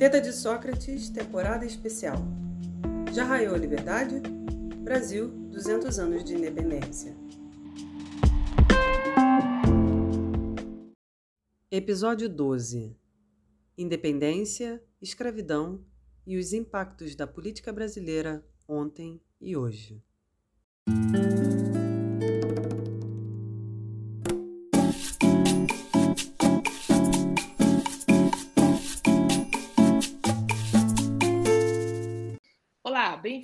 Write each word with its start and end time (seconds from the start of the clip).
Teta 0.00 0.18
de 0.18 0.32
Sócrates, 0.32 1.10
temporada 1.10 1.66
especial. 1.66 2.16
Já 3.12 3.22
raiou 3.22 3.54
a 3.54 3.58
liberdade? 3.58 4.22
Brasil, 4.82 5.28
200 5.28 5.98
anos 5.98 6.24
de 6.24 6.34
independência. 6.34 7.14
Episódio 11.70 12.30
12: 12.30 12.96
Independência, 13.76 14.82
escravidão 15.02 15.84
e 16.26 16.38
os 16.38 16.54
impactos 16.54 17.14
da 17.14 17.26
política 17.26 17.70
brasileira 17.70 18.42
ontem 18.66 19.20
e 19.38 19.54
hoje. 19.54 20.02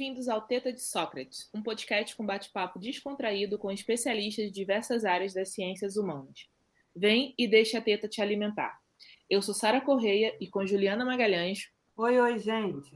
Bem-vindos 0.07 0.29
ao 0.29 0.41
Teta 0.41 0.73
de 0.73 0.81
Sócrates, 0.81 1.51
um 1.53 1.61
podcast 1.61 2.15
com 2.15 2.25
bate-papo 2.25 2.79
descontraído 2.79 3.59
com 3.59 3.73
especialistas 3.73 4.45
de 4.45 4.53
diversas 4.53 5.05
áreas 5.05 5.35
das 5.35 5.53
ciências 5.53 5.97
humanas. 5.97 6.47
Vem 6.95 7.35
e 7.37 7.49
deixa 7.49 7.79
a 7.79 7.81
teta 7.81 8.07
te 8.07 8.23
alimentar. 8.23 8.79
Eu 9.29 9.43
sou 9.43 9.53
Sara 9.53 9.81
Correia 9.81 10.33
e 10.41 10.47
com 10.47 10.65
Juliana 10.65 11.05
Magalhães. 11.05 11.71
Oi, 11.97 12.21
oi, 12.21 12.39
gente. 12.39 12.89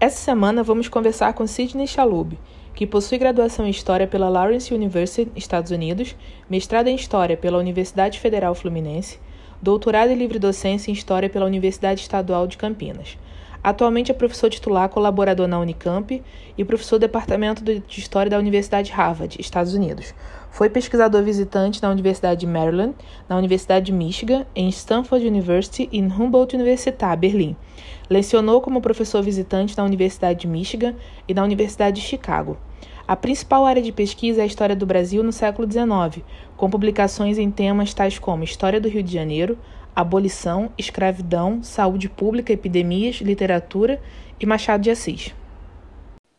Essa 0.00 0.16
semana 0.16 0.62
vamos 0.62 0.88
conversar 0.88 1.34
com 1.34 1.46
Sidney 1.46 1.86
Chalub, 1.86 2.38
que 2.74 2.86
possui 2.86 3.18
graduação 3.18 3.66
em 3.66 3.70
História 3.70 4.06
pela 4.06 4.30
Lawrence 4.30 4.72
University, 4.72 5.30
Estados 5.36 5.72
Unidos, 5.72 6.16
mestrado 6.48 6.88
em 6.88 6.96
História 6.96 7.36
pela 7.36 7.58
Universidade 7.58 8.18
Federal 8.18 8.54
Fluminense, 8.54 9.20
doutorado 9.60 10.10
em 10.10 10.16
livre 10.16 10.38
docência 10.38 10.90
em 10.90 10.94
História 10.94 11.28
pela 11.28 11.44
Universidade 11.44 12.00
Estadual 12.00 12.46
de 12.46 12.56
Campinas. 12.56 13.18
Atualmente 13.66 14.12
é 14.12 14.14
professor 14.14 14.48
titular 14.48 14.88
colaborador 14.88 15.48
na 15.48 15.58
Unicamp 15.58 16.22
e 16.56 16.64
professor 16.64 16.98
do 16.98 17.00
Departamento 17.00 17.64
de 17.64 17.82
História 17.98 18.30
da 18.30 18.38
Universidade 18.38 18.92
Harvard, 18.92 19.36
Estados 19.40 19.74
Unidos. 19.74 20.14
Foi 20.52 20.70
pesquisador 20.70 21.20
visitante 21.24 21.82
na 21.82 21.90
Universidade 21.90 22.38
de 22.38 22.46
Maryland, 22.46 22.94
na 23.28 23.36
Universidade 23.36 23.86
de 23.86 23.92
Michigan, 23.92 24.46
em 24.54 24.68
Stanford 24.68 25.26
University 25.26 25.88
e 25.90 26.00
Humboldt 26.00 26.54
Universität, 26.54 27.16
Berlim. 27.18 27.56
Lecionou 28.08 28.60
como 28.60 28.80
professor 28.80 29.20
visitante 29.20 29.76
na 29.76 29.82
Universidade 29.82 30.42
de 30.42 30.46
Michigan 30.46 30.94
e 31.26 31.34
na 31.34 31.42
Universidade 31.42 32.00
de 32.00 32.06
Chicago. 32.06 32.56
A 33.08 33.16
principal 33.16 33.66
área 33.66 33.82
de 33.82 33.90
pesquisa 33.90 34.42
é 34.42 34.44
a 34.44 34.46
história 34.46 34.76
do 34.76 34.86
Brasil 34.86 35.24
no 35.24 35.32
século 35.32 35.68
XIX, 35.68 36.24
com 36.56 36.70
publicações 36.70 37.36
em 37.36 37.50
temas 37.50 37.92
tais 37.92 38.16
como 38.16 38.44
História 38.44 38.80
do 38.80 38.88
Rio 38.88 39.02
de 39.02 39.12
Janeiro, 39.12 39.58
abolição, 39.96 40.70
escravidão, 40.76 41.62
saúde 41.62 42.06
pública, 42.06 42.52
epidemias, 42.52 43.16
literatura 43.16 44.00
e 44.38 44.44
Machado 44.44 44.82
de 44.82 44.90
Assis. 44.90 45.34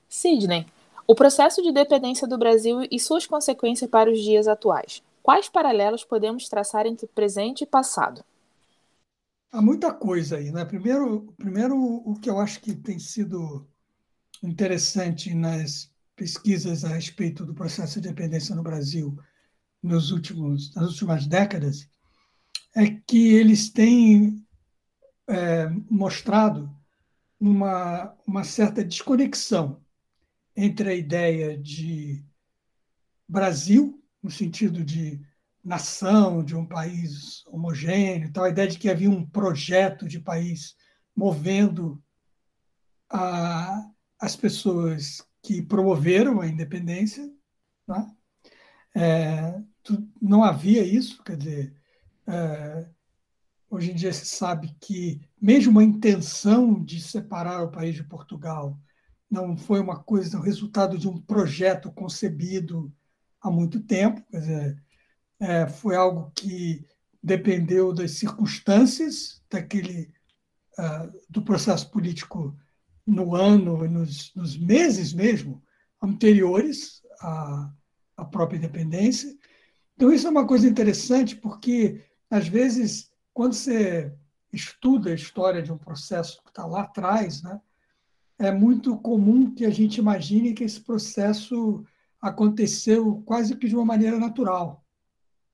Sidney, 0.08 0.68
o 1.08 1.16
processo 1.16 1.64
de 1.64 1.72
dependência 1.72 2.28
do 2.28 2.38
Brasil 2.38 2.88
e 2.92 3.00
suas 3.00 3.26
consequências 3.26 3.90
para 3.90 4.12
os 4.12 4.20
dias 4.20 4.48
atuais. 4.48 5.02
Quais 5.24 5.50
paralelos 5.50 6.04
podemos 6.04 6.48
traçar 6.48 6.86
entre 6.86 7.08
presente 7.08 7.64
e 7.64 7.68
passado? 7.68 8.24
Há 9.52 9.62
muita 9.62 9.92
coisa 9.92 10.38
aí, 10.38 10.52
né? 10.52 10.64
Primeiro, 10.64 11.34
primeiro 11.38 11.76
o 11.76 12.16
que 12.20 12.30
eu 12.30 12.40
acho 12.40 12.62
que 12.62 12.76
tem 12.76 13.00
sido 13.00 13.66
interessante 14.44 15.34
nas 15.34 15.90
pesquisas 16.16 16.86
a 16.86 16.90
respeito 16.90 17.46
do 17.46 17.56
processo 17.56 18.00
de 18.00 18.10
dependência 18.10 18.56
no 18.56 18.62
Brasil 18.62 19.18
nos 19.82 20.12
últimos, 20.12 20.74
nas 20.76 20.90
últimas 20.90 21.26
décadas 21.26 21.88
é 22.78 22.92
que 23.08 23.34
eles 23.34 23.72
têm 23.72 24.46
é, 25.28 25.68
mostrado 25.90 26.72
uma, 27.40 28.16
uma 28.26 28.44
certa 28.44 28.84
desconexão 28.84 29.84
entre 30.56 30.90
a 30.90 30.94
ideia 30.94 31.58
de 31.58 32.24
Brasil, 33.28 34.00
no 34.22 34.30
sentido 34.30 34.84
de 34.84 35.20
nação, 35.64 36.44
de 36.44 36.56
um 36.56 36.68
país 36.68 37.44
homogêneo, 37.48 38.32
tal, 38.32 38.44
a 38.44 38.50
ideia 38.50 38.68
de 38.68 38.78
que 38.78 38.90
havia 38.90 39.10
um 39.10 39.26
projeto 39.26 40.08
de 40.08 40.20
país 40.20 40.76
movendo 41.16 42.02
a, 43.10 43.90
as 44.20 44.36
pessoas 44.36 45.28
que 45.42 45.64
promoveram 45.64 46.42
a 46.42 46.48
independência. 46.48 47.28
Né? 47.88 48.16
É, 48.96 49.62
não 50.22 50.44
havia 50.44 50.84
isso, 50.84 51.24
quer 51.24 51.38
dizer, 51.38 51.77
é, 52.28 52.90
hoje 53.70 53.92
em 53.92 53.96
dia 53.96 54.14
se 54.14 54.26
sabe 54.26 54.76
que 54.80 55.22
mesmo 55.42 55.80
a 55.80 55.84
intenção 55.84 56.84
de 56.84 57.02
separar 57.02 57.64
o 57.64 57.72
país 57.72 57.96
de 57.96 58.04
Portugal 58.04 58.80
não 59.30 59.58
foi 59.58 59.80
uma 59.80 59.98
coisa, 59.98 60.38
o 60.38 60.42
resultado 60.42 60.98
de 60.98 61.08
um 61.08 61.20
projeto 61.20 61.92
concebido 61.92 62.94
há 63.42 63.52
muito 63.52 63.80
tempo, 63.82 64.24
quer 64.30 64.40
dizer, 64.40 64.84
é, 65.40 65.68
foi 65.68 65.96
algo 65.96 66.32
que 66.34 66.86
dependeu 67.22 67.94
das 67.94 68.12
circunstâncias 68.12 69.42
daquele 69.50 70.12
uh, 70.80 71.12
do 71.30 71.42
processo 71.42 71.90
político 71.92 72.58
no 73.06 73.36
ano, 73.36 73.88
nos, 73.88 74.34
nos 74.36 74.58
meses 74.58 75.14
mesmo 75.14 75.62
anteriores 76.02 77.02
à, 77.20 77.72
à 78.16 78.26
própria 78.26 78.58
independência. 78.58 79.36
Então 79.96 80.12
isso 80.12 80.28
é 80.28 80.30
uma 80.30 80.48
coisa 80.48 80.68
interessante 80.68 81.36
porque 81.36 82.02
às 82.30 82.48
vezes, 82.48 83.12
quando 83.34 83.54
você 83.54 84.14
estuda 84.52 85.12
a 85.12 85.16
história 85.16 85.62
de 85.62 85.72
um 85.72 85.78
processo 85.78 86.42
que 86.44 86.50
está 86.50 86.66
lá 86.66 86.82
atrás, 86.82 87.42
né, 87.42 87.60
é 88.40 88.52
muito 88.52 88.98
comum 88.98 89.54
que 89.54 89.66
a 89.66 89.70
gente 89.70 89.98
imagine 89.98 90.54
que 90.54 90.64
esse 90.64 90.80
processo 90.80 91.84
aconteceu 92.22 93.22
quase 93.26 93.56
que 93.56 93.68
de 93.68 93.76
uma 93.76 93.86
maneira 93.86 94.20
natural, 94.20 94.86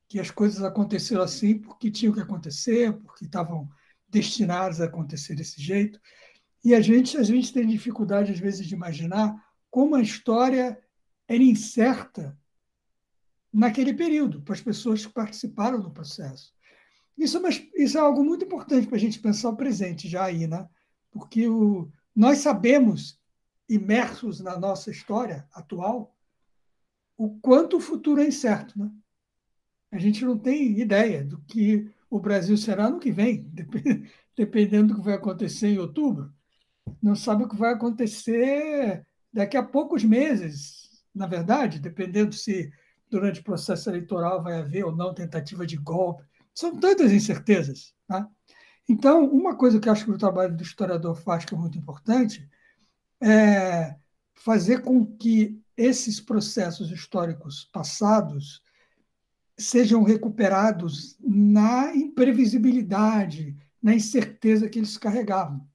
que 0.08 0.20
as 0.20 0.32
coisas 0.32 0.62
aconteceram 0.64 1.24
assim 1.24 1.58
porque 1.58 1.90
tinham 1.90 2.14
que 2.14 2.20
acontecer, 2.20 2.94
porque 2.94 3.26
estavam 3.26 3.70
destinadas 4.10 4.80
a 4.80 4.86
acontecer 4.86 5.36
desse 5.36 5.62
jeito. 5.62 6.00
E 6.64 6.74
a 6.74 6.82
gente, 6.82 7.18
a 7.18 7.24
gente 7.24 7.52
tem 7.52 7.68
dificuldade, 7.68 8.32
às 8.32 8.40
vezes, 8.40 8.66
de 8.66 8.74
imaginar 8.74 9.36
como 9.70 9.96
a 9.96 10.02
história 10.02 10.80
era 11.28 11.44
incerta 11.44 12.38
naquele 13.52 13.94
período, 13.94 14.42
para 14.42 14.54
as 14.54 14.62
pessoas 14.62 15.06
que 15.06 15.12
participaram 15.12 15.80
do 15.80 15.92
processo. 15.92 16.53
Isso 17.18 17.38
é, 17.38 17.40
uma, 17.40 17.50
isso 17.50 17.98
é 17.98 18.02
algo 18.02 18.24
muito 18.24 18.46
importante 18.46 18.88
para 18.88 18.98
a 18.98 19.00
gente 19.00 19.20
pensar 19.20 19.50
o 19.50 19.56
presente 19.56 20.08
já 20.08 20.26
aí, 20.26 20.48
né? 20.48 20.68
Porque 21.12 21.48
o, 21.48 21.92
nós 22.16 22.40
sabemos, 22.40 23.20
imersos 23.70 24.40
na 24.40 24.58
nossa 24.60 24.92
história 24.92 25.48
atual, 25.54 26.16
o 27.18 27.40
quanto 27.40 27.78
o 27.78 27.82
futuro 27.82 28.22
é 28.22 28.28
incerto, 28.28 28.78
né? 28.78 28.92
A 29.92 30.00
gente 30.00 30.26
não 30.26 30.38
tem 30.38 30.80
ideia 30.80 31.24
do 31.24 31.40
que 31.42 31.88
o 32.10 32.20
Brasil 32.20 32.58
será 32.58 32.90
no 32.90 33.00
que 33.00 33.12
vem, 33.12 33.48
dependendo 34.36 34.94
do 34.94 35.00
que 35.00 35.06
vai 35.06 35.14
acontecer 35.14 35.68
em 35.68 35.78
outubro. 35.78 36.34
Não 37.02 37.16
sabe 37.16 37.44
o 37.44 37.48
que 37.48 37.56
vai 37.56 37.74
acontecer 37.74 39.06
daqui 39.32 39.56
a 39.56 39.64
poucos 39.64 40.04
meses, 40.04 41.04
na 41.14 41.28
verdade, 41.28 41.80
dependendo 41.80 42.34
se 42.34 42.72
durante 43.10 43.42
o 43.42 43.44
processo 43.44 43.88
eleitoral 43.90 44.42
vai 44.42 44.60
haver 44.60 44.84
ou 44.84 44.96
não 44.96 45.14
tentativa 45.14 45.66
de 45.66 45.78
golpe 45.78 46.24
são 46.54 46.78
tantas 46.80 47.12
incertezas. 47.12 47.94
Tá? 48.08 48.30
Então, 48.88 49.26
uma 49.26 49.56
coisa 49.56 49.80
que 49.80 49.90
acho 49.90 50.06
que 50.06 50.12
o 50.12 50.18
trabalho 50.18 50.56
do 50.56 50.64
historiador 50.64 51.16
faz 51.16 51.46
que 51.46 51.54
é 51.54 51.58
muito 51.58 51.78
importante 51.78 52.48
é 53.22 53.96
fazer 54.34 54.82
com 54.82 55.06
que 55.06 55.62
esses 55.78 56.20
processos 56.20 56.92
históricos 56.92 57.70
passados 57.72 58.62
sejam 59.58 60.04
recuperados 60.04 61.16
na 61.20 61.96
imprevisibilidade, 61.96 63.56
na 63.82 63.94
incerteza 63.94 64.70
que 64.70 64.80
eles 64.80 64.98
carregavam. 64.98 65.66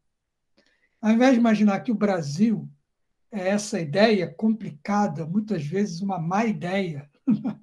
Ao 1.00 1.12
invés 1.12 1.34
de 1.34 1.40
imaginar 1.40 1.80
que 1.80 1.92
o 1.92 1.96
Brasil 1.96 2.68
é 3.30 3.48
essa 3.48 3.80
ideia 3.80 4.32
complicada, 4.32 5.26
muitas 5.26 5.64
vezes 5.64 6.00
uma 6.00 6.18
má 6.18 6.44
ideia, 6.44 7.08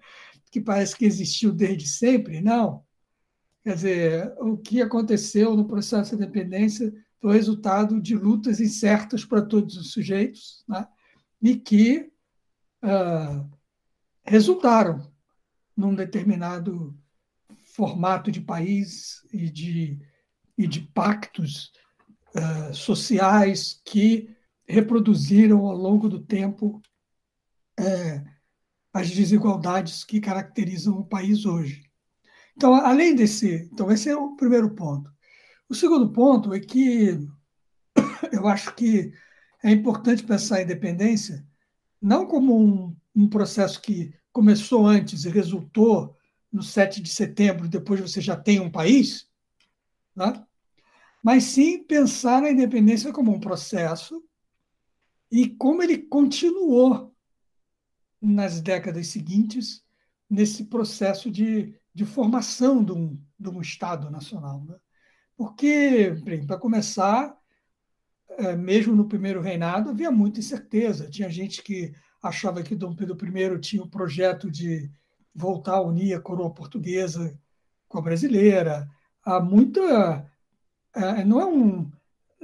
que 0.51 0.61
parece 0.61 0.95
que 0.95 1.05
existiu 1.05 1.51
desde 1.51 1.87
sempre, 1.87 2.39
não. 2.39 2.84
Quer 3.65 3.73
dizer, 3.73 4.35
o 4.37 4.55
que 4.55 4.79
aconteceu 4.79 5.57
no 5.57 5.65
processo 5.65 6.15
de 6.15 6.21
independência 6.21 6.93
foi 7.19 7.33
resultado 7.33 7.99
de 7.99 8.15
lutas 8.15 8.59
incertas 8.59 9.25
para 9.25 9.41
todos 9.41 9.75
os 9.75 9.91
sujeitos, 9.91 10.63
né? 10.67 10.87
e 11.41 11.55
que 11.55 12.11
uh, 12.83 13.49
resultaram 14.23 15.11
num 15.75 15.95
determinado 15.95 16.95
formato 17.73 18.31
de 18.31 18.39
país 18.39 19.25
e 19.33 19.49
de, 19.49 19.99
e 20.55 20.67
de 20.67 20.81
pactos 20.81 21.71
uh, 22.35 22.71
sociais 22.71 23.81
que 23.83 24.29
reproduziram 24.67 25.65
ao 25.65 25.75
longo 25.75 26.07
do 26.07 26.19
tempo 26.19 26.79
uh, 27.79 28.29
as 28.93 29.09
desigualdades 29.09 30.03
que 30.03 30.21
caracterizam 30.21 30.99
o 30.99 31.03
país 31.05 31.47
hoje. 31.47 31.84
Então, 32.55 32.73
além 32.73 33.15
desse, 33.15 33.69
então 33.71 33.91
esse 33.91 34.09
é 34.09 34.15
o 34.15 34.35
primeiro 34.35 34.69
ponto. 34.73 35.11
O 35.67 35.75
segundo 35.75 36.11
ponto 36.11 36.53
é 36.53 36.59
que 36.59 37.19
eu 38.31 38.47
acho 38.47 38.73
que 38.75 39.11
é 39.63 39.71
importante 39.71 40.23
pensar 40.23 40.57
a 40.57 40.61
independência 40.61 41.45
não 42.01 42.25
como 42.27 42.55
um, 42.55 42.95
um 43.15 43.27
processo 43.27 43.81
que 43.81 44.13
começou 44.31 44.85
antes 44.85 45.25
e 45.25 45.29
resultou 45.29 46.15
no 46.51 46.61
7 46.61 47.01
de 47.01 47.09
setembro, 47.09 47.67
depois 47.67 47.99
você 47.99 48.21
já 48.21 48.35
tem 48.35 48.59
um 48.59 48.69
país, 48.69 49.27
né? 50.15 50.45
mas 51.23 51.45
sim 51.45 51.83
pensar 51.83 52.41
na 52.41 52.51
independência 52.51 53.11
como 53.11 53.33
um 53.33 53.39
processo 53.39 54.23
e 55.31 55.49
como 55.49 55.81
ele 55.81 55.97
continuou 55.97 57.13
nas 58.21 58.61
décadas 58.61 59.07
seguintes 59.07 59.83
nesse 60.29 60.65
processo 60.65 61.31
de, 61.31 61.75
de 61.95 62.05
formação 62.05 62.83
de 62.83 62.91
um, 62.91 63.17
de 63.39 63.49
um 63.49 63.61
Estado 63.61 64.11
nacional. 64.11 64.65
Né? 64.65 64.75
Porque, 65.37 66.13
para 66.45 66.59
começar, 66.59 67.33
é, 68.37 68.53
mesmo 68.53 68.93
no 68.93 69.07
primeiro 69.07 69.39
reinado, 69.39 69.89
havia 69.89 70.11
muita 70.11 70.39
incerteza. 70.39 71.09
Tinha 71.09 71.29
gente 71.29 71.63
que 71.63 71.93
achava 72.21 72.61
que 72.61 72.75
Dom 72.75 72.93
Pedro 72.93 73.17
I 73.25 73.59
tinha 73.61 73.81
o 73.81 73.89
projeto 73.89 74.51
de 74.51 74.91
voltar 75.33 75.75
a 75.75 75.81
unir 75.81 76.13
a 76.13 76.21
coroa 76.21 76.53
portuguesa 76.53 77.39
com 77.87 77.99
a 77.99 78.01
brasileira. 78.01 78.89
Há 79.23 79.39
muita. 79.39 80.29
É, 80.93 81.23
não 81.23 81.39
é 81.39 81.45
um. 81.45 81.89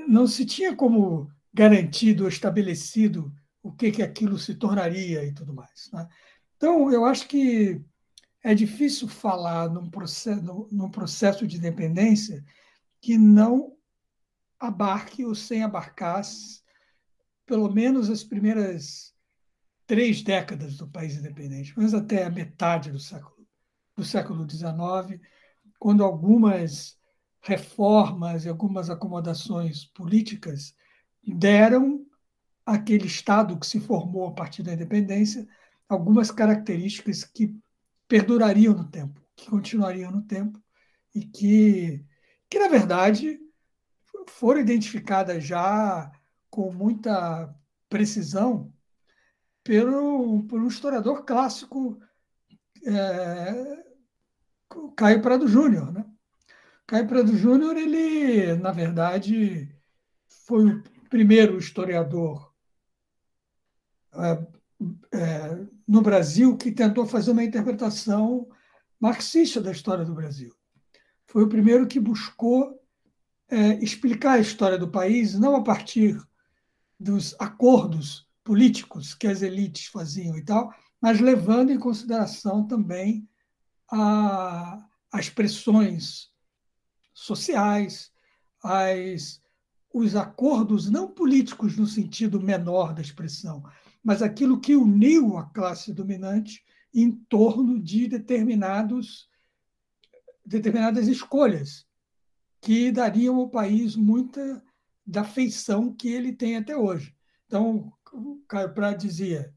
Não 0.08 0.28
se 0.28 0.46
tinha 0.46 0.74
como 0.74 1.30
garantido 1.54 2.24
ou 2.24 2.30
estabelecido 2.30 3.34
o 3.62 3.72
que, 3.72 3.92
que 3.92 4.02
aquilo 4.02 4.40
se 4.40 4.56
tornaria 4.56 5.26
e 5.26 5.34
tudo 5.34 5.54
mais. 5.54 5.90
Né? 5.92 6.08
Então, 6.56 6.90
eu 6.92 7.04
acho 7.04 7.28
que 7.28 7.84
é 8.44 8.56
difícil 8.56 9.08
falar 9.08 9.70
num 9.70 9.90
processo, 9.90 10.68
num 10.72 10.90
processo 10.90 11.46
de 11.46 11.58
independência 11.58 12.44
que 13.00 13.18
não 13.18 13.76
abarque 14.60 15.26
ou 15.26 15.34
sem 15.34 15.64
abarcar 15.64 16.22
pelo 17.46 17.72
menos 17.72 18.10
as 18.10 18.24
primeiras 18.24 19.14
três 19.86 20.22
décadas 20.22 20.78
do 20.78 20.88
país 20.88 21.18
independente, 21.18 21.74
mas 21.76 21.94
até 21.94 22.24
a 22.24 22.30
metade 22.30 22.92
do 22.92 23.00
século 23.00 23.42
do 23.96 24.06
século 24.06 24.50
XIX, 24.50 25.20
quando 25.78 26.04
algumas 26.04 26.98
reformas 27.42 28.46
e 28.46 28.50
algumas 28.50 28.90
acomodações 28.90 29.86
políticas 29.86 30.74
deram 31.22 32.06
àquele 32.66 33.06
Estado 33.06 33.60
que 33.60 33.68
se 33.68 33.80
formou 33.80 34.28
a 34.28 34.32
partir 34.32 34.64
da 34.64 34.74
independência 34.74 35.48
algumas 35.90 36.32
características 36.32 37.24
que 37.24 37.54
perdurariam 38.12 38.74
no 38.74 38.92
tempo, 38.92 39.26
que 39.38 39.50
continuariam 39.50 40.12
no 40.12 40.22
tempo 40.24 40.62
e 41.16 41.24
que, 41.24 42.06
que 42.50 42.60
na 42.60 42.68
verdade, 42.68 43.40
foram 44.28 44.60
identificadas 44.60 45.46
já 45.46 46.12
com 46.50 46.74
muita 46.74 47.56
precisão 47.88 48.74
pelo, 49.64 50.44
por 50.44 50.60
um 50.60 50.68
historiador 50.68 51.24
clássico, 51.24 52.02
é, 52.86 53.82
Caio 54.98 55.22
Prado 55.22 55.48
Júnior. 55.48 55.94
Né? 55.94 56.06
Caio 56.86 57.08
Prado 57.08 57.34
Júnior, 57.38 57.78
ele, 57.78 58.58
na 58.58 58.74
verdade, 58.74 59.74
foi 60.28 60.66
o 60.66 60.84
primeiro 61.10 61.58
historiador 61.58 62.54
é, 64.14 64.61
é, 65.12 65.66
no 65.88 66.02
Brasil 66.02 66.58
que 66.58 66.72
tentou 66.72 67.06
fazer 67.06 67.32
uma 67.32 67.44
interpretação 67.44 68.48
marxista 69.00 69.60
da 69.62 69.72
história 69.72 70.06
do 70.06 70.14
Brasil. 70.14 70.54
Foi 71.28 71.44
o 71.44 71.50
primeiro 71.50 71.88
que 71.88 72.00
buscou 72.00 72.80
é, 73.50 73.74
explicar 73.84 74.34
a 74.34 74.40
história 74.40 74.78
do 74.78 74.90
país 74.90 75.38
não 75.38 75.56
a 75.56 75.64
partir 75.64 76.18
dos 77.00 77.36
acordos 77.40 78.28
políticos 78.44 79.14
que 79.14 79.28
as 79.28 79.42
elites 79.42 79.88
faziam 79.88 80.38
e 80.38 80.44
tal, 80.44 80.74
mas 81.02 81.20
levando 81.20 81.72
em 81.72 81.80
consideração 81.80 82.66
também 82.66 83.28
a, 83.92 84.86
as 85.12 85.30
pressões 85.30 86.30
sociais, 87.14 88.12
as, 88.64 89.42
os 89.94 90.16
acordos 90.16 90.90
não 90.90 91.08
políticos 91.08 91.76
no 91.76 91.88
sentido 91.88 92.40
menor 92.40 92.94
da 92.94 93.02
expressão, 93.02 93.64
mas 94.04 94.22
aquilo 94.22 94.60
que 94.60 94.76
uniu 94.76 95.38
a 95.38 95.46
classe 95.46 95.94
dominante 95.94 96.64
em 96.94 97.12
torno 97.12 97.80
de 97.80 98.08
determinados, 98.08 99.30
determinadas 100.46 101.08
escolhas 101.08 101.86
que 102.60 102.92
dariam 102.92 103.38
ao 103.38 103.50
país 103.50 103.96
muita 103.96 104.64
da 105.06 105.24
feição 105.24 105.94
que 105.94 106.10
ele 106.10 106.34
tem 106.34 106.58
até 106.58 106.76
hoje. 106.76 107.16
Então, 107.48 107.92
o 108.14 108.42
Caio 108.48 108.74
Prado 108.74 109.00
dizia, 109.00 109.54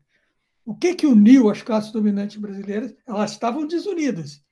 o 0.65 0.75
que, 0.75 0.95
que 0.95 1.07
uniu 1.07 1.51
as 1.51 1.63
classes 1.63 1.93
dominantes 1.93 2.37
brasileiras? 2.37 2.95
Elas 3.07 3.33
estavam 3.33 3.67
desunidas 3.67 4.43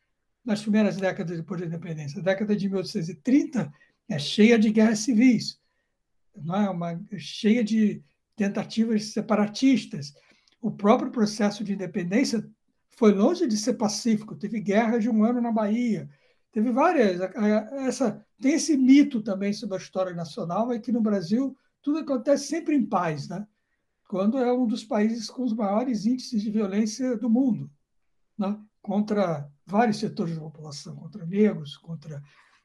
nas 0.45 0.61
primeiras 0.61 0.97
décadas 0.97 1.37
depois 1.37 1.61
da 1.61 1.67
independência. 1.67 2.21
A 2.21 2.25
década 2.25 2.55
de 2.55 2.69
1830 2.69 3.73
é 4.09 4.19
cheia 4.19 4.59
de 4.59 4.71
guerras 4.71 5.01
civis, 5.01 5.59
não 6.37 6.55
é? 6.55 6.69
Uma, 6.69 7.01
cheia 7.17 7.65
de 7.65 8.03
tentativas 8.37 9.13
separatistas. 9.13 10.13
O 10.61 10.71
próprio 10.71 11.11
processo 11.11 11.65
de 11.65 11.73
independência 11.73 12.49
foi 12.91 13.13
longe 13.13 13.47
de 13.47 13.57
ser 13.57 13.75
pacífico. 13.75 14.37
Teve 14.37 14.61
guerra 14.61 14.99
de 14.99 15.09
um 15.09 15.25
ano 15.25 15.41
na 15.41 15.51
Bahia, 15.51 16.09
teve 16.53 16.71
várias. 16.71 17.21
Essa, 17.87 18.25
tem 18.41 18.55
esse 18.55 18.77
mito 18.77 19.23
também 19.23 19.53
sobre 19.53 19.77
a 19.77 19.81
história 19.81 20.15
nacional, 20.15 20.73
é 20.73 20.79
que 20.79 20.93
no 20.93 21.01
Brasil 21.01 21.57
tudo 21.83 21.99
acontece 21.99 22.47
sempre 22.47 22.77
em 22.77 22.85
paz, 22.85 23.29
né? 23.29 23.47
quando 24.13 24.39
é 24.39 24.53
um 24.53 24.67
dos 24.67 24.85
países 24.85 25.31
com 25.31 25.43
os 25.43 25.55
maiores 25.55 26.05
índices 26.05 26.43
de 26.43 26.51
violência 26.51 27.17
do 27.17 27.31
mundo, 27.31 27.71
né? 28.39 28.59
contra 28.83 29.51
vários 29.67 29.99
setores 29.99 30.35
da 30.35 30.41
população, 30.43 30.95
contra 30.95 31.25
negros, 31.25 31.77
contra 31.79 32.23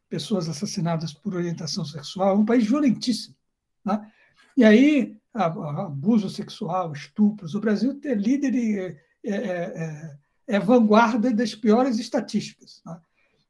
pessoas 0.10 0.50
assassinadas 0.50 1.14
por 1.14 1.34
orientação 1.34 1.86
sexual, 1.86 2.36
é 2.36 2.38
um 2.38 2.46
país 2.46 2.68
violentíssimo. 2.68 3.36
Né? 3.86 4.12
E 4.58 4.64
aí, 4.64 5.17
abuso 5.34 6.30
sexual, 6.30 6.92
estupros, 6.94 7.54
o 7.54 7.60
Brasil 7.60 8.00
é 8.04 8.14
líder 8.14 8.56
e 8.56 8.80
é, 8.80 8.98
é, 9.24 9.36
é, 9.36 10.18
é 10.48 10.60
vanguarda 10.60 11.32
das 11.34 11.54
piores 11.54 12.00
estatísticas. 12.00 12.82
Né? 12.86 13.00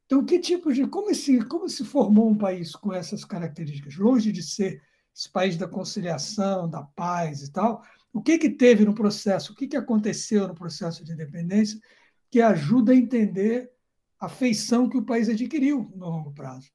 Então, 0.06 0.25
que 0.25 0.40
tipo 0.40 0.73
de. 0.73 0.87
Como 0.87 1.13
se, 1.13 1.44
como 1.45 1.68
se 1.68 1.83
formou 1.83 2.30
um 2.30 2.37
país 2.37 2.75
com 2.75 2.94
essas 2.94 3.25
características? 3.25 3.97
Longe 3.97 4.31
de 4.31 4.42
ser 4.42 4.81
esse 5.16 5.30
país 5.30 5.57
da 5.57 5.68
conciliação, 5.68 6.69
da 6.69 6.83
paz 6.83 7.42
e 7.42 7.52
tal, 7.52 7.83
o 8.13 8.21
que, 8.21 8.37
que 8.37 8.49
teve 8.49 8.85
no 8.85 8.94
processo, 8.94 9.52
o 9.52 9.56
que, 9.56 9.68
que 9.68 9.75
aconteceu 9.78 10.47
no 10.47 10.56
processo 10.56 11.04
de 11.04 11.11
independência 11.11 11.80
que 12.30 12.42
ajuda 12.42 12.92
a 12.92 12.95
entender 12.95 13.71
a 14.19 14.30
feição 14.30 14.90
que 14.90 14.97
o 14.97 15.06
país 15.06 15.30
adquiriu 15.30 15.92
no 15.95 16.09
longo 16.09 16.31
prazo. 16.31 16.71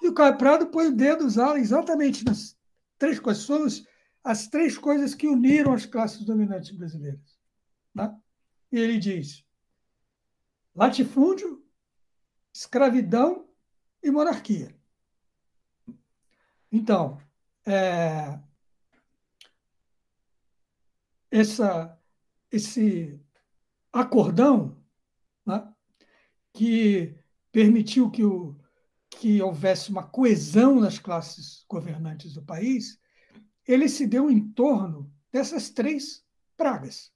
E 0.00 0.08
o 0.08 0.14
Caio 0.14 0.36
Prado 0.36 0.66
põe 0.66 0.88
o 0.88 0.96
dedo 0.96 1.24
exatamente 1.24 2.24
nas 2.24 2.56
três 2.98 3.20
coisas, 3.20 3.84
as 4.24 4.46
três 4.48 4.78
coisas 4.78 5.14
que 5.14 5.26
uniram 5.26 5.72
as 5.72 5.86
classes 5.86 6.24
dominantes 6.24 6.70
brasileiras. 6.70 7.38
Né? 7.94 8.16
E 8.70 8.78
ele 8.78 8.98
diz: 8.98 9.44
latifúndio, 10.74 11.64
escravidão 12.52 13.48
e 14.02 14.10
monarquia. 14.10 14.74
Então, 16.70 17.20
é, 17.66 18.40
essa, 21.30 21.98
esse 22.50 23.20
acordão 23.92 24.82
né, 25.44 25.70
que 26.52 27.14
permitiu 27.50 28.10
que, 28.10 28.24
o, 28.24 28.58
que 29.10 29.42
houvesse 29.42 29.90
uma 29.90 30.02
coesão 30.02 30.80
nas 30.80 30.98
classes 30.98 31.64
governantes 31.68 32.32
do 32.32 32.42
país, 32.42 32.98
ele 33.66 33.88
se 33.88 34.06
deu 34.06 34.30
em 34.30 34.40
torno 34.52 35.12
dessas 35.30 35.70
três 35.70 36.24
pragas. 36.56 37.12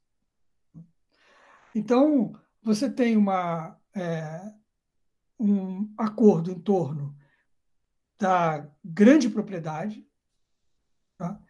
Então, 1.75 2.33
você 2.63 2.91
tem 2.91 3.17
uma, 3.17 3.79
é, 3.95 4.53
um 5.39 5.93
acordo 5.99 6.51
em 6.51 6.59
torno 6.59 7.17
da 8.19 8.67
grande 8.83 9.29
propriedade. 9.29 10.07
Tá? 11.19 11.41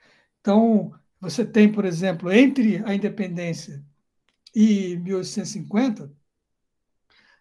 Então, 0.40 0.92
você 1.20 1.44
tem, 1.44 1.70
por 1.70 1.84
exemplo, 1.84 2.32
entre 2.32 2.82
a 2.84 2.94
independência 2.94 3.84
e 4.54 4.96
1850, 4.96 6.12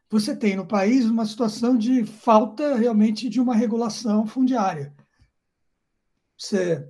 você 0.10 0.36
tem 0.36 0.56
no 0.56 0.68
país 0.68 1.06
uma 1.06 1.26
situação 1.26 1.78
de 1.78 2.06
falta 2.06 2.76
realmente 2.76 3.28
de 3.28 3.42
uma 3.42 3.56
regulação 3.56 4.26
fundiária. 4.26 4.96
Você 6.38 6.88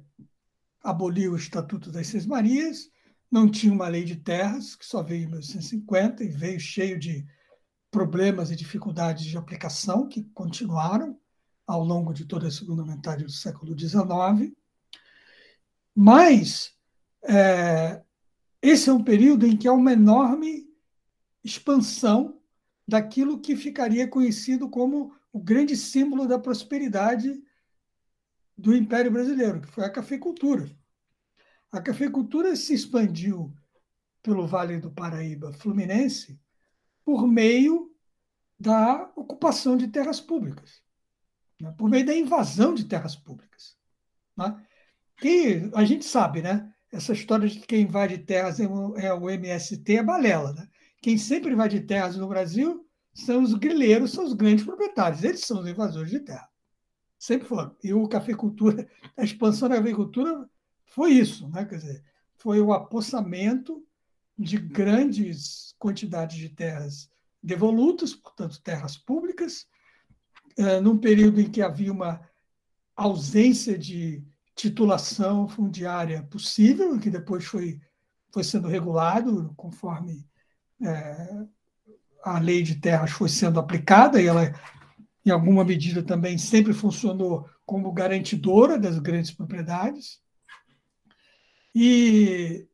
aboliu 0.86 1.34
o 1.34 1.36
Estatuto 1.36 1.92
das 1.92 2.06
Seis 2.08 2.27
Marias, 2.27 2.92
não 3.30 3.50
tinha 3.50 3.74
uma 3.74 3.88
lei 3.88 4.04
de 4.04 4.15
terras, 4.15 4.75
que 4.75 4.86
só 4.86 5.01
veio 5.01 5.24
em 5.24 5.25
1850 5.25 6.24
e 6.24 6.27
veio 6.27 6.60
cheio 6.60 7.00
de 7.00 7.25
problemas 7.89 8.51
e 8.51 8.56
dificuldades 8.56 9.25
de 9.25 9.38
aplicação 9.38 10.08
que 10.08 10.24
continuaram. 10.34 11.20
ao 11.68 11.84
longo 11.84 12.13
de 12.13 12.25
toda 12.25 12.48
a 12.48 12.51
segunda 12.51 12.86
metade 12.86 13.24
do 13.24 13.32
século 13.32 13.75
XIX. 13.77 14.54
Mas 15.96 16.75
é, 17.24 18.04
esse 18.62 18.88
é 18.88 18.94
um 18.94 19.04
período 19.04 19.48
em 19.48 19.58
que 19.58 19.68
há 19.68 19.74
uma 19.74 19.94
enorme 19.94 20.70
expansão 21.44 22.39
daquilo 22.88 23.39
que 23.39 23.56
ficaria 23.56 24.08
conhecido 24.08 24.70
como 24.70 25.12
o 25.34 25.42
grande 25.42 25.75
símbolo 25.75 26.27
da 26.27 26.38
prosperidade 26.38 27.42
do 28.58 28.76
Império 28.76 29.12
Brasileiro, 29.12 29.62
que 29.62 29.68
foi 29.68 29.84
a 29.84 29.90
cafeicultura. 29.90 30.70
A 31.72 31.82
cafeicultura 31.82 32.56
se 32.56 32.74
expandiu 32.74 33.54
pelo 34.24 34.48
Vale 34.48 34.80
do 34.80 34.92
Paraíba 34.92 35.52
Fluminense 35.54 36.40
por 37.04 37.28
meio 37.28 37.92
da 38.60 39.12
ocupação 39.16 39.76
de 39.76 39.90
terras 39.90 40.20
públicas, 40.20 40.82
né? 41.62 41.74
por 41.78 41.90
meio 41.90 42.06
da 42.06 42.16
invasão 42.16 42.74
de 42.74 42.86
terras 42.86 43.16
públicas. 43.16 43.78
Né? 44.38 44.66
Que 45.18 45.70
a 45.74 45.84
gente 45.84 46.06
sabe, 46.06 46.42
né? 46.42 46.74
Essa 46.92 47.14
história 47.14 47.48
de 47.48 47.60
que 47.60 47.68
quem 47.68 47.82
invade 47.82 48.18
terras 48.20 48.60
é 48.60 48.68
o, 48.68 48.98
é 48.98 49.14
o 49.14 49.30
MST 49.30 49.98
é 49.98 50.04
balela. 50.04 50.54
Né? 50.54 50.68
Quem 51.02 51.18
sempre 51.18 51.52
invade 51.52 51.82
terras 51.82 52.16
no 52.16 52.28
Brasil 52.28 52.88
são 53.14 53.44
os 53.44 53.54
grileiros, 53.54 54.12
são 54.12 54.24
os 54.26 54.34
grandes 54.34 54.66
proprietários. 54.66 55.24
Eles 55.24 55.42
são 55.42 55.60
os 55.60 55.68
invasores 55.68 56.10
de 56.10 56.20
terra. 56.22 56.50
Sempre 57.25 57.48
foram. 57.48 57.75
E 57.84 57.91
o 57.91 58.08
cafeicultura, 58.08 58.88
a 59.17 59.24
expansão 59.24 59.67
da 59.67 59.74
agricultura 59.75 60.48
foi 60.86 61.13
isso, 61.13 61.50
né? 61.50 61.65
Quer 61.65 61.77
dizer, 61.77 62.03
foi 62.36 62.62
o 62.62 62.72
apossamento 62.72 63.84
de 64.38 64.60
grandes 64.60 65.74
quantidades 65.79 66.38
de 66.38 66.50
terras 66.50 67.10
devolutas, 67.41 68.13
portanto, 68.13 68.62
terras 68.62 68.96
públicas, 68.96 69.65
eh, 70.55 70.79
num 70.79 71.00
período 71.00 71.41
em 71.41 71.50
que 71.50 71.63
havia 71.63 71.91
uma 71.91 72.22
ausência 72.96 73.75
de 73.75 74.24
titulação 74.53 75.48
fundiária 75.48 76.22
possível, 76.29 77.00
que 77.00 77.10
depois 77.10 77.44
foi, 77.44 77.82
foi 78.32 78.44
sendo 78.44 78.67
regulado 78.67 79.51
conforme 79.58 80.29
é, 80.79 81.48
a 82.24 82.38
lei 82.38 82.62
de 82.62 82.75
terras 82.75 83.10
foi 83.10 83.29
sendo 83.29 83.60
aplicada, 83.60 84.22
e 84.22 84.27
ela, 84.27 84.53
em 85.25 85.32
alguma 85.32 85.63
medida, 85.63 86.03
também 86.03 86.38
sempre 86.38 86.74
funcionou 86.74 87.50
como 87.65 87.91
garantidora 87.91 88.77
das 88.77 89.00
grandes 89.00 89.32
propriedades. 89.32 90.22
E 91.74 92.67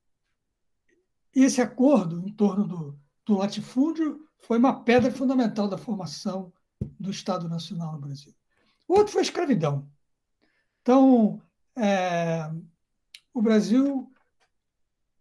esse 1.34 1.62
acordo 1.62 2.27
em 2.27 2.34
torno 2.34 2.67
do, 2.67 3.00
do 3.25 3.38
latifúndio 3.38 4.27
foi 4.39 4.58
uma 4.58 4.84
pedra 4.84 5.12
fundamental 5.12 5.67
da 5.67 5.77
formação 5.77 6.51
do 7.00 7.10
Estado 7.10 7.48
Nacional 7.48 7.93
no 7.93 8.01
Brasil. 8.01 8.34
O 8.88 8.96
outro 8.96 9.13
foi 9.13 9.22
a 9.22 9.24
escravidão. 9.24 9.89
Então, 10.81 11.41
é, 11.75 12.51
o 13.34 13.41
Brasil 13.41 14.12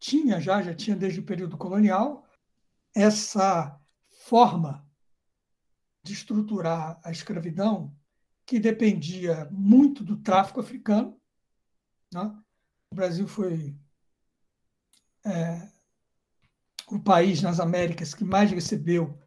tinha 0.00 0.40
já, 0.40 0.60
já 0.62 0.74
tinha 0.74 0.96
desde 0.96 1.20
o 1.20 1.24
período 1.24 1.56
colonial, 1.56 2.26
essa 2.94 3.78
forma 4.26 4.84
de 6.02 6.12
estruturar 6.12 7.00
a 7.04 7.10
escravidão 7.10 7.94
que 8.46 8.58
dependia 8.58 9.48
muito 9.50 10.02
do 10.02 10.16
tráfico 10.16 10.60
africano. 10.60 11.20
Né? 12.12 12.22
O 12.90 12.94
Brasil 12.94 13.28
foi 13.28 13.76
é, 15.24 15.68
o 16.88 16.98
país 16.98 17.42
nas 17.42 17.60
Américas 17.60 18.14
que 18.14 18.24
mais 18.24 18.50
recebeu 18.50 19.18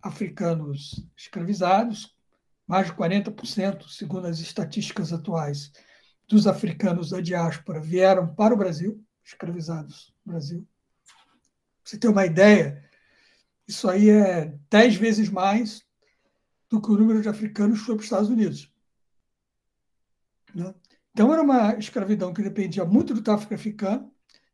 africanos 0.00 1.06
escravizados, 1.16 2.16
mais 2.66 2.86
de 2.86 2.94
40%, 2.94 3.88
segundo 3.88 4.26
as 4.26 4.38
estatísticas 4.38 5.12
atuais, 5.12 5.70
dos 6.26 6.46
africanos 6.46 7.10
da 7.10 7.20
diáspora 7.20 7.80
vieram 7.80 8.34
para 8.34 8.54
o 8.54 8.56
Brasil, 8.56 9.04
escravizados 9.22 10.14
no 10.24 10.32
Brasil. 10.32 10.66
Pra 11.04 11.84
você 11.84 11.98
ter 11.98 12.08
uma 12.08 12.24
ideia, 12.24 12.82
isso 13.68 13.88
aí 13.88 14.08
é 14.08 14.58
dez 14.70 14.94
vezes 14.94 15.28
mais 15.28 15.82
do 16.72 16.80
que 16.80 16.90
o 16.90 16.96
número 16.96 17.20
de 17.20 17.28
africanos 17.28 17.80
foi 17.80 17.94
para 17.94 18.00
os 18.00 18.04
Estados 18.06 18.30
Unidos. 18.30 18.72
Né? 20.54 20.74
Então, 21.12 21.30
era 21.30 21.42
uma 21.42 21.74
escravidão 21.74 22.32
que 22.32 22.42
dependia 22.42 22.82
muito 22.86 23.12
do 23.12 23.20
tráfico 23.20 23.52
africano. 23.52 24.10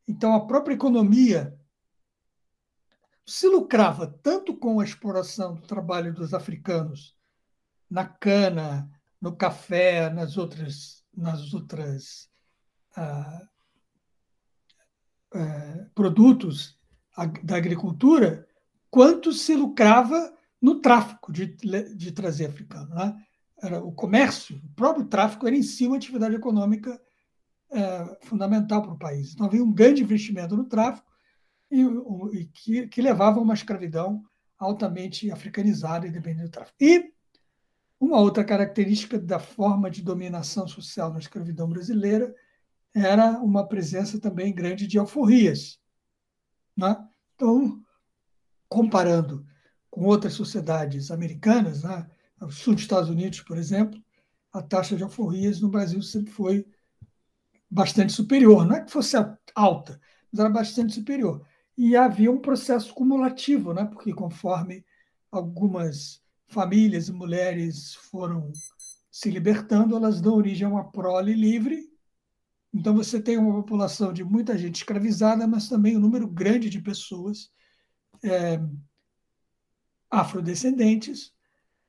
Então, 0.06 0.34
a 0.34 0.44
própria 0.44 0.74
economia 0.74 1.56
se 3.24 3.46
lucrava 3.46 4.08
tanto 4.20 4.56
com 4.56 4.80
a 4.80 4.84
exploração 4.84 5.54
do 5.54 5.62
trabalho 5.62 6.12
dos 6.12 6.34
africanos 6.34 7.16
na 7.88 8.04
cana, 8.04 8.90
no 9.20 9.36
café, 9.36 10.10
nas 10.10 10.36
outras, 10.36 11.04
nas 11.14 11.54
outras 11.54 12.28
ah, 12.96 13.48
ah, 15.34 15.86
produtos 15.94 16.76
da 17.44 17.56
agricultura, 17.56 18.48
quanto 18.90 19.32
se 19.32 19.54
lucrava 19.54 20.36
no 20.60 20.80
tráfico 20.80 21.32
de, 21.32 21.46
de 21.46 22.12
trazer 22.12 22.46
africano. 22.46 22.94
Né? 22.94 23.16
Era 23.62 23.82
o 23.82 23.92
comércio, 23.92 24.60
o 24.64 24.74
próprio 24.74 25.06
tráfico 25.06 25.46
era 25.46 25.56
em 25.56 25.62
si 25.62 25.86
uma 25.86 25.96
atividade 25.96 26.34
econômica 26.34 27.00
é, 27.70 28.18
fundamental 28.22 28.82
para 28.82 28.92
o 28.92 28.98
país. 28.98 29.32
Então 29.32 29.46
havia 29.46 29.62
um 29.62 29.72
grande 29.72 30.02
investimento 30.02 30.56
no 30.56 30.64
tráfico 30.64 31.08
e, 31.70 31.82
e 32.32 32.44
que, 32.46 32.86
que 32.88 33.02
levava 33.02 33.38
a 33.38 33.42
uma 33.42 33.54
escravidão 33.54 34.22
altamente 34.58 35.30
africanizada 35.30 36.06
e 36.06 36.10
dependente 36.10 36.46
do 36.46 36.50
tráfico. 36.50 36.76
E 36.80 37.12
uma 38.00 38.18
outra 38.20 38.44
característica 38.44 39.18
da 39.18 39.38
forma 39.38 39.90
de 39.90 40.02
dominação 40.02 40.66
social 40.66 41.12
na 41.12 41.18
escravidão 41.18 41.68
brasileira 41.68 42.34
era 42.94 43.38
uma 43.40 43.66
presença 43.66 44.20
também 44.20 44.54
grande 44.54 44.86
de 44.86 44.98
alforrias. 44.98 45.80
Né? 46.76 46.96
Então, 47.34 47.82
comparando 48.68 49.44
com 49.98 50.04
outras 50.04 50.34
sociedades 50.34 51.10
americanas, 51.10 51.82
né? 51.82 52.08
no 52.40 52.52
sul 52.52 52.74
dos 52.74 52.84
Estados 52.84 53.10
Unidos, 53.10 53.40
por 53.40 53.58
exemplo, 53.58 54.00
a 54.52 54.62
taxa 54.62 54.96
de 54.96 55.02
alforrias 55.02 55.60
no 55.60 55.68
Brasil 55.68 56.00
sempre 56.02 56.30
foi 56.30 56.64
bastante 57.68 58.12
superior. 58.12 58.64
Não 58.64 58.76
é 58.76 58.84
que 58.84 58.92
fosse 58.92 59.16
alta, 59.56 60.00
mas 60.30 60.38
era 60.38 60.48
bastante 60.48 60.94
superior 60.94 61.44
e 61.76 61.96
havia 61.96 62.30
um 62.30 62.38
processo 62.38 62.94
cumulativo, 62.94 63.74
né? 63.74 63.86
porque 63.86 64.12
conforme 64.12 64.84
algumas 65.32 66.22
famílias 66.46 67.08
e 67.08 67.12
mulheres 67.12 67.94
foram 67.94 68.52
se 69.10 69.28
libertando, 69.32 69.96
elas 69.96 70.20
dão 70.20 70.36
origem 70.36 70.64
a 70.64 70.70
uma 70.70 70.92
prole 70.92 71.34
livre. 71.34 71.82
Então 72.72 72.94
você 72.94 73.20
tem 73.20 73.36
uma 73.36 73.52
população 73.52 74.12
de 74.12 74.22
muita 74.22 74.56
gente 74.56 74.76
escravizada, 74.76 75.44
mas 75.44 75.68
também 75.68 75.96
um 75.96 76.00
número 76.00 76.28
grande 76.28 76.70
de 76.70 76.80
pessoas 76.80 77.50
é, 78.22 78.60
afrodescendentes 80.10 81.32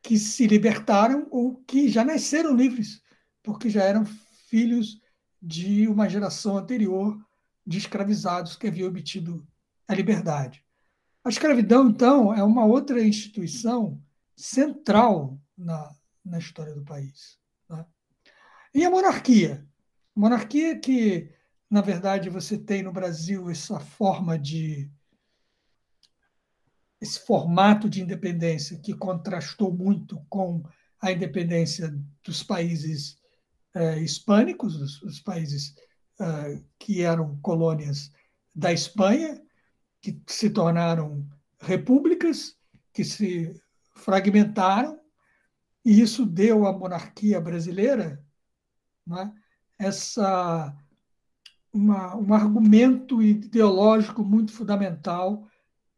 que 0.02 0.18
se 0.18 0.48
libertaram 0.48 1.28
ou 1.30 1.56
que 1.68 1.90
já 1.90 2.04
nasceram 2.04 2.56
livres, 2.56 3.02
porque 3.44 3.70
já 3.70 3.84
eram 3.84 4.06
filhos 4.48 5.00
de 5.42 5.88
uma 5.88 6.10
geração 6.10 6.58
anterior 6.58 7.18
de 7.66 7.78
escravizados 7.78 8.56
que 8.56 8.68
haviam 8.68 8.90
obtido 8.90 9.48
a 9.88 9.94
liberdade. 9.94 10.64
A 11.24 11.30
escravidão, 11.30 11.90
então, 11.90 12.34
é 12.34 12.44
uma 12.44 12.66
outra 12.66 13.04
instituição 13.04 14.02
central 14.36 15.40
na, 15.58 15.94
na 16.24 16.40
história 16.40 16.74
do 16.74 16.84
país. 16.84 17.38
Né? 17.70 17.86
E 18.74 18.86
a 18.86 18.90
monarquia? 18.90 19.68
A 20.16 20.20
monarquia 20.20 20.80
que, 20.80 21.30
na 21.70 21.82
verdade, 21.82 22.30
você 22.30 22.58
tem 22.58 22.84
no 22.84 22.92
Brasil 22.92 23.50
essa 23.50 23.80
forma 23.80 24.38
de. 24.38 24.90
Esse 27.02 27.20
formato 27.26 27.90
de 27.90 28.02
independência 28.02 28.78
que 28.80 28.94
contrastou 28.94 29.72
muito 29.72 30.20
com 30.30 30.64
a 31.02 31.12
independência 31.12 31.94
dos 32.24 32.44
países 32.44 33.18
eh, 33.74 34.00
hispânicos, 34.00 34.76
os, 34.76 35.02
os 35.02 35.20
países 35.20 35.76
eh, 36.20 36.62
que 36.78 37.02
eram 37.02 37.40
colônias 37.42 38.12
da 38.54 38.74
Espanha, 38.74 39.42
que 40.02 40.22
se 40.28 40.50
tornaram 40.50 41.26
repúblicas, 41.60 42.58
que 42.94 43.04
se 43.04 43.54
fragmentaram, 43.96 45.00
e 45.86 46.02
isso 46.02 46.26
deu 46.26 46.66
à 46.68 46.78
monarquia 46.78 47.40
brasileira 47.40 48.24
né, 49.08 49.34
essa, 49.78 50.76
uma, 51.72 52.16
um 52.16 52.34
argumento 52.34 53.22
ideológico 53.22 54.24
muito 54.24 54.52
fundamental 54.52 55.49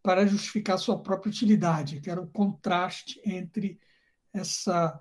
para 0.01 0.25
justificar 0.25 0.77
sua 0.77 1.01
própria 1.01 1.29
utilidade, 1.29 1.99
que 2.01 2.09
era 2.09 2.21
o 2.21 2.27
contraste 2.27 3.21
entre 3.25 3.79
essa, 4.33 4.99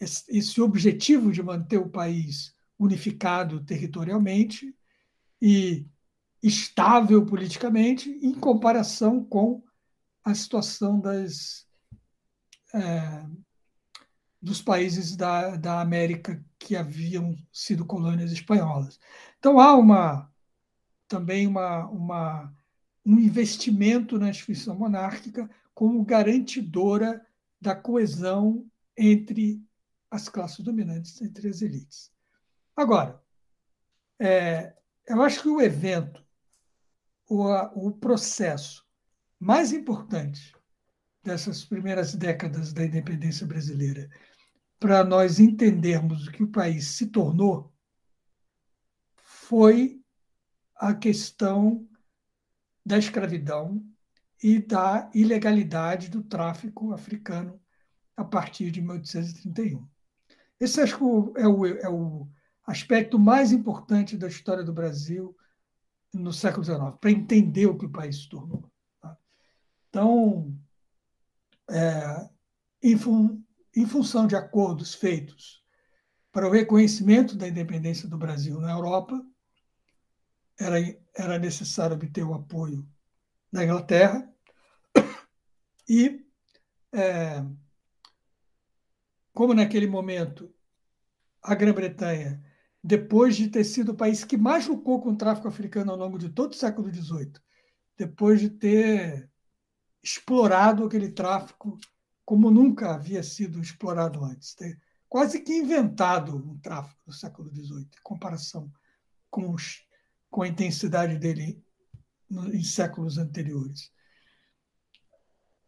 esse 0.00 0.60
objetivo 0.60 1.30
de 1.32 1.42
manter 1.42 1.78
o 1.78 1.90
país 1.90 2.54
unificado 2.78 3.62
territorialmente 3.64 4.74
e 5.40 5.86
estável 6.42 7.24
politicamente 7.24 8.10
em 8.22 8.32
comparação 8.34 9.24
com 9.24 9.62
a 10.24 10.34
situação 10.34 11.00
das, 11.00 11.66
é, 12.74 13.26
dos 14.40 14.62
países 14.62 15.14
da, 15.16 15.56
da 15.56 15.80
América 15.80 16.44
que 16.58 16.74
haviam 16.74 17.36
sido 17.52 17.84
colônias 17.84 18.32
espanholas. 18.32 18.98
Então 19.38 19.60
há 19.60 19.74
uma 19.74 20.32
também 21.06 21.46
uma, 21.46 21.86
uma 21.88 22.54
um 23.04 23.18
investimento 23.18 24.18
na 24.18 24.30
instituição 24.30 24.76
monárquica 24.76 25.50
como 25.74 26.04
garantidora 26.04 27.24
da 27.60 27.74
coesão 27.74 28.66
entre 28.96 29.64
as 30.10 30.28
classes 30.28 30.60
dominantes, 30.60 31.20
entre 31.22 31.48
as 31.48 31.62
elites. 31.62 32.12
Agora, 32.76 33.20
é, 34.20 34.76
eu 35.06 35.22
acho 35.22 35.42
que 35.42 35.48
o 35.48 35.60
evento, 35.60 36.24
o, 37.28 37.88
o 37.88 37.92
processo 37.92 38.86
mais 39.38 39.72
importante 39.72 40.54
dessas 41.22 41.64
primeiras 41.64 42.14
décadas 42.14 42.72
da 42.72 42.84
independência 42.84 43.46
brasileira, 43.46 44.08
para 44.78 45.04
nós 45.04 45.38
entendermos 45.38 46.26
o 46.26 46.32
que 46.32 46.42
o 46.42 46.50
país 46.50 46.88
se 46.88 47.06
tornou, 47.06 47.72
foi 49.14 50.02
a 50.76 50.94
questão 50.94 51.88
da 52.84 52.98
escravidão 52.98 53.84
e 54.42 54.58
da 54.58 55.10
ilegalidade 55.14 56.08
do 56.08 56.22
tráfico 56.22 56.92
africano 56.92 57.60
a 58.16 58.24
partir 58.24 58.70
de 58.70 58.80
1831. 58.80 59.86
Esse 60.58 60.80
acho 60.80 60.98
que 60.98 61.40
é 61.40 61.46
o, 61.46 61.66
é 61.66 61.88
o 61.88 62.28
aspecto 62.66 63.18
mais 63.18 63.52
importante 63.52 64.16
da 64.16 64.28
história 64.28 64.64
do 64.64 64.72
Brasil 64.72 65.36
no 66.12 66.32
século 66.32 66.64
XIX, 66.64 66.80
para 67.00 67.10
entender 67.10 67.66
o 67.66 67.76
que 67.76 67.86
o 67.86 67.92
país 67.92 68.22
se 68.22 68.28
tornou. 68.28 68.70
Tá? 69.00 69.16
Então, 69.88 70.54
é, 71.70 72.28
em, 72.82 72.96
fun, 72.96 73.42
em 73.74 73.86
função 73.86 74.26
de 74.26 74.36
acordos 74.36 74.94
feitos 74.94 75.64
para 76.30 76.46
o 76.46 76.50
reconhecimento 76.50 77.36
da 77.36 77.48
independência 77.48 78.08
do 78.08 78.18
Brasil 78.18 78.60
na 78.60 78.72
Europa, 78.72 79.24
era, 80.62 80.98
era 81.14 81.38
necessário 81.38 81.96
obter 81.96 82.24
o 82.24 82.34
apoio 82.34 82.86
da 83.52 83.64
Inglaterra 83.64 84.28
e, 85.88 86.24
é, 86.92 87.44
como 89.32 89.54
naquele 89.54 89.86
momento 89.86 90.52
a 91.42 91.54
Grã-Bretanha, 91.54 92.42
depois 92.82 93.36
de 93.36 93.48
ter 93.48 93.64
sido 93.64 93.92
o 93.92 93.96
país 93.96 94.24
que 94.24 94.36
mais 94.36 94.66
lucrou 94.66 95.00
com 95.00 95.10
o 95.10 95.16
tráfico 95.16 95.48
africano 95.48 95.90
ao 95.90 95.98
longo 95.98 96.18
de 96.18 96.28
todo 96.28 96.52
o 96.52 96.56
século 96.56 96.92
XVIII, 96.92 97.32
depois 97.96 98.40
de 98.40 98.50
ter 98.50 99.30
explorado 100.02 100.84
aquele 100.84 101.10
tráfico 101.10 101.78
como 102.24 102.50
nunca 102.50 102.94
havia 102.94 103.22
sido 103.22 103.60
explorado 103.60 104.24
antes, 104.24 104.54
ter 104.54 104.80
quase 105.08 105.40
que 105.40 105.52
inventado 105.52 106.36
um 106.36 106.58
tráfico 106.58 107.00
no 107.06 107.12
século 107.12 107.50
XVIII, 107.50 107.82
em 107.82 108.02
comparação 108.02 108.72
com, 109.30 109.52
os, 109.52 109.86
com 110.32 110.42
a 110.42 110.48
intensidade 110.48 111.18
dele 111.18 111.62
em 112.30 112.64
séculos 112.64 113.18
anteriores. 113.18 113.92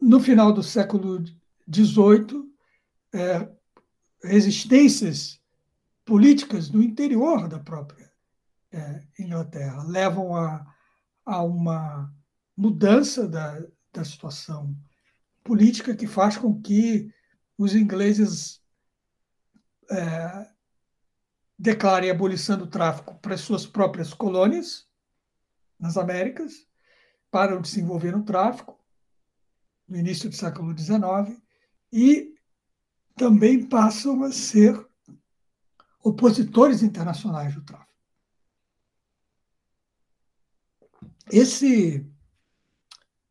No 0.01 0.19
final 0.19 0.53
do 0.53 0.63
século 0.63 1.23
XVIII, 1.73 2.51
é, 3.13 3.49
resistências 4.23 5.39
políticas 6.05 6.71
no 6.71 6.83
interior 6.83 7.47
da 7.47 7.61
própria 7.61 8.11
é, 8.73 9.07
Inglaterra 9.19 9.85
levam 9.85 10.35
a, 10.35 10.67
a 11.27 11.43
uma 11.43 12.13
mudança 12.57 13.29
da, 13.29 13.63
da 13.93 14.03
situação 14.03 14.75
política 15.43 15.95
que 15.95 16.07
faz 16.07 16.39
com 16.39 16.59
que 16.61 17.13
os 17.59 17.75
ingleses 17.75 18.63
é, 19.91 20.54
declarem 21.59 22.11
a 22.11 22.13
abolição 22.13 22.59
do 22.59 22.67
tráfico 22.67 23.15
para 23.21 23.37
suas 23.37 23.67
próprias 23.67 24.13
colônias 24.13 24.89
nas 25.79 25.97
Américas, 25.97 26.67
param 27.31 27.61
de 27.61 27.69
se 27.69 27.81
envolver 27.81 28.13
no 28.13 28.25
tráfico 28.25 28.79
no 29.87 29.99
início 29.99 30.31
do 30.31 30.35
século 30.35 30.77
XIX 30.77 31.41
e 31.93 32.35
também 33.17 33.67
passam 33.67 34.23
a 34.25 34.33
ser 34.33 34.85
opositores 36.03 36.83
internacionais 36.83 37.55
do 37.55 37.63
tráfico. 37.63 37.93
Esse 41.31 42.11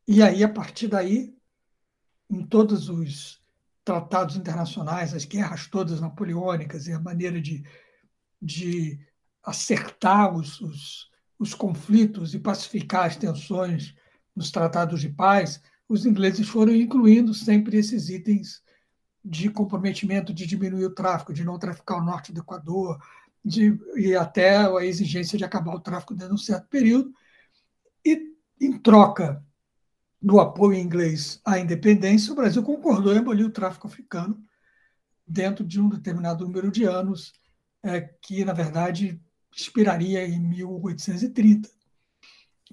e 0.07 0.21
aí 0.21 0.43
a 0.43 0.49
partir 0.49 0.87
daí, 0.87 1.35
em 2.29 2.45
todos 2.45 2.89
os 2.89 3.41
tratados 3.85 4.35
internacionais, 4.35 5.13
as 5.13 5.25
guerras 5.25 5.67
todas 5.67 6.01
napoleônicas 6.01 6.87
e 6.87 6.93
a 6.93 6.99
maneira 6.99 7.39
de, 7.41 7.63
de 8.43 8.99
acertar 9.41 10.35
os, 10.35 10.59
os, 10.61 11.09
os 11.39 11.53
conflitos 11.53 12.33
e 12.33 12.39
pacificar 12.39 13.05
as 13.05 13.15
tensões 13.15 13.95
nos 14.35 14.51
tratados 14.51 15.01
de 15.01 15.09
paz, 15.09 15.61
os 15.87 16.05
ingleses 16.05 16.47
foram 16.47 16.73
incluindo 16.73 17.33
sempre 17.33 17.77
esses 17.77 18.09
itens 18.09 18.61
de 19.23 19.49
comprometimento 19.49 20.33
de 20.33 20.45
diminuir 20.45 20.85
o 20.85 20.93
tráfico, 20.93 21.33
de 21.33 21.45
não 21.45 21.57
traficar 21.57 21.97
o 21.97 22.03
norte 22.03 22.33
do 22.33 22.41
Equador, 22.41 22.99
de, 23.43 23.77
e 23.95 24.15
até 24.15 24.57
a 24.57 24.85
exigência 24.85 25.37
de 25.37 25.45
acabar 25.45 25.75
o 25.75 25.79
tráfico 25.79 26.13
dentro 26.13 26.35
de 26.35 26.41
um 26.41 26.43
certo 26.43 26.67
período. 26.67 27.13
E, 28.05 28.33
em 28.59 28.77
troca 28.77 29.43
do 30.21 30.39
apoio 30.39 30.77
inglês 30.77 31.39
à 31.45 31.59
independência, 31.59 32.33
o 32.33 32.35
Brasil 32.35 32.63
concordou 32.63 33.13
em 33.13 33.19
abolir 33.19 33.45
o 33.45 33.51
tráfico 33.51 33.87
africano 33.87 34.41
dentro 35.27 35.65
de 35.65 35.79
um 35.79 35.89
determinado 35.89 36.45
número 36.45 36.71
de 36.71 36.83
anos, 36.83 37.33
é, 37.83 38.01
que, 38.01 38.45
na 38.45 38.53
verdade, 38.53 39.21
expiraria 39.55 40.25
em 40.25 40.39
1830. 40.39 41.69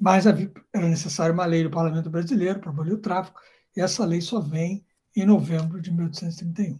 Mas 0.00 0.26
havia, 0.26 0.50
era 0.72 0.88
necessária 0.88 1.32
uma 1.32 1.44
lei 1.44 1.62
do 1.62 1.70
Parlamento 1.70 2.08
Brasileiro 2.08 2.60
para 2.60 2.70
abolir 2.70 2.94
o 2.94 2.98
tráfico, 2.98 3.40
e 3.76 3.80
essa 3.80 4.04
lei 4.04 4.20
só 4.20 4.40
vem 4.40 4.84
em 5.14 5.26
novembro 5.26 5.80
de 5.80 5.90
1831. 5.90 6.78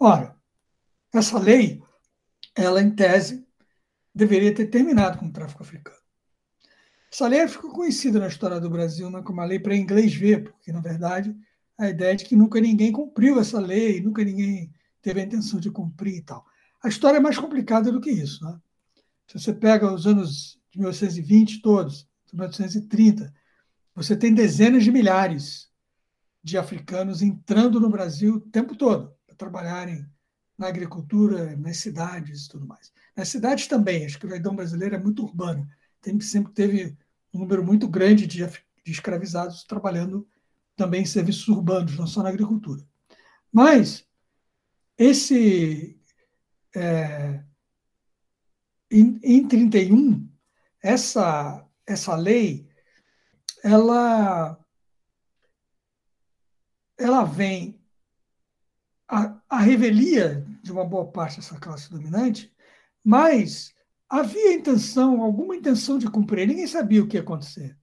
Ora, 0.00 0.34
essa 1.12 1.38
lei, 1.38 1.82
ela 2.54 2.82
em 2.82 2.90
tese, 2.90 3.46
deveria 4.14 4.54
ter 4.54 4.66
terminado 4.66 5.18
com 5.18 5.26
o 5.26 5.32
tráfico 5.32 5.62
africano. 5.62 5.96
Essa 7.12 7.28
lei 7.28 7.46
ficou 7.46 7.70
conhecida 7.70 8.18
na 8.18 8.26
história 8.26 8.58
do 8.58 8.68
Brasil 8.68 9.10
né, 9.10 9.22
como 9.22 9.40
a 9.40 9.44
lei 9.44 9.58
para 9.58 9.76
inglês 9.76 10.14
ver, 10.14 10.42
porque, 10.42 10.72
na 10.72 10.80
verdade, 10.80 11.34
a 11.78 11.88
ideia 11.88 12.12
é 12.12 12.16
de 12.16 12.24
que 12.24 12.34
nunca 12.34 12.60
ninguém 12.60 12.90
cumpriu 12.90 13.38
essa 13.38 13.60
lei, 13.60 14.00
nunca 14.00 14.24
ninguém 14.24 14.72
teve 15.00 15.20
a 15.20 15.24
intenção 15.24 15.60
de 15.60 15.70
cumprir 15.70 16.16
e 16.16 16.22
tal. 16.22 16.44
A 16.86 16.88
história 16.88 17.16
é 17.16 17.20
mais 17.20 17.36
complicada 17.36 17.90
do 17.90 18.00
que 18.00 18.08
isso. 18.08 18.44
Né? 18.44 18.60
Se 19.26 19.40
você 19.40 19.52
pega 19.52 19.92
os 19.92 20.06
anos 20.06 20.56
de 20.70 20.78
1920 20.78 21.60
todos, 21.60 22.08
de 22.28 22.36
1930, 22.36 23.34
você 23.92 24.16
tem 24.16 24.32
dezenas 24.32 24.84
de 24.84 24.92
milhares 24.92 25.68
de 26.44 26.56
africanos 26.56 27.22
entrando 27.22 27.80
no 27.80 27.90
Brasil 27.90 28.36
o 28.36 28.40
tempo 28.40 28.76
todo 28.76 29.12
para 29.26 29.34
trabalharem 29.34 30.06
na 30.56 30.68
agricultura, 30.68 31.56
nas 31.56 31.78
cidades 31.78 32.46
e 32.46 32.50
tudo 32.50 32.68
mais. 32.68 32.92
Nas 33.16 33.30
cidades 33.30 33.66
também, 33.66 34.06
acho 34.06 34.20
que 34.20 34.26
o 34.26 34.28
Verdão 34.28 34.54
brasileiro 34.54 34.94
é 34.94 34.98
muito 34.98 35.24
urbano. 35.24 35.68
Tem, 36.00 36.20
sempre 36.20 36.52
teve 36.52 36.96
um 37.34 37.40
número 37.40 37.64
muito 37.64 37.88
grande 37.88 38.28
de, 38.28 38.46
de 38.46 38.92
escravizados 38.92 39.64
trabalhando 39.64 40.24
também 40.76 41.02
em 41.02 41.06
serviços 41.06 41.48
urbanos, 41.48 41.98
não 41.98 42.06
só 42.06 42.22
na 42.22 42.28
agricultura. 42.28 42.86
Mas 43.52 44.06
esse 44.96 45.95
é, 46.76 47.42
em, 48.90 49.18
em 49.22 49.48
31 49.48 50.28
essa 50.82 51.66
essa 51.86 52.14
lei 52.14 52.68
ela 53.64 54.58
ela 56.98 57.24
vem 57.24 57.80
a, 59.08 59.40
a 59.48 59.58
revelia 59.58 60.44
de 60.62 60.72
uma 60.72 60.84
boa 60.84 61.06
parte 61.06 61.36
dessa 61.36 61.58
classe 61.58 61.90
dominante, 61.90 62.52
mas 63.04 63.74
havia 64.08 64.54
intenção, 64.54 65.22
alguma 65.22 65.54
intenção 65.54 65.98
de 65.98 66.10
cumprir, 66.10 66.48
ninguém 66.48 66.66
sabia 66.66 67.02
o 67.02 67.06
que 67.06 67.16
ia 67.16 67.22
acontecer. 67.22 67.78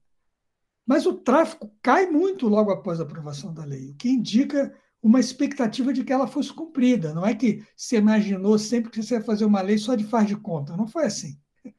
Mas 0.86 1.06
o 1.06 1.14
tráfico 1.14 1.74
cai 1.82 2.08
muito 2.08 2.48
logo 2.48 2.72
após 2.72 3.00
a 3.00 3.04
aprovação 3.04 3.54
da 3.54 3.64
lei, 3.64 3.92
o 3.92 3.96
que 3.96 4.10
indica 4.10 4.76
uma 5.04 5.20
expectativa 5.20 5.92
de 5.92 6.02
que 6.02 6.14
ela 6.14 6.26
fosse 6.26 6.54
cumprida. 6.54 7.14
Não 7.14 7.26
é 7.26 7.36
que 7.36 7.62
se 7.76 7.98
imaginou 7.98 8.58
sempre 8.58 8.90
que 8.90 9.04
você 9.04 9.16
ia 9.16 9.22
fazer 9.22 9.44
uma 9.44 9.62
lei 9.62 9.78
só 9.78 9.96
de 9.96 10.06
faz 10.06 10.26
de 10.26 10.38
conta. 10.38 10.78
Não 10.78 10.88
foi 10.88 11.06
assim. 11.06 11.38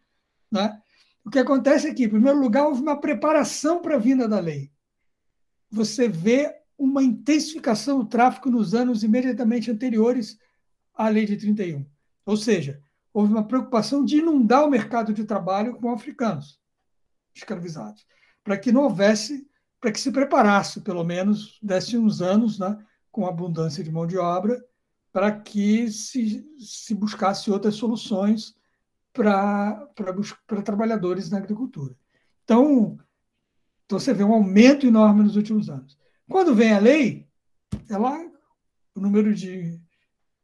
Né? 0.53 0.81
O 1.25 1.31
que 1.31 1.41
acontece 1.41 1.89
é 1.89 1.95
que, 1.95 2.05
em 2.05 2.09
primeiro 2.09 2.39
lugar, 2.39 2.67
houve 2.67 2.81
uma 2.81 3.01
preparação 3.01 3.83
para 3.83 3.97
a 3.97 3.99
vinda 3.99 4.29
da 4.29 4.39
lei. 4.39 4.71
Você 5.69 6.07
vê 6.07 6.55
uma 6.79 7.03
intensificação 7.03 7.99
do 7.99 8.05
tráfico 8.05 8.49
nos 8.49 8.73
anos 8.73 9.03
imediatamente 9.03 9.69
anteriores 9.69 10.39
à 10.95 11.09
Lei 11.09 11.27
de 11.27 11.37
31. 11.37 11.85
Ou 12.25 12.37
seja, 12.37 12.81
houve 13.13 13.33
uma 13.33 13.49
preocupação 13.49 14.05
de 14.05 14.19
inundar 14.19 14.65
o 14.65 14.71
mercado 14.71 15.13
de 15.13 15.25
trabalho 15.25 15.75
com 15.75 15.91
africanos 15.91 16.61
escravizados, 17.35 18.07
para 18.45 18.57
que 18.57 18.71
não 18.71 18.83
houvesse, 18.83 19.45
para 19.81 19.91
que 19.91 19.99
se 19.99 20.13
preparasse, 20.13 20.83
pelo 20.83 21.03
menos, 21.03 21.59
desse 21.61 21.99
uns 21.99 22.23
anos, 22.23 22.61
né, 22.61 22.79
com 23.15 23.29
abundância 23.29 23.85
de 23.85 23.93
mão 23.93 24.09
de 24.09 24.19
obra, 24.19 24.61
para 25.13 25.31
que 25.31 25.89
se, 25.89 26.45
se 26.59 26.93
buscasse 26.97 27.49
outras 27.49 27.77
soluções 27.77 28.57
para 29.13 29.87
trabalhadores 30.65 31.31
na 31.31 31.39
agricultura. 31.39 31.97
Então, 32.43 32.99
então, 33.87 34.01
você 34.01 34.13
vê 34.13 34.25
um 34.25 34.35
aumento 34.35 34.85
enorme 34.85 35.23
nos 35.23 35.37
últimos 35.37 35.71
anos. 35.71 35.97
Quando 36.29 36.57
vem 36.57 36.73
a 36.73 36.81
lei, 36.81 37.29
ela, 37.89 38.19
o 38.93 39.01
número 39.01 39.33
de, 39.33 39.81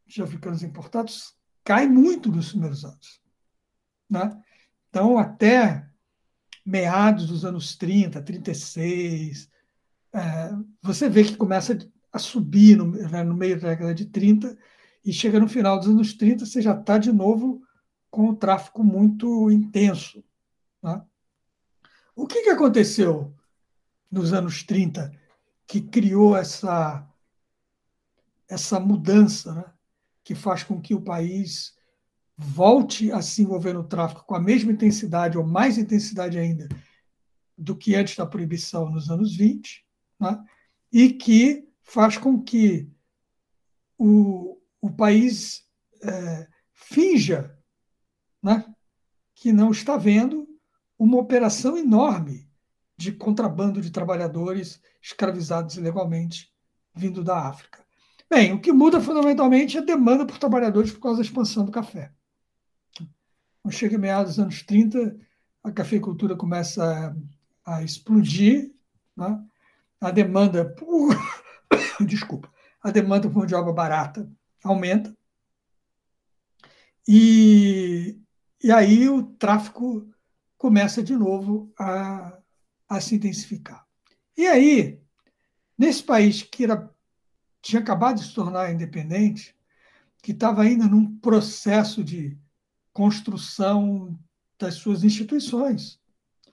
de 0.07 0.23
africanos 0.23 0.63
importados 0.63 1.35
cai 1.65 1.89
muito 1.89 2.31
nos 2.31 2.51
primeiros 2.51 2.85
anos. 2.85 3.21
Né? 4.09 4.31
Então, 4.89 5.19
até 5.19 5.91
meados 6.65 7.27
dos 7.27 7.45
anos 7.45 7.75
30, 7.77 8.23
36, 8.23 9.51
é, 10.13 10.51
você 10.81 11.09
vê 11.09 11.25
que 11.25 11.37
começa 11.37 11.77
a 12.13 12.19
subir 12.19 12.77
no, 12.77 12.87
né, 12.87 13.23
no 13.23 13.35
meio 13.35 13.61
da 13.61 13.69
década 13.69 13.95
de 13.95 14.07
30 14.07 14.57
e 15.05 15.13
chega 15.13 15.41
no 15.41 15.49
final 15.49 15.79
dos 15.79 15.89
anos 15.89 16.15
30, 16.15 16.45
você 16.45 16.61
já 16.61 16.79
está 16.79 16.99
de 16.99 17.13
novo 17.13 17.63
com 18.11 18.29
o 18.29 18.37
tráfico 18.37 18.83
muito 18.83 19.51
intenso. 19.51 20.23
Né? 20.83 21.03
O 22.15 22.27
que, 22.27 22.43
que 22.43 22.51
aconteceu 22.51 23.35
nos 24.11 24.33
anos 24.33 24.63
30 24.65 25.13
que 25.67 25.81
criou 25.81 26.37
essa, 26.37 27.09
essa 28.49 28.81
mudança, 28.81 29.55
né? 29.55 29.65
que 30.25 30.35
faz 30.35 30.65
com 30.65 30.81
que 30.81 30.95
o 30.95 31.01
país 31.01 31.75
volte 32.37 33.13
a 33.13 33.23
se 33.23 33.43
envolver 33.43 33.73
no 33.73 33.85
tráfico 33.85 34.25
com 34.25 34.35
a 34.35 34.41
mesma 34.41 34.73
intensidade 34.73 35.39
ou 35.39 35.47
mais 35.47 35.79
intensidade 35.79 36.39
ainda 36.39 36.69
do 37.57 37.77
que 37.77 37.95
antes 37.95 38.17
da 38.17 38.27
proibição 38.27 38.91
nos 38.91 39.11
anos 39.11 39.37
20, 39.37 39.87
né? 40.19 40.43
e 40.93 41.13
que 41.13 41.70
faz 41.91 42.17
com 42.17 42.41
que 42.41 42.89
o, 43.99 44.57
o 44.81 44.91
país 44.91 45.69
é, 46.03 46.47
finja 46.73 47.59
né? 48.41 48.65
que 49.35 49.53
não 49.53 49.73
está 49.73 49.97
vendo 49.97 50.49
uma 50.97 51.19
operação 51.19 51.77
enorme 51.77 52.49
de 52.97 53.11
contrabando 53.11 53.81
de 53.81 53.91
trabalhadores 53.91 54.81
escravizados 55.03 55.77
ilegalmente 55.77 56.53
vindo 56.95 57.25
da 57.25 57.49
África. 57.49 57.85
Bem, 58.29 58.53
o 58.53 58.61
que 58.61 58.73
muda 58.73 59.01
fundamentalmente 59.01 59.77
é 59.77 59.81
a 59.81 59.85
demanda 59.85 60.25
por 60.25 60.39
trabalhadores 60.39 60.93
por 60.93 61.01
causa 61.01 61.17
da 61.17 61.25
expansão 61.25 61.65
do 61.65 61.73
café. 61.73 62.13
Quando 63.63 63.75
chega 63.75 63.97
em 63.97 63.99
meados 63.99 64.37
dos 64.37 64.45
anos 64.45 64.63
30, 64.63 65.19
a 65.65 65.73
cafeicultura 65.73 66.37
começa 66.37 67.17
a, 67.65 67.79
a 67.79 67.83
explodir, 67.83 68.73
né? 69.17 69.45
a 70.01 70.11
demanda 70.13 70.65
por 70.65 71.17
desculpa, 72.07 72.53
a 72.83 72.91
demanda 72.91 73.29
por 73.29 73.39
mão 73.39 73.47
de 73.47 73.55
obra 73.55 73.73
barata 73.73 74.31
aumenta 74.63 75.17
e, 77.09 78.21
e 78.63 78.71
aí 78.71 79.09
o 79.09 79.23
tráfico 79.23 80.09
começa 80.57 81.03
de 81.03 81.17
novo 81.17 81.73
a, 81.79 82.39
a 82.89 83.01
se 83.01 83.15
intensificar. 83.15 83.87
E 84.37 84.47
aí, 84.47 85.01
nesse 85.77 86.03
país 86.03 86.43
que 86.43 86.65
era, 86.65 86.89
tinha 87.63 87.81
acabado 87.81 88.21
de 88.21 88.27
se 88.27 88.35
tornar 88.35 88.73
independente, 88.73 89.57
que 90.23 90.33
estava 90.33 90.63
ainda 90.63 90.87
num 90.87 91.19
processo 91.19 92.05
de 92.05 92.39
construção 92.93 94.19
das 94.59 94.75
suas 94.75 95.03
instituições, 95.03 95.99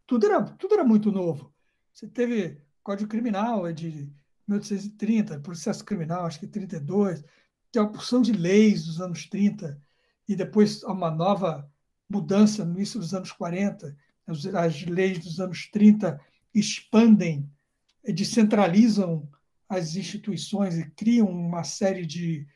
tudo 0.05 0.25
era, 0.25 0.41
tudo 0.41 0.73
era 0.73 0.83
muito 0.83 1.11
novo. 1.11 1.53
Você 1.93 2.07
teve 2.07 2.61
Código 2.81 3.09
Criminal, 3.09 3.67
é 3.67 3.73
de 3.73 4.11
1830, 4.47 5.39
processo 5.39 5.83
criminal, 5.83 6.25
acho 6.25 6.39
que 6.39 6.47
32, 6.47 7.23
tem 7.71 7.81
uma 7.81 7.91
porção 7.91 8.21
de 8.21 8.31
leis 8.31 8.85
dos 8.85 9.01
anos 9.01 9.27
30, 9.27 9.79
e 10.27 10.35
depois 10.35 10.83
uma 10.83 11.11
nova 11.11 11.69
mudança 12.09 12.63
no 12.63 12.75
início 12.75 12.99
dos 12.99 13.13
anos 13.13 13.31
40, 13.31 13.95
as, 14.25 14.83
leis 14.85 15.19
dos 15.19 15.39
anos 15.39 15.69
30 15.71 16.19
expandem, 16.53 17.49
descentralizam 18.03 19.29
as 19.69 19.95
instituições 19.95 20.77
e 20.77 20.89
criam 20.91 21.29
uma 21.29 21.63
série 21.63 22.05
de 22.05 22.47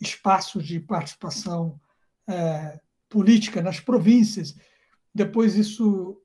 espaços 0.00 0.66
de 0.66 0.80
participação 0.80 1.80
é, 2.26 2.80
política 3.08 3.60
nas 3.60 3.80
províncias. 3.80 4.56
Depois 5.14 5.56
isso, 5.56 6.20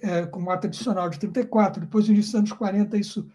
é, 0.00 0.26
com 0.26 0.42
o 0.44 0.50
ato 0.50 0.66
adicional 0.66 1.08
de 1.08 1.18
34, 1.18 1.80
depois 1.80 2.06
no 2.06 2.14
início 2.14 2.32
dos 2.32 2.38
anos 2.38 2.52
40, 2.52 2.96
isso, 2.96 3.30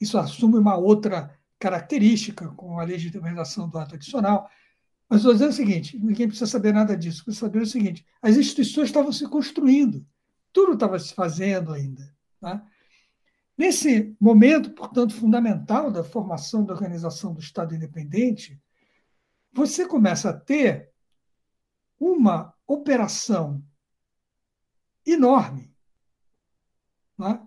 isso 0.00 0.18
assume 0.18 0.58
uma 0.58 0.76
outra 0.76 1.38
característica, 1.58 2.48
com 2.50 2.78
a 2.78 2.84
legitimização 2.84 3.68
do 3.68 3.78
ato 3.78 3.94
adicional. 3.94 4.48
Mas 5.08 5.20
estou 5.20 5.32
dizendo 5.32 5.50
o 5.50 5.54
seguinte: 5.54 5.98
ninguém 5.98 6.28
precisa 6.28 6.50
saber 6.50 6.72
nada 6.72 6.96
disso, 6.96 7.24
precisa 7.24 7.46
saber 7.46 7.62
o 7.62 7.66
seguinte: 7.66 8.06
as 8.20 8.36
instituições 8.36 8.88
estavam 8.88 9.12
se 9.12 9.26
construindo, 9.28 10.06
tudo 10.52 10.74
estava 10.74 10.98
se 10.98 11.14
fazendo 11.14 11.72
ainda. 11.72 12.14
Tá? 12.40 12.64
Nesse 13.56 14.14
momento, 14.20 14.70
portanto, 14.70 15.14
fundamental 15.14 15.90
da 15.90 16.04
formação 16.04 16.64
da 16.64 16.74
organização 16.74 17.32
do 17.32 17.40
Estado 17.40 17.74
independente, 17.74 18.60
você 19.52 19.86
começa 19.86 20.30
a 20.30 20.38
ter 20.38 20.90
uma 21.98 22.52
operação 22.66 23.64
enorme 25.06 25.74
né? 27.18 27.46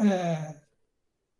é, 0.00 0.60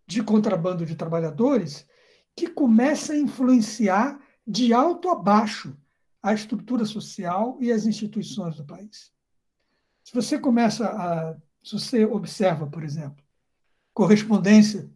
de 0.09 0.23
contrabando 0.23 0.87
de 0.87 0.97
trabalhadores 0.97 1.87
que 2.35 2.49
começa 2.49 3.13
a 3.13 3.19
influenciar 3.19 4.19
de 4.47 4.73
alto 4.73 5.11
a 5.11 5.15
baixo 5.15 5.77
a 6.23 6.33
estrutura 6.33 6.85
social 6.87 7.59
e 7.61 7.71
as 7.71 7.85
instituições 7.85 8.57
do 8.57 8.65
país. 8.65 9.13
Se 10.03 10.13
você 10.13 10.39
começa 10.39 10.89
a. 10.89 11.37
Se 11.63 11.73
você 11.73 12.05
observa, 12.07 12.67
por 12.67 12.83
exemplo, 12.83 13.23
correspondência 13.93 14.91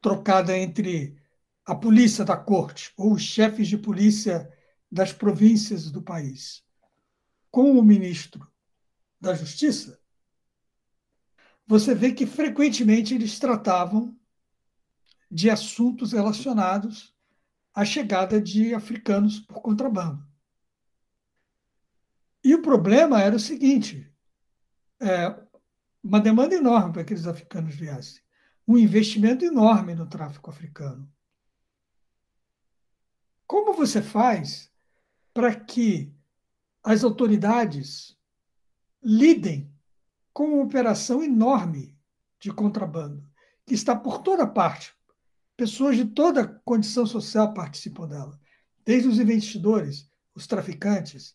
trocada 0.00 0.56
entre 0.56 1.16
a 1.64 1.74
polícia 1.74 2.24
da 2.24 2.36
corte 2.36 2.92
ou 2.96 3.14
os 3.14 3.22
chefes 3.22 3.66
de 3.66 3.78
polícia 3.78 4.52
das 4.92 5.12
províncias 5.12 5.90
do 5.90 6.02
país 6.02 6.62
com 7.50 7.78
o 7.78 7.82
ministro 7.82 8.46
da 9.18 9.34
Justiça, 9.34 9.98
você 11.66 11.94
vê 11.94 12.12
que 12.12 12.26
frequentemente 12.26 13.14
eles 13.14 13.38
tratavam 13.38 14.17
de 15.30 15.50
assuntos 15.50 16.12
relacionados 16.12 17.14
à 17.74 17.84
chegada 17.84 18.40
de 18.40 18.74
africanos 18.74 19.38
por 19.40 19.60
contrabando. 19.60 20.26
E 22.42 22.54
o 22.54 22.62
problema 22.62 23.20
era 23.20 23.36
o 23.36 23.40
seguinte: 23.40 24.10
é, 25.00 25.34
uma 26.02 26.20
demanda 26.20 26.54
enorme 26.54 26.92
para 26.92 27.04
que 27.04 27.12
aqueles 27.12 27.26
africanos 27.26 27.74
viessem, 27.74 28.22
um 28.66 28.76
investimento 28.76 29.44
enorme 29.44 29.94
no 29.94 30.06
tráfico 30.06 30.50
africano. 30.50 31.10
Como 33.46 33.72
você 33.72 34.02
faz 34.02 34.70
para 35.32 35.54
que 35.54 36.12
as 36.82 37.04
autoridades 37.04 38.18
lidem 39.02 39.72
com 40.32 40.44
uma 40.54 40.64
operação 40.64 41.22
enorme 41.22 41.96
de 42.38 42.52
contrabando, 42.52 43.26
que 43.64 43.74
está 43.74 43.96
por 43.96 44.22
toda 44.22 44.46
parte? 44.46 44.97
Pessoas 45.58 45.96
de 45.96 46.04
toda 46.04 46.46
condição 46.64 47.04
social 47.04 47.52
participam 47.52 48.06
dela, 48.06 48.38
desde 48.86 49.08
os 49.08 49.18
investidores, 49.18 50.08
os 50.32 50.46
traficantes, 50.46 51.34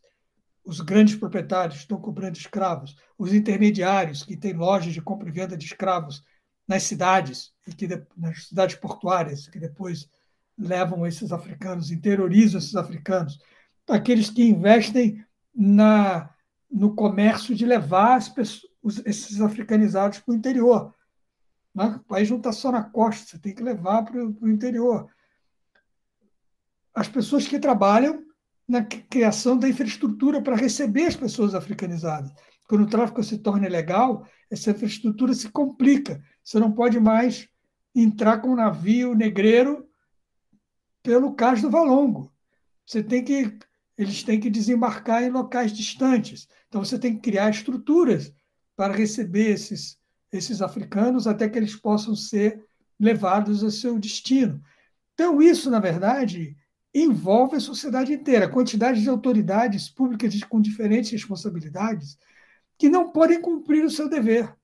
os 0.63 0.79
grandes 0.79 1.17
proprietários 1.17 1.79
estão 1.79 1.99
comprando 1.99 2.37
escravos, 2.37 2.95
os 3.17 3.33
intermediários 3.33 4.23
que 4.23 4.37
têm 4.37 4.53
lojas 4.53 4.93
de 4.93 5.01
compra 5.01 5.27
e 5.27 5.31
venda 5.33 5.57
de 5.57 5.65
escravos 5.65 6.23
nas 6.65 6.83
cidades 6.83 7.51
e 7.67 7.75
que 7.75 7.85
nas 8.15 8.47
cidades 8.47 8.77
portuárias 8.77 9.49
que 9.49 9.59
depois 9.59 10.09
levam 10.57 11.05
esses 11.05 11.33
africanos, 11.33 11.91
interiorizam 11.91 12.59
esses 12.59 12.77
africanos, 12.77 13.37
aqueles 13.89 14.29
que 14.29 14.41
investem 14.41 15.21
na 15.53 16.29
no 16.71 16.95
comércio 16.95 17.53
de 17.53 17.65
levar 17.65 18.21
pessoas, 18.33 19.01
esses 19.05 19.41
africanizados 19.41 20.19
para 20.19 20.31
o 20.31 20.37
interior. 20.37 20.95
Né? 21.73 21.85
O 21.85 21.99
país 22.03 22.29
não 22.29 22.37
está 22.37 22.51
só 22.51 22.71
na 22.71 22.83
costa, 22.83 23.25
você 23.25 23.39
tem 23.39 23.53
que 23.53 23.63
levar 23.63 24.03
para 24.03 24.23
o 24.23 24.49
interior. 24.49 25.09
As 26.93 27.07
pessoas 27.07 27.47
que 27.47 27.59
trabalham 27.59 28.23
na 28.67 28.83
criação 28.83 29.57
da 29.57 29.67
infraestrutura 29.67 30.41
para 30.41 30.55
receber 30.55 31.05
as 31.05 31.15
pessoas 31.15 31.55
africanizadas. 31.55 32.31
Quando 32.67 32.83
o 32.83 32.89
tráfico 32.89 33.23
se 33.23 33.37
torna 33.39 33.67
ilegal, 33.67 34.25
essa 34.49 34.71
infraestrutura 34.71 35.33
se 35.33 35.49
complica. 35.49 36.23
Você 36.43 36.59
não 36.59 36.71
pode 36.71 36.99
mais 36.99 37.47
entrar 37.93 38.39
com 38.39 38.49
um 38.49 38.55
navio 38.55 39.13
negreiro 39.13 39.87
pelo 41.01 41.33
Cais 41.33 41.61
do 41.61 41.69
Valongo. 41.69 42.31
Você 42.85 43.03
tem 43.03 43.23
que, 43.23 43.57
eles 43.97 44.23
têm 44.23 44.39
que 44.39 44.49
desembarcar 44.49 45.23
em 45.23 45.29
locais 45.29 45.73
distantes. 45.73 46.47
Então 46.67 46.83
você 46.83 46.97
tem 46.97 47.15
que 47.15 47.21
criar 47.21 47.49
estruturas 47.49 48.33
para 48.75 48.93
receber 48.93 49.51
esses, 49.51 49.97
esses 50.37 50.61
africanos 50.61 51.27
até 51.27 51.47
que 51.47 51.57
eles 51.57 51.75
possam 51.75 52.15
ser 52.15 52.63
levados 52.99 53.63
ao 53.63 53.71
seu 53.71 53.99
destino. 53.99 54.63
Então 55.13 55.41
isso, 55.41 55.69
na 55.69 55.79
verdade, 55.79 56.57
envolve 56.93 57.55
a 57.55 57.59
sociedade 57.59 58.13
inteira, 58.13 58.45
a 58.45 58.51
quantidade 58.51 59.01
de 59.01 59.09
autoridades 59.09 59.89
públicas 59.89 60.43
com 60.43 60.61
diferentes 60.61 61.11
responsabilidades 61.11 62.17
que 62.77 62.89
não 62.89 63.11
podem 63.11 63.41
cumprir 63.41 63.83
o 63.83 63.89
seu 63.89 64.09
dever. 64.09 64.55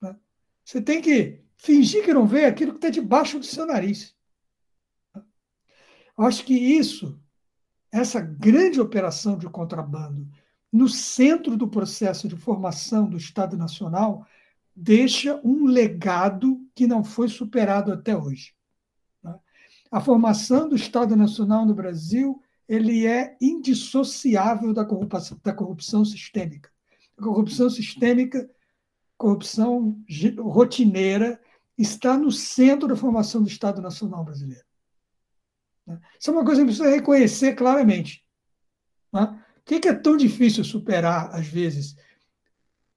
Né? 0.00 0.16
Você 0.64 0.80
tem 0.80 1.00
que 1.00 1.42
fingir 1.56 2.04
que 2.04 2.14
não 2.14 2.26
vê 2.26 2.44
aquilo 2.44 2.72
que 2.72 2.78
está 2.78 2.90
debaixo 2.90 3.38
do 3.38 3.44
seu 3.44 3.66
nariz. 3.66 4.14
Eu 6.16 6.24
acho 6.24 6.44
que 6.44 6.54
isso, 6.54 7.20
essa 7.90 8.20
grande 8.20 8.80
operação 8.80 9.36
de 9.36 9.48
contrabando, 9.48 10.28
no 10.74 10.88
centro 10.88 11.56
do 11.56 11.68
processo 11.68 12.26
de 12.26 12.34
formação 12.34 13.08
do 13.08 13.16
Estado 13.16 13.56
Nacional, 13.56 14.26
deixa 14.74 15.40
um 15.44 15.66
legado 15.66 16.60
que 16.74 16.84
não 16.84 17.04
foi 17.04 17.28
superado 17.28 17.92
até 17.92 18.16
hoje. 18.16 18.56
Né? 19.22 19.38
A 19.88 20.00
formação 20.00 20.68
do 20.68 20.74
Estado 20.74 21.14
Nacional 21.14 21.64
no 21.64 21.74
Brasil 21.74 22.42
ele 22.68 23.06
é 23.06 23.36
indissociável 23.40 24.74
da 24.74 24.84
corrupção, 24.84 25.38
da 25.44 25.52
corrupção 25.52 26.04
sistêmica. 26.04 26.68
A 27.16 27.22
corrupção 27.22 27.70
sistêmica, 27.70 28.50
corrupção 29.16 30.02
rotineira, 30.40 31.40
está 31.78 32.18
no 32.18 32.32
centro 32.32 32.88
da 32.88 32.96
formação 32.96 33.40
do 33.44 33.48
Estado 33.48 33.80
Nacional 33.80 34.24
brasileiro. 34.24 34.64
Né? 35.86 36.00
Isso 36.18 36.30
é 36.30 36.32
uma 36.32 36.44
coisa 36.44 36.62
que 36.62 36.66
precisa 36.66 36.90
reconhecer 36.90 37.54
claramente. 37.54 38.26
Né? 39.12 39.43
O 39.64 39.80
que 39.80 39.88
é 39.88 39.94
tão 39.94 40.16
difícil 40.16 40.62
superar, 40.62 41.34
às 41.34 41.46
vezes, 41.46 41.96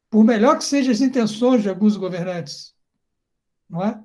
por 0.09 0.23
melhor 0.23 0.57
que 0.57 0.65
sejam 0.65 0.91
as 0.91 0.99
intenções 0.99 1.61
de 1.61 1.69
alguns 1.69 1.95
governantes? 1.95 2.75
Não 3.69 3.83
é? 3.83 4.03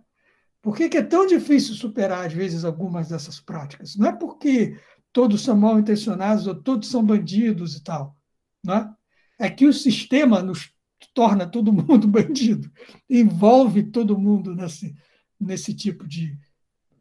Por 0.60 0.76
que 0.76 0.96
é 0.96 1.02
tão 1.02 1.26
difícil 1.26 1.74
superar, 1.74 2.26
às 2.26 2.32
vezes, 2.32 2.64
algumas 2.64 3.08
dessas 3.08 3.40
práticas? 3.40 3.96
Não 3.96 4.06
é 4.06 4.12
porque 4.12 4.78
todos 5.12 5.42
são 5.42 5.56
mal 5.56 5.76
intencionados 5.78 6.46
ou 6.46 6.54
todos 6.54 6.88
são 6.88 7.04
bandidos 7.04 7.74
e 7.74 7.82
tal. 7.82 8.16
Não 8.62 8.74
é? 8.74 8.94
é 9.40 9.50
que 9.50 9.66
o 9.66 9.72
sistema 9.72 10.40
nos 10.40 10.72
torna 11.12 11.48
todo 11.48 11.72
mundo 11.74 12.06
bandido, 12.06 12.70
envolve 13.10 13.82
todo 13.82 14.18
mundo 14.18 14.54
nesse, 14.54 14.94
nesse 15.38 15.74
tipo 15.74 16.06
de, 16.06 16.38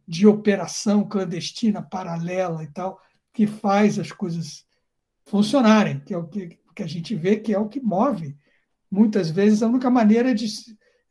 de 0.06 0.26
operação 0.26 1.08
clandestina, 1.08 1.80
paralela 1.80 2.64
e 2.64 2.66
tal, 2.66 3.00
que 3.32 3.46
faz 3.46 3.96
as 3.96 4.10
coisas 4.10 4.66
funcionarem, 5.24 6.00
que 6.00 6.14
é 6.14 6.18
o 6.18 6.26
que, 6.26 6.58
que 6.74 6.82
a 6.82 6.86
gente 6.86 7.14
vê 7.14 7.36
que 7.36 7.52
é 7.52 7.58
o 7.58 7.68
que 7.68 7.80
move, 7.80 8.36
muitas 8.90 9.30
vezes, 9.30 9.62
a 9.62 9.68
única 9.68 9.90
maneira 9.90 10.34
de, 10.34 10.46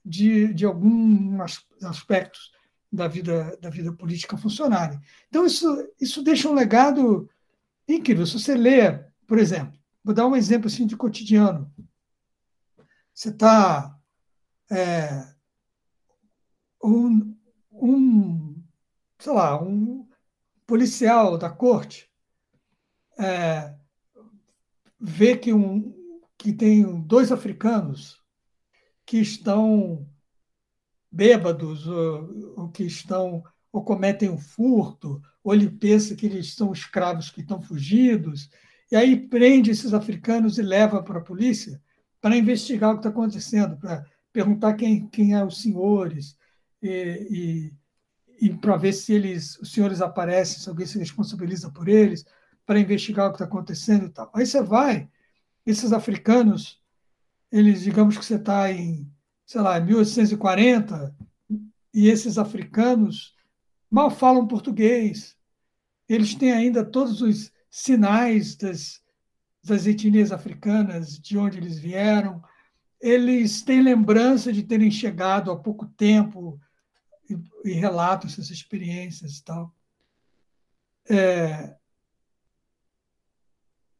de, 0.06 0.54
de 0.54 0.66
alguns 0.66 1.66
aspectos 1.84 2.52
da 2.92 3.08
vida, 3.08 3.58
da 3.62 3.70
vida 3.70 3.92
política 3.94 4.38
funcionarem. 4.38 5.00
Então, 5.30 5.46
isso, 5.46 5.68
isso 6.00 6.22
deixa 6.22 6.50
um 6.50 6.54
legado 6.54 7.30
incrível. 7.88 8.26
Se 8.26 8.40
você 8.40 8.54
lê, 8.56 8.92
por 9.26 9.40
exemplo, 9.40 9.80
vou 10.04 10.14
dar 10.14 10.28
um 10.28 10.36
exemplo 10.36 10.68
assim 10.68 10.86
de 10.86 10.98
cotidiano. 10.98 11.72
Você 13.14 13.30
está. 13.30 13.98
É, 14.70 15.26
um, 16.84 17.36
um 17.72 18.64
sei 19.20 19.34
lá, 19.34 19.62
um 19.62 20.08
policial 20.66 21.38
da 21.38 21.50
corte 21.50 22.10
é, 23.20 23.76
vê 25.02 25.36
que, 25.36 25.52
um, 25.52 25.94
que 26.38 26.54
tem 26.54 27.02
dois 27.02 27.32
africanos 27.32 28.22
que 29.06 29.18
estão 29.18 30.08
bêbados 31.12 31.88
ou, 31.88 32.54
ou, 32.56 32.70
que 32.70 32.84
estão 32.84 33.44
ou 33.72 33.84
cometem 33.84 34.30
um 34.30 34.38
furto, 34.38 35.22
ou 35.44 35.54
ele 35.54 35.70
pensa 35.70 36.16
que 36.16 36.26
eles 36.26 36.54
são 36.54 36.72
escravos 36.72 37.30
que 37.30 37.42
estão 37.42 37.62
fugidos, 37.62 38.50
e 38.92 38.96
aí 38.96 39.28
prende 39.28 39.72
esses 39.72 39.94
africanos 39.94 40.58
e 40.58 40.62
leva 40.62 41.02
para 41.02 41.20
a 41.20 41.24
polícia 41.24 41.82
para 42.20 42.36
investigar 42.36 42.92
o 42.92 42.94
que 42.96 43.00
está 43.00 43.10
acontecendo, 43.10 43.78
para 43.78 44.06
perguntar 44.32 44.74
quem, 44.74 45.08
quem 45.08 45.34
é 45.34 45.44
os 45.44 45.62
senhores, 45.62 46.38
e, 46.82 47.74
e 48.42 48.54
para 48.54 48.76
ver 48.76 48.94
se 48.94 49.14
eles, 49.14 49.58
os 49.60 49.72
senhores 49.72 50.02
aparecem, 50.02 50.60
se 50.60 50.70
alguém 50.70 50.86
se 50.86 51.00
responsabiliza 51.00 51.72
por 51.72 51.88
eles, 51.88 52.26
para 52.72 52.80
investigar 52.80 53.28
o 53.28 53.32
que 53.32 53.36
está 53.36 53.44
acontecendo 53.44 54.06
e 54.06 54.10
tal. 54.10 54.32
Aí 54.34 54.46
você 54.46 54.64
vai, 54.64 55.10
esses 55.66 55.92
africanos, 55.92 56.82
eles, 57.52 57.82
digamos 57.82 58.18
que 58.18 58.24
você 58.24 58.36
está 58.36 58.72
em, 58.72 59.12
sei 59.46 59.60
lá, 59.60 59.78
1840, 59.78 61.14
e 61.94 62.08
esses 62.08 62.38
africanos 62.38 63.36
mal 63.90 64.10
falam 64.10 64.48
português, 64.48 65.36
eles 66.08 66.34
têm 66.34 66.54
ainda 66.54 66.86
todos 66.86 67.22
os 67.22 67.52
sinais 67.70 68.56
das, 68.56 69.02
das 69.62 69.86
etnias 69.86 70.32
africanas, 70.32 71.20
de 71.20 71.38
onde 71.38 71.58
eles 71.58 71.78
vieram, 71.78 72.42
eles 73.02 73.62
têm 73.64 73.82
lembrança 73.82 74.54
de 74.54 74.64
terem 74.64 74.90
chegado 74.90 75.52
há 75.52 75.60
pouco 75.60 75.88
tempo 75.88 76.58
e, 77.30 77.38
e 77.66 77.74
relatam 77.74 78.30
essas 78.30 78.50
experiências 78.50 79.40
e 79.40 79.44
tal. 79.44 79.76
É, 81.10 81.81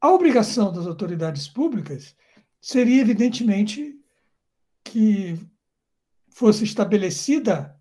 a 0.02 0.10
obrigação 0.10 0.72
das 0.72 0.84
autoridades 0.84 1.46
públicas 1.46 2.16
seria, 2.60 3.00
evidentemente, 3.00 3.96
que 4.82 5.38
fosse 6.28 6.64
estabelecida 6.64 7.80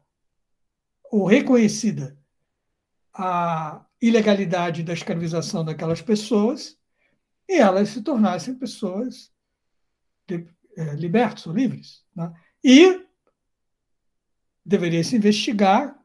ou 1.11 1.25
reconhecida 1.25 2.15
a 3.11 3.83
ilegalidade 3.99 4.83
da 4.83 4.93
escravização 4.93 5.65
daquelas 5.65 5.99
pessoas 5.99 6.77
e 7.49 7.57
elas 7.57 7.89
se 7.89 8.03
tornassem 8.03 8.53
pessoas 8.53 9.33
é, 10.77 10.93
libertas 10.93 11.47
ou 11.47 11.53
livres. 11.53 12.05
Né? 12.15 12.31
E 12.63 13.03
deveria 14.63 15.03
se 15.03 15.15
investigar 15.15 15.99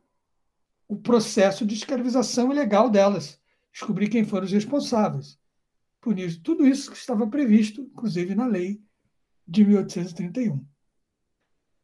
o 0.88 0.96
processo 0.96 1.66
de 1.66 1.74
escravização 1.74 2.50
ilegal 2.50 2.88
delas, 2.88 3.38
descobrir 3.70 4.08
quem 4.08 4.24
foram 4.24 4.46
os 4.46 4.52
responsáveis. 4.52 5.38
Tudo 6.42 6.66
isso 6.66 6.90
que 6.90 6.96
estava 6.96 7.26
previsto, 7.26 7.80
inclusive 7.80 8.34
na 8.34 8.46
lei 8.46 8.80
de 9.46 9.64
1831. 9.64 10.64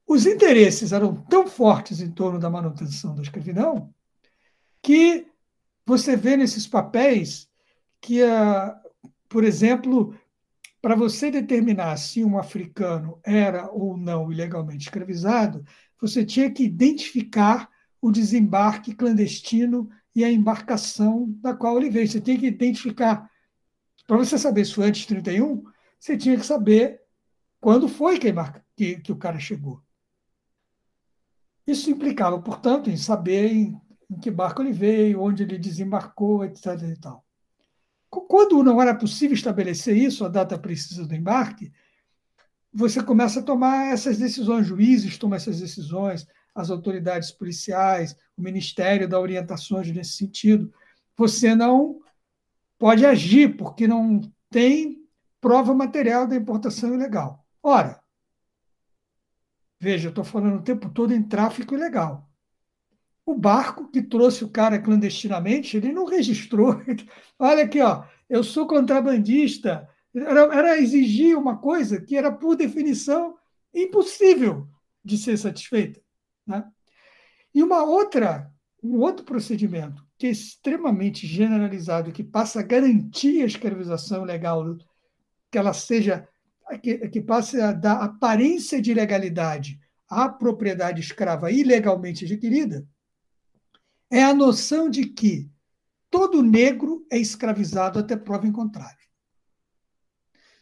Os 0.06 0.26
interesses 0.26 0.92
eram 0.92 1.14
tão 1.24 1.46
fortes 1.46 2.00
em 2.00 2.10
torno 2.10 2.38
da 2.38 2.50
manutenção 2.50 3.14
da 3.14 3.22
escravidão 3.22 3.92
que 4.82 5.26
você 5.86 6.16
vê 6.16 6.36
nesses 6.36 6.66
papéis 6.66 7.48
que, 8.00 8.22
ah, 8.22 8.76
por 9.28 9.44
exemplo, 9.44 10.14
para 10.80 10.96
você 10.96 11.30
determinar 11.30 11.96
se 11.96 12.24
um 12.24 12.36
africano 12.36 13.20
era 13.24 13.70
ou 13.70 13.96
não 13.96 14.32
ilegalmente 14.32 14.84
escravizado, 14.84 15.64
você 16.00 16.24
tinha 16.24 16.50
que 16.50 16.64
identificar 16.64 17.70
o 18.00 18.10
desembarque 18.10 18.92
clandestino 18.92 19.88
e 20.14 20.24
a 20.24 20.30
embarcação 20.30 21.32
da 21.40 21.54
qual 21.54 21.78
ele 21.78 21.88
veio. 21.88 22.08
Você 22.08 22.20
tinha 22.20 22.36
que 22.36 22.46
identificar. 22.46 23.30
Para 24.06 24.16
você 24.16 24.36
saber 24.36 24.64
se 24.64 24.74
foi 24.74 24.86
antes 24.88 25.02
de 25.02 25.08
31, 25.08 25.64
você 25.98 26.16
tinha 26.16 26.36
que 26.36 26.44
saber 26.44 27.00
quando 27.60 27.88
foi 27.88 28.18
que, 28.18 28.32
que, 28.76 29.00
que 29.00 29.12
o 29.12 29.16
cara 29.16 29.38
chegou. 29.38 29.82
Isso 31.66 31.90
implicava, 31.90 32.40
portanto, 32.40 32.90
em 32.90 32.96
saber 32.96 33.52
em, 33.52 33.80
em, 34.10 34.18
que 34.18 34.30
barco 34.30 34.62
ele 34.62 34.72
veio, 34.72 35.22
onde 35.22 35.44
ele 35.44 35.58
desembarcou, 35.58 36.44
etc. 36.44 36.66
E 36.82 36.96
tal. 36.96 37.24
Quando 38.10 38.62
não 38.62 38.82
era 38.82 38.94
possível 38.94 39.34
estabelecer 39.34 39.96
isso, 39.96 40.24
a 40.24 40.28
data 40.28 40.58
precisa 40.58 41.06
do 41.06 41.14
embarque, 41.14 41.72
você 42.72 43.02
começa 43.02 43.40
a 43.40 43.42
tomar 43.42 43.92
essas 43.92 44.18
decisões, 44.18 44.66
juízes 44.66 45.16
tomam 45.16 45.36
essas 45.36 45.60
decisões, 45.60 46.26
as 46.54 46.70
autoridades 46.70 47.30
policiais, 47.30 48.16
o 48.36 48.42
Ministério 48.42 49.08
dá 49.08 49.18
orientações 49.18 49.90
nesse 49.90 50.12
sentido. 50.12 50.72
Você 51.16 51.54
não 51.54 52.01
pode 52.82 53.06
agir, 53.06 53.56
porque 53.56 53.86
não 53.86 54.20
tem 54.50 55.06
prova 55.40 55.72
material 55.72 56.26
da 56.26 56.34
importação 56.34 56.92
ilegal. 56.92 57.46
Ora, 57.62 58.02
veja, 59.78 60.08
eu 60.08 60.10
estou 60.10 60.24
falando 60.24 60.58
o 60.58 60.64
tempo 60.64 60.90
todo 60.90 61.14
em 61.14 61.22
tráfico 61.22 61.76
ilegal. 61.76 62.28
O 63.24 63.36
barco 63.36 63.88
que 63.88 64.02
trouxe 64.02 64.42
o 64.42 64.50
cara 64.50 64.80
clandestinamente, 64.80 65.76
ele 65.76 65.92
não 65.92 66.06
registrou. 66.06 66.74
Olha 67.38 67.62
aqui, 67.62 67.80
ó, 67.80 68.02
eu 68.28 68.42
sou 68.42 68.66
contrabandista, 68.66 69.88
era, 70.12 70.40
era 70.52 70.78
exigir 70.80 71.38
uma 71.38 71.58
coisa 71.58 72.00
que 72.00 72.16
era, 72.16 72.32
por 72.32 72.56
definição, 72.56 73.38
impossível 73.72 74.66
de 75.04 75.16
ser 75.18 75.36
satisfeita. 75.36 76.02
Né? 76.44 76.68
E 77.54 77.62
uma 77.62 77.84
outra, 77.84 78.52
um 78.82 78.98
outro 78.98 79.24
procedimento 79.24 80.04
que 80.22 80.28
é 80.28 80.30
extremamente 80.30 81.26
generalizado, 81.26 82.12
que 82.12 82.22
passa 82.22 82.60
a 82.60 82.62
garantir 82.62 83.42
a 83.42 83.44
escravização 83.44 84.22
legal, 84.22 84.76
que 85.50 85.58
ela 85.58 85.72
seja, 85.72 86.28
que, 86.80 87.08
que 87.08 87.20
passe 87.20 87.60
a 87.60 87.72
dar 87.72 88.00
aparência 88.00 88.80
de 88.80 88.94
legalidade 88.94 89.80
à 90.08 90.28
propriedade 90.28 91.00
escrava 91.00 91.50
ilegalmente 91.50 92.24
adquirida, 92.24 92.86
é 94.08 94.22
a 94.22 94.32
noção 94.32 94.88
de 94.88 95.06
que 95.06 95.50
todo 96.08 96.40
negro 96.40 97.04
é 97.10 97.18
escravizado 97.18 97.98
até 97.98 98.16
prova 98.16 98.46
em 98.46 98.52
contrário. 98.52 99.04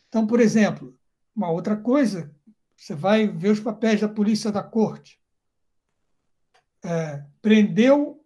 Então, 0.09 0.27
por 0.27 0.40
exemplo, 0.40 0.99
uma 1.37 1.51
outra 1.51 1.77
coisa, 1.77 2.35
você 2.75 2.94
vai 2.94 3.29
ver 3.29 3.51
os 3.51 3.61
papéis 3.61 4.01
da 4.01 4.09
polícia 4.09 4.51
da 4.51 4.62
corte. 4.62 5.20
É, 6.83 7.23
prendeu 7.42 8.19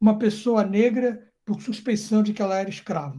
uma 0.00 0.18
pessoa 0.18 0.64
negra 0.64 1.32
por 1.44 1.60
suspeição 1.62 2.22
de 2.22 2.32
que 2.32 2.42
ela 2.42 2.58
era 2.58 2.68
escrava. 2.68 3.18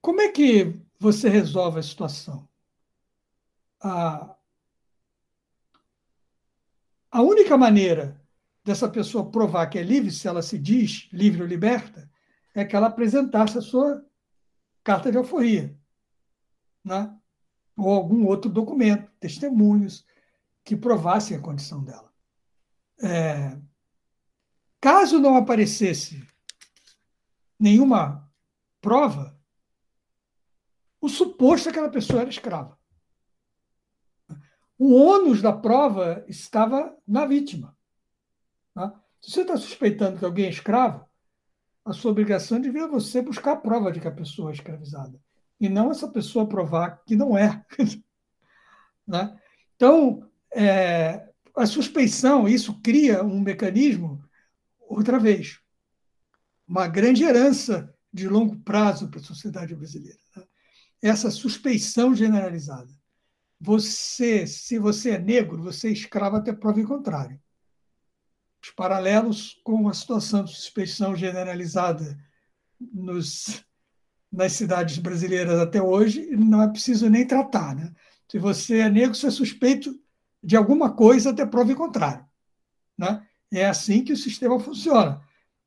Como 0.00 0.20
é 0.20 0.30
que 0.30 0.74
você 0.98 1.28
resolve 1.28 1.78
a 1.78 1.82
situação? 1.82 2.48
A, 3.80 4.36
a 7.10 7.22
única 7.22 7.56
maneira 7.56 8.20
dessa 8.62 8.88
pessoa 8.88 9.30
provar 9.30 9.66
que 9.66 9.78
é 9.78 9.82
livre, 9.82 10.10
se 10.10 10.26
ela 10.26 10.42
se 10.42 10.58
diz 10.58 11.08
livre 11.12 11.42
ou 11.42 11.48
liberta, 11.48 12.10
é 12.54 12.64
que 12.64 12.76
ela 12.76 12.86
apresentasse 12.86 13.58
a 13.58 13.62
sua 13.62 14.04
carta 14.82 15.10
de 15.10 15.18
alforria, 15.18 15.76
né? 16.84 17.18
ou 17.76 17.90
algum 17.90 18.26
outro 18.26 18.50
documento, 18.50 19.10
testemunhos, 19.18 20.06
que 20.64 20.76
provassem 20.76 21.36
a 21.36 21.40
condição 21.40 21.82
dela. 21.82 22.12
É, 23.02 23.58
caso 24.84 25.18
não 25.18 25.34
aparecesse 25.34 26.22
nenhuma 27.58 28.30
prova, 28.82 29.34
o 31.00 31.08
suposto 31.08 31.70
é 31.70 31.72
que 31.72 31.78
aquela 31.78 31.90
pessoa 31.90 32.20
era 32.20 32.28
escrava. 32.28 32.78
O 34.78 34.94
ônus 34.94 35.40
da 35.40 35.54
prova 35.54 36.22
estava 36.28 36.94
na 37.08 37.24
vítima. 37.24 37.74
Tá? 38.74 39.02
Se 39.22 39.30
você 39.30 39.40
está 39.40 39.56
suspeitando 39.56 40.18
que 40.18 40.24
alguém 40.26 40.44
é 40.44 40.50
escravo, 40.50 41.08
a 41.82 41.94
sua 41.94 42.10
obrigação 42.10 42.60
devia 42.60 42.86
você 42.86 43.22
buscar 43.22 43.52
a 43.52 43.56
prova 43.56 43.90
de 43.90 44.00
que 44.00 44.08
a 44.08 44.12
pessoa 44.12 44.50
é 44.50 44.52
escravizada. 44.52 45.18
E 45.58 45.66
não 45.66 45.90
essa 45.90 46.08
pessoa 46.08 46.46
provar 46.46 47.02
que 47.06 47.16
não 47.16 47.38
é. 47.38 47.64
né? 49.08 49.34
Então, 49.76 50.28
é, 50.52 51.26
a 51.56 51.64
suspeição, 51.64 52.46
isso 52.46 52.78
cria 52.82 53.24
um 53.24 53.40
mecanismo, 53.40 54.22
outra 54.96 55.18
vez, 55.18 55.60
uma 56.66 56.88
grande 56.88 57.24
herança 57.24 57.94
de 58.12 58.28
longo 58.28 58.58
prazo 58.60 59.08
para 59.08 59.20
a 59.20 59.24
sociedade 59.24 59.74
brasileira. 59.74 60.18
Né? 60.36 60.44
essa 61.04 61.30
suspeição 61.30 62.14
generalizada. 62.14 62.90
Você, 63.60 64.46
se 64.46 64.78
você 64.78 65.10
é 65.10 65.18
negro, 65.18 65.62
você 65.62 65.88
é 65.88 65.92
escravo 65.92 66.36
até 66.36 66.50
prova 66.50 66.80
em 66.80 66.86
contrário. 66.86 67.38
Os 68.62 68.70
paralelos 68.70 69.60
com 69.62 69.86
a 69.86 69.92
situação 69.92 70.44
de 70.44 70.54
suspeição 70.54 71.14
generalizada 71.14 72.18
nos, 72.80 73.62
nas 74.32 74.52
cidades 74.52 74.96
brasileiras 74.96 75.60
até 75.60 75.82
hoje, 75.82 76.26
não 76.30 76.62
é 76.62 76.68
preciso 76.68 77.10
nem 77.10 77.26
tratar. 77.26 77.76
Né? 77.76 77.92
Se 78.26 78.38
você 78.38 78.78
é 78.78 78.88
negro, 78.88 79.14
você 79.14 79.26
é 79.26 79.30
suspeito 79.30 79.94
de 80.42 80.56
alguma 80.56 80.90
coisa 80.94 81.30
até 81.30 81.44
prova 81.44 81.70
em 81.70 81.76
contrário. 81.76 82.24
Né? 82.96 83.26
É 83.58 83.66
assim 83.66 84.04
que 84.04 84.12
o 84.12 84.16
sistema 84.16 84.58
funciona. 84.58 85.20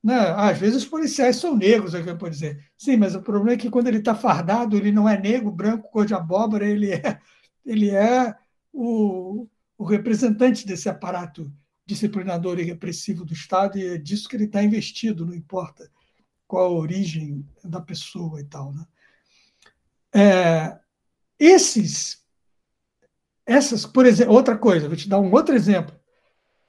Né? 0.03 0.15
Às 0.15 0.57
vezes 0.57 0.83
os 0.83 0.85
policiais 0.85 1.35
são 1.37 1.55
negros, 1.55 1.93
é 1.93 2.01
que 2.01 2.09
eu 2.09 2.29
dizer. 2.29 2.63
Sim, 2.77 2.97
mas 2.97 3.15
o 3.15 3.21
problema 3.21 3.53
é 3.53 3.57
que 3.57 3.69
quando 3.69 3.87
ele 3.87 3.97
está 3.97 4.15
fardado, 4.15 4.77
ele 4.77 4.91
não 4.91 5.07
é 5.07 5.19
negro, 5.19 5.51
branco, 5.51 5.89
cor 5.89 6.05
de 6.05 6.13
abóbora, 6.13 6.65
ele 6.65 6.91
é, 6.93 7.19
ele 7.65 7.89
é 7.89 8.35
o, 8.71 9.47
o 9.77 9.83
representante 9.83 10.65
desse 10.65 10.87
aparato 10.87 11.51
disciplinador 11.85 12.59
e 12.59 12.63
repressivo 12.63 13.23
do 13.23 13.33
Estado, 13.33 13.77
e 13.77 13.85
é 13.85 13.97
disso 13.97 14.27
que 14.27 14.35
ele 14.35 14.43
está 14.43 14.61
investido, 14.61 15.25
não 15.25 15.33
importa 15.33 15.89
qual 16.45 16.65
a 16.65 16.79
origem 16.79 17.45
da 17.63 17.81
pessoa 17.81 18.39
e 18.39 18.43
tal. 18.43 18.73
Né? 18.73 18.85
É, 20.13 20.79
esses, 21.39 22.23
essas, 23.45 23.85
por 23.85 24.05
exemplo, 24.05 24.33
outra 24.33 24.57
coisa, 24.57 24.87
vou 24.87 24.97
te 24.97 25.07
dar 25.07 25.19
um 25.19 25.31
outro 25.31 25.55
exemplo. 25.55 25.97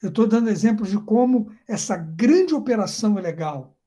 Eu 0.01 0.09
estou 0.09 0.27
dando 0.27 0.49
exemplos 0.49 0.89
de 0.89 0.97
como 0.97 1.51
essa 1.67 1.97
grande 1.97 2.53
operação 2.53 3.17
ilegal 3.19 3.77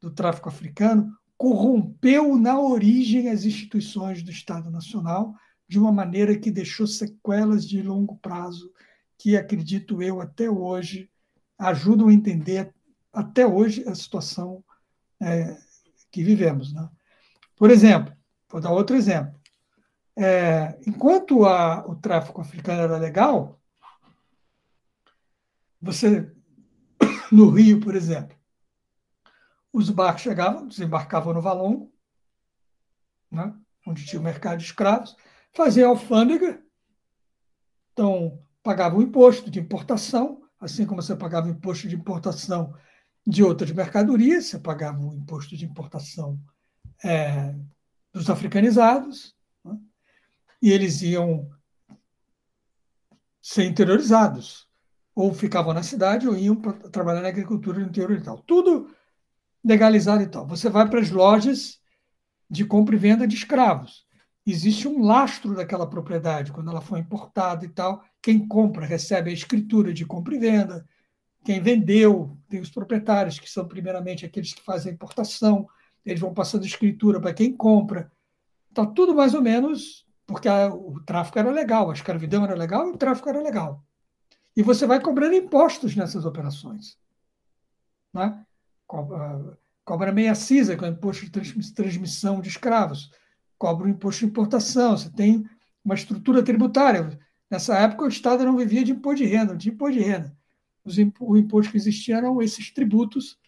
do 0.00 0.10
tráfico 0.10 0.48
africano 0.48 1.16
corrompeu 1.36 2.36
na 2.36 2.58
origem 2.58 3.28
as 3.28 3.44
instituições 3.44 4.22
do 4.22 4.30
Estado 4.30 4.70
Nacional 4.70 5.34
de 5.68 5.78
uma 5.78 5.92
maneira 5.92 6.38
que 6.38 6.50
deixou 6.50 6.86
sequelas 6.86 7.66
de 7.66 7.82
longo 7.82 8.16
prazo 8.16 8.72
que, 9.18 9.36
acredito 9.36 10.02
eu, 10.02 10.20
até 10.20 10.48
hoje 10.48 11.10
ajudam 11.58 12.08
a 12.08 12.12
entender 12.12 12.72
até 13.12 13.46
hoje 13.46 13.86
a 13.88 13.94
situação 13.94 14.62
é, 15.20 15.56
que 16.10 16.22
vivemos. 16.22 16.72
Né? 16.72 16.88
Por 17.56 17.70
exemplo, 17.70 18.14
vou 18.48 18.60
dar 18.60 18.70
outro 18.70 18.94
exemplo. 18.96 19.34
É, 20.16 20.78
enquanto 20.86 21.44
a, 21.44 21.86
o 21.86 21.96
tráfico 21.96 22.40
africano 22.40 22.82
era 22.82 22.98
legal, 22.98 23.60
você, 25.80 26.32
no 27.30 27.50
Rio, 27.50 27.80
por 27.80 27.94
exemplo, 27.94 28.36
os 29.72 29.90
barcos 29.90 30.22
chegavam, 30.22 30.66
desembarcavam 30.66 31.34
no 31.34 31.42
Valongo, 31.42 31.92
né, 33.30 33.54
onde 33.86 34.06
tinha 34.06 34.20
o 34.20 34.24
mercado 34.24 34.58
de 34.58 34.64
escravos, 34.64 35.14
faziam 35.52 35.90
alfândega, 35.90 36.62
então 37.92 38.42
pagavam 38.62 39.02
imposto 39.02 39.50
de 39.50 39.60
importação, 39.60 40.42
assim 40.58 40.86
como 40.86 41.02
você 41.02 41.14
pagava 41.14 41.48
imposto 41.48 41.88
de 41.88 41.94
importação 41.94 42.74
de 43.26 43.42
outras 43.42 43.70
mercadorias, 43.72 44.46
você 44.46 44.58
pagava 44.58 44.98
o 44.98 45.14
imposto 45.14 45.56
de 45.56 45.64
importação 45.64 46.40
é, 47.04 47.54
dos 48.12 48.30
africanizados, 48.30 49.36
né, 49.62 49.78
e 50.62 50.72
eles 50.72 51.02
iam 51.02 51.50
ser 53.42 53.64
interiorizados 53.64 54.65
ou 55.16 55.32
ficavam 55.32 55.72
na 55.72 55.82
cidade 55.82 56.28
ou 56.28 56.36
iam 56.36 56.54
trabalhar 56.92 57.22
na 57.22 57.28
agricultura 57.28 57.80
no 57.80 57.86
interior 57.86 58.18
e 58.18 58.22
tal. 58.22 58.36
Tudo 58.42 58.94
legalizado 59.64 60.22
e 60.22 60.26
tal. 60.26 60.46
Você 60.46 60.68
vai 60.68 60.86
para 60.88 61.00
as 61.00 61.10
lojas 61.10 61.80
de 62.50 62.66
compra 62.66 62.94
e 62.94 62.98
venda 62.98 63.26
de 63.26 63.34
escravos. 63.34 64.04
Existe 64.46 64.86
um 64.86 65.02
lastro 65.02 65.56
daquela 65.56 65.88
propriedade 65.88 66.52
quando 66.52 66.70
ela 66.70 66.82
foi 66.82 67.00
importada 67.00 67.64
e 67.64 67.68
tal. 67.68 68.04
Quem 68.20 68.46
compra 68.46 68.84
recebe 68.84 69.30
a 69.30 69.32
escritura 69.32 69.90
de 69.92 70.04
compra 70.04 70.36
e 70.36 70.38
venda. 70.38 70.86
Quem 71.42 71.62
vendeu, 71.62 72.36
tem 72.46 72.60
os 72.60 72.70
proprietários, 72.70 73.38
que 73.38 73.50
são 73.50 73.66
primeiramente 73.66 74.26
aqueles 74.26 74.52
que 74.52 74.62
fazem 74.62 74.92
a 74.92 74.94
importação. 74.94 75.66
Eles 76.04 76.20
vão 76.20 76.34
passando 76.34 76.66
escritura 76.66 77.18
para 77.20 77.32
quem 77.32 77.56
compra. 77.56 78.12
Está 78.68 78.84
tudo 78.84 79.14
mais 79.14 79.32
ou 79.32 79.40
menos, 79.40 80.06
porque 80.26 80.46
a, 80.46 80.68
o 80.68 81.00
tráfico 81.00 81.38
era 81.38 81.50
legal, 81.50 81.90
a 81.90 81.94
escravidão 81.94 82.44
era 82.44 82.54
legal 82.54 82.86
e 82.88 82.92
o 82.92 82.98
tráfico 82.98 83.30
era 83.30 83.40
legal. 83.40 83.82
E 84.56 84.62
você 84.62 84.86
vai 84.86 84.98
cobrando 84.98 85.34
impostos 85.34 85.94
nessas 85.94 86.24
operações. 86.24 86.98
Né? 88.12 88.42
Cobra, 88.86 89.58
cobra 89.84 90.12
meia 90.12 90.34
CISA, 90.34 90.76
que 90.76 90.84
é 90.84 90.88
o 90.88 90.92
imposto 90.92 91.26
de 91.26 91.74
transmissão 91.74 92.40
de 92.40 92.48
escravos. 92.48 93.10
Cobra 93.58 93.86
o 93.86 93.90
imposto 93.90 94.20
de 94.20 94.30
importação. 94.30 94.96
Você 94.96 95.10
tem 95.10 95.44
uma 95.84 95.94
estrutura 95.94 96.42
tributária. 96.42 97.18
Nessa 97.50 97.76
época, 97.78 98.04
o 98.04 98.08
Estado 98.08 98.44
não 98.44 98.56
vivia 98.56 98.82
de 98.82 98.92
imposto 98.92 99.22
de 99.22 99.28
renda, 99.28 99.52
não 99.52 99.58
tinha 99.58 99.74
imposto 99.74 99.98
de 99.98 100.04
renda. 100.04 100.36
O 101.20 101.36
imposto 101.36 101.70
que 101.70 101.76
existia 101.76 102.16
eram 102.16 102.40
esses 102.40 102.72
tributos 102.72 103.38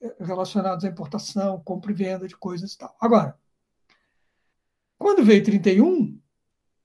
eh, 0.00 0.14
relacionados 0.20 0.84
à 0.84 0.88
importação, 0.88 1.60
compra 1.64 1.90
e 1.90 1.94
venda 1.94 2.28
de 2.28 2.36
coisas 2.36 2.74
e 2.74 2.78
tal. 2.78 2.94
Agora, 3.00 3.38
quando 4.98 5.24
veio 5.24 5.42
31 5.42 6.18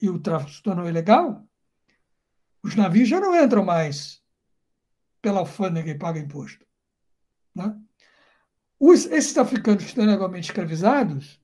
e 0.01 0.09
o 0.09 0.19
tráfico 0.19 0.51
se 0.51 0.63
tornou 0.63 0.87
ilegal, 0.87 1.45
os 2.63 2.75
navios 2.75 3.07
já 3.07 3.19
não 3.19 3.35
entram 3.35 3.63
mais 3.63 4.21
pela 5.21 5.39
alfândega 5.39 5.89
e 5.89 5.97
pagam 5.97 6.21
imposto. 6.21 6.65
Né? 7.55 7.75
Os, 8.79 9.05
esses 9.05 9.37
africanos 9.37 9.83
que 9.83 9.89
estão 9.89 10.05
legalmente 10.05 10.49
escravizados, 10.49 11.41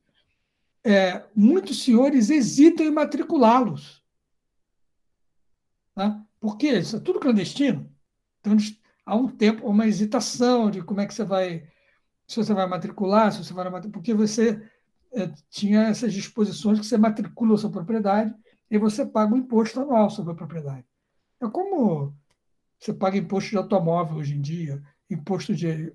é, 0.84 1.26
muitos 1.36 1.84
senhores 1.84 2.30
hesitam 2.30 2.86
em 2.86 2.91
matriculá-los. 2.91 4.03
Né? 5.95 6.24
Porque 6.39 6.68
isso 6.68 6.97
é 6.97 6.99
tudo 6.99 7.20
clandestino. 7.20 7.91
Então, 8.39 8.55
há 9.05 9.16
um 9.16 9.28
tempo, 9.28 9.68
uma 9.68 9.88
hesitação 9.88 10.70
de 10.70 10.82
como 10.82 11.01
é 11.01 11.07
que 11.07 11.13
você 11.13 11.24
vai, 11.24 11.68
se 12.28 12.38
você 12.38 12.53
vai 12.53 12.68
matricular, 12.68 13.32
se 13.32 13.43
você 13.43 13.53
vai 13.53 13.66
matricular, 13.66 13.93
porque 13.93 14.13
você 14.13 14.61
é, 15.13 15.32
tinha 15.49 15.84
essas 15.84 16.13
disposições 16.13 16.80
que 16.80 16.86
você 16.86 16.97
matricula 16.97 17.55
a 17.55 17.57
sua 17.57 17.72
propriedade 17.72 18.34
e 18.70 18.78
você 18.78 19.05
paga 19.05 19.34
um 19.34 19.38
imposto 19.38 19.82
anual 19.82 20.09
sobre 20.09 20.34
a 20.34 20.36
propriedade. 20.36 20.86
É 21.42 21.48
como 21.50 22.16
você 22.80 22.94
paga 22.94 23.18
imposto 23.18 23.50
de 23.50 23.58
automóvel 23.58 24.18
hoje 24.18 24.36
em 24.36 24.42
dia, 24.42 24.84
imposto 25.10 25.56
de 25.56 25.94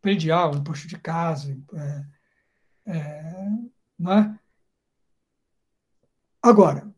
predial, 0.00 0.54
imposto 0.54 0.88
de 0.88 0.98
casa, 0.98 1.56
é, 2.86 2.92
é, 2.92 3.46
né? 3.98 4.38
Agora, 6.42 6.92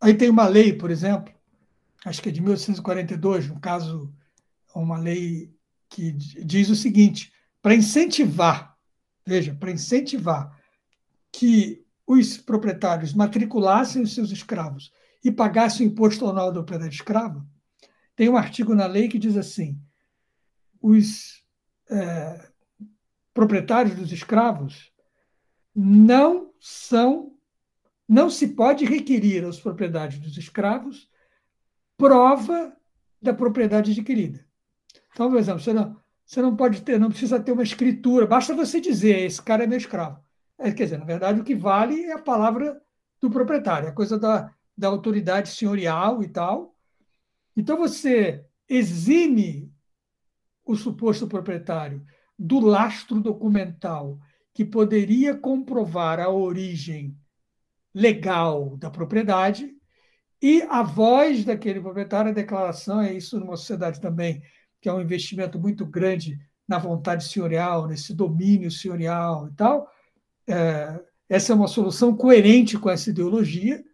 aí 0.00 0.14
tem 0.14 0.30
uma 0.30 0.46
lei, 0.46 0.72
por 0.72 0.90
exemplo, 0.90 1.34
acho 2.04 2.22
que 2.22 2.28
é 2.28 2.32
de 2.32 2.40
1842, 2.40 3.48
no 3.48 3.60
caso, 3.60 4.14
uma 4.74 4.98
lei 4.98 5.52
que 5.88 6.12
diz 6.12 6.68
o 6.68 6.76
seguinte: 6.76 7.32
para 7.60 7.74
incentivar, 7.74 8.76
veja, 9.26 9.54
para 9.54 9.72
incentivar 9.72 10.56
que 11.32 11.84
os 12.06 12.36
proprietários 12.36 13.12
matriculassem 13.12 14.02
os 14.02 14.14
seus 14.14 14.30
escravos 14.30 14.92
e 15.22 15.30
pagassem 15.30 15.86
o 15.86 15.90
imposto 15.90 16.26
anual 16.26 16.48
da 16.48 16.60
propriedade 16.60 16.94
escrava, 16.94 17.46
tem 18.16 18.28
um 18.28 18.36
artigo 18.36 18.74
na 18.74 18.86
lei 18.86 19.08
que 19.08 19.18
diz 19.18 19.36
assim: 19.36 19.80
os 20.80 21.44
é, 21.90 22.50
proprietários 23.32 23.94
dos 23.94 24.12
escravos 24.12 24.92
não 25.74 26.52
são, 26.60 27.34
não 28.08 28.28
se 28.28 28.48
pode 28.48 28.84
requerir 28.84 29.44
aos 29.44 29.60
propriedades 29.60 30.18
dos 30.18 30.36
escravos 30.36 31.08
prova 31.96 32.74
da 33.20 33.34
propriedade 33.34 33.92
adquirida. 33.92 34.44
Então, 35.12 35.28
por 35.28 35.38
exemplo, 35.38 35.60
você 35.60 35.72
não, 35.72 35.96
você 36.24 36.40
não 36.40 36.56
pode 36.56 36.82
ter, 36.82 36.98
não 36.98 37.10
precisa 37.10 37.38
ter 37.38 37.52
uma 37.52 37.62
escritura, 37.62 38.26
basta 38.26 38.54
você 38.54 38.80
dizer, 38.80 39.20
esse 39.20 39.40
cara 39.42 39.64
é 39.64 39.66
meu 39.66 39.76
escravo. 39.76 40.22
É, 40.58 40.72
quer 40.72 40.84
dizer, 40.84 40.98
na 40.98 41.04
verdade, 41.04 41.40
o 41.40 41.44
que 41.44 41.54
vale 41.54 42.04
é 42.04 42.12
a 42.12 42.22
palavra 42.22 42.80
do 43.20 43.30
proprietário, 43.30 43.88
a 43.88 43.92
coisa 43.92 44.18
da, 44.18 44.54
da 44.80 44.88
autoridade 44.88 45.50
senhorial 45.50 46.22
e 46.22 46.28
tal. 46.28 46.74
Então, 47.54 47.76
você 47.76 48.46
exime 48.66 49.70
o 50.64 50.74
suposto 50.74 51.28
proprietário 51.28 52.02
do 52.38 52.58
lastro 52.58 53.20
documental 53.20 54.18
que 54.54 54.64
poderia 54.64 55.36
comprovar 55.36 56.18
a 56.18 56.30
origem 56.30 57.14
legal 57.94 58.76
da 58.78 58.90
propriedade 58.90 59.70
e 60.40 60.62
a 60.62 60.82
voz 60.82 61.44
daquele 61.44 61.80
proprietário, 61.80 62.30
a 62.30 62.34
declaração, 62.34 63.02
é 63.02 63.12
isso 63.12 63.38
numa 63.38 63.58
sociedade 63.58 64.00
também 64.00 64.42
que 64.80 64.88
é 64.88 64.92
um 64.92 65.02
investimento 65.02 65.58
muito 65.58 65.84
grande 65.84 66.40
na 66.66 66.78
vontade 66.78 67.24
senhorial, 67.24 67.86
nesse 67.86 68.14
domínio 68.14 68.70
senhorial 68.70 69.48
e 69.48 69.52
tal. 69.52 69.90
É, 70.48 70.98
essa 71.28 71.52
é 71.52 71.56
uma 71.56 71.68
solução 71.68 72.16
coerente 72.16 72.78
com 72.78 72.88
essa 72.88 73.10
ideologia, 73.10 73.84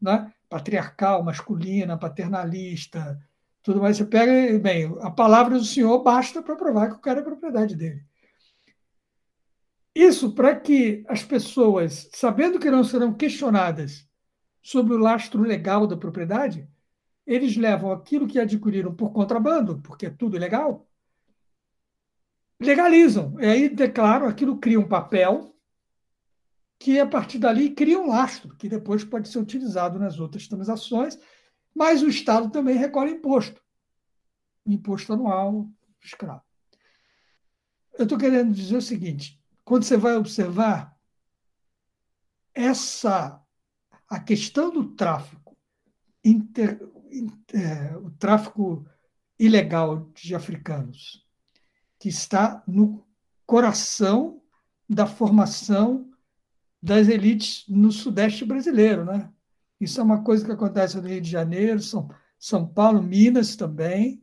né? 0.00 0.32
Patriarcal, 0.48 1.22
masculina, 1.22 1.98
paternalista, 1.98 3.18
tudo 3.62 3.80
mais. 3.80 3.96
Você 3.96 4.04
pega, 4.04 4.58
bem, 4.58 4.96
a 5.00 5.10
palavra 5.10 5.58
do 5.58 5.64
senhor 5.64 6.02
basta 6.02 6.42
para 6.42 6.56
provar 6.56 6.88
que 6.88 6.96
o 6.96 7.00
cara 7.00 7.20
é 7.20 7.24
propriedade 7.24 7.74
dele. 7.74 8.04
Isso 9.94 10.34
para 10.34 10.54
que 10.54 11.04
as 11.08 11.24
pessoas, 11.24 12.08
sabendo 12.12 12.58
que 12.58 12.70
não 12.70 12.84
serão 12.84 13.14
questionadas 13.14 14.06
sobre 14.62 14.92
o 14.94 14.98
lastro 14.98 15.42
legal 15.42 15.86
da 15.86 15.96
propriedade, 15.96 16.68
eles 17.26 17.56
levam 17.56 17.90
aquilo 17.90 18.26
que 18.26 18.38
adquiriram 18.38 18.94
por 18.94 19.10
contrabando, 19.12 19.80
porque 19.80 20.06
é 20.06 20.10
tudo 20.10 20.36
ilegal, 20.36 20.86
legalizam. 22.60 23.34
E 23.40 23.46
aí 23.46 23.68
declaram, 23.68 24.26
aquilo 24.26 24.58
cria 24.58 24.78
um 24.78 24.86
papel 24.86 25.55
que, 26.78 27.00
a 27.00 27.06
partir 27.06 27.38
dali, 27.38 27.74
cria 27.74 27.98
um 27.98 28.08
lastro, 28.08 28.56
que 28.56 28.68
depois 28.68 29.04
pode 29.04 29.28
ser 29.28 29.38
utilizado 29.38 29.98
nas 29.98 30.18
outras 30.18 30.46
transações, 30.46 31.18
mas 31.74 32.02
o 32.02 32.08
Estado 32.08 32.50
também 32.50 32.76
recolhe 32.76 33.12
imposto. 33.12 33.62
Imposto 34.66 35.12
anual 35.12 35.68
escravo. 36.02 36.42
Eu 37.98 38.04
estou 38.04 38.18
querendo 38.18 38.52
dizer 38.52 38.76
o 38.76 38.82
seguinte: 38.82 39.40
quando 39.64 39.84
você 39.84 39.96
vai 39.96 40.16
observar 40.16 40.96
essa 42.54 43.42
a 44.08 44.20
questão 44.20 44.70
do 44.70 44.94
tráfico, 44.94 45.56
inter, 46.24 46.80
é, 47.52 47.96
o 47.96 48.10
tráfico 48.12 48.86
ilegal 49.38 50.10
de 50.14 50.34
africanos, 50.34 51.26
que 51.98 52.08
está 52.08 52.62
no 52.66 53.04
coração 53.44 54.40
da 54.88 55.06
formação 55.06 56.05
das 56.82 57.08
elites 57.08 57.64
no 57.68 57.90
Sudeste 57.90 58.44
brasileiro. 58.44 59.04
Né? 59.04 59.28
Isso 59.80 60.00
é 60.00 60.04
uma 60.04 60.22
coisa 60.22 60.44
que 60.44 60.52
acontece 60.52 60.96
no 60.96 61.08
Rio 61.08 61.20
de 61.20 61.30
Janeiro, 61.30 61.80
São, 61.80 62.08
São 62.38 62.66
Paulo, 62.66 63.02
Minas 63.02 63.56
também, 63.56 64.22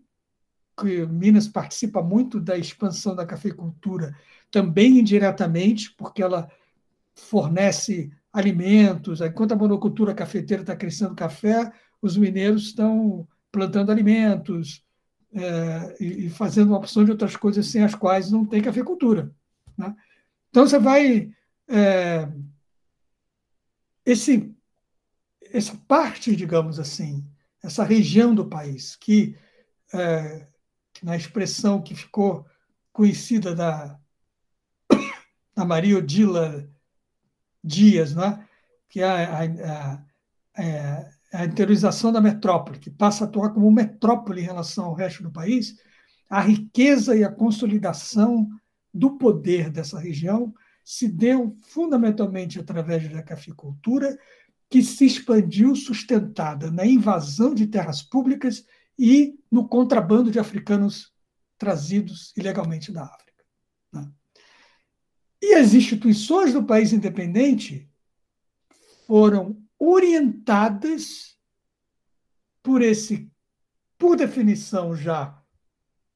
que 0.79 1.05
Minas 1.05 1.47
participa 1.47 2.01
muito 2.01 2.39
da 2.39 2.57
expansão 2.57 3.15
da 3.15 3.25
cafeicultura, 3.25 4.15
também 4.49 4.99
indiretamente, 4.99 5.93
porque 5.95 6.21
ela 6.21 6.49
fornece 7.15 8.11
alimentos. 8.31 9.21
Enquanto 9.21 9.51
a 9.51 9.55
monocultura 9.55 10.15
cafeteira 10.15 10.63
está 10.63 10.75
crescendo 10.75 11.15
café, 11.15 11.71
os 12.01 12.17
mineiros 12.17 12.63
estão 12.67 13.27
plantando 13.51 13.91
alimentos 13.91 14.83
é, 15.31 15.95
e, 15.99 16.25
e, 16.25 16.29
fazendo 16.29 16.69
uma 16.69 16.77
opção 16.77 17.03
de 17.05 17.11
outras 17.11 17.35
coisas 17.35 17.67
sem 17.67 17.83
as 17.83 17.95
quais 17.95 18.31
não 18.31 18.45
tem 18.45 18.61
cafeicultura. 18.61 19.31
Né? 19.77 19.95
Então, 20.49 20.67
você 20.67 20.79
vai. 20.79 21.31
É, 21.67 22.27
esse, 24.05 24.53
essa 25.51 25.75
parte, 25.87 26.35
digamos 26.35 26.79
assim, 26.79 27.25
essa 27.63 27.83
região 27.83 28.35
do 28.35 28.49
país, 28.49 28.95
que, 28.95 29.37
é, 29.93 30.47
na 31.01 31.15
expressão 31.15 31.81
que 31.81 31.95
ficou 31.95 32.45
conhecida 32.91 33.55
da, 33.55 33.99
da 35.55 35.65
Maria 35.65 35.97
Odila 35.97 36.69
Dias, 37.63 38.13
né? 38.13 38.47
que 38.89 39.01
é 39.01 39.05
a, 39.05 39.43
a, 39.43 40.05
a, 40.57 41.09
a 41.33 41.45
interiorização 41.45 42.11
da 42.11 42.21
metrópole, 42.21 42.77
que 42.77 42.91
passa 42.91 43.23
a 43.23 43.27
atuar 43.27 43.51
como 43.53 43.71
metrópole 43.71 44.41
em 44.41 44.45
relação 44.45 44.85
ao 44.85 44.93
resto 44.93 45.23
do 45.23 45.31
país, 45.31 45.75
a 46.29 46.41
riqueza 46.41 47.15
e 47.15 47.23
a 47.23 47.31
consolidação 47.31 48.49
do 48.93 49.17
poder 49.17 49.69
dessa 49.69 49.99
região 49.99 50.53
se 50.83 51.07
deu 51.07 51.55
fundamentalmente 51.61 52.59
através 52.59 53.09
da 53.09 53.23
caficultura, 53.23 54.17
que 54.69 54.83
se 54.83 55.05
expandiu 55.05 55.75
sustentada 55.75 56.71
na 56.71 56.85
invasão 56.85 57.53
de 57.53 57.67
terras 57.67 58.01
públicas 58.01 58.65
e 58.97 59.39
no 59.51 59.67
contrabando 59.67 60.31
de 60.31 60.39
africanos 60.39 61.13
trazidos 61.57 62.33
ilegalmente 62.35 62.91
da 62.91 63.03
África. 63.03 63.43
Né? 63.91 64.11
E 65.41 65.53
as 65.53 65.73
instituições 65.73 66.53
do 66.53 66.63
país 66.63 66.91
independente 66.91 67.89
foram 69.05 69.61
orientadas 69.77 71.37
por 72.61 72.81
esse, 72.81 73.29
por 73.97 74.15
definição 74.15 74.95
já, 74.95 75.39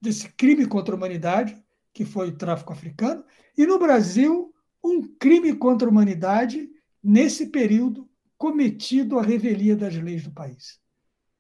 desse 0.02 0.30
crime 0.30 0.66
contra 0.66 0.96
a 0.96 0.98
humanidade, 0.98 1.62
que 1.94 2.06
foi 2.06 2.30
o 2.30 2.38
tráfico 2.38 2.72
africano, 2.72 3.24
e 3.58 3.66
no 3.66 3.78
Brasil, 3.78 4.54
um 4.88 5.16
crime 5.18 5.56
contra 5.56 5.88
a 5.88 5.92
humanidade 5.92 6.70
nesse 7.04 7.48
período 7.48 8.10
cometido 8.38 9.18
a 9.18 9.24
revelia 9.24 9.76
das 9.76 9.96
leis 9.96 10.24
do 10.24 10.32
país. 10.32 10.80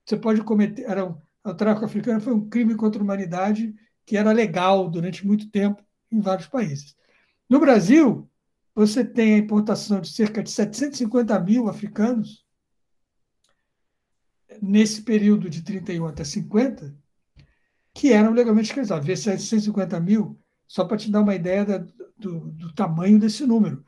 Você 0.05 0.17
pode 0.17 0.41
cometer. 0.43 0.83
Era 0.83 1.05
o 1.05 1.53
tráfico 1.53 1.85
africano 1.85 2.19
foi 2.19 2.33
um 2.33 2.49
crime 2.49 2.75
contra 2.75 3.01
a 3.01 3.03
humanidade 3.03 3.73
que 4.05 4.17
era 4.17 4.31
legal 4.31 4.89
durante 4.89 5.25
muito 5.25 5.49
tempo 5.49 5.83
em 6.11 6.19
vários 6.19 6.47
países. 6.47 6.95
No 7.49 7.59
Brasil, 7.59 8.29
você 8.73 9.03
tem 9.03 9.35
a 9.35 9.37
importação 9.37 9.99
de 10.01 10.09
cerca 10.09 10.43
de 10.43 10.49
750 10.49 11.39
mil 11.39 11.67
africanos 11.67 12.45
nesse 14.61 15.01
período 15.01 15.49
de 15.49 15.61
31 15.61 16.07
até 16.07 16.23
50, 16.23 16.95
que 17.93 18.11
eram 18.11 18.33
legalmente 18.33 18.67
escravizados. 18.67 19.05
Vê 19.05 19.15
750 19.15 19.99
mil, 19.99 20.39
só 20.67 20.85
para 20.85 20.97
te 20.97 21.11
dar 21.11 21.21
uma 21.21 21.35
ideia 21.35 21.65
da, 21.65 21.85
do, 22.17 22.51
do 22.51 22.73
tamanho 22.73 23.19
desse 23.19 23.45
número. 23.45 23.85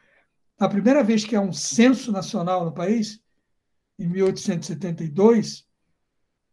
A 0.57 0.67
primeira 0.67 1.03
vez 1.03 1.23
que 1.23 1.35
há 1.35 1.41
um 1.41 1.53
censo 1.53 2.11
nacional 2.11 2.65
no 2.65 2.73
país, 2.73 3.21
em 3.97 4.07
1872, 4.07 5.65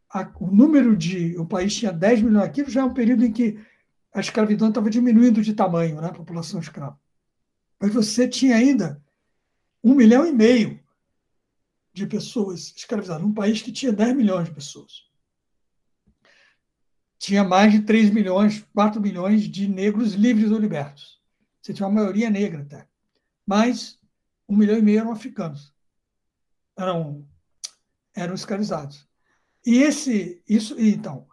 a, 0.09 0.31
o 0.39 0.47
número 0.47 0.95
de. 0.95 1.37
O 1.37 1.45
país 1.45 1.75
tinha 1.75 1.91
10 1.91 2.21
milhões. 2.21 2.45
Aquilo 2.45 2.69
já 2.69 2.81
é 2.81 2.83
um 2.83 2.93
período 2.93 3.25
em 3.25 3.31
que 3.31 3.59
a 4.13 4.19
escravidão 4.19 4.69
estava 4.69 4.89
diminuindo 4.89 5.41
de 5.41 5.53
tamanho, 5.53 6.01
né, 6.01 6.07
a 6.07 6.13
população 6.13 6.59
escrava. 6.59 6.99
Mas 7.79 7.93
você 7.93 8.27
tinha 8.27 8.55
ainda 8.55 9.03
um 9.83 9.93
milhão 9.93 10.25
e 10.25 10.31
meio 10.31 10.79
de 11.93 12.07
pessoas 12.07 12.73
escravizadas, 12.75 13.25
um 13.25 13.33
país 13.33 13.61
que 13.61 13.71
tinha 13.71 13.91
10 13.91 14.15
milhões 14.15 14.47
de 14.47 14.53
pessoas. 14.53 15.07
Tinha 17.19 17.43
mais 17.43 17.71
de 17.71 17.81
3 17.81 18.09
milhões, 18.11 18.65
4 18.73 19.01
milhões 19.01 19.43
de 19.43 19.67
negros 19.67 20.13
livres 20.13 20.51
ou 20.51 20.59
libertos. 20.59 21.16
Você 21.67 21.73
tinha 21.73 21.85
uma 21.85 21.95
maioria 21.95 22.29
negra 22.29 22.61
até. 22.61 22.87
Mas 23.45 23.99
um 24.47 24.55
milhão 24.55 24.77
e 24.77 24.81
meio 24.81 25.01
eram 25.01 25.11
africanos. 25.11 25.73
Eram, 26.77 27.27
eram 28.15 28.33
escravizados. 28.33 29.05
E 29.65 29.79
esse, 29.79 30.41
isso, 30.47 30.79
então, 30.79 31.27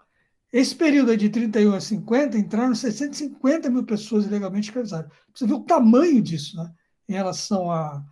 esse 0.53 0.75
período 0.75 1.17
de 1.17 1.29
31 1.29 1.75
a 1.75 1.81
50, 1.81 2.37
entraram 2.37 2.75
650 2.75 3.71
mil 3.71 3.85
pessoas 3.85 4.25
ilegalmente 4.25 4.71
escravizadas. 4.71 5.13
Você 5.33 5.47
vê 5.47 5.53
o 5.53 5.61
tamanho 5.61 6.21
disso, 6.21 6.57
né? 6.57 6.75
Em 7.09 7.13
relação 7.13 7.71
a. 7.71 8.05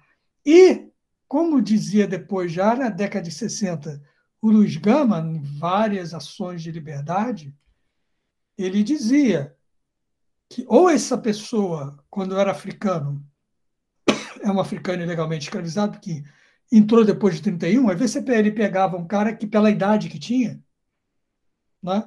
E, 0.47 0.93
como 1.27 1.61
dizia 1.61 2.07
depois, 2.07 2.53
já 2.53 2.77
na 2.77 2.89
década 2.89 3.29
de 3.29 3.35
60, 3.35 4.01
o 4.41 4.49
Luiz 4.49 4.77
Gama, 4.77 5.19
em 5.19 5.43
várias 5.43 6.15
ações 6.15 6.63
de 6.63 6.71
liberdade, 6.71 7.53
ele 8.57 8.85
dizia 8.85 9.57
que 10.53 10.67
ou 10.69 10.91
essa 10.91 11.17
pessoa, 11.17 11.99
quando 12.11 12.39
era 12.39 12.51
africano, 12.51 13.25
é 14.43 14.51
um 14.51 14.61
africano 14.61 15.03
ilegalmente 15.03 15.45
escravizado, 15.45 15.99
que 15.99 16.23
entrou 16.71 17.05
depois 17.05 17.37
de 17.37 17.43
31, 17.43 17.89
às 17.89 17.99
vezes 17.99 18.17
ele 18.17 18.53
pegava 18.53 18.99
um 18.99 19.07
cara 19.07 19.35
que, 19.35 19.47
pela 19.47 19.71
idade 19.71 20.11
que 20.11 20.19
tinha, 20.19 20.63
né, 21.83 22.05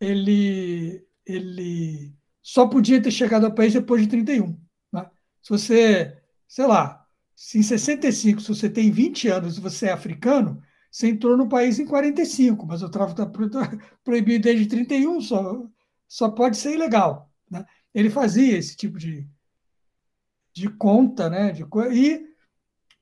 ele, 0.00 1.06
ele 1.26 2.14
só 2.42 2.66
podia 2.66 3.02
ter 3.02 3.10
chegado 3.10 3.44
ao 3.44 3.54
país 3.54 3.74
depois 3.74 4.00
de 4.02 4.08
31. 4.08 4.58
Né? 4.92 5.10
Se 5.42 5.50
você, 5.50 6.18
sei 6.48 6.66
lá, 6.66 7.06
se 7.34 7.58
em 7.58 7.62
65, 7.62 8.40
se 8.40 8.48
você 8.48 8.70
tem 8.70 8.90
20 8.90 9.28
anos 9.28 9.58
e 9.58 9.60
você 9.60 9.86
é 9.86 9.92
africano, 9.92 10.62
você 10.90 11.08
entrou 11.08 11.36
no 11.36 11.48
país 11.48 11.78
em 11.78 11.86
45, 11.86 12.66
mas 12.66 12.82
o 12.82 12.88
tráfico 12.88 13.20
está 13.20 13.70
proibido 14.02 14.44
desde 14.44 14.66
31, 14.66 15.20
só, 15.20 15.66
só 16.08 16.30
pode 16.30 16.56
ser 16.56 16.74
ilegal. 16.74 17.30
Né? 17.50 17.64
Ele 17.94 18.10
fazia 18.10 18.56
esse 18.56 18.76
tipo 18.76 18.98
de, 18.98 19.28
de 20.52 20.68
conta, 20.68 21.28
né? 21.28 21.52
De, 21.52 21.64
e, 21.92 22.26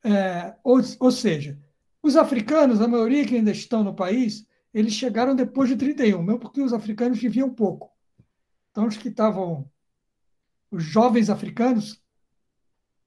é, 0.05 0.55
ou, 0.62 0.80
ou 1.00 1.11
seja, 1.11 1.59
os 2.02 2.16
africanos, 2.16 2.80
a 2.80 2.88
maioria 2.88 3.24
que 3.26 3.36
ainda 3.36 3.50
estão 3.50 3.82
no 3.82 3.94
país, 3.94 4.46
eles 4.72 4.92
chegaram 4.92 5.34
depois 5.34 5.68
de 5.68 5.76
31, 5.76 6.22
mesmo 6.22 6.40
porque 6.40 6.61
os 6.61 6.72
africanos 6.72 7.18
viviam 7.18 7.48
pouco. 7.48 7.90
Então, 8.70 8.86
os 8.86 8.96
que 8.96 9.09
estavam, 9.09 9.70
os 10.70 10.82
jovens 10.82 11.30
africanos, 11.30 12.02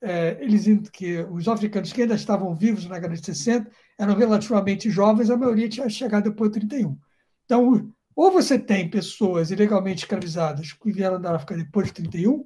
é, 0.02 0.38
eles 0.42 0.66
que 0.90 1.20
os 1.24 1.48
africanos 1.48 1.92
que 1.92 2.02
ainda 2.02 2.16
estavam 2.16 2.56
vivos 2.56 2.86
na 2.86 2.96
década 2.96 3.16
de 3.16 3.26
60 3.26 3.70
eram 4.00 4.16
relativamente 4.16 4.90
jovens, 4.90 5.30
a 5.30 5.38
maioria 5.38 5.68
tinha 5.68 5.90
chegado 5.90 6.30
depois 6.30 6.52
de 6.52 6.60
31. 6.60 6.98
Então, 7.46 7.94
ou 8.18 8.32
você 8.32 8.58
tem 8.58 8.90
pessoas 8.90 9.52
ilegalmente 9.52 10.00
escravizadas 10.00 10.74
que 10.74 10.92
vieram 10.92 11.22
da 11.22 11.36
África 11.36 11.56
depois 11.56 11.90
de 11.90 11.94
31, 11.94 12.44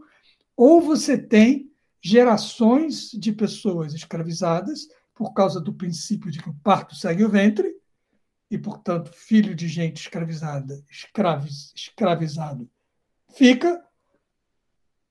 ou 0.53 0.82
você 0.82 1.17
tem 1.17 1.72
gerações 2.03 3.09
de 3.11 3.32
pessoas 3.32 3.93
escravizadas 3.93 4.89
por 5.13 5.34
causa 5.34 5.61
do 5.61 5.74
princípio 5.74 6.30
de 6.30 6.43
que 6.43 6.49
o 6.49 6.55
parto 6.61 6.93
segue 6.93 7.24
o 7.24 7.30
ventre, 7.30 7.74
e, 8.49 8.57
portanto, 8.57 9.13
filho 9.13 9.55
de 9.55 9.69
gente 9.69 10.01
escravizada, 10.01 10.84
escraviz, 10.89 11.72
escravizado, 11.74 12.69
fica. 13.34 13.82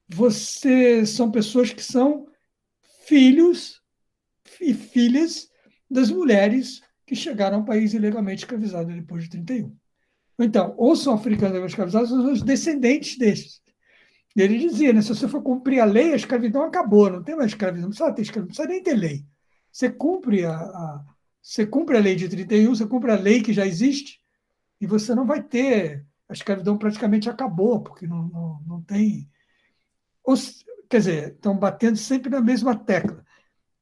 Você 0.06 1.06
são 1.06 1.30
pessoas 1.30 1.72
que 1.72 1.82
são 1.82 2.26
filhos 3.06 3.80
e 4.60 4.74
filhas 4.74 5.48
das 5.90 6.10
mulheres 6.10 6.82
que 7.06 7.16
chegaram 7.16 7.60
ao 7.60 7.64
país 7.64 7.94
ilegalmente 7.94 8.42
escravizadas 8.44 8.94
depois 8.94 9.24
de 9.24 9.30
31. 9.30 9.79
Então, 10.40 10.74
ou 10.76 10.96
são 10.96 11.14
africanos 11.14 11.62
escravizados, 11.64 12.10
ou 12.10 12.22
são 12.22 12.32
os 12.32 12.42
descendentes 12.42 13.18
destes. 13.18 13.60
E 14.34 14.40
ele 14.40 14.58
dizia, 14.58 14.92
né, 14.92 15.02
se 15.02 15.08
você 15.08 15.28
for 15.28 15.42
cumprir 15.42 15.80
a 15.80 15.84
lei, 15.84 16.12
a 16.12 16.16
escravidão 16.16 16.62
acabou, 16.62 17.10
não 17.10 17.22
tem 17.22 17.36
mais 17.36 17.50
escravidão, 17.50 17.82
não 17.82 17.90
precisa 17.90 18.12
ter 18.12 18.22
escravidão, 18.22 18.48
não 18.48 18.54
precisa 18.54 18.68
nem 18.68 18.82
ter 18.82 18.94
lei. 18.94 19.26
Você 19.70 19.90
cumpre 19.90 20.44
a, 20.44 20.54
a, 20.54 21.04
você 21.42 21.66
cumpre 21.66 21.96
a 21.96 22.00
lei 22.00 22.14
de 22.14 22.28
31, 22.28 22.74
você 22.74 22.86
cumpre 22.86 23.10
a 23.10 23.16
lei 23.16 23.42
que 23.42 23.52
já 23.52 23.66
existe, 23.66 24.20
e 24.80 24.86
você 24.86 25.14
não 25.14 25.26
vai 25.26 25.42
ter. 25.42 26.06
A 26.28 26.32
escravidão 26.32 26.78
praticamente 26.78 27.28
acabou, 27.28 27.82
porque 27.82 28.06
não, 28.06 28.28
não, 28.28 28.60
não 28.66 28.82
tem. 28.82 29.28
quer 30.88 30.98
dizer, 30.98 31.32
estão 31.32 31.58
batendo 31.58 31.96
sempre 31.96 32.30
na 32.30 32.40
mesma 32.40 32.74
tecla. 32.74 33.24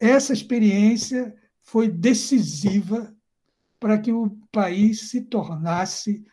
Essa 0.00 0.32
experiência 0.32 1.34
foi 1.62 1.88
decisiva 1.88 3.14
para 3.78 3.98
que 3.98 4.10
o 4.10 4.30
país 4.50 5.10
se 5.10 5.20
tornasse 5.20 6.24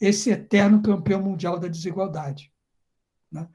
esse 0.00 0.30
eterno 0.30 0.82
campeão 0.82 1.22
mundial 1.22 1.58
da 1.58 1.68
desigualdade. 1.68 2.52
Né? 3.30 3.46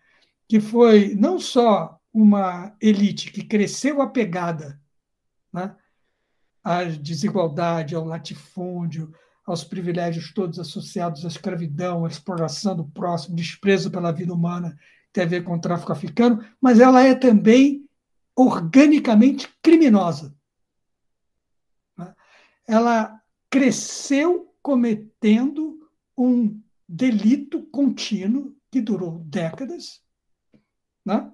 Que 0.48 0.60
foi 0.60 1.16
não 1.16 1.40
só 1.40 2.00
uma 2.14 2.76
elite 2.80 3.32
que 3.32 3.44
cresceu 3.44 4.02
apegada 4.02 4.80
né, 5.52 5.76
à 6.64 6.84
desigualdade, 6.84 7.96
ao 7.96 8.06
latifúndio, 8.06 9.14
aos 9.46 9.64
privilégios 9.64 10.34
todos 10.34 10.60
associados 10.60 11.26
à 11.26 11.28
escravidão, 11.28 12.06
à 12.06 12.08
exploração 12.08 12.76
do 12.76 12.86
próximo, 12.86 13.36
desprezo 13.36 13.92
pela 13.92 14.12
vida 14.12 14.34
humana, 14.34 14.78
tem 15.12 15.24
a 15.24 15.28
ver 15.28 15.44
com 15.44 15.56
o 15.56 15.62
tráfico 15.62 15.92
africano, 15.92 16.44
mas 16.60 16.80
ela 16.80 17.04
é 17.04 17.16
também 17.16 17.88
organicamente 18.36 19.50
criminosa. 19.62 20.36
Ela 22.68 23.22
cresceu 23.50 24.54
cometendo 24.62 25.75
um 26.18 26.62
delito 26.88 27.64
contínuo 27.68 28.56
que 28.72 28.82
durou 28.82 29.20
décadas, 29.20 30.02
né? 31.06 31.32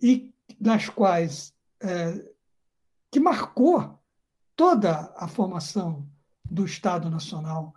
e 0.00 0.32
das 0.58 0.88
quais 0.88 1.54
é, 1.80 2.32
que 3.10 3.20
marcou 3.20 3.98
toda 4.56 5.12
a 5.16 5.26
formação 5.28 6.08
do 6.44 6.64
Estado 6.64 7.08
Nacional 7.10 7.74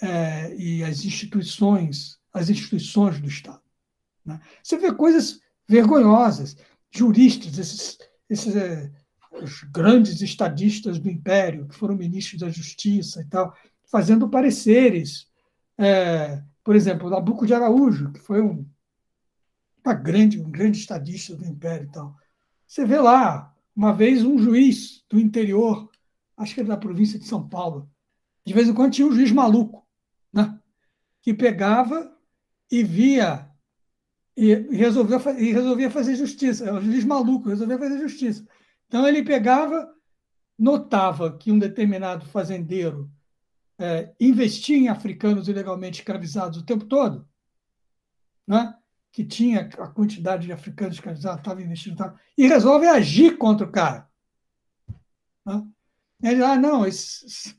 é, 0.00 0.54
e 0.56 0.82
as 0.82 1.04
instituições, 1.04 2.18
as 2.32 2.48
instituições 2.48 3.20
do 3.20 3.28
Estado. 3.28 3.62
Né? 4.24 4.40
Você 4.62 4.76
vê 4.78 4.92
coisas 4.92 5.40
vergonhosas, 5.68 6.56
juristas, 6.90 7.58
esses, 7.58 7.98
esses 8.28 8.56
é, 8.56 8.90
os 9.32 9.62
grandes 9.64 10.20
estadistas 10.20 10.98
do 10.98 11.08
Império, 11.08 11.68
que 11.68 11.74
foram 11.74 11.96
ministros 11.96 12.40
da 12.40 12.50
Justiça 12.50 13.20
e 13.20 13.24
tal, 13.26 13.54
fazendo 13.90 14.28
pareceres. 14.28 15.27
É, 15.78 16.42
por 16.64 16.74
exemplo, 16.74 17.08
Nabucco 17.08 17.46
de 17.46 17.54
Araújo, 17.54 18.12
que 18.12 18.20
foi 18.20 18.42
um, 18.42 18.68
uma 19.84 19.94
grande, 19.94 20.40
um 20.40 20.50
grande 20.50 20.78
estadista 20.78 21.36
do 21.36 21.46
Império 21.46 21.86
e 21.86 21.92
tal. 21.92 22.16
Você 22.66 22.84
vê 22.84 22.98
lá, 22.98 23.54
uma 23.74 23.92
vez, 23.92 24.24
um 24.24 24.38
juiz 24.38 25.04
do 25.08 25.18
interior 25.18 25.88
acho 26.38 26.54
que 26.54 26.60
era 26.60 26.68
da 26.70 26.76
província 26.76 27.18
de 27.18 27.26
São 27.26 27.46
Paulo. 27.46 27.90
De 28.46 28.54
vez 28.54 28.68
em 28.68 28.72
quando 28.74 28.92
tinha 28.92 29.06
um 29.06 29.12
juiz 29.12 29.32
maluco, 29.32 29.86
né? 30.32 30.58
que 31.20 31.34
pegava 31.34 32.16
e 32.70 32.82
via 32.82 33.46
e 34.36 34.54
resolvia, 34.54 35.18
e 35.36 35.52
resolvia 35.52 35.90
fazer 35.90 36.14
justiça. 36.14 36.64
É 36.64 36.72
um 36.72 36.80
juiz 36.80 37.04
maluco, 37.04 37.48
resolvia 37.48 37.76
fazer 37.76 37.98
justiça. 37.98 38.46
Então 38.86 39.06
ele 39.06 39.24
pegava, 39.24 39.92
notava 40.56 41.36
que 41.36 41.50
um 41.50 41.58
determinado 41.58 42.24
fazendeiro 42.26 43.10
é, 43.78 44.12
investia 44.18 44.76
em 44.76 44.88
africanos 44.88 45.48
ilegalmente 45.48 46.00
escravizados 46.00 46.58
o 46.58 46.64
tempo 46.64 46.84
todo, 46.84 47.28
né? 48.46 48.74
que 49.12 49.24
tinha 49.24 49.62
a 49.78 49.88
quantidade 49.88 50.46
de 50.46 50.52
africanos 50.52 50.96
escravizados, 50.96 51.40
estava 51.40 51.62
investindo, 51.62 51.96
tava, 51.96 52.18
e 52.36 52.46
resolve 52.46 52.86
agir 52.86 53.36
contra 53.38 53.66
o 53.66 53.70
cara. 53.70 54.08
Né? 55.44 55.66
Ele, 56.22 56.44
ah, 56.44 56.56
não, 56.56 56.86
esse, 56.86 57.56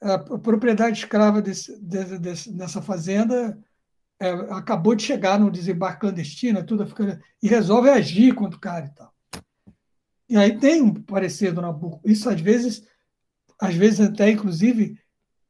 a 0.00 0.18
propriedade 0.18 0.98
escrava 0.98 1.40
desse, 1.42 1.80
desse, 1.80 2.18
desse, 2.18 2.52
dessa 2.52 2.82
fazenda 2.82 3.58
é, 4.18 4.30
acabou 4.50 4.94
de 4.94 5.02
chegar 5.02 5.38
no 5.38 5.50
desembarque 5.50 6.00
clandestino, 6.00 6.64
tudo 6.64 6.86
fica, 6.86 7.20
e 7.42 7.48
resolve 7.48 7.88
agir 7.88 8.34
contra 8.34 8.56
o 8.56 8.60
cara 8.60 8.86
e 8.86 8.94
tal. 8.94 9.14
E 10.28 10.36
aí 10.36 10.58
tem 10.58 10.82
um 10.82 10.94
parecer 10.94 11.52
do 11.52 11.60
Nabucco. 11.60 12.00
Isso 12.04 12.28
às 12.28 12.40
vezes, 12.40 12.86
às 13.58 13.74
vezes 13.74 14.00
até 14.00 14.30
inclusive 14.30 14.98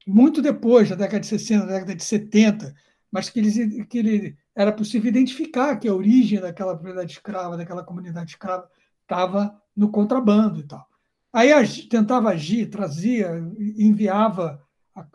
muito 0.07 0.43
depois, 0.43 0.89
da 0.89 0.97
década 0.97 1.21
de 1.21 1.27
60, 1.27 1.67
da 1.67 1.73
década 1.73 1.95
de 1.95 2.05
70, 2.05 2.75
mas 3.11 3.29
que, 3.29 3.41
eles, 3.41 3.87
que 3.87 3.99
ele, 3.99 4.37
era 4.55 4.73
possível 4.73 5.09
identificar 5.09 5.77
que 5.77 5.89
a 5.89 5.95
origem 5.95 6.41
daquela 6.41 6.75
propriedade 6.75 7.13
escrava, 7.13 7.57
daquela 7.57 7.85
comunidade 7.85 8.31
escrava, 8.31 8.69
estava 9.03 9.61
no 9.77 9.91
contrabando 9.91 10.61
e 10.61 10.65
tal. 10.65 10.87
Aí 11.33 11.51
tentava 11.89 12.31
agir, 12.31 12.67
trazia, 12.67 13.31
enviava 13.79 14.63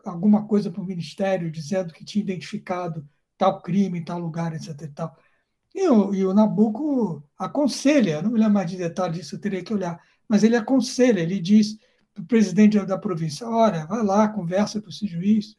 alguma 0.06 0.48
coisa 0.48 0.72
para 0.72 0.82
o 0.82 0.86
ministério 0.86 1.52
dizendo 1.52 1.94
que 1.94 2.06
tinha 2.06 2.24
identificado 2.24 3.08
tal 3.38 3.62
crime 3.62 4.00
em 4.00 4.04
tal 4.04 4.20
lugar, 4.20 4.54
etc. 4.54 4.82
E, 4.82 4.88
tal. 4.88 5.18
e, 5.74 5.88
o, 5.88 6.16
e 6.16 6.26
o 6.26 6.34
Nabucco 6.34 7.24
aconselha, 7.38 8.22
não 8.22 8.32
me 8.32 8.40
lembro 8.40 8.54
mais 8.54 8.72
de 8.72 8.78
detalhes 8.78 9.18
disso, 9.18 9.36
eu 9.36 9.42
teria 9.42 9.64
que 9.64 9.74
olhar, 9.74 10.02
mas 10.28 10.44
ele 10.44 10.56
aconselha, 10.56 11.20
ele 11.20 11.40
diz 11.40 11.78
para 12.16 12.24
o 12.24 12.26
presidente 12.26 12.80
da 12.86 12.98
província: 12.98 13.48
olha, 13.48 13.86
vai 13.86 14.04
lá, 14.04 14.28
conversa 14.30 14.82
com 14.82 14.90
esse 14.90 15.06
juiz, 15.06 15.56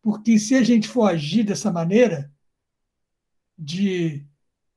porque 0.00 0.38
se 0.38 0.54
a 0.54 0.62
gente 0.62 0.88
for 0.88 1.08
agir 1.08 1.44
dessa 1.44 1.70
maneira, 1.70 2.32
de 3.56 4.26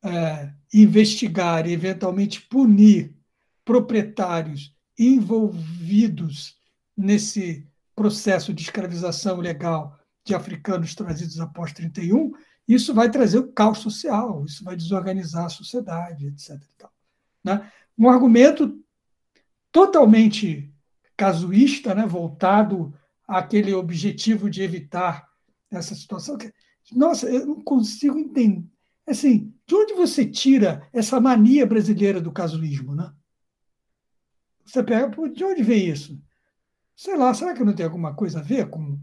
é, 0.04 0.54
investigar 0.74 1.66
e 1.66 1.72
eventualmente 1.72 2.42
punir 2.42 3.16
proprietários 3.64 4.76
envolvidos 5.00 6.58
nesse 6.96 7.68
processo 7.96 8.54
de 8.54 8.62
escravização 8.62 9.38
legal 9.38 9.98
de 10.24 10.36
africanos 10.36 10.94
trazidos 10.94 11.40
após 11.40 11.72
31, 11.72 12.34
isso 12.68 12.94
vai 12.94 13.10
trazer 13.10 13.40
o 13.40 13.52
caos 13.52 13.80
social, 13.80 14.44
isso 14.46 14.64
vai 14.64 14.76
desorganizar 14.76 15.46
a 15.46 15.50
sociedade, 15.50 16.28
etc. 16.28 16.60
Né? 17.44 17.72
Um 17.98 18.10
argumento 18.10 18.84
totalmente 19.72 20.75
casuísta, 21.18 21.96
né, 21.96 22.06
voltado 22.06 22.94
aquele 23.28 23.74
objetivo 23.74 24.50
de 24.50 24.62
evitar 24.62 25.28
essa 25.72 25.96
situação. 25.96 26.38
Nossa, 26.94 27.30
eu 27.30 27.46
não 27.46 27.62
consigo 27.62 28.18
entender. 28.18 28.66
Assim, 29.08 29.54
de 29.68 29.76
onde 29.76 29.94
você 29.94 30.26
tira 30.26 30.88
essa 30.92 31.20
mania 31.20 31.66
brasileira 31.66 32.20
do 32.20 32.32
casuísmo, 32.32 32.96
né? 32.96 33.12
Você 34.66 34.84
pega, 34.84 35.10
de 35.30 35.44
onde 35.44 35.62
vem 35.62 35.90
isso? 35.90 36.20
Sei 36.96 37.16
lá, 37.16 37.34
será 37.34 37.54
que 37.54 37.64
não 37.64 37.74
tem 37.74 37.86
alguma 37.86 38.16
coisa 38.16 38.40
a 38.40 38.44
ver 38.44 38.70
com, 38.70 39.00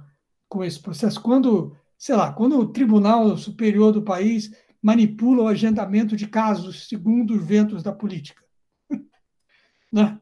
com 0.49 0.65
esse 0.65 0.81
processo? 0.81 1.21
Quando, 1.23 1.77
sei 1.97 2.17
lá, 2.17 2.33
quando 2.33 2.59
o 2.59 2.73
Tribunal 2.73 3.37
Superior 3.37 3.93
do 3.93 4.03
país 4.03 4.51
manipula 4.83 5.45
o 5.45 5.49
agendamento 5.49 6.17
de 6.17 6.27
casos 6.27 6.89
segundo 6.89 7.35
os 7.35 7.45
ventos 7.45 7.83
da 7.83 7.93
política. 7.93 8.43
né? 9.93 10.21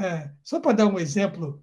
É, 0.00 0.32
só 0.42 0.58
para 0.58 0.72
dar 0.72 0.86
um 0.86 0.98
exemplo 0.98 1.62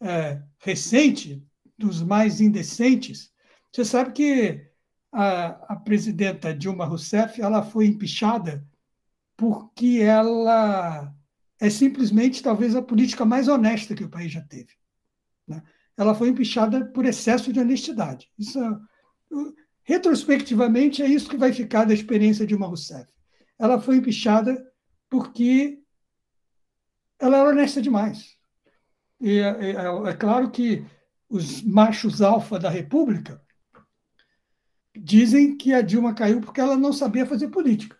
é, 0.00 0.42
recente, 0.58 1.42
dos 1.78 2.02
mais 2.02 2.42
indecentes, 2.42 3.32
você 3.72 3.86
sabe 3.86 4.12
que 4.12 4.70
a, 5.10 5.72
a 5.72 5.76
presidenta 5.76 6.54
Dilma 6.54 6.84
Rousseff 6.84 7.40
ela 7.40 7.62
foi 7.62 7.86
empichada 7.86 8.62
porque 9.34 10.00
ela 10.02 11.10
é 11.58 11.70
simplesmente 11.70 12.42
talvez 12.42 12.76
a 12.76 12.82
política 12.82 13.24
mais 13.24 13.48
honesta 13.48 13.94
que 13.94 14.04
o 14.04 14.10
país 14.10 14.30
já 14.30 14.42
teve. 14.42 14.74
Né? 15.48 15.62
Ela 15.96 16.14
foi 16.14 16.28
empichada 16.28 16.84
por 16.84 17.06
excesso 17.06 17.50
de 17.50 17.60
honestidade. 17.60 18.30
Isso, 18.38 18.58
retrospectivamente, 19.82 21.02
é 21.02 21.06
isso 21.06 21.30
que 21.30 21.38
vai 21.38 21.54
ficar 21.54 21.86
da 21.86 21.94
experiência 21.94 22.44
de 22.44 22.50
Dilma 22.50 22.66
Rousseff. 22.66 23.10
Ela 23.58 23.80
foi 23.80 23.96
empichada 23.96 24.62
porque 25.08 25.79
ela 27.20 27.38
era 27.38 27.48
honesta 27.50 27.82
demais. 27.82 28.36
E 29.20 29.38
é, 29.38 29.72
é, 29.72 30.10
é 30.10 30.14
claro 30.14 30.50
que 30.50 30.84
os 31.28 31.62
machos 31.62 32.22
alfa 32.22 32.58
da 32.58 32.70
República 32.70 33.40
dizem 34.96 35.56
que 35.56 35.72
a 35.72 35.82
Dilma 35.82 36.14
caiu 36.14 36.40
porque 36.40 36.60
ela 36.60 36.76
não 36.76 36.92
sabia 36.92 37.26
fazer 37.26 37.48
política. 37.48 37.96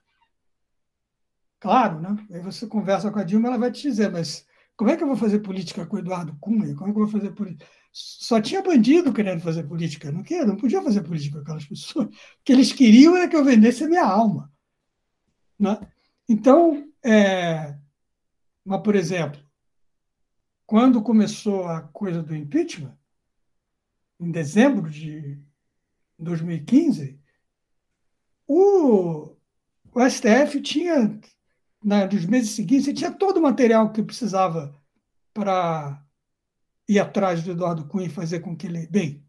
Claro, 1.61 2.01
né? 2.01 2.17
Aí 2.33 2.41
você 2.41 2.67
conversa 2.67 3.11
com 3.11 3.19
a 3.19 3.25
Dilma, 3.25 3.49
ela 3.49 3.59
vai 3.59 3.71
te 3.71 3.83
dizer, 3.83 4.11
mas 4.11 4.47
como 4.77 4.91
é 4.91 4.97
que 4.97 5.03
eu 5.03 5.07
vou 5.07 5.17
fazer 5.17 5.41
política 5.41 5.85
com 5.85 5.97
o 5.97 5.99
Eduardo 5.99 6.37
Cunha? 6.41 6.75
Como 6.75 6.91
é 6.91 6.93
que 6.93 6.99
eu 6.99 7.07
vou 7.07 7.09
fazer 7.09 7.33
política? 7.33 7.67
Só 7.93 8.41
tinha 8.41 8.63
bandido 8.63 9.13
querendo 9.13 9.43
fazer 9.43 9.65
política, 9.65 10.11
não 10.11 10.23
queria, 10.23 10.47
não 10.47 10.57
podia 10.57 10.81
fazer 10.81 11.03
política 11.03 11.37
com 11.37 11.43
aquelas 11.43 11.67
pessoas. 11.67 12.07
O 12.07 12.11
que 12.43 12.53
eles 12.53 12.73
queriam 12.73 13.15
era 13.15 13.29
que 13.29 13.37
eu 13.37 13.45
vendesse 13.45 13.85
a 13.85 13.89
minha 13.89 14.07
alma. 14.07 14.51
Né? 15.59 15.79
Então, 16.27 16.89
é... 17.05 17.77
mas, 18.65 18.83
por 18.83 18.95
exemplo, 18.95 19.41
quando 20.67 21.03
começou 21.03 21.67
a 21.67 21.83
coisa 21.83 22.23
do 22.23 22.35
impeachment, 22.35 22.97
em 24.21 24.31
dezembro 24.31 24.89
de 24.91 25.43
2015, 26.19 27.19
o, 28.47 29.37
o 29.93 30.11
STF 30.11 30.61
tinha, 30.61 31.19
na, 31.83 32.07
nos 32.07 32.27
meses 32.27 32.51
seguintes, 32.51 32.93
tinha 32.93 33.11
todo 33.11 33.39
o 33.39 33.43
material 33.43 33.93
que 33.93 34.03
precisava 34.03 34.79
para 35.33 36.05
ir 36.89 36.99
atrás 36.99 37.43
do 37.43 37.53
Eduardo 37.53 37.87
Cunha 37.87 38.07
e 38.07 38.11
fazer 38.11 38.41
com 38.41 38.57
que 38.57 38.67
ele. 38.67 38.87
Bem, 38.89 39.25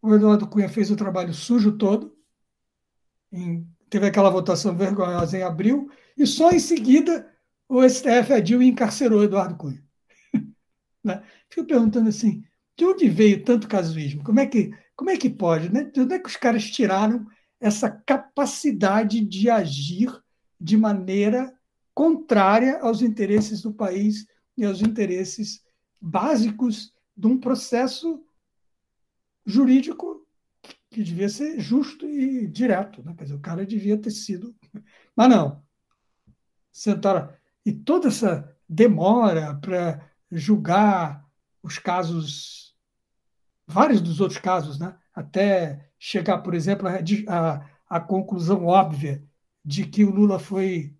o 0.00 0.14
Eduardo 0.14 0.46
Cunha 0.46 0.68
fez 0.68 0.90
o 0.90 0.96
trabalho 0.96 1.32
sujo 1.32 1.76
todo, 1.76 2.16
em, 3.32 3.66
teve 3.88 4.06
aquela 4.06 4.30
votação 4.30 4.76
vergonhosa 4.76 5.38
em 5.38 5.42
abril, 5.42 5.90
e 6.16 6.26
só 6.26 6.50
em 6.50 6.58
seguida 6.58 7.30
o 7.68 7.82
STF 7.88 8.32
adiu 8.32 8.62
e 8.62 8.68
encarcerou 8.68 9.24
Eduardo 9.24 9.56
Cunha. 9.56 9.82
né? 11.02 11.22
Fico 11.48 11.66
perguntando 11.66 12.08
assim, 12.08 12.44
de 12.76 12.84
onde 12.84 13.08
veio 13.08 13.44
tanto 13.44 13.68
casuísmo? 13.68 14.22
Como 14.22 14.40
é 14.40 14.46
que, 14.46 14.72
como 14.94 15.10
é 15.10 15.16
que 15.16 15.30
pode? 15.30 15.72
Né? 15.72 15.84
De 15.84 16.00
onde 16.00 16.14
é 16.14 16.18
que 16.18 16.28
os 16.28 16.36
caras 16.36 16.70
tiraram 16.70 17.26
essa 17.60 17.90
capacidade 17.90 19.20
de 19.20 19.48
agir 19.48 20.10
de 20.60 20.76
maneira 20.76 21.52
contrária 21.94 22.80
aos 22.80 23.02
interesses 23.02 23.62
do 23.62 23.72
país 23.72 24.26
e 24.56 24.64
aos 24.64 24.80
interesses 24.80 25.62
básicos 26.00 26.92
de 27.16 27.26
um 27.26 27.38
processo 27.38 28.24
jurídico 29.44 30.26
que 30.90 31.02
devia 31.02 31.28
ser 31.28 31.58
justo 31.60 32.06
e 32.06 32.46
direto. 32.46 33.02
Né? 33.02 33.14
Quer 33.16 33.24
dizer, 33.24 33.36
o 33.36 33.40
cara 33.40 33.64
devia 33.64 33.96
ter 33.96 34.10
sido. 34.10 34.54
Mas 35.16 35.28
não. 35.28 35.62
Sentaram. 36.72 37.28
E 37.64 37.72
toda 37.72 38.08
essa 38.08 38.56
demora 38.68 39.54
para 39.54 40.00
julgar 40.30 41.24
os 41.62 41.78
casos, 41.78 42.74
vários 43.66 44.00
dos 44.00 44.20
outros 44.20 44.40
casos, 44.40 44.78
né? 44.78 44.96
até 45.14 45.90
chegar, 45.98 46.38
por 46.38 46.54
exemplo, 46.54 46.88
a, 47.88 48.00
conclusão 48.00 48.64
óbvia 48.64 49.22
de 49.64 49.86
que 49.86 50.04
o 50.04 50.10
Lula 50.10 50.38
foi 50.38 50.94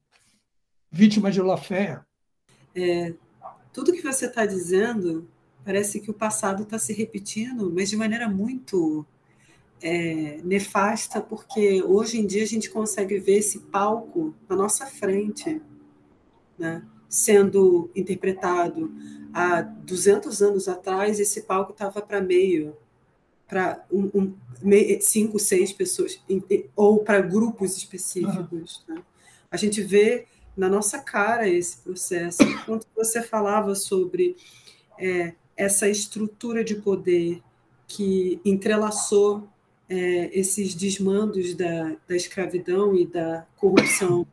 vítima 0.90 1.30
de 1.30 1.40
lawfare. 1.40 2.02
É, 2.74 3.14
tudo 3.72 3.92
que 3.92 4.02
você 4.02 4.26
está 4.26 4.46
dizendo 4.46 5.28
parece 5.64 6.00
que 6.00 6.10
o 6.10 6.14
passado 6.14 6.64
está 6.64 6.78
se 6.78 6.92
repetindo, 6.92 7.72
mas 7.74 7.88
de 7.88 7.96
maneira 7.96 8.28
muito 8.28 9.06
é, 9.82 10.40
nefasta, 10.44 11.20
porque 11.20 11.82
hoje 11.82 12.20
em 12.20 12.26
dia 12.26 12.44
a 12.44 12.46
gente 12.46 12.70
consegue 12.70 13.18
ver 13.18 13.38
esse 13.38 13.58
palco 13.58 14.34
na 14.48 14.54
nossa 14.54 14.86
frente, 14.86 15.60
né? 16.58 16.82
sendo 17.08 17.90
interpretado 17.94 18.90
há 19.34 19.60
200 19.60 20.40
anos 20.40 20.68
atrás, 20.68 21.20
esse 21.20 21.42
palco 21.42 21.72
estava 21.72 22.00
para 22.00 22.20
meio, 22.20 22.76
para 23.46 23.84
um, 23.92 24.10
um, 24.14 24.34
cinco, 25.00 25.38
seis 25.38 25.72
pessoas, 25.72 26.22
ou 26.74 27.00
para 27.00 27.20
grupos 27.20 27.76
específicos. 27.76 28.84
Uhum. 28.88 28.94
Né? 28.94 29.02
A 29.50 29.56
gente 29.58 29.82
vê 29.82 30.26
na 30.56 30.68
nossa 30.68 30.98
cara 30.98 31.48
esse 31.48 31.78
processo. 31.78 32.38
Quando 32.64 32.86
você 32.96 33.22
falava 33.22 33.74
sobre 33.74 34.36
é, 34.98 35.34
essa 35.56 35.88
estrutura 35.88 36.64
de 36.64 36.76
poder 36.76 37.42
que 37.86 38.40
entrelaçou 38.44 39.51
é, 39.92 40.30
esses 40.32 40.74
desmandos 40.74 41.54
da, 41.54 41.94
da 42.08 42.16
escravidão 42.16 42.96
e 42.96 43.06
da 43.06 43.46
corrupção 43.58 44.26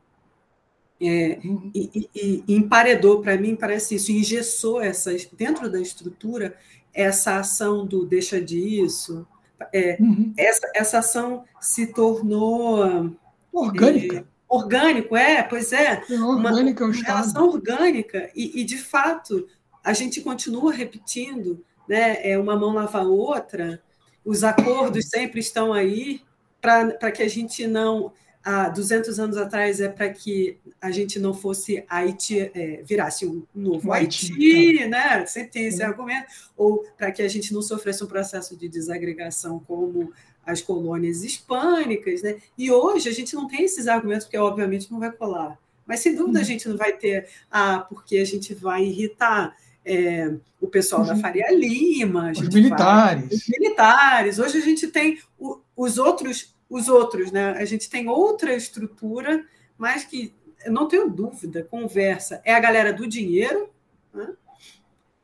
é, 1.01 1.37
e, 1.75 2.09
e, 2.15 2.43
e, 2.47 2.55
emparedou, 2.55 3.21
para 3.21 3.37
mim, 3.37 3.57
parece 3.57 3.95
isso, 3.95 4.09
engessou 4.09 4.81
essa, 4.81 5.11
dentro 5.33 5.69
da 5.69 5.81
estrutura 5.81 6.55
essa 6.93 7.37
ação 7.37 7.85
do 7.85 8.05
deixa 8.05 8.39
disso. 8.41 9.27
É, 9.73 9.97
uhum. 9.99 10.33
essa, 10.37 10.71
essa 10.73 10.99
ação 10.99 11.43
se 11.59 11.87
tornou. 11.87 13.17
Orgânica. 13.51 14.17
É, 14.17 14.23
orgânico, 14.47 15.15
é, 15.15 15.43
pois 15.43 15.73
é. 15.73 16.03
é 16.09 16.21
orgânica 16.21 16.85
uma, 16.85 16.93
uma 16.93 17.03
relação 17.03 17.49
orgânica. 17.49 18.29
E, 18.33 18.61
e, 18.61 18.63
de 18.63 18.77
fato, 18.77 19.45
a 19.83 19.91
gente 19.91 20.21
continua 20.21 20.71
repetindo, 20.71 21.63
né? 21.87 22.17
É 22.29 22.37
uma 22.37 22.55
mão 22.55 22.73
lava 22.73 22.99
a 22.99 23.03
outra, 23.03 23.81
os 24.23 24.43
acordos 24.43 25.09
sempre 25.09 25.39
estão 25.39 25.73
aí 25.73 26.21
para 26.61 27.11
que 27.11 27.23
a 27.23 27.27
gente 27.27 27.65
não 27.65 28.11
há 28.43 28.69
200 28.69 29.19
anos 29.19 29.37
atrás 29.37 29.79
é 29.79 29.89
para 29.89 30.09
que 30.09 30.57
a 30.81 30.91
gente 30.91 31.19
não 31.19 31.33
fosse 31.33 31.83
Haiti, 31.89 32.39
é, 32.39 32.81
virasse 32.83 33.25
um 33.25 33.43
novo 33.53 33.91
Haiti, 33.91 34.31
Haiti 34.33 34.87
né? 34.87 35.25
Sempre 35.25 35.51
tem 35.51 35.65
esse 35.65 35.83
argumento. 35.83 36.27
Ou 36.57 36.85
para 36.97 37.11
que 37.11 37.21
a 37.21 37.27
gente 37.27 37.53
não 37.53 37.61
sofresse 37.61 38.03
um 38.03 38.07
processo 38.07 38.55
de 38.55 38.67
desagregação 38.67 39.59
como 39.59 40.11
as 40.45 40.61
colônias 40.61 41.23
hispânicas, 41.23 42.21
né? 42.21 42.37
E 42.57 42.71
hoje 42.71 43.09
a 43.09 43.13
gente 43.13 43.35
não 43.35 43.47
tem 43.47 43.63
esses 43.63 43.87
argumentos, 43.87 44.25
porque 44.25 44.37
obviamente 44.37 44.91
não 44.91 44.99
vai 44.99 45.11
colar. 45.11 45.59
Mas 45.85 45.99
sem 46.01 46.15
dúvida 46.15 46.39
a 46.39 46.43
gente 46.43 46.67
não 46.67 46.77
vai 46.77 46.93
ter, 46.93 47.27
ah, 47.51 47.79
porque 47.89 48.17
a 48.17 48.25
gente 48.25 48.53
vai 48.53 48.83
irritar 48.83 49.55
é, 49.89 50.31
o 50.61 50.67
pessoal 50.67 51.03
da 51.03 51.15
Faria 51.15 51.51
Lima, 51.51 52.31
os 52.31 52.47
militares. 52.49 53.27
Vai, 53.27 53.37
os 53.37 53.47
militares. 53.47 54.39
Hoje 54.39 54.57
a 54.59 54.61
gente 54.61 54.87
tem 54.87 55.19
o, 55.37 55.59
os 55.75 55.97
outros 55.97 56.53
os 56.69 56.87
outros, 56.87 57.31
né? 57.31 57.53
A 57.53 57.65
gente 57.65 57.89
tem 57.89 58.07
outra 58.07 58.53
estrutura, 58.53 59.43
mas 59.77 60.03
que 60.03 60.33
não 60.67 60.87
tenho 60.87 61.09
dúvida, 61.09 61.63
conversa. 61.63 62.41
É 62.45 62.53
a 62.53 62.59
galera 62.59 62.93
do 62.93 63.07
dinheiro, 63.07 63.69
né? 64.13 64.27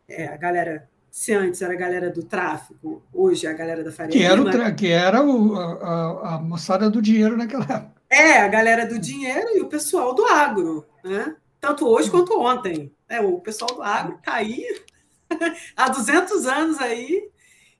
é 0.09 0.27
a 0.27 0.37
galera. 0.37 0.89
Se 1.11 1.31
antes 1.33 1.61
era 1.61 1.71
a 1.71 1.77
galera 1.77 2.09
do 2.09 2.23
tráfico, 2.23 3.01
hoje 3.13 3.47
é 3.47 3.49
a 3.49 3.53
galera 3.53 3.81
da 3.85 3.91
Faria 3.91 4.11
que 4.11 4.21
era, 4.21 4.41
o 4.41 4.75
que 4.75 4.87
era 4.87 5.23
o, 5.23 5.55
a, 5.55 6.35
a, 6.35 6.39
moçada 6.39 6.89
do 6.89 7.01
dinheiro 7.01 7.37
naquela 7.37 7.63
época. 7.63 8.01
É, 8.09 8.39
a 8.39 8.47
galera 8.49 8.85
do 8.85 8.99
dinheiro 8.99 9.55
e 9.55 9.61
o 9.61 9.69
pessoal 9.69 10.13
do 10.13 10.25
agro, 10.25 10.85
né? 11.01 11.37
tanto 11.61 11.87
hoje 11.87 12.11
quanto 12.11 12.37
ontem. 12.37 12.91
É, 13.07 13.19
o 13.19 13.39
pessoal 13.39 13.73
do 13.75 13.83
agro 13.83 14.15
está 14.15 14.35
aí 14.35 14.65
há 15.75 15.89
200 15.89 16.45
anos 16.45 16.79
aí 16.79 17.29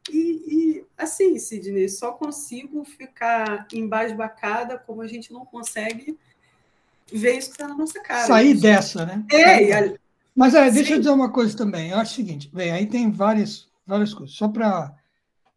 e, 0.10 0.18
e, 0.18 0.86
assim, 0.98 1.38
Sidney, 1.40 1.90
só 1.90 2.12
consigo 2.12 2.84
ficar 2.86 3.68
embasbacada 3.74 4.78
como 4.78 5.02
a 5.02 5.08
gente 5.08 5.34
não 5.34 5.46
consegue 5.46 6.18
ver 7.12 7.38
isso 7.38 7.50
que 7.50 7.56
está 7.56 7.68
na 7.68 7.76
nossa 7.76 8.00
cara. 8.02 8.28
Sair 8.28 8.54
dessa, 8.56 9.06
né? 9.06 9.26
É, 9.32 9.98
Mas 10.36 10.54
é, 10.54 10.70
deixa 10.70 10.90
Sim. 10.90 10.94
eu 10.94 11.00
dizer 11.00 11.12
uma 11.12 11.32
coisa 11.32 11.58
também. 11.58 11.90
Eu 11.90 11.98
acho 11.98 12.14
o 12.14 12.16
seguinte, 12.16 12.50
bem, 12.54 12.72
aí 12.72 12.86
tem 12.86 13.12
várias, 13.12 13.68
várias 13.86 14.14
coisas. 14.14 14.36
Só 14.36 14.48
para. 14.48 14.96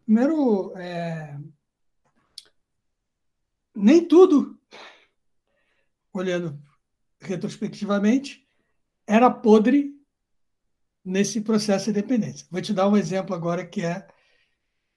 Primeiro, 0.04 0.72
é... 0.76 1.36
nem 3.74 4.02
tudo, 4.02 4.58
olhando 6.14 6.58
retrospectivamente, 7.20 8.47
era 9.09 9.30
podre 9.30 9.98
nesse 11.02 11.40
processo 11.40 11.86
de 11.86 11.94
dependência. 11.94 12.46
Vou 12.50 12.61
te 12.61 12.74
dar 12.74 12.86
um 12.86 12.96
exemplo 12.96 13.34
agora 13.34 13.66
que 13.66 13.80
é 13.80 14.06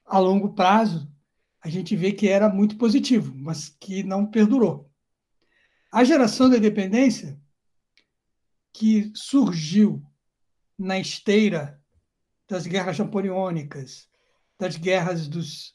a 0.06 0.20
longo 0.20 0.54
prazo, 0.54 1.10
a 1.62 1.70
gente 1.70 1.96
vê 1.96 2.12
que 2.12 2.28
era 2.28 2.50
muito 2.50 2.78
positivo, 2.78 3.34
mas 3.34 3.70
que 3.70 4.04
não 4.04 4.26
perdurou. 4.26 4.92
A 5.90 6.04
geração 6.04 6.50
da 6.50 6.58
independência, 6.58 7.40
que 8.74 9.12
surgiu 9.16 10.04
na 10.78 11.00
esteira 11.00 11.82
das 12.50 12.68
guerras 12.68 13.00
napoleônicas, 13.00 14.10
das 14.60 14.76
guerras 14.76 15.28
dos, 15.28 15.74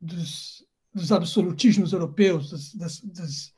dos, 0.00 0.64
dos 0.94 1.10
absolutismos 1.10 1.92
europeus, 1.92 2.50
das, 2.50 2.74
das, 2.74 3.00
das, 3.00 3.51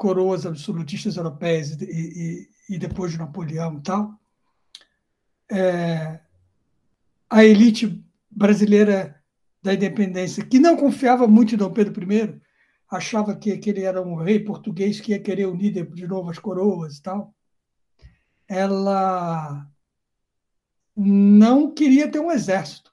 coroas 0.00 0.46
absolutistas 0.46 1.18
europeias 1.18 1.72
e, 1.72 1.84
e, 1.84 2.74
e, 2.74 2.78
depois 2.78 3.12
de 3.12 3.18
Napoleão 3.18 3.76
e 3.76 3.82
tal, 3.82 4.18
é, 5.52 6.20
a 7.28 7.44
elite 7.44 8.02
brasileira 8.30 9.22
da 9.62 9.74
independência, 9.74 10.42
que 10.42 10.58
não 10.58 10.74
confiava 10.74 11.28
muito 11.28 11.54
em 11.54 11.58
Dom 11.58 11.70
Pedro 11.70 12.10
I, 12.10 12.40
achava 12.90 13.36
que, 13.36 13.58
que 13.58 13.68
ele 13.68 13.82
era 13.82 14.00
um 14.00 14.14
rei 14.14 14.40
português 14.42 14.98
que 14.98 15.12
ia 15.12 15.20
querer 15.20 15.46
unir 15.46 15.86
de 15.92 16.06
novo 16.08 16.30
as 16.30 16.38
coroas 16.38 16.96
e 16.96 17.02
tal, 17.02 17.34
ela 18.48 19.70
não 20.96 21.74
queria 21.74 22.10
ter 22.10 22.20
um 22.20 22.32
exército, 22.32 22.90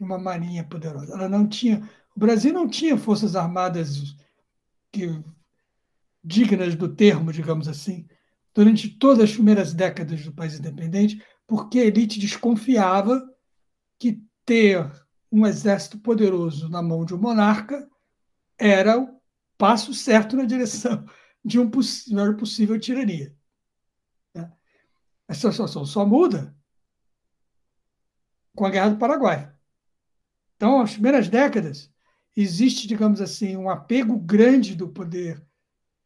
uma 0.00 0.16
marinha 0.18 0.64
poderosa. 0.64 1.12
Ela 1.12 1.28
não 1.28 1.46
tinha, 1.46 1.86
o 2.16 2.18
Brasil 2.18 2.54
não 2.54 2.66
tinha 2.66 2.96
forças 2.96 3.36
armadas 3.36 4.16
que 4.90 5.22
dignas 6.22 6.74
do 6.74 6.88
termo, 6.88 7.32
digamos 7.32 7.66
assim, 7.68 8.06
durante 8.54 8.88
todas 8.88 9.24
as 9.24 9.32
primeiras 9.32 9.72
décadas 9.72 10.24
do 10.24 10.32
país 10.32 10.58
independente, 10.58 11.24
porque 11.46 11.80
a 11.80 11.84
elite 11.84 12.20
desconfiava 12.20 13.22
que 13.98 14.22
ter 14.44 14.90
um 15.30 15.46
exército 15.46 15.98
poderoso 15.98 16.68
na 16.68 16.82
mão 16.82 17.04
de 17.04 17.14
um 17.14 17.18
monarca 17.18 17.88
era 18.58 19.00
o 19.00 19.20
passo 19.56 19.94
certo 19.94 20.36
na 20.36 20.44
direção 20.44 21.04
de 21.44 21.58
um 21.58 21.68
possível, 21.68 22.36
possível 22.36 22.78
tirania. 22.78 23.34
Né? 24.34 24.52
Essa 25.26 25.50
situação 25.50 25.84
só 25.84 26.04
muda 26.04 26.54
com 28.54 28.66
a 28.66 28.70
Guerra 28.70 28.90
do 28.90 28.98
Paraguai. 28.98 29.52
Então, 30.56 30.78
nas 30.78 30.92
primeiras 30.92 31.28
décadas, 31.28 31.90
existe, 32.36 32.86
digamos 32.86 33.20
assim, 33.20 33.56
um 33.56 33.68
apego 33.68 34.18
grande 34.18 34.76
do 34.76 34.88
poder 34.88 35.44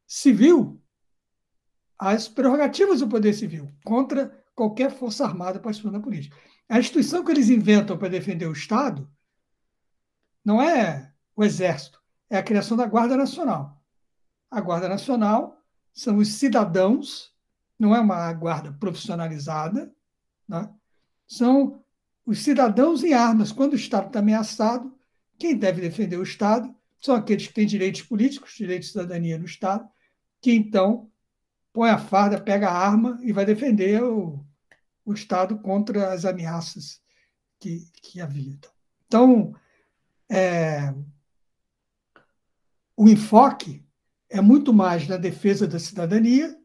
civil 0.06 0.80
às 1.98 2.28
prerrogativas 2.28 3.00
do 3.00 3.08
poder 3.08 3.32
civil 3.32 3.72
contra 3.84 4.44
qualquer 4.54 4.90
força 4.90 5.24
armada 5.24 5.60
participando 5.60 5.94
da 5.94 6.00
política. 6.00 6.36
A 6.68 6.78
instituição 6.78 7.24
que 7.24 7.30
eles 7.30 7.48
inventam 7.48 7.96
para 7.96 8.08
defender 8.08 8.46
o 8.46 8.52
Estado 8.52 9.08
não 10.44 10.60
é 10.60 11.12
o 11.34 11.44
Exército, 11.44 12.00
é 12.30 12.38
a 12.38 12.42
criação 12.42 12.76
da 12.76 12.86
Guarda 12.86 13.16
Nacional. 13.16 13.82
A 14.50 14.60
Guarda 14.60 14.88
Nacional 14.88 15.62
são 15.92 16.18
os 16.18 16.28
cidadãos, 16.28 17.34
não 17.78 17.94
é 17.94 18.00
uma 18.00 18.32
guarda 18.32 18.72
profissionalizada, 18.72 19.92
né? 20.48 20.70
são 21.26 21.84
os 22.24 22.40
cidadãos 22.42 23.02
em 23.02 23.12
armas. 23.12 23.52
Quando 23.52 23.72
o 23.72 23.76
Estado 23.76 24.08
está 24.08 24.18
ameaçado, 24.18 24.94
quem 25.38 25.56
deve 25.56 25.80
defender 25.80 26.16
o 26.16 26.22
Estado 26.22 26.74
são 27.00 27.14
aqueles 27.14 27.46
que 27.46 27.54
têm 27.54 27.66
direitos 27.66 28.02
políticos, 28.02 28.54
direitos 28.56 28.88
de 28.88 28.92
cidadania 28.92 29.38
no 29.38 29.44
Estado, 29.44 29.88
que 30.40 30.52
então 30.52 31.10
põe 31.72 31.90
a 31.90 31.98
farda, 31.98 32.40
pega 32.40 32.68
a 32.68 32.76
arma 32.76 33.18
e 33.22 33.32
vai 33.32 33.44
defender 33.44 34.02
o, 34.02 34.44
o 35.04 35.12
Estado 35.12 35.58
contra 35.58 36.12
as 36.12 36.24
ameaças 36.24 37.00
que, 37.60 37.90
que 38.02 38.20
havia. 38.20 38.58
Então, 39.06 39.54
é, 40.30 40.94
o 42.96 43.08
enfoque 43.08 43.84
é 44.30 44.40
muito 44.40 44.72
mais 44.72 45.06
na 45.06 45.16
defesa 45.16 45.66
da 45.66 45.78
cidadania 45.78 46.58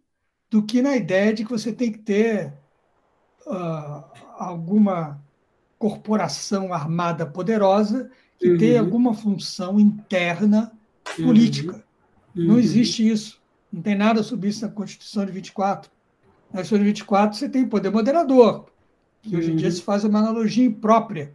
do 0.49 0.63
que 0.63 0.81
na 0.81 0.95
ideia 0.95 1.33
de 1.33 1.43
que 1.43 1.51
você 1.51 1.71
tem 1.71 1.91
que 1.91 1.99
ter 1.99 2.53
uh, 3.45 4.03
alguma 4.37 5.23
corporação 5.77 6.73
armada 6.73 7.25
poderosa 7.25 8.11
que 8.37 8.51
uhum. 8.51 8.57
tenha 8.57 8.79
alguma 8.79 9.13
função 9.13 9.79
interna 9.79 10.71
uhum. 11.17 11.25
política. 11.25 11.83
Uhum. 12.35 12.47
Não 12.47 12.59
existe 12.59 13.07
isso. 13.07 13.40
Não 13.71 13.81
tem 13.81 13.95
nada 13.95 14.21
sobre 14.21 14.49
isso 14.49 14.65
na 14.65 14.71
Constituição 14.71 15.25
de 15.25 15.31
24. 15.31 15.89
Na 16.49 16.57
Constituição 16.57 16.79
de 16.79 16.85
24 16.85 17.37
você 17.37 17.49
tem 17.49 17.67
poder 17.67 17.89
moderador, 17.89 18.69
que 19.21 19.35
hoje 19.35 19.51
em 19.51 19.55
dia 19.55 19.69
uhum. 19.69 19.75
se 19.75 19.81
faz 19.81 20.03
uma 20.03 20.19
analogia 20.19 20.65
imprópria 20.65 21.33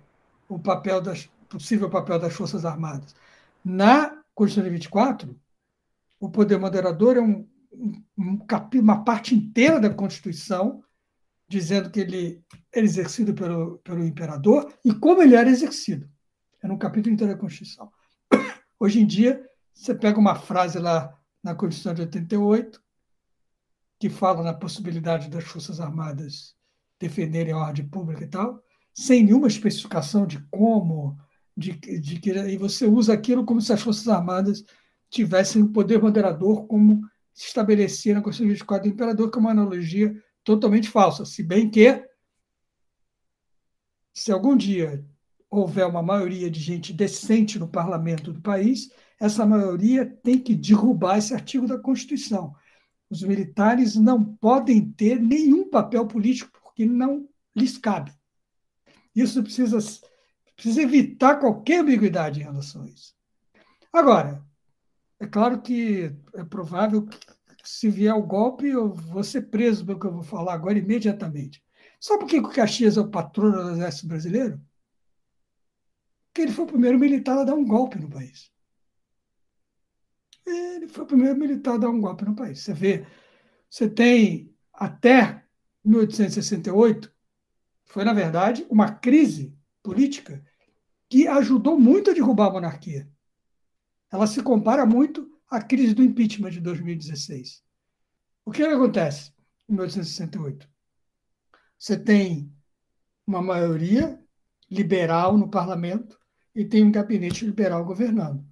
o 0.48 0.58
papel 0.58 1.00
das 1.00 1.28
possível 1.48 1.88
papel 1.88 2.18
das 2.18 2.34
Forças 2.34 2.64
Armadas. 2.64 3.14
Na 3.64 4.22
Constituição 4.34 4.64
de 4.64 4.70
24, 4.70 5.40
o 6.20 6.30
poder 6.30 6.58
moderador 6.58 7.16
é 7.16 7.20
um, 7.20 7.48
um, 8.18 8.46
uma 8.74 9.04
parte 9.04 9.34
inteira 9.34 9.80
da 9.80 9.90
Constituição, 9.90 10.82
dizendo 11.48 11.90
que 11.90 12.00
ele 12.00 12.44
é 12.72 12.80
exercido 12.80 13.32
pelo, 13.32 13.78
pelo 13.78 14.04
imperador 14.04 14.72
e 14.84 14.92
como 14.92 15.22
ele 15.22 15.34
era 15.34 15.48
exercido. 15.48 16.08
É 16.62 16.66
um 16.66 16.78
capítulo 16.78 17.14
inteiro 17.14 17.32
da 17.32 17.38
Constituição. 17.38 17.90
Hoje 18.78 19.00
em 19.00 19.06
dia, 19.06 19.44
você 19.72 19.94
pega 19.94 20.18
uma 20.18 20.34
frase 20.34 20.78
lá 20.78 21.16
na 21.42 21.54
Constituição 21.54 21.94
de 21.94 22.02
88, 22.02 22.82
que 23.98 24.10
fala 24.10 24.42
na 24.42 24.54
possibilidade 24.54 25.30
das 25.30 25.44
Forças 25.44 25.80
Armadas 25.80 26.54
defenderem 26.98 27.52
a 27.52 27.58
ordem 27.58 27.86
pública 27.86 28.24
e 28.24 28.28
tal, 28.28 28.62
sem 28.92 29.22
nenhuma 29.22 29.46
especificação 29.46 30.26
de 30.26 30.40
como, 30.50 31.18
de, 31.56 31.72
de 31.72 32.18
que 32.18 32.30
e 32.30 32.56
você 32.56 32.86
usa 32.86 33.12
aquilo 33.12 33.44
como 33.44 33.60
se 33.60 33.72
as 33.72 33.80
Forças 33.80 34.08
Armadas 34.08 34.64
tivessem 35.10 35.62
o 35.62 35.68
poder 35.68 36.00
moderador, 36.00 36.66
como 36.66 37.02
se 37.32 37.46
estabelecia 37.46 38.14
na 38.14 38.22
Constituição 38.22 38.54
24 38.54 38.88
do 38.88 38.94
Imperador, 38.94 39.30
que 39.30 39.38
é 39.38 39.40
uma 39.40 39.50
analogia 39.50 40.14
totalmente 40.42 40.88
falsa. 40.88 41.24
Se 41.24 41.42
bem 41.42 41.70
que, 41.70 42.02
se 44.14 44.32
algum 44.32 44.56
dia 44.56 45.04
houver 45.50 45.86
uma 45.86 46.02
maioria 46.02 46.50
de 46.50 46.60
gente 46.60 46.92
decente 46.92 47.58
no 47.58 47.68
parlamento 47.68 48.32
do 48.32 48.40
país, 48.40 48.90
essa 49.18 49.46
maioria 49.46 50.06
tem 50.22 50.38
que 50.38 50.54
derrubar 50.54 51.18
esse 51.18 51.32
artigo 51.34 51.66
da 51.66 51.78
Constituição. 51.78 52.54
Os 53.08 53.22
militares 53.22 53.96
não 53.96 54.22
podem 54.22 54.90
ter 54.92 55.20
nenhum 55.20 55.68
papel 55.68 56.06
político, 56.06 56.50
porque 56.62 56.84
não 56.84 57.28
lhes 57.54 57.78
cabe. 57.78 58.12
Isso 59.14 59.42
precisa 59.42 59.80
Precisa 60.56 60.80
evitar 60.80 61.38
qualquer 61.38 61.80
ambiguidade 61.80 62.40
em 62.40 62.44
relação 62.44 62.82
a 62.82 62.86
isso. 62.86 63.14
Agora, 63.92 64.42
é 65.20 65.26
claro 65.26 65.60
que 65.60 66.10
é 66.34 66.44
provável 66.44 67.04
que 67.04 67.18
se 67.62 67.90
vier 67.90 68.14
o 68.14 68.22
golpe, 68.22 68.66
eu 68.66 68.92
vou 68.92 69.22
ser 69.22 69.42
preso 69.42 69.84
pelo 69.84 70.00
que 70.00 70.06
eu 70.06 70.12
vou 70.12 70.22
falar 70.22 70.54
agora 70.54 70.78
imediatamente. 70.78 71.62
Sabe 72.00 72.20
por 72.20 72.28
que 72.28 72.38
o 72.38 72.48
Caxias 72.48 72.96
é 72.96 73.00
o 73.00 73.10
patrono 73.10 73.64
do 73.64 73.70
Exército 73.72 74.08
Brasileiro? 74.08 74.60
Porque 76.28 76.42
ele 76.42 76.52
foi 76.52 76.64
o 76.64 76.68
primeiro 76.68 76.98
militar 76.98 77.38
a 77.38 77.44
dar 77.44 77.54
um 77.54 77.64
golpe 77.64 77.98
no 77.98 78.08
país. 78.08 78.50
Ele 80.46 80.88
foi 80.88 81.04
o 81.04 81.06
primeiro 81.06 81.38
militar 81.38 81.74
a 81.74 81.78
dar 81.78 81.90
um 81.90 82.00
golpe 82.00 82.24
no 82.24 82.36
país. 82.36 82.60
Você 82.60 82.72
vê, 82.72 83.06
você 83.68 83.88
tem 83.88 84.54
até 84.72 85.44
1868, 85.84 87.12
foi, 87.84 88.04
na 88.04 88.12
verdade, 88.12 88.66
uma 88.70 88.92
crise 88.92 89.56
política 89.82 90.44
que 91.08 91.26
ajudou 91.28 91.78
muito 91.78 92.10
a 92.10 92.14
derrubar 92.14 92.48
a 92.48 92.52
monarquia. 92.52 93.08
Ela 94.10 94.26
se 94.26 94.42
compara 94.42 94.84
muito 94.84 95.30
à 95.48 95.60
crise 95.60 95.94
do 95.94 96.02
impeachment 96.02 96.50
de 96.50 96.60
2016. 96.60 97.62
O 98.44 98.50
que, 98.50 98.62
acontece 98.62 99.32
em 99.68 99.72
1868? 99.72 100.68
Você 101.78 101.98
tem 101.98 102.52
uma 103.26 103.42
maioria 103.42 104.20
liberal 104.70 105.36
no 105.36 105.48
parlamento 105.48 106.18
e 106.54 106.64
tem 106.64 106.84
um 106.84 106.92
gabinete 106.92 107.44
liberal 107.44 107.84
governando. 107.84 108.44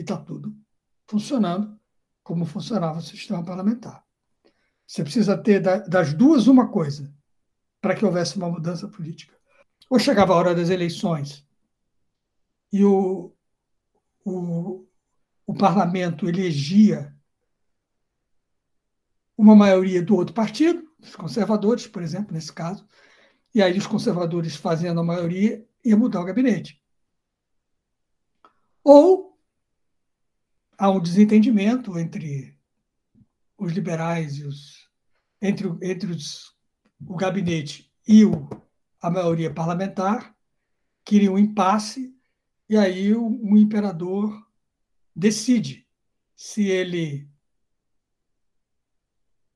Está 0.00 0.16
tudo 0.16 0.56
funcionando 1.06 1.78
como 2.22 2.46
funcionava 2.46 2.98
o 2.98 3.02
sistema 3.02 3.44
parlamentar. 3.44 4.04
Você 4.86 5.02
precisa 5.02 5.36
ter 5.36 5.60
das 5.60 6.14
duas 6.14 6.46
uma 6.46 6.68
coisa 6.70 7.12
para 7.80 7.94
que 7.94 8.04
houvesse 8.04 8.36
uma 8.36 8.48
mudança 8.48 8.88
política. 8.88 9.36
Ou 9.88 9.98
chegava 9.98 10.32
a 10.32 10.36
hora 10.36 10.54
das 10.54 10.70
eleições 10.70 11.46
e 12.72 12.84
o, 12.84 13.34
o, 14.24 14.86
o 15.46 15.54
parlamento 15.54 16.28
elegia 16.28 17.14
uma 19.36 19.56
maioria 19.56 20.02
do 20.02 20.14
outro 20.14 20.34
partido, 20.34 20.88
dos 20.98 21.16
conservadores, 21.16 21.86
por 21.86 22.02
exemplo, 22.02 22.32
nesse 22.32 22.52
caso, 22.52 22.86
e 23.54 23.62
aí 23.62 23.76
os 23.76 23.86
conservadores 23.86 24.54
fazendo 24.54 25.00
a 25.00 25.04
maioria 25.04 25.66
ia 25.84 25.96
mudar 25.96 26.20
o 26.20 26.24
gabinete. 26.24 26.80
Ou 28.84 29.29
há 30.80 30.88
um 30.88 30.98
desentendimento 30.98 31.98
entre 31.98 32.56
os 33.58 33.70
liberais 33.70 34.38
e 34.38 34.44
os 34.44 34.88
entre, 35.42 35.68
entre 35.82 36.10
os, 36.10 36.54
o 37.06 37.16
gabinete 37.16 37.92
e 38.08 38.24
o, 38.24 38.48
a 39.00 39.10
maioria 39.10 39.52
parlamentar, 39.52 40.34
queria 41.04 41.30
um 41.30 41.38
impasse, 41.38 42.14
e 42.68 42.76
aí 42.76 43.14
o, 43.14 43.26
o 43.26 43.56
imperador 43.56 44.46
decide 45.14 45.86
se 46.34 46.66
ele 46.66 47.28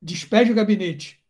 despede 0.01 0.51
o 0.51 0.55
gabinete 0.55 1.23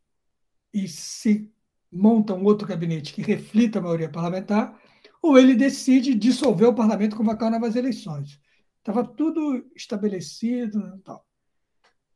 e 0.73 0.87
se 0.87 1.49
monta 1.91 2.33
um 2.33 2.43
outro 2.43 2.67
gabinete 2.67 3.13
que 3.13 3.21
reflita 3.21 3.79
a 3.79 3.81
maioria 3.81 4.09
parlamentar, 4.09 4.77
ou 5.21 5.37
ele 5.37 5.55
decide 5.55 6.13
dissolver 6.13 6.67
o 6.67 6.75
parlamento 6.75 7.13
e 7.13 7.17
convocar 7.17 7.49
novas 7.49 7.75
eleições. 7.75 8.39
Estava 8.85 9.03
tudo 9.03 9.67
estabelecido. 9.75 10.99
Tal. 10.99 11.27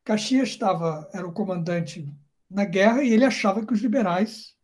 Caxias 0.04 0.50
estava, 0.50 1.10
era 1.12 1.28
o 1.28 1.34
comandante 1.34 2.08
na 2.48 2.64
guerra 2.64 3.04
e 3.04 3.10
ele 3.10 3.26
achava 3.26 3.66
que 3.66 3.74
os 3.74 3.82
liberais 3.82 4.56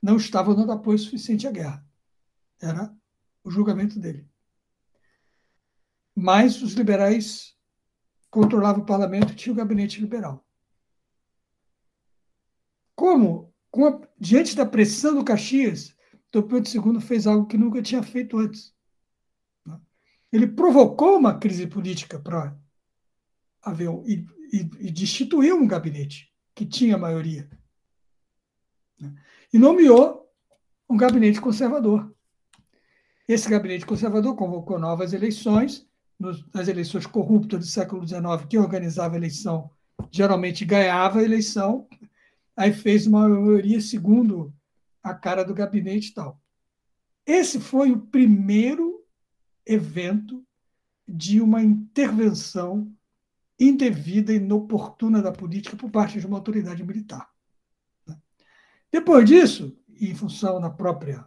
não 0.00 0.16
estavam 0.16 0.54
dando 0.54 0.72
apoio 0.72 0.98
suficiente 0.98 1.46
à 1.46 1.50
guerra. 1.50 1.86
Era 2.58 2.90
o 3.44 3.50
julgamento 3.50 4.00
dele. 4.00 4.26
Mas 6.16 6.62
os 6.62 6.72
liberais 6.72 7.54
controlavam 8.30 8.82
o 8.82 8.86
parlamento 8.86 9.34
e 9.34 9.36
tinha 9.36 9.52
o 9.52 9.56
gabinete 9.56 10.00
liberal. 10.00 10.42
Como, 12.94 13.52
a, 13.74 14.08
diante 14.18 14.56
da 14.56 14.64
pressão 14.64 15.16
do 15.16 15.24
Caxias, 15.24 15.94
Dom 16.32 16.48
Pedro 16.48 16.94
II 16.94 17.00
fez 17.02 17.26
algo 17.26 17.46
que 17.46 17.58
nunca 17.58 17.82
tinha 17.82 18.02
feito 18.02 18.38
antes. 18.38 18.73
Ele 20.34 20.48
provocou 20.48 21.16
uma 21.16 21.38
crise 21.38 21.64
política 21.64 22.18
para 22.18 22.58
haver 23.62 23.88
e, 24.04 24.26
e, 24.52 24.88
e 24.88 24.90
destituiu 24.90 25.56
um 25.56 25.64
gabinete 25.64 26.28
que 26.52 26.66
tinha 26.66 26.98
maioria. 26.98 27.48
Né? 28.98 29.14
E 29.52 29.58
nomeou 29.60 30.28
um 30.90 30.96
gabinete 30.96 31.40
conservador. 31.40 32.12
Esse 33.28 33.48
gabinete 33.48 33.86
conservador 33.86 34.34
convocou 34.34 34.76
novas 34.76 35.12
eleições, 35.12 35.86
nas 36.52 36.66
eleições 36.66 37.06
corruptas 37.06 37.60
do 37.60 37.66
século 37.66 38.04
XIX, 38.04 38.44
que 38.50 38.58
organizava 38.58 39.14
a 39.14 39.18
eleição, 39.18 39.70
geralmente 40.10 40.64
ganhava 40.64 41.20
a 41.20 41.24
eleição, 41.24 41.86
aí 42.56 42.72
fez 42.72 43.06
uma 43.06 43.28
maioria 43.28 43.80
segundo 43.80 44.52
a 45.00 45.14
cara 45.14 45.44
do 45.44 45.54
gabinete 45.54 46.08
e 46.08 46.14
tal. 46.14 46.40
Esse 47.24 47.60
foi 47.60 47.92
o 47.92 48.00
primeiro 48.00 48.93
evento 49.66 50.44
de 51.06 51.40
uma 51.40 51.62
intervenção 51.62 52.92
indevida 53.58 54.32
e 54.32 54.36
inoportuna 54.36 55.22
da 55.22 55.30
política 55.30 55.76
por 55.76 55.90
parte 55.90 56.18
de 56.18 56.26
uma 56.26 56.36
autoridade 56.36 56.82
militar. 56.82 57.30
Né? 58.06 58.16
Depois 58.90 59.24
disso, 59.28 59.76
em 60.00 60.14
função 60.14 60.60
da 60.60 60.70
própria 60.70 61.24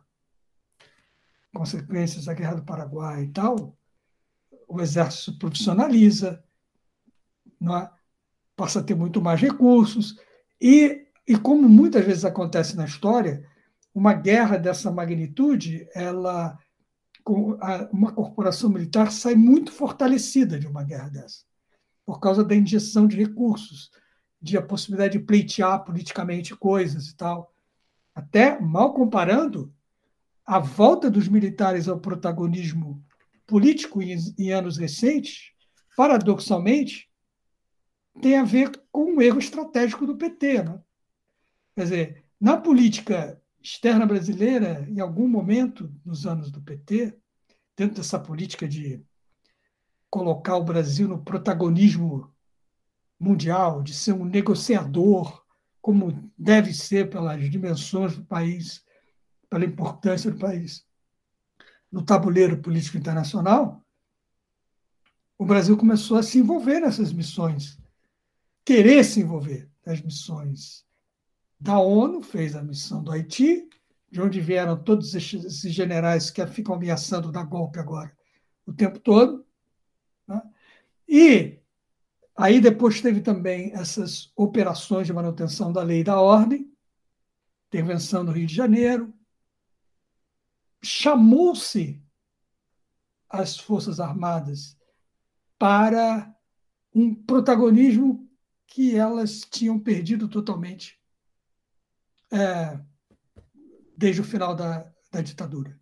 consequências 1.53 2.25
da 2.25 2.33
Guerra 2.33 2.55
do 2.55 2.63
Paraguai 2.63 3.23
e 3.23 3.27
tal, 3.29 3.75
o 4.67 4.81
exército 4.81 5.39
profissionaliza, 5.39 6.43
é? 7.61 7.89
passa 8.55 8.79
a 8.79 8.83
ter 8.83 8.95
muito 8.95 9.21
mais 9.21 9.39
recursos, 9.39 10.19
e, 10.59 11.07
e 11.27 11.37
como 11.37 11.67
muitas 11.69 12.05
vezes 12.05 12.25
acontece 12.25 12.75
na 12.75 12.85
história, 12.85 13.47
uma 13.93 14.13
guerra 14.13 14.57
dessa 14.57 14.91
magnitude, 14.91 15.87
ela 15.93 16.57
uma 17.91 18.11
corporação 18.13 18.69
militar 18.69 19.11
sai 19.11 19.35
muito 19.35 19.71
fortalecida 19.71 20.59
de 20.59 20.67
uma 20.67 20.83
guerra 20.83 21.09
dessa 21.09 21.47
por 22.07 22.21
causa 22.21 22.41
da 22.41 22.55
injeção 22.55 23.05
de 23.05 23.17
recursos, 23.17 23.91
de 24.41 24.57
a 24.57 24.61
possibilidade 24.61 25.19
de 25.19 25.25
pleitear 25.25 25.83
politicamente 25.83 26.55
coisas 26.55 27.09
e 27.09 27.17
tal. 27.17 27.53
Até, 28.15 28.57
mal 28.61 28.93
comparando, 28.93 29.73
a 30.45 30.57
volta 30.57 31.11
dos 31.11 31.27
militares 31.27 31.89
ao 31.89 31.99
protagonismo 31.99 33.03
político 33.45 34.01
em, 34.01 34.53
anos 34.53 34.77
recentes, 34.77 35.51
paradoxalmente, 35.97 37.09
tem 38.21 38.37
a 38.37 38.43
ver 38.43 38.71
com 38.89 39.15
um 39.15 39.21
erro 39.21 39.39
estratégico 39.39 40.07
do 40.07 40.15
PT. 40.15 40.63
Né? 40.63 40.79
Quer 41.75 41.83
dizer, 41.83 42.25
na 42.39 42.55
política 42.55 43.41
externa 43.67 44.05
brasileira, 44.05 44.87
em 44.89 45.01
algum 45.01 45.27
momento 45.27 45.93
nos 46.05 46.25
anos 46.25 46.49
do 46.49 46.61
PT, 46.61 47.17
dentro 47.75 47.97
dessa 47.97 48.17
política 48.17 48.65
de 48.65 49.03
colocar 50.09 50.55
o 50.55 50.63
Brasil 50.63 51.05
no 51.05 51.21
protagonismo 51.21 52.33
mundial, 53.19 53.83
de 53.83 53.93
ser 53.93 54.13
um 54.13 54.23
negociador, 54.23 55.43
como 55.81 56.31
deve 56.37 56.73
ser 56.73 57.09
pelas 57.09 57.49
dimensões 57.49 58.15
do 58.15 58.23
país, 58.23 58.85
pela 59.49 59.65
importância 59.65 60.31
do 60.31 60.39
país 60.39 60.87
no 61.91 62.03
tabuleiro 62.03 62.61
político 62.61 62.97
internacional, 62.97 63.83
o 65.37 65.45
Brasil 65.45 65.75
começou 65.77 66.17
a 66.17 66.23
se 66.23 66.39
envolver 66.39 66.79
nessas 66.79 67.11
missões, 67.11 67.77
querer 68.63 69.03
se 69.03 69.19
envolver 69.19 69.69
nas 69.85 70.01
missões 70.01 70.86
da 71.59 71.79
ONU, 71.79 72.21
fez 72.21 72.55
a 72.55 72.63
missão 72.63 73.03
do 73.03 73.11
Haiti, 73.11 73.67
de 74.09 74.21
onde 74.21 74.39
vieram 74.39 74.81
todos 74.81 75.13
esses 75.15 75.73
generais 75.73 76.29
que 76.29 76.45
ficam 76.47 76.75
ameaçando 76.75 77.31
dar 77.31 77.43
golpe 77.43 77.79
agora 77.79 78.15
o 78.67 78.73
tempo 78.73 78.99
todo. 78.99 79.45
Né? 80.27 80.41
E 81.07 81.59
aí 82.35 82.59
depois 82.59 83.01
teve 83.01 83.21
também 83.21 83.71
essas 83.73 84.31
operações 84.35 85.07
de 85.07 85.13
manutenção 85.13 85.71
da 85.71 85.81
lei 85.81 86.01
e 86.01 86.03
da 86.03 86.19
ordem, 86.19 86.69
intervenção 87.67 88.23
no 88.23 88.31
Rio 88.31 88.45
de 88.45 88.53
Janeiro. 88.53 89.13
Chamou-se 90.83 92.03
as 93.29 93.57
Forças 93.57 93.99
Armadas 93.99 94.77
para 95.57 96.33
um 96.93 97.15
protagonismo 97.15 98.29
que 98.67 98.95
elas 98.95 99.41
tinham 99.41 99.79
perdido 99.79 100.27
totalmente 100.27 100.96
é, 102.31 102.79
desde 103.97 104.21
o 104.21 104.23
final 104.23 104.55
da, 104.55 104.91
da 105.11 105.21
ditadura 105.21 105.77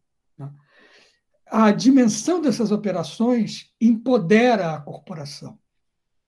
a 1.48 1.72
dimensão 1.72 2.41
dessas 2.41 2.72
operações 2.72 3.74
empodera 3.80 4.74
a 4.74 4.82
corporação 4.82 5.60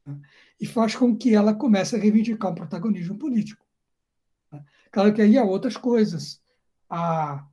né? 0.06 0.20
e 0.60 0.66
faz 0.66 0.96
com 0.96 1.16
que 1.16 1.34
ela 1.34 1.54
comece 1.54 1.96
a 1.96 2.00
reivindicar 2.00 2.52
um 2.52 2.56
protagonismo 2.56 3.18
político. 3.18 3.66
Né? 4.52 4.64
Claro 4.92 5.14
que 5.14 5.22
aí 5.22 5.38
há 5.38 5.44
outras 5.44 5.76
coisas, 5.76 6.42
a, 6.90 7.46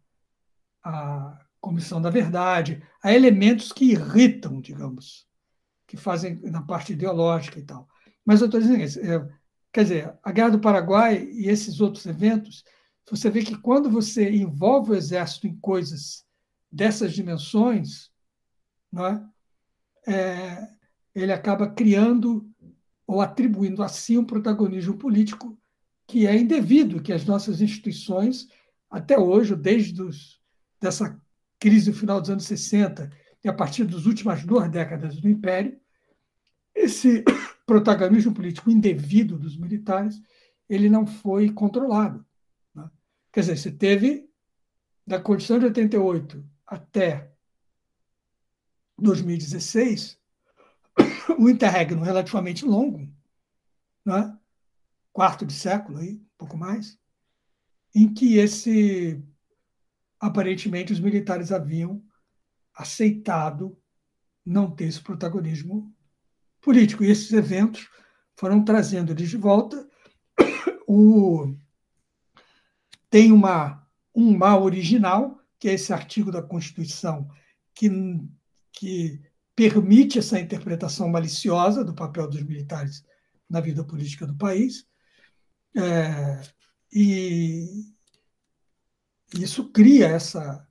a 0.82 1.46
Comissão 1.60 2.00
da 2.00 2.10
Verdade, 2.10 2.82
há 3.02 3.12
elementos 3.12 3.72
que 3.72 3.92
irritam, 3.92 4.60
digamos, 4.60 5.26
que 5.86 5.96
fazem 5.96 6.40
na 6.42 6.62
parte 6.62 6.92
ideológica 6.92 7.58
e 7.58 7.64
tal. 7.64 7.88
Mas 8.24 8.40
eu 8.40 8.46
estou 8.46 8.60
dizendo 8.60 8.82
isso, 8.82 9.00
é, 9.00 9.26
quer 9.74 9.82
dizer, 9.82 10.14
a 10.22 10.30
Guerra 10.30 10.50
do 10.50 10.60
Paraguai 10.60 11.28
e 11.32 11.48
esses 11.48 11.80
outros 11.80 12.06
eventos, 12.06 12.64
você 13.10 13.28
vê 13.28 13.42
que 13.42 13.58
quando 13.58 13.90
você 13.90 14.30
envolve 14.30 14.92
o 14.92 14.94
exército 14.94 15.48
em 15.48 15.56
coisas 15.56 16.24
dessas 16.70 17.12
dimensões, 17.12 18.08
não 18.90 19.04
é? 19.04 19.24
é? 20.06 20.68
ele 21.12 21.32
acaba 21.32 21.68
criando 21.68 22.48
ou 23.04 23.20
atribuindo 23.20 23.82
a 23.82 23.88
si 23.88 24.16
um 24.16 24.24
protagonismo 24.24 24.96
político 24.96 25.58
que 26.06 26.24
é 26.24 26.36
indevido, 26.36 27.02
que 27.02 27.12
as 27.12 27.24
nossas 27.24 27.60
instituições, 27.60 28.46
até 28.88 29.18
hoje, 29.18 29.56
desde 29.56 30.00
os, 30.00 30.40
dessa 30.80 31.20
crise 31.58 31.90
do 31.90 31.96
final 31.96 32.20
dos 32.20 32.30
anos 32.30 32.44
60 32.44 33.10
e 33.42 33.48
a 33.48 33.52
partir 33.52 33.84
das 33.84 34.06
últimas 34.06 34.44
duas 34.44 34.70
décadas 34.70 35.20
do 35.20 35.28
Império, 35.28 35.76
esse 36.76 37.24
protagonismo 37.66 38.34
político 38.34 38.70
indevido 38.70 39.38
dos 39.38 39.56
militares 39.56 40.20
ele 40.68 40.88
não 40.88 41.06
foi 41.06 41.50
controlado. 41.50 42.24
Né? 42.74 42.90
Quer 43.32 43.40
dizer, 43.40 43.58
você 43.58 43.70
teve, 43.70 44.30
da 45.06 45.20
Constituição 45.20 45.58
de 45.58 45.66
88 45.66 46.44
até 46.66 47.30
2016, 48.98 50.18
um 51.38 51.48
interregno 51.50 52.02
relativamente 52.02 52.64
longo, 52.64 53.08
né? 54.04 54.36
quarto 55.12 55.44
de 55.46 55.52
século, 55.52 55.98
aí, 55.98 56.14
um 56.14 56.26
pouco 56.38 56.56
mais, 56.56 56.98
em 57.94 58.12
que 58.12 58.36
esse 58.36 59.22
aparentemente 60.18 60.92
os 60.92 61.00
militares 61.00 61.52
haviam 61.52 62.02
aceitado 62.74 63.78
não 64.44 64.70
ter 64.70 64.86
esse 64.86 65.00
protagonismo 65.00 65.93
político. 66.64 67.04
E 67.04 67.10
esses 67.10 67.32
eventos 67.32 67.88
foram 68.36 68.64
trazendo 68.64 69.14
de 69.14 69.36
volta, 69.36 69.86
o, 70.88 71.54
tem 73.08 73.30
uma, 73.30 73.86
um 74.14 74.36
mal 74.36 74.62
original, 74.64 75.38
que 75.58 75.68
é 75.68 75.74
esse 75.74 75.92
artigo 75.92 76.32
da 76.32 76.42
Constituição 76.42 77.28
que, 77.74 77.90
que 78.72 79.20
permite 79.54 80.18
essa 80.18 80.40
interpretação 80.40 81.08
maliciosa 81.08 81.84
do 81.84 81.94
papel 81.94 82.28
dos 82.28 82.42
militares 82.42 83.04
na 83.48 83.60
vida 83.60 83.84
política 83.84 84.26
do 84.26 84.36
país. 84.36 84.86
É, 85.76 86.40
e 86.92 87.94
isso 89.32 89.70
cria 89.70 90.08
essa, 90.08 90.66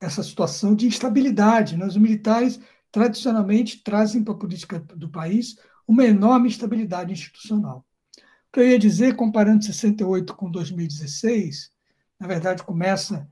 essa 0.00 0.22
situação 0.22 0.74
de 0.74 0.86
instabilidade. 0.86 1.76
Né? 1.76 1.86
Os 1.86 1.96
militares, 1.96 2.60
tradicionalmente, 2.94 3.82
trazem 3.82 4.22
para 4.22 4.34
a 4.34 4.38
política 4.38 4.78
do 4.78 5.08
país 5.08 5.58
uma 5.84 6.04
enorme 6.04 6.46
instabilidade 6.46 7.12
institucional. 7.12 7.84
O 8.16 8.52
que 8.52 8.60
eu 8.60 8.68
ia 8.68 8.78
dizer, 8.78 9.16
comparando 9.16 9.64
68 9.64 10.32
com 10.36 10.48
2016, 10.48 11.72
na 12.20 12.28
verdade, 12.28 12.62
começa 12.62 13.28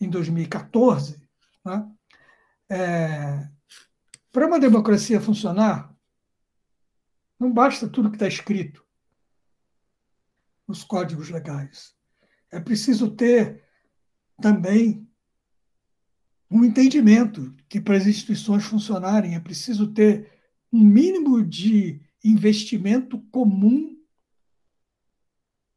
em 0.00 0.08
2014, 0.08 1.20
né? 1.62 1.86
é, 2.70 3.46
para 4.32 4.46
uma 4.46 4.58
democracia 4.58 5.20
funcionar, 5.20 5.94
não 7.38 7.52
basta 7.52 7.86
tudo 7.90 8.08
que 8.08 8.16
está 8.16 8.26
escrito 8.26 8.82
nos 10.66 10.82
códigos 10.82 11.28
legais. 11.28 11.94
É 12.50 12.58
preciso 12.58 13.10
ter 13.10 13.62
também 14.40 15.06
um 16.50 16.64
entendimento 16.64 17.54
que 17.68 17.80
para 17.80 17.96
as 17.96 18.06
instituições 18.06 18.64
funcionarem 18.64 19.34
é 19.34 19.40
preciso 19.40 19.92
ter 19.92 20.30
um 20.72 20.82
mínimo 20.82 21.44
de 21.44 22.00
investimento 22.24 23.20
comum 23.30 23.96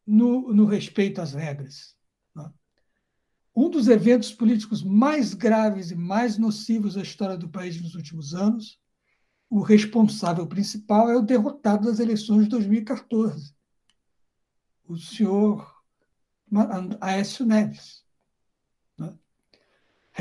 no, 0.05 0.53
no 0.53 0.65
respeito 0.65 1.21
às 1.21 1.33
regras. 1.33 1.95
Né? 2.35 2.51
Um 3.55 3.69
dos 3.69 3.87
eventos 3.87 4.31
políticos 4.33 4.83
mais 4.83 5.33
graves 5.33 5.91
e 5.91 5.95
mais 5.95 6.37
nocivos 6.37 6.95
da 6.95 7.01
história 7.01 7.37
do 7.37 7.49
país 7.49 7.81
nos 7.81 7.95
últimos 7.95 8.33
anos, 8.33 8.79
o 9.49 9.61
responsável 9.61 10.47
principal 10.47 11.09
é 11.09 11.17
o 11.17 11.21
derrotado 11.21 11.89
das 11.89 11.99
eleições 11.99 12.43
de 12.43 12.49
2014, 12.49 13.53
o 14.85 14.97
senhor 14.97 15.69
Aécio 17.01 17.45
Neves. 17.45 18.00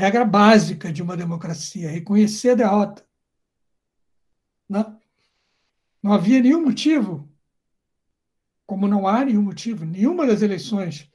Regra 0.01 0.25
básica 0.25 0.91
de 0.91 1.03
uma 1.03 1.15
democracia, 1.15 1.91
reconhecer 1.91 2.49
a 2.49 2.55
derrota. 2.55 3.05
Né? 4.67 4.83
Não 6.01 6.11
havia 6.11 6.41
nenhum 6.41 6.63
motivo, 6.63 7.31
como 8.65 8.87
não 8.87 9.07
há 9.07 9.23
nenhum 9.23 9.43
motivo, 9.43 9.85
nenhuma 9.85 10.25
das 10.25 10.41
eleições 10.41 11.07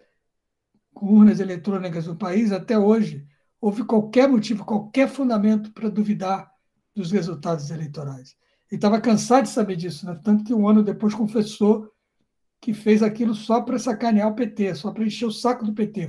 com 0.95 1.07
urnas 1.07 1.41
eletrônicas 1.41 2.07
no 2.07 2.14
país 2.14 2.53
até 2.53 2.78
hoje 2.78 3.26
houve 3.61 3.82
qualquer 3.82 4.28
motivo, 4.28 4.64
qualquer 4.64 5.09
fundamento 5.09 5.72
para 5.72 5.91
duvidar 5.91 6.49
dos 6.95 7.11
resultados 7.11 7.72
eleitorais. 7.72 8.37
Ele 8.70 8.78
estava 8.78 9.01
cansado 9.01 9.47
de 9.47 9.51
saber 9.51 9.74
disso, 9.74 10.07
né? 10.07 10.16
tanto 10.22 10.45
que 10.45 10.55
um 10.55 10.68
ano 10.68 10.84
depois 10.84 11.12
confessou 11.12 11.91
que 12.61 12.72
fez 12.72 13.03
aquilo 13.03 13.34
só 13.34 13.62
para 13.62 13.80
sacanear 13.80 14.28
o 14.28 14.37
PT, 14.37 14.76
só 14.76 14.93
para 14.93 15.05
encher 15.05 15.26
o 15.26 15.32
saco 15.32 15.64
do 15.64 15.74
PT. 15.74 16.09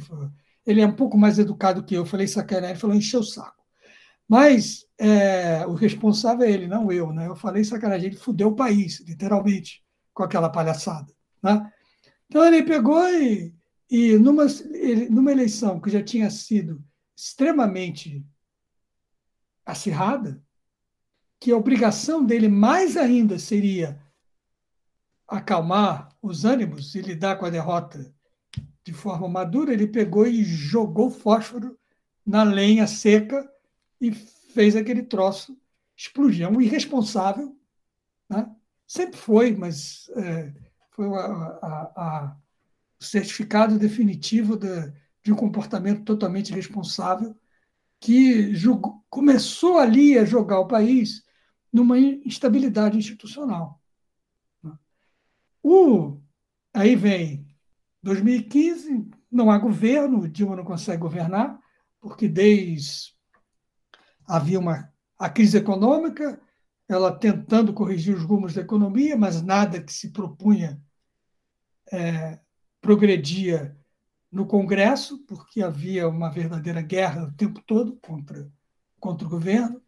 Ele 0.67 0.81
é 0.81 0.85
um 0.85 0.95
pouco 0.95 1.17
mais 1.17 1.39
educado 1.39 1.83
que 1.83 1.95
eu. 1.95 2.05
Falei 2.05 2.27
sacanear, 2.27 2.71
ele 2.71 2.79
falou 2.79 2.95
encher 2.95 3.17
o 3.17 3.23
saco. 3.23 3.63
Mas 4.27 4.85
é, 4.99 5.65
o 5.65 5.73
responsável 5.73 6.45
é 6.45 6.51
ele, 6.51 6.67
não 6.67 6.91
eu. 6.91 7.13
Né? 7.13 7.27
Eu 7.27 7.35
falei 7.37 7.63
sacanagem, 7.63 8.07
ele 8.07 8.17
fudeu 8.17 8.49
o 8.49 8.55
país, 8.55 8.99
literalmente, 8.99 9.81
com 10.13 10.23
aquela 10.23 10.49
palhaçada. 10.49 11.11
Né? 11.41 11.71
Então 12.27 12.45
ele 12.45 12.63
pegou 12.63 13.01
e, 13.07 13.55
e 13.89 14.17
numa, 14.17 14.45
ele, 14.73 15.09
numa 15.09 15.31
eleição 15.31 15.79
que 15.79 15.89
já 15.89 16.03
tinha 16.03 16.29
sido 16.29 16.83
extremamente 17.15 18.25
acirrada, 19.65 20.43
que 21.39 21.51
a 21.51 21.57
obrigação 21.57 22.25
dele 22.25 22.49
mais 22.49 22.97
ainda 22.97 23.39
seria 23.39 24.01
acalmar 25.25 26.09
os 26.21 26.43
ânimos 26.43 26.93
e 26.95 27.01
lidar 27.01 27.37
com 27.37 27.45
a 27.45 27.49
derrota 27.49 28.13
de 28.87 28.93
forma 28.93 29.27
madura, 29.27 29.73
ele 29.73 29.85
pegou 29.85 30.25
e 30.25 30.45
jogou 30.45 31.11
fósforo 31.11 31.77
na 32.25 32.41
lenha 32.41 32.87
seca 32.87 33.45
e 33.99 34.13
fez 34.13 34.77
aquele 34.77 35.03
troço 35.03 35.59
explodir. 35.93 36.45
É 36.45 36.49
um 36.49 36.61
irresponsável, 36.61 37.53
né? 38.29 38.49
sempre 38.87 39.17
foi, 39.17 39.53
mas 39.53 40.09
é, 40.15 40.53
foi 40.91 41.05
a, 41.05 41.19
a, 41.19 41.91
a, 41.97 42.37
o 42.97 43.03
certificado 43.03 43.77
definitivo 43.77 44.55
de, 44.55 44.69
de 45.21 45.33
um 45.33 45.35
comportamento 45.35 46.05
totalmente 46.05 46.51
irresponsável 46.51 47.35
que 47.99 48.53
começou 49.09 49.79
ali 49.79 50.17
a 50.17 50.23
jogar 50.23 50.61
o 50.61 50.67
país 50.67 51.25
numa 51.73 51.99
instabilidade 51.99 52.97
institucional. 52.97 53.81
O, 55.61 56.21
aí 56.73 56.95
vem 56.95 57.46
2015, 58.07 59.09
não 59.29 59.51
há 59.51 59.57
governo, 59.57 60.29
Dilma 60.29 60.55
não 60.55 60.63
consegue 60.63 61.01
governar, 61.01 61.59
porque 61.99 62.29
desde 62.29 63.13
havia 64.25 64.57
uma 64.57 64.93
a 65.19 65.29
crise 65.29 65.57
econômica, 65.57 66.39
ela 66.87 67.11
tentando 67.11 67.73
corrigir 67.73 68.15
os 68.15 68.23
rumos 68.23 68.53
da 68.53 68.61
economia, 68.61 69.17
mas 69.17 69.41
nada 69.41 69.81
que 69.81 69.91
se 69.91 70.11
propunha 70.11 70.81
é, 71.91 72.39
progredia 72.79 73.75
no 74.31 74.45
Congresso, 74.45 75.25
porque 75.25 75.61
havia 75.61 76.07
uma 76.07 76.29
verdadeira 76.29 76.81
guerra 76.81 77.25
o 77.25 77.33
tempo 77.33 77.61
todo 77.65 77.97
contra, 77.97 78.49
contra 79.01 79.27
o 79.27 79.29
governo. 79.29 79.81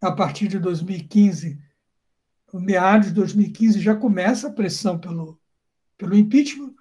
A 0.00 0.12
partir 0.12 0.48
de 0.48 0.58
2015, 0.58 1.60
meados 2.54 3.08
de 3.08 3.14
2015, 3.14 3.80
já 3.80 3.94
começa 3.94 4.48
a 4.48 4.52
pressão 4.52 4.98
pelo, 4.98 5.38
pelo 5.98 6.16
impeachment. 6.16 6.74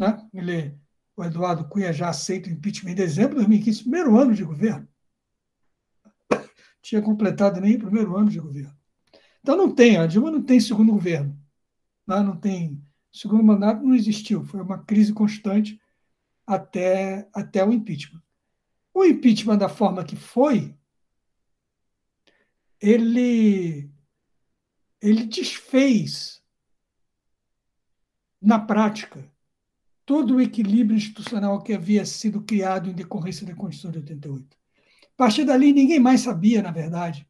Né? 0.00 0.26
Ele, 0.32 0.74
o 1.14 1.22
Eduardo 1.22 1.68
Cunha 1.68 1.92
já 1.92 2.08
aceita 2.08 2.48
o 2.48 2.52
impeachment 2.52 2.92
em 2.92 2.94
dezembro 2.94 3.32
de 3.32 3.44
2015, 3.44 3.82
primeiro 3.82 4.18
ano 4.18 4.34
de 4.34 4.42
governo. 4.42 4.88
Tinha 6.80 7.02
completado 7.02 7.60
nem 7.60 7.76
o 7.76 7.80
primeiro 7.80 8.16
ano 8.16 8.30
de 8.30 8.40
governo. 8.40 8.74
Então 9.40 9.58
não 9.58 9.74
tem, 9.74 9.98
a 9.98 10.06
Dilma 10.06 10.30
não 10.30 10.42
tem 10.42 10.58
segundo 10.58 10.92
governo. 10.92 11.38
Né? 12.06 12.20
Não 12.20 12.34
tem. 12.34 12.82
Segundo 13.12 13.44
mandato 13.44 13.84
não 13.84 13.94
existiu, 13.94 14.42
foi 14.42 14.62
uma 14.62 14.82
crise 14.82 15.12
constante 15.12 15.78
até, 16.46 17.28
até 17.34 17.62
o 17.62 17.70
impeachment. 17.70 18.22
O 18.94 19.04
impeachment, 19.04 19.58
da 19.58 19.68
forma 19.68 20.02
que 20.02 20.16
foi, 20.16 20.74
ele, 22.80 23.90
ele 25.02 25.26
desfez, 25.26 26.42
na 28.40 28.58
prática, 28.58 29.30
todo 30.10 30.34
o 30.34 30.40
equilíbrio 30.40 30.96
institucional 30.96 31.62
que 31.62 31.72
havia 31.72 32.04
sido 32.04 32.42
criado 32.42 32.90
em 32.90 32.92
decorrência 32.92 33.46
da 33.46 33.54
Constituição 33.54 33.92
de 33.92 33.98
88. 33.98 34.56
A 35.04 35.16
partir 35.16 35.44
dali, 35.44 35.72
ninguém 35.72 36.00
mais 36.00 36.22
sabia, 36.22 36.60
na 36.60 36.72
verdade, 36.72 37.24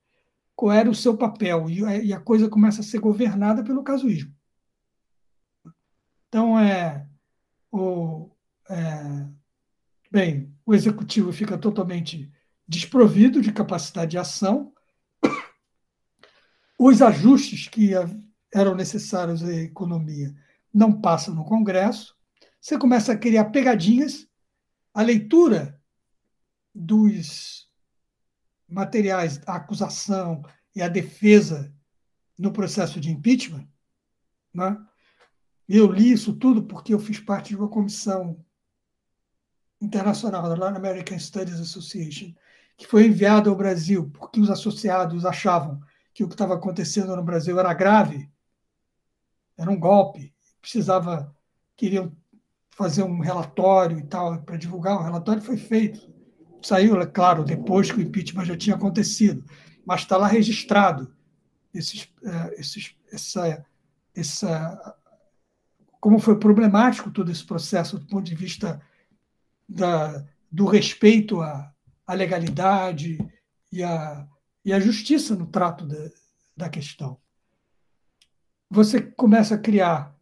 qual 0.57 0.73
era 0.73 0.89
o 0.89 0.95
seu 0.95 1.15
papel, 1.15 1.69
e 1.69 2.11
a 2.11 2.19
coisa 2.19 2.49
começa 2.49 2.81
a 2.81 2.83
ser 2.83 2.99
governada 2.99 3.63
pelo 3.63 3.83
casuísmo. 3.83 4.35
Então, 6.27 6.59
é, 6.59 7.07
o, 7.71 8.31
é, 8.71 9.29
bem, 10.11 10.51
o 10.65 10.75
executivo 10.75 11.35
fica 11.35 11.59
totalmente 11.59 12.33
desprovido 12.67 13.43
de 13.43 13.53
capacidade 13.53 14.13
de 14.13 14.19
ação, 14.19 14.73
os 16.79 17.03
ajustes 17.03 17.69
que 17.69 17.91
eram 18.51 18.75
necessários 18.75 19.45
à 19.45 19.53
economia 19.53 20.35
não 20.73 20.99
passam 20.99 21.35
no 21.35 21.45
Congresso, 21.45 22.19
você 22.61 22.79
começa 22.79 23.13
a 23.13 23.17
criar 23.17 23.47
pegadinhas, 23.47 24.29
a 24.93 25.03
leitura 25.03 25.81
dos 26.75 27.71
materiais, 28.69 29.41
a 29.47 29.57
acusação 29.57 30.45
e 30.75 30.83
a 30.83 30.89
defesa 30.89 31.75
no 32.39 32.53
processo 32.53 33.01
de 33.01 33.11
impeachment. 33.11 33.67
Né? 34.53 34.77
Eu 35.69 35.91
li 35.91 36.13
isso 36.13 36.35
tudo 36.35 36.65
porque 36.65 36.93
eu 36.93 36.99
fiz 36.99 37.19
parte 37.19 37.51
de 37.51 37.57
uma 37.57 37.69
comissão 37.69 38.45
internacional, 39.81 40.43
da 40.43 40.55
Latin 40.55 40.77
American 40.77 41.19
Studies 41.19 41.59
Association, 41.59 42.35
que 42.77 42.87
foi 42.87 43.07
enviada 43.07 43.49
ao 43.49 43.57
Brasil 43.57 44.11
porque 44.11 44.39
os 44.39 44.51
associados 44.51 45.25
achavam 45.25 45.81
que 46.13 46.23
o 46.23 46.29
que 46.29 46.35
estava 46.35 46.55
acontecendo 46.55 47.17
no 47.17 47.23
Brasil 47.23 47.59
era 47.59 47.73
grave, 47.73 48.31
era 49.57 49.71
um 49.71 49.79
golpe, 49.79 50.35
precisava, 50.61 51.35
queriam 51.77 52.15
fazer 52.81 53.03
um 53.03 53.21
relatório 53.21 53.99
e 53.99 54.03
tal 54.03 54.41
para 54.41 54.57
divulgar. 54.57 54.97
O 54.97 55.03
relatório 55.03 55.43
foi 55.43 55.59
feito, 55.59 56.11
saiu, 56.63 56.99
é 56.99 57.05
claro, 57.05 57.45
depois 57.45 57.93
que 57.93 57.99
o 57.99 58.01
impeachment 58.01 58.47
já 58.47 58.57
tinha 58.57 58.75
acontecido, 58.75 59.45
mas 59.85 60.01
está 60.01 60.17
lá 60.17 60.27
registrado 60.27 61.15
esses, 61.75 62.11
é, 62.25 62.59
esses, 62.59 62.97
essa, 63.13 63.67
essa 64.17 64.97
como 66.01 66.19
foi 66.19 66.39
problemático 66.39 67.11
todo 67.11 67.31
esse 67.31 67.45
processo 67.45 67.99
do 67.99 68.07
ponto 68.07 68.25
de 68.25 68.35
vista 68.35 68.81
da, 69.69 70.25
do 70.51 70.65
respeito 70.65 71.43
à, 71.43 71.71
à 72.07 72.15
legalidade 72.15 73.19
e 73.71 73.83
à, 73.83 74.27
e 74.65 74.73
à 74.73 74.81
justiça 74.81 75.37
no 75.37 75.47
trato 75.47 75.87
da, 75.87 76.11
da 76.57 76.69
questão. 76.71 77.21
Você 78.71 79.03
começa 79.03 79.57
a 79.57 79.59
criar 79.59 80.19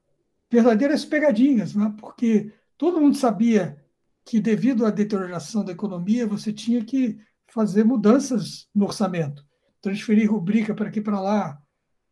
verdadeiras 0.50 1.04
pegadinhas, 1.04 1.74
né? 1.74 1.94
porque 1.98 2.52
todo 2.76 3.00
mundo 3.00 3.16
sabia 3.16 3.82
que, 4.24 4.40
devido 4.40 4.84
à 4.84 4.90
deterioração 4.90 5.64
da 5.64 5.72
economia, 5.72 6.26
você 6.26 6.52
tinha 6.52 6.84
que 6.84 7.18
fazer 7.50 7.84
mudanças 7.84 8.68
no 8.74 8.84
orçamento, 8.84 9.44
transferir 9.80 10.30
rubrica 10.30 10.74
para 10.74 10.88
aqui 10.88 11.00
para 11.00 11.20
lá, 11.20 11.58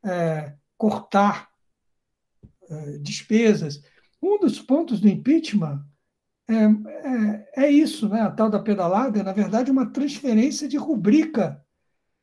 é, 0.04 0.54
cortar 0.76 1.48
é, 2.68 2.98
despesas. 2.98 3.82
Um 4.22 4.38
dos 4.38 4.60
pontos 4.60 5.00
do 5.00 5.08
impeachment 5.08 5.84
é, 6.48 6.54
é, 6.54 7.64
é, 7.64 7.70
isso, 7.70 8.08
né? 8.08 8.20
a 8.20 8.30
tal 8.30 8.48
da 8.48 8.60
pedalada, 8.60 9.22
na 9.22 9.32
verdade, 9.32 9.70
uma 9.70 9.90
transferência 9.90 10.68
de 10.68 10.76
rubrica 10.76 11.62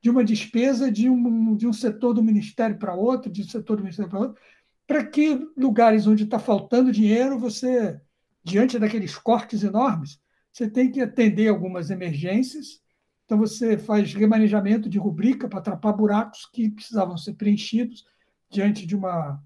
de 0.02 0.10
uma 0.10 0.24
despesa 0.24 0.92
de 0.92 1.10
um, 1.10 1.56
de 1.56 1.66
um 1.66 1.72
setor 1.72 2.14
do 2.14 2.24
Ministério 2.24 2.78
para 2.78 2.94
outro, 2.94 3.32
de 3.32 3.42
um 3.42 3.48
setor 3.48 3.78
do 3.78 3.84
Ministério 3.84 4.10
para 4.10 4.20
outro, 4.20 4.42
para 4.86 5.06
que 5.06 5.40
lugares 5.56 6.08
onde 6.08 6.24
está 6.24 6.38
faltando 6.38 6.92
dinheiro, 6.92 7.40
você, 7.40 8.00
diante 8.44 8.78
daqueles 8.78 9.18
cortes 9.18 9.64
enormes, 9.64 10.20
você 10.52 10.70
tem 10.70 10.92
que 10.92 11.02
atender 11.02 11.48
algumas 11.48 11.90
emergências. 11.90 12.82
Então, 13.26 13.38
você 13.38 13.78
faz 13.78 14.14
remanejamento 14.14 14.90
de 14.90 15.00
rubrica 15.00 15.48
para 15.48 15.60
atrapar 15.60 15.96
buracos 15.96 16.46
que 16.46 16.70
precisavam 16.70 17.18
ser 17.18 17.34
preenchidos 17.34 18.06
diante 18.50 18.86
de 18.86 18.96
uma. 18.96 19.42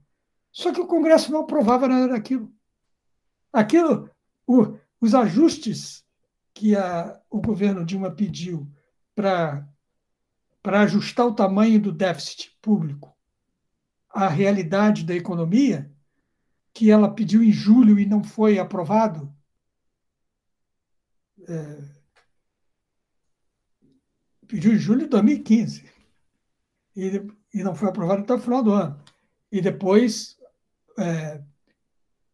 Só 0.51 0.73
que 0.73 0.81
o 0.81 0.87
Congresso 0.87 1.31
não 1.31 1.41
aprovava 1.41 1.87
nada 1.87 2.09
daquilo. 2.09 2.51
Aquilo, 3.53 4.09
o, 4.45 4.75
os 4.99 5.13
ajustes 5.13 6.03
que 6.53 6.75
a, 6.75 7.19
o 7.29 7.39
governo 7.39 7.85
Dilma 7.85 8.11
pediu 8.11 8.67
para 9.15 9.63
ajustar 10.65 11.27
o 11.27 11.35
tamanho 11.35 11.79
do 11.79 11.91
déficit 11.91 12.57
público 12.61 13.16
à 14.09 14.27
realidade 14.27 15.03
da 15.03 15.15
economia, 15.15 15.91
que 16.73 16.91
ela 16.91 17.13
pediu 17.13 17.43
em 17.43 17.51
julho 17.51 17.99
e 17.99 18.05
não 18.05 18.23
foi 18.23 18.59
aprovado, 18.59 19.33
é, 21.47 21.97
pediu 24.47 24.73
em 24.73 24.77
julho 24.77 25.01
de 25.01 25.07
2015 25.07 25.89
e, 26.95 27.27
e 27.53 27.63
não 27.63 27.75
foi 27.75 27.89
aprovado 27.89 28.21
até 28.21 28.33
o 28.33 28.39
final 28.39 28.63
do 28.63 28.71
ano. 28.71 29.03
E 29.51 29.61
depois, 29.61 30.37
é, 30.97 31.41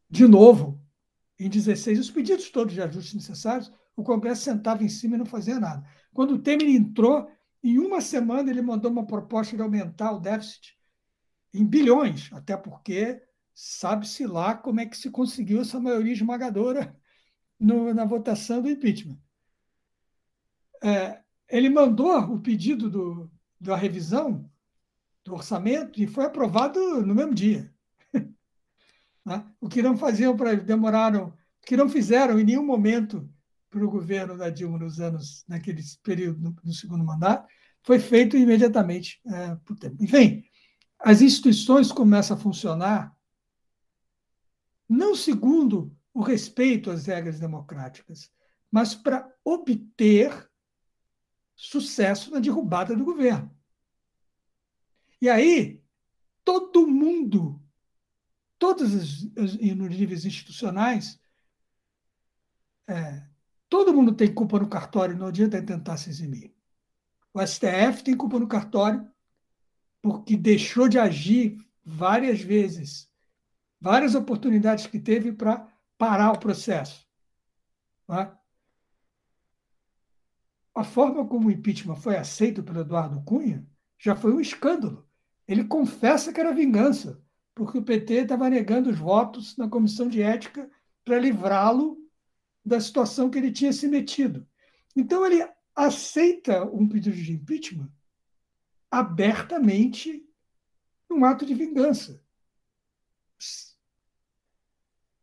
de 0.09 0.27
novo, 0.27 0.81
em 1.39 1.49
16, 1.49 1.99
os 1.99 2.11
pedidos 2.11 2.49
todos 2.49 2.73
de 2.73 2.81
ajustes 2.81 3.13
necessários, 3.13 3.71
o 3.95 4.03
Congresso 4.03 4.43
sentava 4.43 4.83
em 4.83 4.89
cima 4.89 5.15
e 5.15 5.19
não 5.19 5.25
fazia 5.25 5.59
nada. 5.59 5.85
Quando 6.13 6.35
o 6.35 6.39
Temer 6.39 6.67
entrou, 6.67 7.29
em 7.63 7.77
uma 7.77 8.01
semana 8.01 8.49
ele 8.49 8.61
mandou 8.61 8.91
uma 8.91 9.05
proposta 9.05 9.55
de 9.55 9.61
aumentar 9.61 10.11
o 10.11 10.19
déficit 10.19 10.77
em 11.53 11.65
bilhões, 11.65 12.31
até 12.33 12.57
porque 12.57 13.21
sabe-se 13.53 14.25
lá 14.25 14.55
como 14.55 14.79
é 14.79 14.85
que 14.85 14.97
se 14.97 15.09
conseguiu 15.09 15.61
essa 15.61 15.79
maioria 15.79 16.13
esmagadora 16.13 16.95
no, 17.59 17.93
na 17.93 18.05
votação 18.05 18.61
do 18.61 18.69
impeachment. 18.69 19.19
É, 20.81 21.21
ele 21.47 21.69
mandou 21.69 22.17
o 22.17 22.41
pedido 22.41 22.89
do, 22.89 23.31
da 23.59 23.75
revisão 23.75 24.49
do 25.23 25.33
orçamento 25.33 26.01
e 26.01 26.07
foi 26.07 26.25
aprovado 26.25 27.05
no 27.05 27.15
mesmo 27.15 27.33
dia. 27.33 27.73
né? 29.25 29.45
O 29.61 29.69
que 29.69 29.81
não 29.81 29.95
faziam 29.95 30.35
para 30.35 30.55
demoraram, 30.55 31.33
que 31.65 31.77
não 31.77 31.87
fizeram 31.87 32.39
em 32.39 32.43
nenhum 32.43 32.65
momento 32.65 33.29
para 33.69 33.85
o 33.85 33.89
governo 33.89 34.37
da 34.37 34.49
Dilma 34.49 34.77
nos 34.77 34.99
anos, 34.99 35.45
naquele 35.47 35.81
período 36.03 36.41
no, 36.41 36.55
no 36.63 36.73
segundo 36.73 37.03
mandato, 37.03 37.47
foi 37.81 37.99
feito 37.99 38.37
imediatamente 38.37 39.21
é, 39.25 39.55
por 39.65 39.77
tempo. 39.77 39.95
Enfim, 40.01 40.43
as 41.03 41.21
instituições 41.21 41.91
começam 41.91 42.37
a 42.37 42.39
funcionar 42.39 43.13
não 44.87 45.15
segundo 45.15 45.93
o 46.13 46.21
respeito 46.21 46.89
às 46.89 47.05
regras 47.07 47.39
democráticas, 47.39 48.31
mas 48.71 48.95
para 48.95 49.29
obter 49.43 50.49
sucesso 51.55 52.31
na 52.31 52.39
derrubada 52.39 52.95
do 52.95 53.03
governo. 53.03 53.53
E 55.21 55.29
aí, 55.29 55.83
todo 56.43 56.87
mundo, 56.87 57.61
todos 58.57 58.93
os, 58.93 59.23
os 59.35 59.57
níveis 59.57 60.25
institucionais, 60.25 61.19
é, 62.87 63.27
todo 63.67 63.93
mundo 63.93 64.15
tem 64.15 64.33
culpa 64.33 64.57
no 64.57 64.69
cartório, 64.69 65.17
não 65.17 65.27
adianta 65.27 65.61
tentar 65.61 65.97
se 65.97 66.09
eximir. 66.09 66.55
O 67.33 67.45
STF 67.45 68.03
tem 68.03 68.15
culpa 68.15 68.39
no 68.39 68.47
cartório, 68.47 69.12
porque 70.03 70.35
deixou 70.35 70.89
de 70.89 70.99
agir 70.99 71.57
várias 71.81 72.41
vezes, 72.41 73.09
várias 73.79 74.15
oportunidades 74.15 74.85
que 74.85 74.99
teve 74.99 75.31
para 75.31 75.65
parar 75.97 76.33
o 76.33 76.39
processo. 76.39 77.07
É? 78.11 78.29
A 80.75 80.83
forma 80.83 81.25
como 81.25 81.47
o 81.47 81.51
impeachment 81.51 81.95
foi 81.95 82.17
aceito 82.17 82.61
pelo 82.61 82.81
Eduardo 82.81 83.23
Cunha 83.23 83.65
já 83.97 84.13
foi 84.13 84.33
um 84.33 84.41
escândalo. 84.41 85.07
Ele 85.47 85.63
confessa 85.63 86.33
que 86.33 86.39
era 86.41 86.53
vingança, 86.53 87.23
porque 87.55 87.77
o 87.77 87.83
PT 87.83 88.13
estava 88.23 88.49
negando 88.49 88.89
os 88.89 88.99
votos 88.99 89.55
na 89.55 89.69
comissão 89.69 90.09
de 90.09 90.21
ética 90.21 90.69
para 91.05 91.17
livrá-lo 91.17 91.97
da 92.65 92.81
situação 92.81 93.29
que 93.29 93.37
ele 93.37 93.53
tinha 93.53 93.71
se 93.71 93.87
metido. 93.87 94.45
Então, 94.97 95.25
ele 95.25 95.47
aceita 95.73 96.65
um 96.65 96.89
pedido 96.89 97.15
de 97.15 97.31
impeachment 97.31 97.89
abertamente 98.93 100.23
um 101.09 101.25
ato 101.25 101.47
de 101.47 101.55
vingança. 101.55 102.23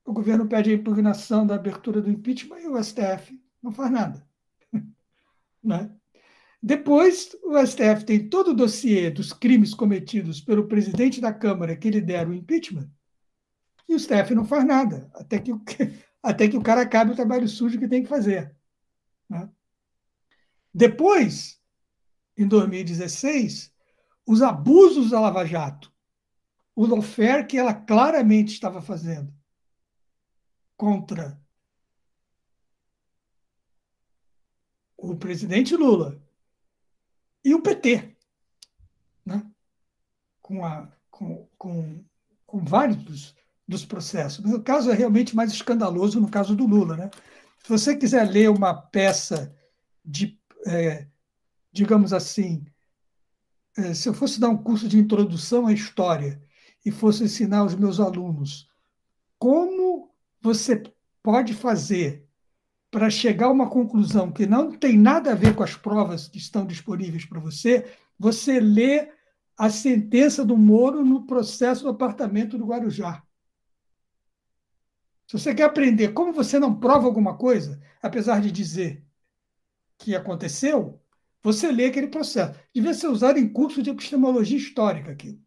O 0.04 0.12
governo 0.12 0.48
pede 0.48 0.70
a 0.70 0.74
impugnação 0.74 1.46
da 1.46 1.54
abertura 1.54 2.02
do 2.02 2.10
impeachment 2.10 2.58
e 2.58 2.66
o 2.66 2.82
STF 2.82 3.40
não 3.62 3.70
faz 3.70 3.92
nada. 3.92 4.28
Né? 5.62 5.94
Depois, 6.62 7.36
o 7.42 7.54
STF 7.66 8.06
tem 8.06 8.26
todo 8.26 8.52
o 8.52 8.54
dossiê 8.54 9.10
dos 9.10 9.30
crimes 9.30 9.74
cometidos 9.74 10.40
pelo 10.40 10.66
presidente 10.66 11.20
da 11.20 11.34
Câmara 11.34 11.76
que 11.76 11.90
lidera 11.90 12.30
o 12.30 12.34
impeachment, 12.34 12.90
e 13.86 13.94
o 13.94 13.98
STF 13.98 14.34
não 14.34 14.46
faz 14.46 14.64
nada, 14.64 15.10
até 15.14 15.38
que 15.38 15.52
o, 15.52 15.62
até 16.22 16.48
que 16.48 16.56
o 16.56 16.62
cara 16.62 16.80
acabe 16.80 17.12
o 17.12 17.14
trabalho 17.14 17.46
sujo 17.46 17.78
que 17.78 17.86
tem 17.86 18.02
que 18.02 18.08
fazer. 18.08 18.56
Né? 19.28 19.50
Depois, 20.72 21.59
em 22.42 22.48
2016, 22.48 23.70
os 24.26 24.40
abusos 24.40 25.10
da 25.10 25.20
Lava 25.20 25.44
Jato, 25.44 25.92
o 26.74 26.86
lawfare 26.86 27.46
que 27.46 27.58
ela 27.58 27.74
claramente 27.74 28.54
estava 28.54 28.80
fazendo 28.80 29.30
contra 30.74 31.38
o 34.96 35.14
presidente 35.16 35.76
Lula 35.76 36.18
e 37.44 37.54
o 37.54 37.60
PT, 37.60 38.16
né? 39.26 39.46
com, 40.40 40.64
a, 40.64 40.90
com, 41.10 41.46
com, 41.58 42.04
com 42.46 42.64
vários 42.64 42.96
dos, 42.96 43.34
dos 43.68 43.84
processos. 43.84 44.42
Mas 44.42 44.54
o 44.54 44.62
caso 44.62 44.90
é 44.90 44.94
realmente 44.94 45.36
mais 45.36 45.52
escandaloso 45.52 46.18
no 46.18 46.30
caso 46.30 46.56
do 46.56 46.66
Lula. 46.66 46.96
Né? 46.96 47.10
Se 47.62 47.68
você 47.68 47.94
quiser 47.94 48.24
ler 48.30 48.48
uma 48.48 48.72
peça 48.72 49.54
de 50.02 50.40
é, 50.66 51.06
digamos 51.72 52.12
assim, 52.12 52.64
é, 53.76 53.94
se 53.94 54.08
eu 54.08 54.14
fosse 54.14 54.40
dar 54.40 54.48
um 54.48 54.56
curso 54.56 54.88
de 54.88 54.98
introdução 54.98 55.66
à 55.66 55.72
história 55.72 56.42
e 56.84 56.90
fosse 56.90 57.24
ensinar 57.24 57.58
aos 57.58 57.74
meus 57.74 58.00
alunos 58.00 58.68
como 59.38 60.14
você 60.40 60.82
pode 61.22 61.54
fazer 61.54 62.26
para 62.90 63.08
chegar 63.08 63.46
a 63.46 63.52
uma 63.52 63.70
conclusão 63.70 64.30
que 64.30 64.46
não 64.46 64.72
tem 64.72 64.98
nada 64.98 65.32
a 65.32 65.34
ver 65.34 65.54
com 65.54 65.62
as 65.62 65.76
provas 65.76 66.28
que 66.28 66.38
estão 66.38 66.66
disponíveis 66.66 67.24
para 67.24 67.40
você, 67.40 67.90
você 68.18 68.58
lê 68.60 69.12
a 69.56 69.70
sentença 69.70 70.44
do 70.44 70.56
Moro 70.56 71.04
no 71.04 71.26
processo 71.26 71.84
do 71.84 71.88
apartamento 71.88 72.58
do 72.58 72.66
Guarujá. 72.66 73.22
Se 75.26 75.38
você 75.38 75.54
quer 75.54 75.62
aprender 75.62 76.08
como 76.08 76.32
você 76.32 76.58
não 76.58 76.78
prova 76.78 77.06
alguma 77.06 77.36
coisa, 77.36 77.80
apesar 78.02 78.40
de 78.40 78.50
dizer 78.50 79.04
que 79.96 80.16
aconteceu, 80.16 80.99
você 81.42 81.72
lê 81.72 81.86
aquele 81.86 82.08
processo. 82.08 82.58
Devia 82.74 82.94
ser 82.94 83.08
usado 83.08 83.38
em 83.38 83.48
curso 83.48 83.82
de 83.82 83.90
epistemologia 83.90 84.58
histórica 84.58 85.12
aqui. 85.12 85.40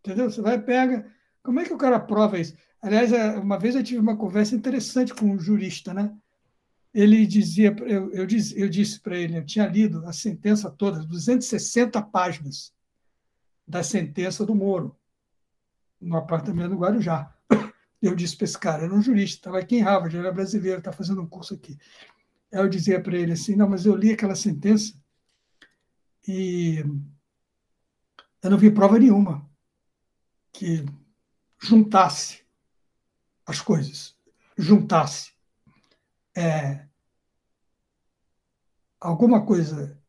Entendeu? 0.00 0.30
Você 0.30 0.40
vai 0.40 0.56
e 0.56 0.62
pega. 0.62 1.10
Como 1.42 1.60
é 1.60 1.64
que 1.64 1.72
o 1.72 1.78
cara 1.78 1.98
prova 1.98 2.38
isso? 2.38 2.54
Aliás, 2.82 3.12
é, 3.12 3.36
uma 3.38 3.58
vez 3.58 3.74
eu 3.74 3.82
tive 3.82 4.00
uma 4.00 4.16
conversa 4.16 4.54
interessante 4.54 5.14
com 5.14 5.26
um 5.26 5.38
jurista, 5.38 5.92
né? 5.92 6.14
Ele 6.92 7.26
dizia, 7.26 7.74
eu, 7.86 8.10
eu, 8.10 8.26
disse, 8.26 8.58
eu 8.58 8.68
disse 8.68 9.00
para 9.00 9.16
ele, 9.16 9.38
eu 9.38 9.46
tinha 9.46 9.66
lido 9.66 10.04
a 10.06 10.12
sentença 10.12 10.70
toda, 10.70 11.04
260 11.04 12.02
páginas 12.02 12.74
da 13.66 13.82
sentença 13.82 14.44
do 14.44 14.54
Moro, 14.54 14.96
no 16.00 16.16
apartamento 16.16 16.70
do 16.70 16.78
Guarujá. 16.78 17.32
Eu 18.02 18.14
disse 18.16 18.36
para 18.36 18.44
esse 18.46 18.58
cara, 18.58 18.84
era 18.84 18.94
um 18.94 19.02
jurista, 19.02 19.36
estava 19.36 19.58
aqui 19.58 19.76
em 19.76 19.82
Harvard, 19.82 20.16
era 20.16 20.32
brasileiro, 20.32 20.78
está 20.78 20.90
fazendo 20.90 21.20
um 21.20 21.26
curso 21.26 21.54
aqui. 21.54 21.78
Eu 22.50 22.68
dizia 22.68 23.00
para 23.02 23.16
ele 23.16 23.32
assim: 23.32 23.54
não, 23.56 23.68
mas 23.68 23.86
eu 23.86 23.94
li 23.94 24.12
aquela 24.12 24.34
sentença 24.34 24.94
e 26.26 26.82
eu 28.42 28.50
não 28.50 28.58
vi 28.58 28.70
prova 28.70 28.98
nenhuma 28.98 29.48
que 30.52 30.84
juntasse 31.58 32.44
as 33.46 33.60
coisas, 33.60 34.16
juntasse 34.56 35.32
é, 36.36 36.88
alguma 38.98 39.44
coisa 39.44 40.00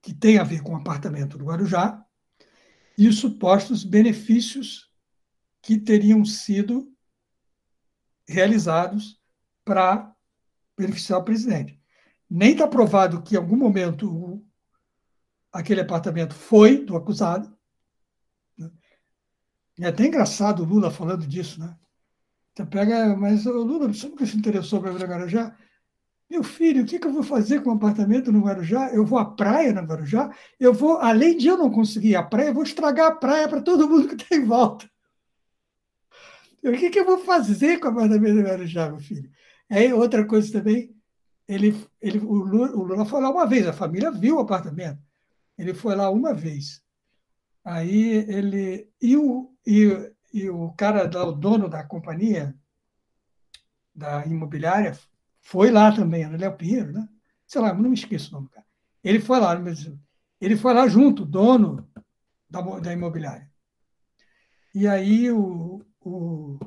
que 0.00 0.12
tem 0.12 0.38
a 0.38 0.44
ver 0.44 0.62
com 0.62 0.72
o 0.72 0.76
apartamento 0.76 1.38
do 1.38 1.44
Guarujá 1.44 2.04
e 2.98 3.08
os 3.08 3.18
supostos 3.18 3.84
benefícios 3.84 4.90
que 5.60 5.78
teriam 5.78 6.24
sido 6.24 6.92
realizados 8.26 9.20
para 9.64 10.14
beneficiar 10.76 11.20
o 11.20 11.24
presidente. 11.24 11.80
Nem 12.28 12.52
está 12.52 12.66
provado 12.66 13.22
que 13.22 13.34
em 13.34 13.38
algum 13.38 13.56
momento 13.56 14.42
aquele 15.52 15.80
apartamento 15.80 16.34
foi 16.34 16.78
do 16.84 16.96
acusado. 16.96 17.54
Né? 18.56 18.70
É 19.80 19.86
até 19.86 20.06
engraçado 20.06 20.62
o 20.62 20.66
Lula 20.66 20.90
falando 20.90 21.26
disso, 21.26 21.60
né? 21.60 21.76
Você 22.54 22.66
pega, 22.66 23.16
mas 23.16 23.46
o 23.46 23.62
Lula, 23.62 23.88
você 23.88 24.08
nunca 24.08 24.26
se 24.26 24.36
interessou 24.36 24.80
ver 24.80 24.94
Guarujá? 24.94 25.56
Meu 26.28 26.42
filho, 26.42 26.82
o 26.82 26.86
que, 26.86 26.98
que 26.98 27.06
eu 27.06 27.12
vou 27.12 27.22
fazer 27.22 27.62
com 27.62 27.70
o 27.70 27.72
um 27.72 27.76
apartamento 27.76 28.32
no 28.32 28.40
Guarujá? 28.40 28.90
Eu 28.90 29.04
vou 29.04 29.18
à 29.18 29.24
praia 29.24 29.72
no 29.72 29.82
Guarujá? 29.82 30.34
Eu 30.58 30.72
vou, 30.72 30.98
além 30.98 31.36
de 31.36 31.46
eu 31.46 31.56
não 31.56 31.70
conseguir 31.70 32.10
ir 32.10 32.16
à 32.16 32.22
praia, 32.22 32.48
eu 32.48 32.54
vou 32.54 32.62
estragar 32.62 33.08
a 33.08 33.14
praia 33.14 33.48
para 33.48 33.62
todo 33.62 33.88
mundo 33.88 34.08
que 34.08 34.22
está 34.22 34.34
em 34.34 34.44
volta. 34.44 34.90
O 36.62 36.72
que, 36.72 36.90
que 36.90 37.00
eu 37.00 37.04
vou 37.04 37.18
fazer 37.18 37.78
com 37.80 37.88
o 37.88 37.90
apartamento 37.90 38.34
no 38.34 38.42
Guarujá, 38.42 38.88
meu 38.88 39.00
filho? 39.00 39.30
Aí, 39.72 39.90
outra 39.90 40.26
coisa 40.26 40.52
também, 40.52 40.94
ele, 41.48 41.74
ele, 41.98 42.18
o, 42.18 42.34
Lula, 42.34 42.72
o 42.72 42.82
Lula 42.82 43.06
foi 43.06 43.22
lá 43.22 43.30
uma 43.30 43.46
vez, 43.46 43.66
a 43.66 43.72
família 43.72 44.10
viu 44.10 44.36
o 44.36 44.40
apartamento. 44.40 45.02
Ele 45.56 45.72
foi 45.72 45.96
lá 45.96 46.10
uma 46.10 46.34
vez. 46.34 46.82
Aí 47.64 48.26
ele. 48.28 48.90
E 49.00 49.16
o, 49.16 49.50
e, 49.66 50.12
e 50.34 50.50
o 50.50 50.72
cara, 50.72 51.06
o 51.26 51.32
dono 51.32 51.70
da 51.70 51.82
companhia, 51.82 52.54
da 53.94 54.26
imobiliária, 54.26 54.92
foi 55.40 55.70
lá 55.70 55.90
também, 55.90 56.24
era 56.24 56.36
Léo 56.36 56.56
Pinheiro, 56.56 56.92
né? 56.92 57.08
Sei 57.46 57.60
lá, 57.60 57.72
não 57.72 57.88
me 57.88 57.94
esqueço 57.94 58.28
o 58.28 58.32
nome, 58.34 58.50
cara. 58.50 58.66
Ele 59.02 59.20
foi 59.20 59.40
lá, 59.40 59.58
ele 60.38 60.56
foi 60.56 60.74
lá 60.74 60.86
junto, 60.86 61.24
dono 61.24 61.88
da, 62.48 62.60
da 62.60 62.92
imobiliária. 62.92 63.50
E 64.74 64.86
aí 64.86 65.30
o, 65.30 65.82
o, 66.00 66.58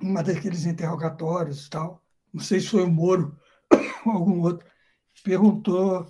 uma 0.00 0.22
daqueles 0.22 0.66
interrogatórios 0.66 1.68
tal, 1.68 2.02
não 2.32 2.42
sei 2.42 2.60
se 2.60 2.68
foi 2.68 2.82
o 2.82 2.90
Moro 2.90 3.38
ou 4.04 4.12
algum 4.12 4.40
outro, 4.40 4.66
perguntou, 5.22 6.06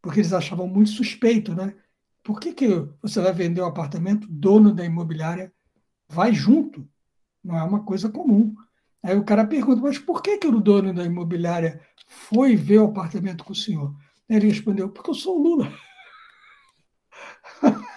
porque 0.00 0.20
eles 0.20 0.32
achavam 0.32 0.66
muito 0.66 0.90
suspeito, 0.90 1.54
né? 1.54 1.74
Por 2.22 2.40
que, 2.40 2.54
que 2.54 2.68
você 3.02 3.20
vai 3.20 3.32
vender 3.32 3.60
um 3.62 3.66
apartamento, 3.66 4.26
dono 4.28 4.72
da 4.72 4.84
imobiliária 4.84 5.52
vai 6.08 6.32
junto? 6.32 6.88
Não 7.42 7.56
é 7.56 7.62
uma 7.62 7.84
coisa 7.84 8.08
comum. 8.08 8.54
Aí 9.02 9.16
o 9.16 9.24
cara 9.24 9.46
pergunta, 9.46 9.82
mas 9.82 9.98
por 9.98 10.22
que, 10.22 10.38
que 10.38 10.46
o 10.46 10.60
dono 10.60 10.94
da 10.94 11.04
imobiliária 11.04 11.80
foi 12.06 12.56
ver 12.56 12.78
o 12.78 12.86
apartamento 12.86 13.44
com 13.44 13.52
o 13.52 13.56
senhor? 13.56 13.94
Ele 14.28 14.48
respondeu, 14.48 14.88
porque 14.88 15.10
eu 15.10 15.14
sou 15.14 15.38
o 15.38 15.42
Lula. 15.42 15.72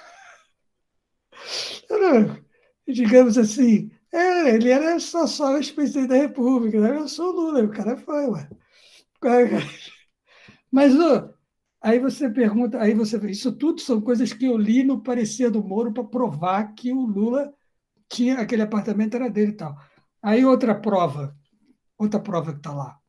digamos 2.87 3.37
assim, 3.37 3.91
é, 4.13 4.55
ele 4.55 4.69
era 4.69 4.99
só 4.99 5.27
só 5.27 5.57
ex-presidente 5.57 6.09
da 6.09 6.15
República, 6.15 6.79
né? 6.79 6.97
eu 6.97 7.07
sou 7.07 7.33
o 7.33 7.35
Lula, 7.35 7.63
o 7.63 7.69
cara 7.69 7.97
foi, 7.97 8.25
ué. 8.27 8.49
Mas 10.71 10.93
aí 11.81 11.99
você 11.99 12.29
pergunta, 12.29 12.79
aí 12.81 12.93
você 12.93 13.17
isso 13.29 13.51
tudo 13.51 13.81
são 13.81 14.01
coisas 14.01 14.33
que 14.33 14.45
eu 14.45 14.57
li 14.57 14.83
no 14.83 15.01
parecer 15.01 15.49
do 15.49 15.63
Moro 15.63 15.93
para 15.93 16.03
provar 16.03 16.73
que 16.73 16.91
o 16.91 17.05
Lula 17.05 17.53
tinha 18.09 18.39
aquele 18.39 18.61
apartamento 18.61 19.15
era 19.15 19.29
dele 19.29 19.51
e 19.51 19.55
tal. 19.55 19.77
Aí 20.21 20.45
outra 20.45 20.75
prova, 20.75 21.35
outra 21.97 22.19
prova 22.19 22.51
que 22.53 22.59
está 22.59 22.73
lá. 22.73 22.99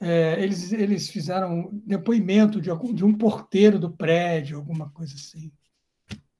É, 0.00 0.42
eles, 0.42 0.72
eles 0.72 1.08
fizeram 1.08 1.70
depoimento 1.84 2.60
de, 2.60 2.70
algum, 2.70 2.92
de 2.92 3.04
um 3.04 3.16
porteiro 3.16 3.78
do 3.78 3.90
prédio, 3.90 4.58
alguma 4.58 4.90
coisa 4.90 5.14
assim. 5.14 5.52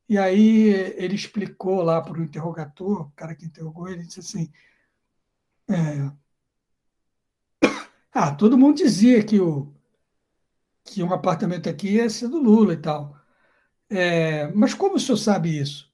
E 0.09 0.19
aí 0.19 0.69
ele 0.97 1.15
explicou 1.15 1.83
lá 1.83 2.01
para 2.01 2.19
o 2.19 2.23
interrogator, 2.25 3.03
o 3.03 3.13
cara 3.13 3.35
que 3.35 3.47
interrogou, 3.47 3.89
ele 3.89 4.05
disse 4.05 4.21
assim: 4.21 4.51
é, 5.69 6.11
Ah, 8.13 8.35
todo 8.35 8.59
mundo 8.59 8.77
dizia 8.77 9.25
que, 9.25 9.41
o, 9.41 9.73
que 10.85 11.03
um 11.03 11.13
apartamento 11.13 11.69
aqui 11.69 11.89
ia 11.95 12.09
ser 12.09 12.29
do 12.29 12.39
Lula 12.39 12.75
e 12.75 12.77
tal. 12.77 13.17
É, 13.91 14.49
mas 14.53 14.75
como 14.75 14.97
o 14.97 15.01
senhor 15.01 15.19
sabe 15.19 15.59
isso? 15.59 15.93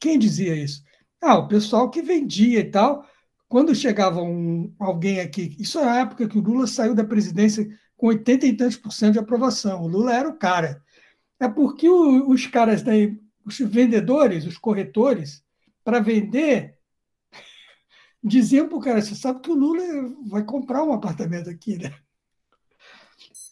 Quem 0.00 0.18
dizia 0.18 0.54
isso? 0.56 0.82
Ah, 1.20 1.38
o 1.38 1.48
pessoal 1.48 1.90
que 1.90 2.02
vendia 2.02 2.60
e 2.60 2.70
tal. 2.70 3.06
Quando 3.48 3.74
chegava 3.74 4.22
um, 4.22 4.72
alguém 4.78 5.20
aqui, 5.20 5.56
isso 5.58 5.78
é 5.78 5.84
a 5.84 5.96
época 6.00 6.28
que 6.28 6.38
o 6.38 6.40
Lula 6.40 6.66
saiu 6.66 6.94
da 6.94 7.04
presidência 7.04 7.68
com 7.96 8.06
80 8.06 8.46
e 8.46 8.56
tantos 8.56 8.76
por 8.76 8.92
cento 8.92 9.14
de 9.14 9.18
aprovação. 9.18 9.82
O 9.82 9.88
Lula 9.88 10.14
era 10.14 10.28
o 10.28 10.38
cara. 10.38 10.82
É 11.40 11.48
porque 11.48 11.88
os 11.88 12.46
caras 12.46 12.82
daí, 12.82 13.18
os 13.44 13.58
vendedores, 13.58 14.44
os 14.44 14.58
corretores, 14.58 15.42
para 15.82 15.98
vender, 15.98 16.76
diziam 18.22 18.68
para 18.68 18.76
o 18.76 18.80
cara: 18.80 19.00
você 19.00 19.14
sabe 19.14 19.40
que 19.40 19.50
o 19.50 19.54
Lula 19.54 19.82
vai 20.28 20.44
comprar 20.44 20.84
um 20.84 20.92
apartamento 20.92 21.48
aqui, 21.48 21.78
né? 21.78 21.94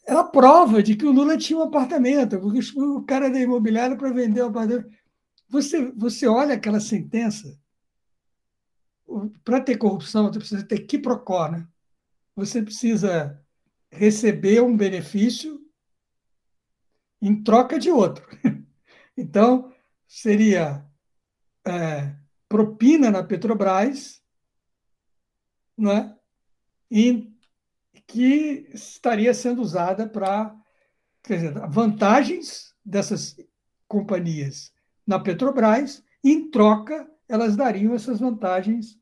Era 0.07 0.23
prova 0.25 0.83
de 0.83 0.97
que 0.97 1.07
o 1.07 1.13
Lula 1.13 1.37
tinha 1.37 1.59
um 1.59 1.63
apartamento, 1.63 2.39
porque 2.39 2.61
o 2.77 3.03
cara 3.03 3.31
da 3.31 3.41
imobiliária 3.41 3.97
para 3.97 4.13
vender 4.13 4.43
o 4.43 4.47
apartamento. 4.47 4.91
Você, 5.49 5.91
você 5.93 6.27
olha 6.27 6.55
aquela 6.55 6.81
sentença, 6.81 7.59
para 9.43 9.61
ter 9.61 9.79
corrupção, 9.79 10.31
você 10.31 10.39
precisa 10.39 10.63
ter 10.63 10.81
quiprocó, 10.81 11.51
né? 11.51 11.67
Você 12.37 12.63
precisa 12.63 13.43
receber 13.91 14.63
um 14.63 14.77
benefício 14.77 15.59
em 17.21 17.43
troca 17.43 17.79
de 17.79 17.91
outro. 17.91 18.27
Então, 19.21 19.75
seria 20.07 20.87
é, 21.67 22.15
propina 22.49 23.11
na 23.11 23.21
Petrobras, 23.21 24.23
não 25.77 25.91
é? 25.91 26.17
E 26.89 27.35
que 28.07 28.69
estaria 28.73 29.35
sendo 29.35 29.61
usada 29.61 30.09
para 30.09 30.57
vantagens 31.69 32.73
dessas 32.85 33.37
companhias 33.89 34.73
na 35.07 35.19
Petrobras, 35.19 36.05
em 36.23 36.51
troca 36.51 37.11
elas 37.29 37.57
dariam 37.57 37.95
essas 37.95 38.21
vantagens 38.21 38.99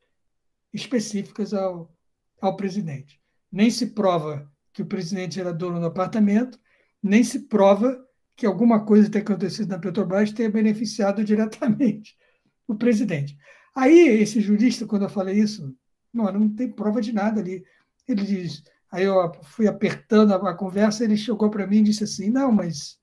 específicas 0.72 1.54
ao, 1.54 1.94
ao 2.40 2.56
presidente. 2.56 3.20
Nem 3.50 3.70
se 3.70 3.88
prova 3.88 4.50
que 4.72 4.82
o 4.82 4.86
presidente 4.86 5.40
era 5.40 5.52
dono 5.52 5.78
do 5.78 5.86
apartamento, 5.86 6.58
nem 7.02 7.22
se 7.22 7.46
prova 7.48 8.05
que 8.36 8.46
alguma 8.46 8.84
coisa 8.84 9.10
tenha 9.10 9.24
acontecido 9.24 9.70
na 9.70 9.78
Petrobras 9.78 10.32
tenha 10.32 10.50
beneficiado 10.50 11.24
diretamente 11.24 12.16
o 12.68 12.74
presidente. 12.74 13.36
Aí, 13.74 14.08
esse 14.08 14.40
jurista, 14.40 14.86
quando 14.86 15.02
eu 15.02 15.08
falei 15.08 15.38
isso, 15.38 15.74
não, 16.12 16.30
não 16.32 16.48
tem 16.48 16.70
prova 16.70 17.00
de 17.00 17.12
nada 17.12 17.40
ali. 17.40 17.64
Ele 18.08 18.22
diz, 18.22 18.62
aí 18.90 19.04
eu 19.04 19.32
fui 19.42 19.66
apertando 19.66 20.32
a, 20.32 20.54
conversa, 20.54 21.04
ele 21.04 21.16
chegou 21.16 21.50
para 21.50 21.66
mim 21.66 21.78
e 21.78 21.84
disse 21.84 22.04
assim, 22.04 22.30
não, 22.30 22.50
mas 22.50 22.98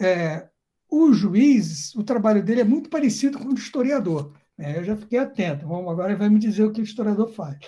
é, 0.00 0.48
o 0.90 1.12
juiz, 1.12 1.94
o 1.94 2.02
trabalho 2.02 2.42
dele 2.42 2.60
é 2.60 2.64
muito 2.64 2.88
parecido 2.88 3.38
com 3.38 3.48
o 3.48 3.54
do 3.54 3.60
historiador. 3.60 4.32
É, 4.58 4.78
eu 4.78 4.84
já 4.84 4.96
fiquei 4.96 5.18
atento. 5.18 5.66
Vamos 5.66 5.90
agora 5.90 6.16
vai 6.16 6.28
me 6.28 6.38
dizer 6.38 6.64
o 6.64 6.72
que 6.72 6.80
o 6.80 6.84
historiador 6.84 7.32
faz. 7.32 7.58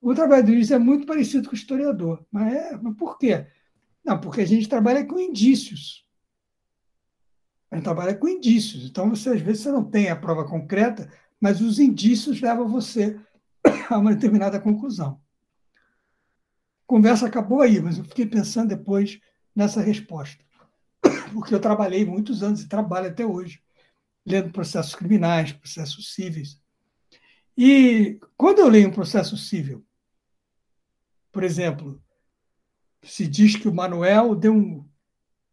O 0.00 0.14
trabalho 0.14 0.44
do 0.44 0.52
juiz 0.52 0.70
é 0.70 0.78
muito 0.78 1.06
parecido 1.06 1.48
com 1.48 1.54
o 1.54 1.58
historiador. 1.58 2.24
Mas, 2.30 2.54
é, 2.54 2.76
mas 2.76 2.96
por 2.96 3.18
quê? 3.18 3.46
Não, 4.04 4.20
porque 4.20 4.40
a 4.40 4.46
gente 4.46 4.68
trabalha 4.68 5.04
com 5.04 5.18
indícios. 5.18 6.06
A 7.70 7.76
gente 7.76 7.84
trabalha 7.84 8.14
com 8.14 8.28
indícios. 8.28 8.84
Então, 8.84 9.10
você, 9.10 9.30
às 9.30 9.40
vezes, 9.40 9.62
você 9.62 9.70
não 9.70 9.84
tem 9.84 10.08
a 10.08 10.16
prova 10.16 10.44
concreta, 10.44 11.10
mas 11.40 11.60
os 11.60 11.78
indícios 11.78 12.40
levam 12.40 12.68
você 12.68 13.18
a 13.88 13.98
uma 13.98 14.14
determinada 14.14 14.58
conclusão. 14.60 15.20
A 16.82 16.86
conversa 16.86 17.26
acabou 17.26 17.60
aí, 17.60 17.80
mas 17.80 17.98
eu 17.98 18.04
fiquei 18.04 18.26
pensando 18.26 18.68
depois 18.68 19.20
nessa 19.54 19.80
resposta 19.80 20.42
porque 21.32 21.54
eu 21.54 21.60
trabalhei 21.60 22.04
muitos 22.04 22.42
anos 22.42 22.62
e 22.62 22.68
trabalho 22.68 23.08
até 23.08 23.24
hoje, 23.24 23.62
lendo 24.24 24.50
processos 24.50 24.94
criminais, 24.94 25.52
processos 25.52 26.14
cíveis. 26.14 26.60
E 27.56 28.18
quando 28.36 28.60
eu 28.60 28.68
leio 28.68 28.88
um 28.88 28.92
processo 28.92 29.36
civil, 29.36 29.84
por 31.32 31.42
exemplo, 31.42 32.02
se 33.02 33.26
diz 33.26 33.56
que 33.56 33.68
o 33.68 33.74
Manuel 33.74 34.34
deu 34.34 34.54
um, 34.54 34.88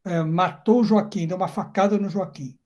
é, 0.06 0.24
matou 0.24 0.82
o 0.82 0.84
Joaquim, 0.84 1.28
deu 1.28 1.38
uma 1.38 1.48
facada 1.48 1.98
no 1.98 2.10
Joaquim. 2.10 2.58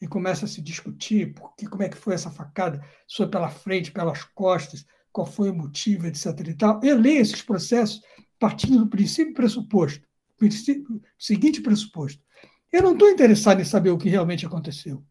e 0.00 0.06
começa 0.06 0.44
a 0.44 0.48
se 0.48 0.60
discutir 0.60 1.32
porque, 1.32 1.66
como 1.66 1.82
é 1.82 1.88
que 1.88 1.96
foi 1.96 2.14
essa 2.14 2.30
facada, 2.30 2.82
se 3.08 3.16
foi 3.16 3.28
pela 3.28 3.48
frente, 3.48 3.90
pelas 3.90 4.24
costas, 4.24 4.84
qual 5.10 5.26
foi 5.26 5.48
o 5.48 5.54
motivo, 5.54 6.06
etc. 6.06 6.26
E 6.46 6.54
tal. 6.54 6.80
Eu 6.82 6.98
leio 6.98 7.22
esses 7.22 7.40
processos 7.40 8.02
partindo 8.38 8.78
do 8.80 8.88
princípio 8.88 9.32
pressuposto, 9.32 10.06
princípio, 10.36 11.00
seguinte 11.18 11.62
pressuposto. 11.62 12.22
Eu 12.70 12.82
não 12.82 12.92
estou 12.92 13.08
interessado 13.08 13.60
em 13.60 13.64
saber 13.64 13.90
o 13.90 13.96
que 13.96 14.10
realmente 14.10 14.44
aconteceu. 14.44 15.02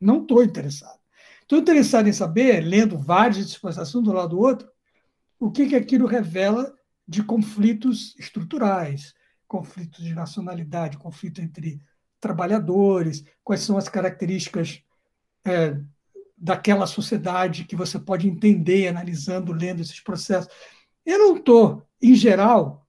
Não 0.00 0.22
estou 0.22 0.44
interessado. 0.44 1.00
Estou 1.42 1.58
interessado 1.58 2.06
em 2.08 2.12
saber, 2.12 2.60
lendo 2.60 2.98
vários 2.98 3.38
desses 3.38 3.58
processos 3.58 3.94
um 3.96 4.02
do 4.02 4.12
lado 4.12 4.30
do 4.30 4.38
outro, 4.38 4.68
o 5.38 5.50
que, 5.50 5.66
que 5.66 5.76
aquilo 5.76 6.06
revela 6.06 6.72
de 7.06 7.22
conflitos 7.22 8.14
estruturais, 8.18 9.14
conflitos 9.46 10.04
de 10.04 10.14
nacionalidade, 10.14 10.98
conflito 10.98 11.40
entre 11.40 11.80
trabalhadores, 12.20 13.24
quais 13.44 13.60
são 13.60 13.76
as 13.76 13.88
características 13.88 14.82
é, 15.44 15.80
daquela 16.36 16.86
sociedade 16.86 17.64
que 17.64 17.76
você 17.76 17.98
pode 17.98 18.28
entender 18.28 18.88
analisando, 18.88 19.52
lendo 19.52 19.80
esses 19.80 20.00
processos. 20.00 20.52
Eu 21.04 21.18
não 21.18 21.36
estou, 21.36 21.82
em 22.02 22.14
geral, 22.14 22.86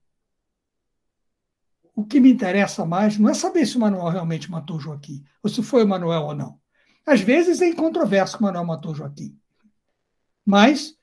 o 1.96 2.06
que 2.06 2.20
me 2.20 2.32
interessa 2.32 2.86
mais 2.86 3.18
não 3.18 3.30
é 3.30 3.34
saber 3.34 3.66
se 3.66 3.78
o 3.78 3.80
Manuel 3.80 4.10
realmente 4.10 4.52
matou 4.52 4.80
Joaquim, 4.80 5.24
ou 5.42 5.50
se 5.50 5.64
foi 5.64 5.84
o 5.84 5.88
Manuel 5.88 6.24
ou 6.24 6.36
não. 6.36 6.60
Às 7.06 7.22
vezes 7.22 7.62
é 7.62 7.68
incontroverso 7.68 8.38
que 8.38 8.44
o 8.44 8.46
Manuel 8.46 8.66
matou 8.66 8.94
Joaquim. 8.94 9.38
Mas 10.46 10.98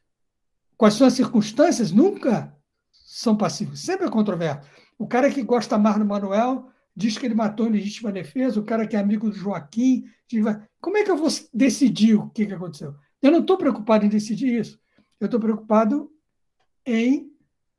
quais 0.76 0.94
são 0.94 1.06
as 1.06 1.14
circunstâncias 1.14 1.90
nunca 1.90 2.53
são 3.14 3.36
passíveis, 3.36 3.78
sempre 3.78 4.06
é 4.06 4.10
controverso. 4.10 4.68
O 4.98 5.06
cara 5.06 5.30
que 5.30 5.40
gosta 5.40 5.78
mais 5.78 5.96
do 5.96 6.04
Manuel 6.04 6.68
diz 6.96 7.16
que 7.16 7.24
ele 7.24 7.34
matou 7.34 7.68
em 7.68 7.70
legítima 7.70 8.10
defesa, 8.10 8.58
o 8.58 8.64
cara 8.64 8.88
que 8.88 8.96
é 8.96 8.98
amigo 8.98 9.30
do 9.30 9.36
Joaquim. 9.36 10.04
Diz, 10.26 10.44
como 10.80 10.96
é 10.96 11.04
que 11.04 11.12
eu 11.12 11.16
vou 11.16 11.28
decidir 11.52 12.16
o 12.16 12.28
que, 12.30 12.44
que 12.44 12.52
aconteceu? 12.52 12.92
Eu 13.22 13.30
não 13.30 13.38
estou 13.38 13.56
preocupado 13.56 14.04
em 14.04 14.08
decidir 14.08 14.58
isso. 14.58 14.80
Eu 15.20 15.26
estou 15.26 15.38
preocupado 15.38 16.10
em 16.84 17.30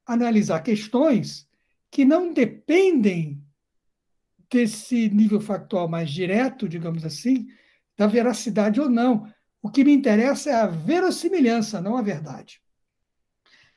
analisar 0.06 0.62
questões 0.62 1.45
que 1.91 2.06
não 2.06 2.32
dependem 2.32 3.44
desse 4.49 5.10
nível 5.10 5.41
factual 5.41 5.90
mais 5.90 6.10
direto, 6.10 6.70
digamos 6.70 7.03
assim, 7.03 7.45
da 7.98 8.07
veracidade 8.07 8.80
ou 8.80 8.90
não. 8.90 9.30
O 9.62 9.70
que 9.70 9.84
me 9.84 9.91
interessa 9.91 10.49
é 10.49 10.53
a 10.53 10.68
verossimilhança, 10.68 11.82
não 11.82 11.98
a 11.98 12.02
verdade. 12.02 12.62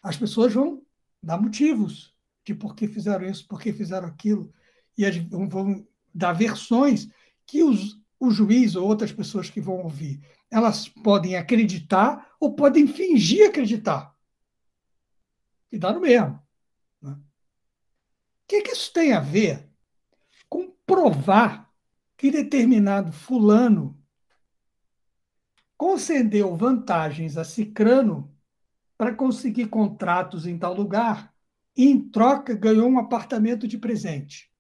As 0.01 0.17
pessoas 0.17 0.55
vão 0.55 0.87
dar 1.23 1.41
motivos 1.41 2.15
de 2.45 2.55
por 2.55 2.75
que 2.75 2.87
fizeram 2.87 3.29
isso, 3.29 3.47
por 3.47 3.61
que 3.61 3.73
fizeram 3.73 4.09
aquilo 4.09 4.53
e 4.97 5.09
vão 5.49 5.87
dar 6.13 6.33
versões 6.33 7.09
que 7.47 7.63
os, 7.63 7.99
o 8.19 8.31
juiz 8.31 8.75
ou 8.75 8.87
outras 8.87 9.13
pessoas 9.13 9.49
que 9.49 9.61
vão 9.61 9.83
ouvir, 9.83 10.21
elas 10.51 10.89
podem 10.89 11.37
acreditar 11.37 12.35
ou 12.41 12.55
podem 12.55 12.87
fingir 12.87 13.49
acreditar. 13.49 14.15
E 15.71 15.79
dá 15.79 15.93
no 15.93 16.01
mesmo. 16.01 16.43
Né? 17.01 17.13
O 17.13 17.19
que, 18.49 18.63
que 18.63 18.73
isso 18.73 18.93
tem 18.93 19.13
a 19.13 19.21
ver 19.21 19.69
com 20.49 20.71
provar 20.87 21.71
que 22.17 22.31
determinado 22.31 23.13
fulano 23.13 23.97
concedeu 25.77 26.57
vantagens 26.57 27.37
a 27.37 27.45
Cicrano 27.45 28.35
para 28.99 29.15
conseguir 29.15 29.69
contratos 29.69 30.45
em 30.45 30.59
tal 30.59 30.75
lugar 30.75 31.33
e, 31.77 31.87
em 31.87 32.01
troca, 32.01 32.53
ganhou 32.53 32.89
um 32.89 32.99
apartamento 32.99 33.69
de 33.69 33.79
presente? 33.79 34.51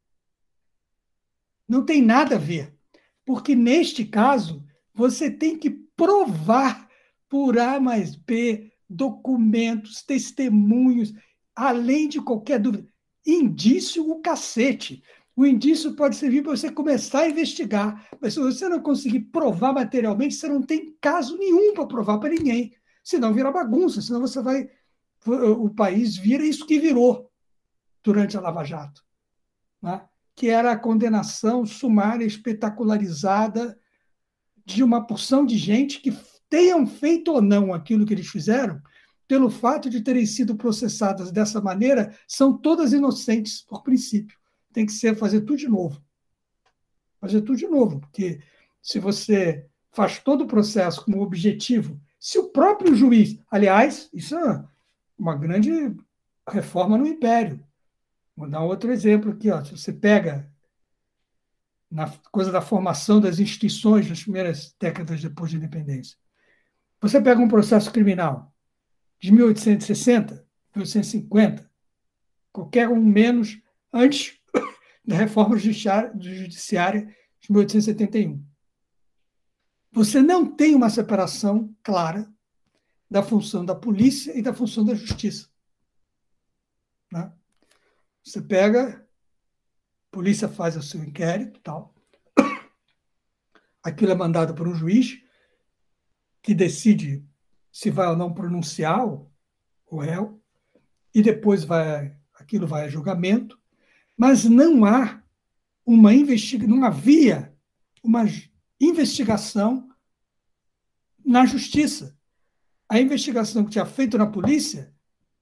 Não 1.68 1.84
tem 1.84 2.00
nada 2.00 2.36
a 2.36 2.38
ver. 2.38 2.72
Porque 3.26 3.54
neste 3.54 4.04
caso, 4.06 4.64
você 4.94 5.30
tem 5.30 5.58
que 5.58 5.68
provar 5.68 6.88
por 7.28 7.58
A 7.58 7.78
mais 7.78 8.14
B 8.14 8.72
documentos, 8.88 10.02
testemunhos, 10.02 11.12
além 11.54 12.08
de 12.08 12.22
qualquer 12.22 12.58
dúvida. 12.58 12.88
Indício 13.26 14.08
o 14.10 14.22
cacete. 14.22 15.02
O 15.36 15.44
indício 15.44 15.94
pode 15.94 16.16
servir 16.16 16.42
para 16.42 16.56
você 16.56 16.70
começar 16.70 17.20
a 17.20 17.28
investigar, 17.28 18.08
mas 18.20 18.34
se 18.34 18.40
você 18.40 18.68
não 18.68 18.80
conseguir 18.80 19.20
provar 19.20 19.72
materialmente, 19.72 20.34
você 20.34 20.48
não 20.48 20.62
tem 20.62 20.96
caso 21.00 21.36
nenhum 21.36 21.74
para 21.74 21.86
provar 21.86 22.18
para 22.18 22.30
ninguém. 22.30 22.72
Senão 23.08 23.32
vira 23.32 23.50
bagunça, 23.50 24.02
senão 24.02 24.20
você 24.20 24.42
vai. 24.42 24.68
O 25.26 25.70
país 25.70 26.16
vira 26.16 26.44
isso 26.44 26.66
que 26.66 26.78
virou 26.78 27.30
durante 28.02 28.36
a 28.36 28.40
Lava 28.40 28.64
Jato. 28.64 29.02
Né? 29.80 30.06
que 30.38 30.48
era 30.48 30.70
a 30.70 30.78
condenação 30.78 31.66
sumária 31.66 32.24
espetacularizada 32.24 33.76
de 34.64 34.84
uma 34.84 35.04
porção 35.04 35.44
de 35.44 35.58
gente 35.58 36.00
que 36.00 36.16
tenham 36.48 36.86
feito 36.86 37.32
ou 37.32 37.42
não 37.42 37.74
aquilo 37.74 38.06
que 38.06 38.14
eles 38.14 38.28
fizeram, 38.28 38.80
pelo 39.26 39.50
fato 39.50 39.90
de 39.90 40.00
terem 40.00 40.24
sido 40.24 40.54
processadas 40.54 41.32
dessa 41.32 41.60
maneira, 41.60 42.16
são 42.28 42.56
todas 42.56 42.92
inocentes 42.92 43.62
por 43.62 43.82
princípio. 43.82 44.38
Tem 44.72 44.86
que 44.86 44.92
ser 44.92 45.16
fazer 45.16 45.40
tudo 45.40 45.56
de 45.56 45.66
novo. 45.66 46.00
Fazer 47.20 47.40
tudo 47.40 47.58
de 47.58 47.66
novo, 47.66 47.98
porque 47.98 48.40
se 48.80 49.00
você 49.00 49.66
faz 49.90 50.20
todo 50.20 50.44
o 50.44 50.46
processo 50.46 51.04
com 51.04 51.14
o 51.14 51.22
objetivo, 51.22 52.00
se 52.20 52.38
o 52.38 52.50
próprio 52.50 52.94
juiz, 52.94 53.38
aliás, 53.50 54.08
isso 54.12 54.36
é 54.36 54.64
uma 55.18 55.36
grande 55.36 55.94
reforma 56.48 56.98
no 56.98 57.06
Império. 57.06 57.64
Vou 58.36 58.48
dar 58.48 58.62
outro 58.62 58.92
exemplo 58.92 59.30
aqui. 59.30 59.50
Ó. 59.50 59.64
Se 59.64 59.76
você 59.76 59.92
pega 59.92 60.50
na 61.90 62.10
coisa 62.30 62.52
da 62.52 62.60
formação 62.60 63.20
das 63.20 63.38
instituições 63.38 64.08
nas 64.08 64.22
primeiras 64.22 64.74
décadas 64.78 65.20
depois 65.20 65.52
da 65.52 65.58
independência, 65.58 66.16
você 67.00 67.20
pega 67.20 67.40
um 67.40 67.48
processo 67.48 67.90
criminal 67.92 68.52
de 69.20 69.32
1860, 69.32 70.34
1850, 70.74 71.70
qualquer 72.52 72.88
um 72.88 73.02
menos 73.02 73.60
antes 73.92 74.38
da 75.04 75.16
reforma 75.16 75.56
judiciária 75.56 76.12
de 76.14 77.52
1871. 77.52 78.47
Você 79.92 80.20
não 80.20 80.46
tem 80.46 80.74
uma 80.74 80.90
separação 80.90 81.74
clara 81.82 82.30
da 83.10 83.22
função 83.22 83.64
da 83.64 83.74
polícia 83.74 84.36
e 84.36 84.42
da 84.42 84.52
função 84.52 84.84
da 84.84 84.94
justiça. 84.94 85.48
Né? 87.10 87.32
Você 88.22 88.42
pega, 88.42 89.06
a 90.10 90.10
polícia 90.10 90.48
faz 90.48 90.76
o 90.76 90.82
seu 90.82 91.02
inquérito, 91.02 91.60
tal. 91.60 91.94
Aquilo 93.82 94.12
é 94.12 94.14
mandado 94.14 94.54
por 94.54 94.68
um 94.68 94.74
juiz 94.74 95.22
que 96.42 96.54
decide 96.54 97.24
se 97.72 97.90
vai 97.90 98.08
ou 98.08 98.16
não 98.16 98.34
pronunciar 98.34 99.06
o 99.06 99.98
réu 99.98 100.42
e 101.14 101.22
depois 101.22 101.64
vai 101.64 102.18
aquilo 102.34 102.66
vai 102.66 102.84
a 102.84 102.88
julgamento, 102.88 103.58
mas 104.16 104.44
não 104.44 104.84
há 104.84 105.22
uma 105.84 106.14
investigação, 106.14 106.76
não 106.76 106.84
havia 106.84 107.54
uma 108.02 108.24
investigação 108.80 109.88
na 111.24 111.44
justiça. 111.44 112.16
A 112.88 113.00
investigação 113.00 113.64
que 113.64 113.72
tinha 113.72 113.86
feito 113.86 114.16
na 114.16 114.26
polícia 114.26 114.94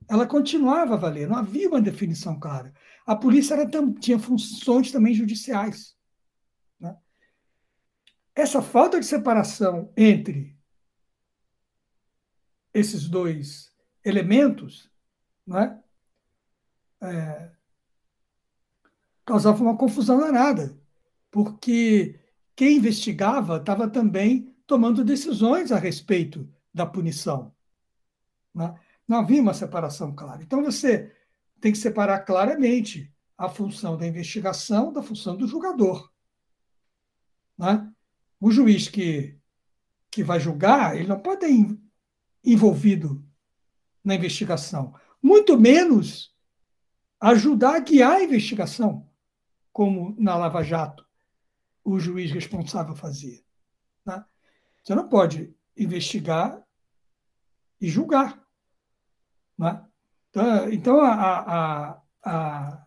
ela 0.09 0.27
continuava 0.27 0.95
a 0.95 0.97
valer, 0.97 1.29
não 1.29 1.37
havia 1.37 1.69
uma 1.69 1.81
definição 1.81 2.39
clara. 2.39 2.73
A 3.05 3.17
polícia 3.17 3.55
era, 3.55 3.69
tinha 3.99 4.19
funções 4.19 4.93
também 4.93 5.13
judiciais. 5.13 5.97
Né? 6.79 6.97
Essa 8.35 8.63
falta 8.63 9.01
de 9.01 9.07
separação 9.07 9.93
entre 9.97 10.57
esses 12.73 13.09
dois 13.09 13.73
elementos 14.05 14.91
né, 15.47 15.83
é, 17.01 17.51
causava 19.25 19.63
uma 19.63 19.77
confusão 19.77 20.21
danada, 20.21 20.79
porque 21.31 22.21
quem 22.57 22.79
investigava 22.79 23.59
estava 23.59 23.89
também 23.89 24.57
tomando 24.67 25.05
decisões 25.05 25.71
a 25.71 25.79
respeito 25.79 26.51
da 26.73 26.87
punição. 26.87 27.55
Né? 28.55 28.75
Não 29.07 29.19
havia 29.19 29.43
uma 29.43 29.53
separação 29.53 30.15
clara. 30.15 30.43
Então, 30.43 30.65
você 30.65 31.15
tem 31.61 31.71
que 31.71 31.79
separar 31.79 32.21
claramente 32.21 33.13
a 33.37 33.49
função 33.51 33.99
da 33.99 34.07
investigação 34.07 34.91
da 34.91 35.03
função 35.03 35.37
do 35.37 35.47
julgador. 35.47 36.11
Né? 37.59 37.93
O 38.41 38.51
juiz 38.51 38.89
que, 38.89 39.39
que 40.11 40.25
vai 40.25 40.41
julgar, 40.41 40.97
ele 40.97 41.09
não 41.09 41.21
pode 41.21 41.45
estar 41.45 41.77
envolvido 42.43 43.23
na 44.03 44.15
investigação, 44.15 44.95
muito 45.23 45.59
menos 45.59 46.35
ajudar 47.21 47.77
a 47.77 47.81
guiar 47.81 48.13
a 48.13 48.23
investigação, 48.23 49.07
como 49.73 50.15
na 50.19 50.37
Lava 50.37 50.63
Jato 50.63 51.06
o 51.87 52.01
juiz 52.01 52.33
responsável 52.33 52.97
fazia. 52.97 53.41
Né? 54.05 54.23
Você 54.83 54.95
não 54.95 55.09
pode 55.09 55.55
investigar 55.77 56.61
e 57.81 57.89
julgar. 57.89 58.45
Né? 59.57 59.87
Então, 60.29 60.73
então 60.73 61.01
a, 61.01 61.13
a, 61.13 62.03
a, 62.25 62.87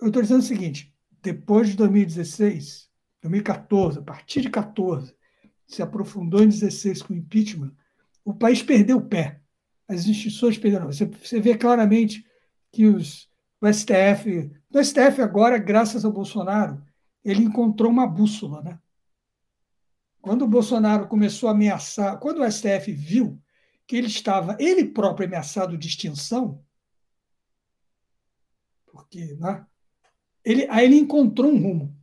eu 0.00 0.06
estou 0.06 0.22
dizendo 0.22 0.40
o 0.40 0.44
seguinte: 0.44 0.96
depois 1.20 1.68
de 1.68 1.76
2016, 1.76 2.88
2014, 3.20 3.98
a 3.98 4.02
partir 4.02 4.42
de 4.42 4.48
14, 4.48 5.12
se 5.66 5.82
aprofundou 5.82 6.42
em 6.42 6.48
16 6.48 7.02
com 7.02 7.12
o 7.12 7.16
impeachment, 7.16 7.74
o 8.24 8.32
país 8.32 8.62
perdeu 8.62 8.98
o 8.98 9.08
pé. 9.08 9.40
As 9.88 10.06
instituições 10.06 10.56
perderam. 10.56 10.86
Você, 10.86 11.04
você 11.04 11.40
vê 11.40 11.58
claramente 11.58 12.24
que 12.70 12.86
os, 12.86 13.28
o 13.60 13.66
STF, 13.72 14.52
o 14.72 14.84
STF 14.84 15.20
agora, 15.20 15.58
graças 15.58 16.04
ao 16.04 16.12
Bolsonaro, 16.12 16.80
ele 17.24 17.42
encontrou 17.42 17.90
uma 17.90 18.06
bússola, 18.06 18.62
né? 18.62 18.78
Quando 20.20 20.42
o 20.42 20.48
Bolsonaro 20.48 21.08
começou 21.08 21.48
a 21.48 21.52
ameaçar, 21.52 22.18
quando 22.18 22.40
o 22.40 22.50
STF 22.50 22.92
viu 22.92 23.40
que 23.86 23.96
ele 23.96 24.06
estava 24.06 24.56
ele 24.60 24.84
próprio 24.84 25.26
ameaçado 25.26 25.76
de 25.76 25.88
extinção, 25.88 26.64
porque, 28.86 29.34
né? 29.36 29.66
Ele, 30.44 30.66
aí 30.70 30.86
ele 30.86 30.96
encontrou 30.96 31.50
um 31.50 31.60
rumo. 31.60 31.96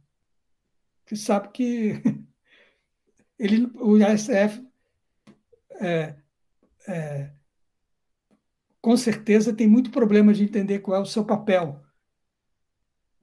Você 1.06 1.15
sabe 1.15 1.49
que 1.49 2.02
ele, 3.38 3.65
o 3.76 3.98
STF 4.18 4.65
é, 5.80 6.15
é, 6.88 7.31
com 8.81 8.95
certeza 8.95 9.56
tem 9.56 9.68
muito 9.68 9.91
problema 9.91 10.34
de 10.34 10.44
entender 10.44 10.80
qual 10.80 10.98
é 10.98 11.02
o 11.02 11.06
seu 11.06 11.26
papel 11.26 11.84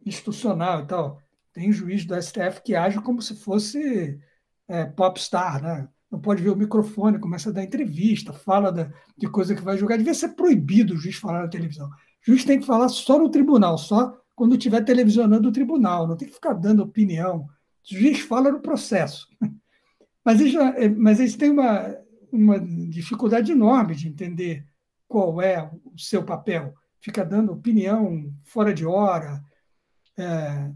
institucional 0.05 0.83
e 0.83 0.87
tal. 0.87 1.24
Tem 1.55 1.73
juiz 1.73 2.05
do 2.05 2.21
STF 2.21 2.61
que 2.63 2.75
age 2.75 3.01
como 3.01 3.23
se 3.23 3.37
fosse 3.37 4.21
é, 4.69 4.85
popstar, 4.85 5.63
né? 5.63 5.89
Não 6.11 6.21
pode 6.21 6.43
ver 6.43 6.51
o 6.51 6.57
microfone, 6.57 7.19
começa 7.19 7.49
a 7.49 7.53
dar 7.53 7.65
entrevista, 7.65 8.33
fala 8.33 8.71
da, 8.71 8.93
de 9.17 9.27
coisa 9.29 9.55
que 9.55 9.63
vai 9.63 9.79
julgar. 9.79 9.97
Devia 9.97 10.15
ser 10.15 10.31
proibido 10.31 10.95
o 10.95 10.97
juiz 10.97 11.17
falar 11.17 11.43
na 11.43 11.49
televisão. 11.49 11.87
O 11.89 11.91
juiz 12.23 12.45
tem 12.45 12.61
que 12.61 12.67
falar 12.67 12.89
só 12.89 13.19
no 13.19 13.31
tribunal, 13.31 13.79
só 13.79 14.21
quando 14.35 14.57
estiver 14.57 14.85
televisionando 14.85 15.49
o 15.49 15.53
tribunal, 15.53 16.07
não 16.07 16.17
tem 16.17 16.29
que 16.29 16.35
ficar 16.35 16.53
dando 16.53 16.83
opinião. 16.83 17.47
O 17.91 17.95
juiz 17.97 18.21
fala 18.21 18.51
no 18.51 18.61
processo. 18.61 19.29
Mas 20.25 20.41
eles, 20.41 20.55
é, 20.55 20.89
mas 20.89 21.21
eles 21.21 21.37
têm 21.37 21.51
uma, 21.51 21.95
uma 22.33 22.59
dificuldade 22.59 23.53
enorme 23.53 23.95
de 23.95 24.09
entender 24.09 24.67
qual 25.07 25.43
é 25.43 25.71
o 25.85 25.99
seu 25.99 26.25
papel. 26.25 26.75
Fica 26.99 27.23
dando 27.23 27.53
opinião 27.53 28.33
fora 28.43 28.73
de 28.73 28.87
hora. 28.87 29.45
É... 30.17 30.73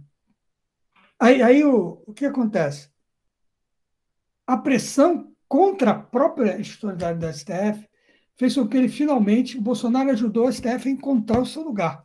Aí, 1.19 1.43
aí 1.43 1.65
o, 1.65 2.03
o 2.07 2.15
que 2.15 2.24
acontece? 2.24 2.89
A 4.47 4.57
pressão 4.57 5.32
contra 5.49 5.90
a 5.90 5.99
própria 5.99 6.59
institucionalidade 6.59 7.19
da 7.19 7.32
STF 7.32 7.89
fez 8.36 8.55
com 8.55 8.69
que 8.69 8.77
ele 8.77 8.89
finalmente, 8.89 9.59
o 9.59 9.62
Bolsonaro 9.62 10.11
ajudou 10.11 10.47
a 10.47 10.53
STF 10.53 10.89
a 10.89 10.93
encontrar 10.93 11.40
o 11.40 11.47
seu 11.47 11.62
lugar. 11.62 12.05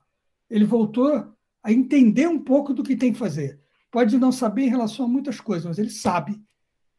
Ele 0.49 0.65
voltou 0.65 1.33
a 1.61 1.71
entender 1.71 2.27
um 2.27 2.39
pouco 2.39 2.73
do 2.73 2.83
que 2.83 2.95
tem 2.95 3.13
que 3.13 3.19
fazer. 3.19 3.59
Pode 3.91 4.17
não 4.17 4.31
saber 4.31 4.63
em 4.63 4.69
relação 4.69 5.05
a 5.05 5.09
muitas 5.09 5.39
coisas, 5.39 5.65
mas 5.65 5.77
ele 5.77 5.91
sabe 5.91 6.41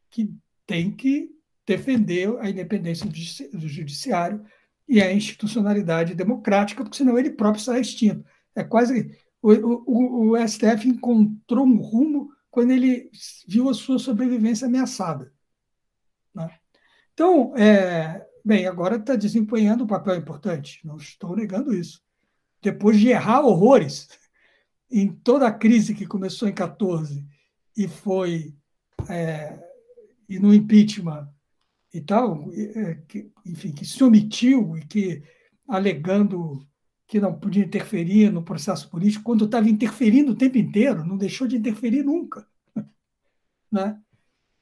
que 0.09 0.33
tem 0.65 0.89
que 0.89 1.29
defender 1.65 2.33
a 2.39 2.49
independência 2.49 3.05
do 3.05 3.67
judiciário 3.67 4.43
e 4.87 5.01
a 5.01 5.11
institucionalidade 5.11 6.15
democrática, 6.15 6.83
porque 6.83 6.97
senão 6.97 7.17
ele 7.17 7.31
próprio 7.31 7.63
será 7.63 7.79
extinto. 7.79 8.23
É 8.55 8.63
quase. 8.63 9.17
O, 9.45 9.51
o, 9.85 10.31
o 10.31 10.47
STF 10.47 10.87
encontrou 10.87 11.65
um 11.67 11.77
rumo 11.77 12.31
quando 12.49 12.71
ele 12.71 13.11
viu 13.47 13.69
a 13.69 13.75
sua 13.75 13.99
sobrevivência 13.99 14.65
ameaçada. 14.65 15.31
Né? 16.33 16.49
Então, 17.13 17.55
é, 17.55 18.25
bem, 18.43 18.65
agora 18.65 18.95
está 18.95 19.15
desempenhando 19.15 19.83
um 19.83 19.87
papel 19.87 20.15
importante, 20.15 20.79
não 20.83 20.97
estou 20.97 21.35
negando 21.35 21.75
isso. 21.75 22.01
Depois 22.59 22.99
de 22.99 23.09
errar 23.09 23.41
horrores 23.41 24.09
em 24.89 25.13
toda 25.13 25.45
a 25.47 25.53
crise 25.53 25.93
que 25.93 26.07
começou 26.07 26.47
em 26.47 26.53
14 26.53 27.23
e 27.77 27.87
foi 27.87 28.55
é, 29.07 29.59
e 30.27 30.39
no 30.39 30.55
impeachment 30.55 31.29
e 31.93 32.01
tal, 32.01 32.49
é, 32.51 32.99
enfim, 33.45 33.71
que 33.71 33.85
se 33.85 34.03
omitiu 34.03 34.75
e 34.75 34.85
que 34.85 35.21
alegando 35.67 36.65
que 37.07 37.19
não 37.19 37.37
podia 37.37 37.63
interferir 37.63 38.31
no 38.31 38.43
processo 38.43 38.89
político, 38.89 39.23
quando 39.23 39.45
estava 39.45 39.69
interferindo 39.69 40.31
o 40.31 40.35
tempo 40.35 40.57
inteiro, 40.57 41.05
não 41.05 41.17
deixou 41.17 41.47
de 41.47 41.57
interferir 41.57 42.03
nunca. 42.03 42.47
Né? 43.71 43.99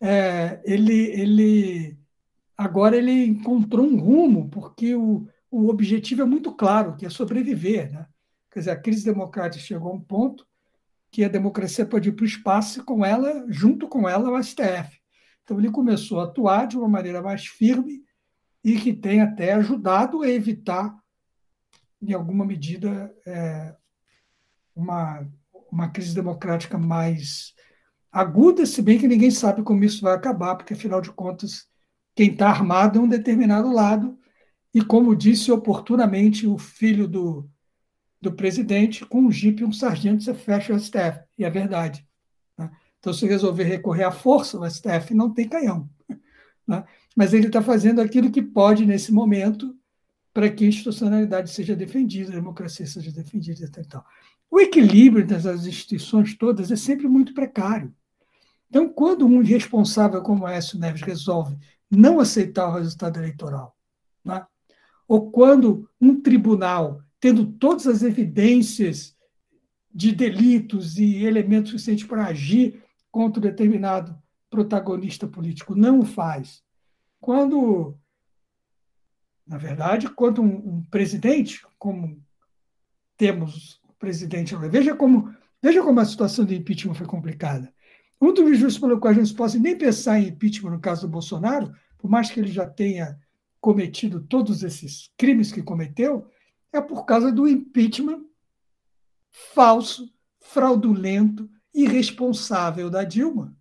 É, 0.02 0.60
ele, 0.66 1.12
ele 1.12 1.98
agora 2.58 2.96
ele 2.98 3.26
encontrou 3.26 3.86
um 3.86 4.00
rumo, 4.00 4.50
porque 4.50 4.96
o, 4.96 5.28
o 5.52 5.70
objetivo 5.70 6.24
é 6.24 6.26
muito 6.26 6.52
claro, 6.52 6.96
que 6.96 7.06
é 7.06 7.10
sobreviver. 7.10 7.92
Né? 7.92 8.08
Quer 8.50 8.60
dizer, 8.60 8.72
a 8.72 8.80
crise 8.80 9.06
democrática 9.06 9.64
chegou 9.64 9.92
a 9.92 9.96
um 9.96 10.02
ponto 10.02 10.48
que 11.12 11.24
a 11.24 11.30
democracia 11.30 11.86
pode 11.86 12.10
ir 12.10 12.14
para 12.14 12.24
o 12.24 12.28
espaço 12.28 12.84
com 12.84 13.06
ela, 13.06 13.46
junto 13.48 13.88
com 13.88 14.10
ela, 14.10 14.32
o 14.32 14.44
STF. 14.44 15.00
Então, 15.44 15.60
ele 15.60 15.70
começou 15.70 16.20
a 16.20 16.24
atuar 16.24 16.66
de 16.66 16.76
uma 16.76 16.88
maneira 16.88 17.22
mais 17.22 17.46
firme 17.46 18.04
e 18.64 18.80
que 18.80 18.94
tem 18.94 19.22
até 19.22 19.54
ajudado 19.54 20.24
a 20.24 20.30
evitar, 20.30 20.98
em 22.08 22.14
alguma 22.14 22.46
medida, 22.46 23.14
é, 23.26 23.76
uma, 24.76 25.28
uma 25.72 25.90
crise 25.90 26.14
democrática 26.14 26.78
mais 26.78 27.54
aguda, 28.12 28.66
se 28.66 28.82
bem 28.82 29.00
que 29.00 29.08
ninguém 29.08 29.32
sabe 29.32 29.64
como 29.64 29.84
isso 29.84 30.02
vai 30.02 30.14
acabar, 30.14 30.56
porque, 30.56 30.74
afinal 30.74 31.02
de 31.02 31.12
contas, 31.12 31.68
quem 32.16 32.32
está 32.32 32.50
armado 32.50 33.00
é 33.00 33.02
um 33.02 33.08
determinado 33.08 33.72
lado, 33.72 34.18
e, 34.74 34.84
como 34.84 35.16
disse 35.16 35.52
oportunamente 35.52 36.46
o 36.46 36.58
filho 36.58 37.08
do, 37.08 37.50
do 38.22 38.34
presidente, 38.34 39.06
com 39.06 39.22
um 39.22 39.32
jipe 39.32 39.62
e 39.62 39.66
um 39.66 39.72
sargento, 39.72 40.24
você 40.24 40.34
fecha 40.34 40.74
o 40.74 40.80
STF, 40.80 41.22
e 41.38 41.46
é 41.46 41.50
verdade. 41.50 42.06
Então, 43.00 43.14
se 43.14 43.26
resolver 43.26 43.64
recorrer 43.64 44.06
à 44.06 44.12
força, 44.12 44.58
o 44.58 44.70
STF 44.70 45.14
não 45.14 45.34
tem 45.34 45.48
canhão. 45.48 45.90
Né? 46.66 46.86
Mas 47.14 47.34
ele 47.34 47.48
está 47.48 47.62
fazendo 47.62 48.00
aquilo 48.00 48.32
que 48.32 48.42
pode 48.42 48.86
nesse 48.86 49.12
momento 49.12 49.76
para 50.34 50.50
que 50.50 50.66
a 50.66 50.68
institucionalidade 50.68 51.52
seja 51.52 51.76
defendida, 51.76 52.32
a 52.32 52.36
democracia 52.36 52.88
seja 52.88 53.12
defendida. 53.12 53.64
E 53.66 53.86
tal. 53.86 54.06
O 54.50 54.60
equilíbrio 54.60 55.26
dessas 55.26 55.66
instituições 55.68 56.36
todas 56.38 56.72
é 56.72 56.76
sempre 56.76 57.08
muito 57.08 57.34
precário. 57.34 57.94
Então, 58.70 58.90
quando 58.90 59.26
um 59.26 59.42
irresponsável 59.42 60.22
como 60.22 60.48
Écio 60.48 60.80
Neves 60.80 61.02
resolve 61.02 61.58
não 61.90 62.20
aceitar 62.20 62.68
o 62.68 62.74
resultado 62.74 63.20
eleitoral, 63.20 63.76
né? 64.26 64.46
ou 65.08 65.30
quando 65.30 65.88
um 66.02 66.20
tribunal, 66.20 67.02
tendo 67.20 67.46
todas 67.46 67.86
as 67.86 68.02
evidências 68.02 69.16
de 69.94 70.12
delitos 70.12 70.98
e 70.98 71.24
elementos 71.24 71.72
suficientes 71.72 72.06
para 72.06 72.26
agir, 72.26 72.82
contra 73.12 73.40
determinado 73.40 74.18
protagonista 74.50 75.28
político. 75.28 75.76
Não 75.76 76.00
o 76.00 76.06
faz. 76.06 76.64
Quando, 77.22 77.96
na 79.46 79.58
verdade, 79.58 80.10
quando 80.10 80.42
um, 80.42 80.76
um 80.76 80.84
presidente, 80.90 81.66
como 81.78 82.22
temos 83.18 83.82
o 83.88 83.94
presidente, 83.94 84.56
veja 84.70 84.96
como, 84.96 85.34
veja 85.62 85.84
como 85.84 86.00
a 86.00 86.06
situação 86.06 86.46
do 86.46 86.54
impeachment 86.54 86.94
foi 86.94 87.06
complicada. 87.06 87.74
Um 88.22 88.34
dos 88.34 88.44
motivos 88.44 88.78
pelo 88.78 89.00
qual 89.00 89.12
a 89.12 89.16
gente 89.16 89.34
pode 89.34 89.60
nem 89.60 89.78
pensar 89.78 90.20
em 90.20 90.30
impeachment 90.30 90.72
no 90.72 90.80
caso 90.80 91.02
do 91.02 91.12
Bolsonaro, 91.12 91.74
por 91.98 92.10
mais 92.10 92.32
que 92.32 92.40
ele 92.40 92.52
já 92.52 92.66
tenha 92.66 93.20
cometido 93.60 94.22
todos 94.22 94.64
esses 94.64 95.12
crimes 95.18 95.52
que 95.52 95.62
cometeu, 95.62 96.28
é 96.72 96.82
por 96.82 97.06
causa 97.06 97.32
do 97.32 97.48
impeachment 97.48 98.24
falso, 99.30 100.10
fraudulento, 100.40 101.50
irresponsável 101.74 102.90
da 102.90 103.04
Dilma. 103.04 103.56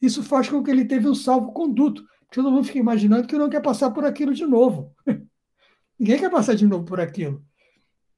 Isso 0.00 0.22
faz 0.22 0.48
com 0.48 0.62
que 0.62 0.70
ele 0.70 0.84
teve 0.84 1.08
um 1.08 1.14
salvo-conduto. 1.14 2.06
Todo 2.36 2.50
mundo 2.50 2.64
fica 2.64 2.78
imaginando 2.78 3.26
que 3.26 3.38
não 3.38 3.48
quer 3.48 3.62
passar 3.62 3.90
por 3.92 4.04
aquilo 4.04 4.34
de 4.34 4.44
novo. 4.44 4.94
Ninguém 5.98 6.18
quer 6.18 6.30
passar 6.30 6.54
de 6.54 6.66
novo 6.66 6.84
por 6.84 7.00
aquilo. 7.00 7.42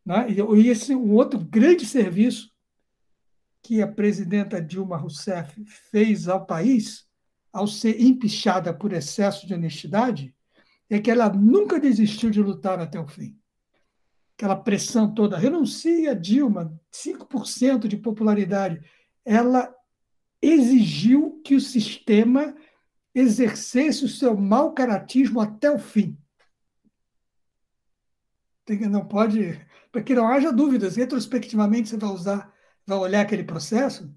Né? 0.05 0.27
E 0.28 0.66
esse 0.66 0.93
um 0.93 1.12
outro 1.12 1.39
grande 1.39 1.86
serviço 1.86 2.51
que 3.62 3.81
a 3.81 3.86
presidenta 3.86 4.61
Dilma 4.61 4.97
Rousseff 4.97 5.65
fez 5.93 6.27
ao 6.27 6.45
país, 6.45 7.07
ao 7.53 7.69
ser 7.69 8.01
empichada 8.03 8.74
por 8.74 8.93
excesso 8.93 9.47
de 9.47 9.55
honestidade, 9.55 10.35
é 10.90 10.99
que 10.99 11.12
ela 11.12 11.28
nunca 11.28 11.78
desistiu 11.78 12.28
de 12.28 12.43
lutar 12.43 12.81
até 12.81 12.99
o 12.99 13.07
fim. 13.07 13.39
Aquela 14.36 14.57
pressão 14.57 15.15
toda, 15.15 15.39
renuncia 15.39 16.12
Dilma, 16.16 16.77
5% 16.93 17.86
de 17.86 17.97
popularidade 17.97 18.81
ela 19.24 19.73
exigiu 20.43 21.40
que 21.45 21.55
o 21.55 21.61
sistema 21.61 22.57
exercesse 23.14 24.05
o 24.05 24.09
seu 24.09 24.36
mau 24.36 24.72
caratismo 24.72 25.40
até 25.40 25.70
o 25.70 25.78
fim. 25.78 26.16
Não 28.90 29.06
pode, 29.06 29.59
para 29.90 30.02
que 30.02 30.14
não 30.14 30.28
haja 30.28 30.52
dúvidas, 30.52 30.97
retrospectivamente 30.97 31.89
você 31.89 31.97
vai 31.97 32.10
usar, 32.10 32.52
vai 32.86 32.98
olhar 32.98 33.22
aquele 33.22 33.43
processo, 33.43 34.14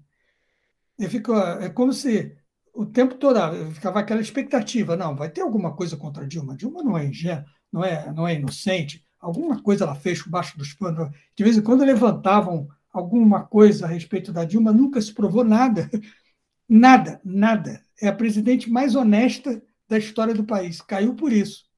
e 0.98 1.08
fica, 1.08 1.58
é 1.60 1.70
como 1.70 1.92
se 1.92 2.36
o 2.74 2.86
tempo 2.86 3.14
todo 3.16 3.36
ah, 3.36 3.52
ficava 3.72 4.00
aquela 4.00 4.20
expectativa, 4.20 4.96
não, 4.96 5.16
vai 5.16 5.30
ter 5.30 5.40
alguma 5.40 5.74
coisa 5.74 5.96
contra 5.96 6.26
Dilma. 6.26 6.56
Dilma 6.56 6.82
não 6.82 6.96
é 6.96 7.06
ingênua, 7.06 7.44
não 7.72 7.84
é, 7.84 8.12
não 8.12 8.28
é 8.28 8.34
inocente, 8.34 9.04
alguma 9.18 9.62
coisa 9.62 9.84
ela 9.84 9.94
fez 9.94 10.22
por 10.22 10.30
baixo 10.30 10.56
dos 10.58 10.74
panos. 10.74 11.10
De 11.36 11.44
vez 11.44 11.56
em 11.56 11.62
quando 11.62 11.84
levantavam 11.84 12.68
alguma 12.92 13.44
coisa 13.44 13.86
a 13.86 13.88
respeito 13.88 14.32
da 14.32 14.44
Dilma, 14.44 14.72
nunca 14.72 15.00
se 15.00 15.12
provou 15.14 15.44
nada. 15.44 15.90
Nada, 16.68 17.20
nada. 17.22 17.82
É 18.02 18.08
a 18.08 18.12
presidente 18.12 18.68
mais 18.68 18.96
honesta 18.96 19.62
da 19.88 19.96
história 19.96 20.34
do 20.34 20.44
país. 20.44 20.80
Caiu 20.80 21.14
por 21.14 21.32
isso. 21.32 21.70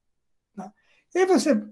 Né? 0.56 0.72
E 1.14 1.26
você, 1.26 1.62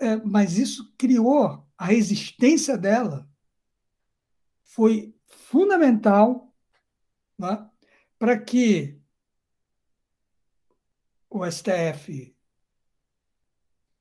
é, 0.00 0.16
mas 0.16 0.56
isso 0.56 0.94
criou 0.96 1.68
a 1.76 1.84
resistência 1.84 2.78
dela. 2.78 3.28
Foi 4.64 5.14
fundamental 5.26 6.50
né, 7.38 7.68
para 8.18 8.38
que 8.38 8.98
o 11.28 11.44
STF 11.44 12.34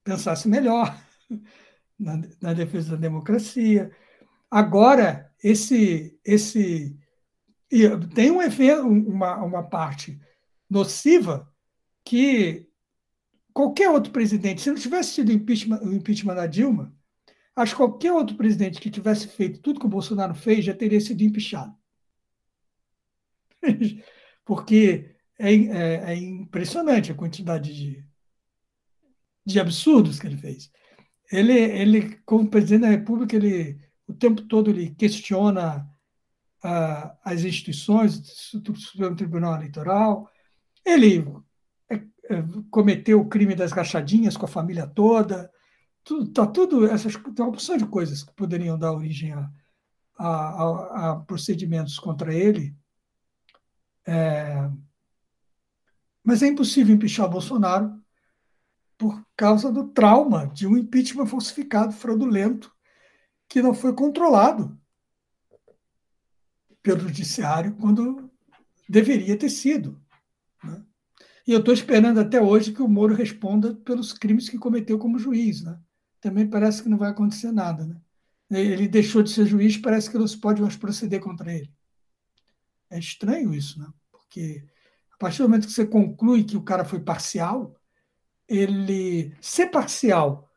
pensasse 0.02 0.48
melhor 0.48 0.98
na, 2.00 2.22
na 2.42 2.54
defesa 2.54 2.92
da 2.92 2.98
democracia. 3.02 3.94
Agora, 4.50 5.30
esse, 5.44 6.18
esse 6.24 6.98
tem 8.14 8.32
um 8.32 8.40
uma, 9.08 9.38
uma 9.44 9.64
parte 9.64 10.20
nociva 10.70 11.52
que 12.04 12.68
qualquer 13.54 13.90
outro 13.90 14.12
presidente, 14.12 14.62
se 14.62 14.70
não 14.70 14.78
tivesse 14.78 15.16
tido 15.16 15.32
impeachment, 15.32 15.82
o 15.82 15.94
impeachment 15.94 16.36
da 16.36 16.48
Dilma, 16.48 16.96
acho 17.56 17.74
que 17.74 17.78
qualquer 17.78 18.12
outro 18.12 18.36
presidente 18.36 18.80
que 18.80 18.90
tivesse 18.90 19.28
feito 19.28 19.62
tudo 19.62 19.80
que 19.80 19.86
o 19.86 19.90
Bolsonaro 19.90 20.34
fez 20.34 20.66
já 20.66 20.74
teria 20.74 21.00
sido 21.00 21.22
empichado. 21.22 21.76
Porque 24.46 25.16
é, 25.38 25.54
é, 25.54 26.12
é, 26.12 26.16
impressionante 26.16 27.12
a 27.12 27.16
quantidade 27.16 27.76
de, 27.76 28.06
de 29.46 29.60
absurdos 29.60 30.20
que 30.20 30.28
ele 30.28 30.38
fez. 30.38 30.72
Ele, 31.32 31.54
ele, 31.54 32.16
como 32.26 32.50
presidente 32.50 32.82
da 32.82 32.90
República, 32.90 33.36
ele 33.36 33.80
o 34.10 34.14
tempo 34.14 34.42
todo 34.42 34.72
ele 34.72 34.90
questiona 34.96 35.88
as 36.62 37.44
instituições, 37.44 38.54
o 38.54 38.76
Supremo 38.76 39.16
Tribunal 39.16 39.56
Eleitoral. 39.56 40.30
Ele 40.86 41.26
é, 41.90 41.96
é, 41.96 42.44
cometeu 42.70 43.22
o 43.22 43.30
crime 43.30 43.56
das 43.56 43.72
rachadinhas 43.72 44.36
com 44.36 44.46
a 44.46 44.50
família 44.50 44.86
toda. 44.88 45.52
Tudo, 46.04 46.32
tá 46.32 46.46
tudo 46.46 46.88
essas 46.88 47.14
tem 47.16 47.34
uma 47.40 47.50
opção 47.50 47.78
de 47.78 47.86
coisas 47.86 48.24
que 48.24 48.34
poderiam 48.34 48.78
dar 48.78 48.94
origem 48.94 49.34
a, 49.34 49.50
a, 50.18 51.12
a, 51.12 51.16
procedimentos 51.22 51.98
contra 51.98 52.34
ele. 52.34 52.76
É, 54.06 54.70
mas 56.24 56.44
é 56.44 56.48
impossível 56.48 56.94
empichar 56.94 57.30
Bolsonaro 57.30 58.00
por 58.98 59.26
causa 59.36 59.72
do 59.72 59.88
trauma 59.88 60.48
de 60.48 60.68
um 60.68 60.78
impeachment 60.78 61.26
falsificado, 61.26 61.94
fraudulento, 61.94 62.70
que 63.48 63.62
não 63.62 63.74
foi 63.74 63.94
controlado 63.94 64.78
pelo 66.82 67.02
judiciário 67.02 67.76
quando 67.76 68.30
deveria 68.88 69.38
ter 69.38 69.50
sido. 69.50 70.02
Né? 70.64 70.84
E 71.48 71.52
eu 71.52 71.60
estou 71.60 71.74
esperando 71.74 72.20
até 72.20 72.42
hoje 72.42 72.72
que 72.72 72.82
o 72.82 72.88
Moro 72.88 73.14
responda 73.14 73.76
pelos 73.76 74.14
crimes 74.14 74.50
que 74.50 74.58
cometeu 74.58 74.98
como 74.98 75.20
juiz. 75.20 75.62
Né? 75.64 75.80
Também 76.22 76.48
parece 76.48 76.84
que 76.84 76.90
não 76.90 76.98
vai 76.98 77.10
acontecer 77.10 77.52
nada. 77.52 77.86
Né? 77.86 78.62
Ele 78.62 78.88
deixou 78.88 79.22
de 79.22 79.32
ser 79.32 79.46
juiz, 79.46 79.78
parece 79.78 80.10
que 80.10 80.18
não 80.18 80.28
se 80.28 80.38
pode 80.38 80.62
mais 80.62 80.76
proceder 80.76 81.20
contra 81.20 81.54
ele. 81.54 81.72
É 82.90 82.98
estranho 82.98 83.54
isso, 83.54 83.80
né? 83.80 83.88
porque 84.12 84.64
a 85.14 85.18
partir 85.18 85.40
do 85.40 85.50
momento 85.50 85.68
que 85.68 85.74
você 85.74 85.86
conclui 85.86 86.44
que 86.44 86.56
o 86.56 86.64
cara 86.64 86.86
foi 86.86 87.00
parcial, 87.00 87.76
ele 88.48 89.36
ser 89.42 89.68
parcial 89.68 90.50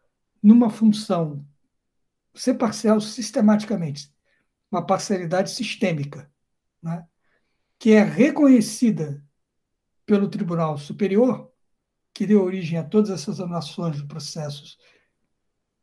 numa 0.43 0.71
função, 0.71 1.47
ser 2.35 2.55
parcial 2.55 3.01
sistematicamente, 3.01 4.12
uma 4.73 4.85
parcialidade 4.85 5.51
sistêmica, 5.51 6.33
né, 6.83 7.07
que 7.79 7.91
é 7.91 8.03
reconhecida 8.03 9.23
pelo 10.07 10.29
Tribunal 10.29 10.79
Superior, 10.79 11.53
que 12.15 12.27
deu 12.27 12.43
origem 12.43 12.79
a 12.79 12.85
todas 12.85 13.11
essas 13.11 13.39
anulações 13.39 13.97
de 13.97 14.07
processos 14.07 14.79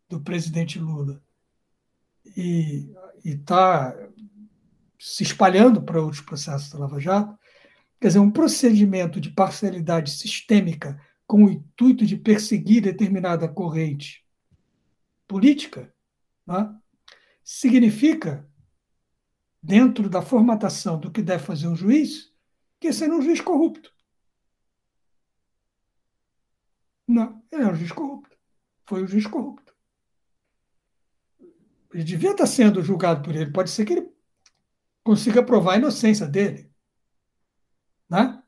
do 0.10 0.20
presidente 0.20 0.80
Lula, 0.80 1.22
e 2.36 2.92
está 3.24 3.96
se 4.98 5.24
espalhando 5.24 5.82
para 5.82 6.02
outros 6.02 6.22
processos 6.22 6.70
da 6.72 6.80
Lava 6.80 7.00
Jato, 7.00 7.38
quer 8.00 8.08
dizer, 8.08 8.20
um 8.20 8.32
procedimento 8.32 9.20
de 9.20 9.30
parcialidade 9.30 10.12
sistêmica 10.12 11.00
com 11.28 11.46
o 11.46 11.50
intuito 11.50 12.06
de 12.06 12.18
perseguir 12.18 12.82
determinada 12.82 13.48
corrente 13.48 14.26
política, 15.28 15.94
né, 16.46 16.76
significa, 17.44 18.49
dentro 19.62 20.10
da 20.10 20.22
formatação 20.22 21.00
do 21.00 21.12
que 21.12 21.22
deve 21.22 21.44
fazer 21.44 21.68
um 21.68 21.76
juiz, 21.76 22.34
que 22.80 22.88
é 22.88 22.92
um 22.92 23.22
juiz 23.22 23.42
corrupto. 23.42 23.94
Não, 27.08 27.44
ele 27.52 27.64
é 27.64 27.68
um 27.68 27.76
juiz 27.76 27.92
corrupto. 27.92 28.38
Foi 28.86 29.04
um 29.04 29.08
juiz 29.08 29.26
corrupto. 29.26 29.76
Ele 31.94 32.04
devia 32.04 32.32
estar 32.32 32.46
sendo 32.46 32.84
julgado 32.84 33.24
por 33.24 33.36
ele. 33.36 33.52
Pode 33.52 33.70
ser 33.72 33.86
que 33.86 33.94
ele 33.94 34.14
consiga 35.04 35.44
provar 35.44 35.74
a 35.74 35.78
inocência 35.78 36.28
dele. 36.28 36.72
Né? 38.10 38.42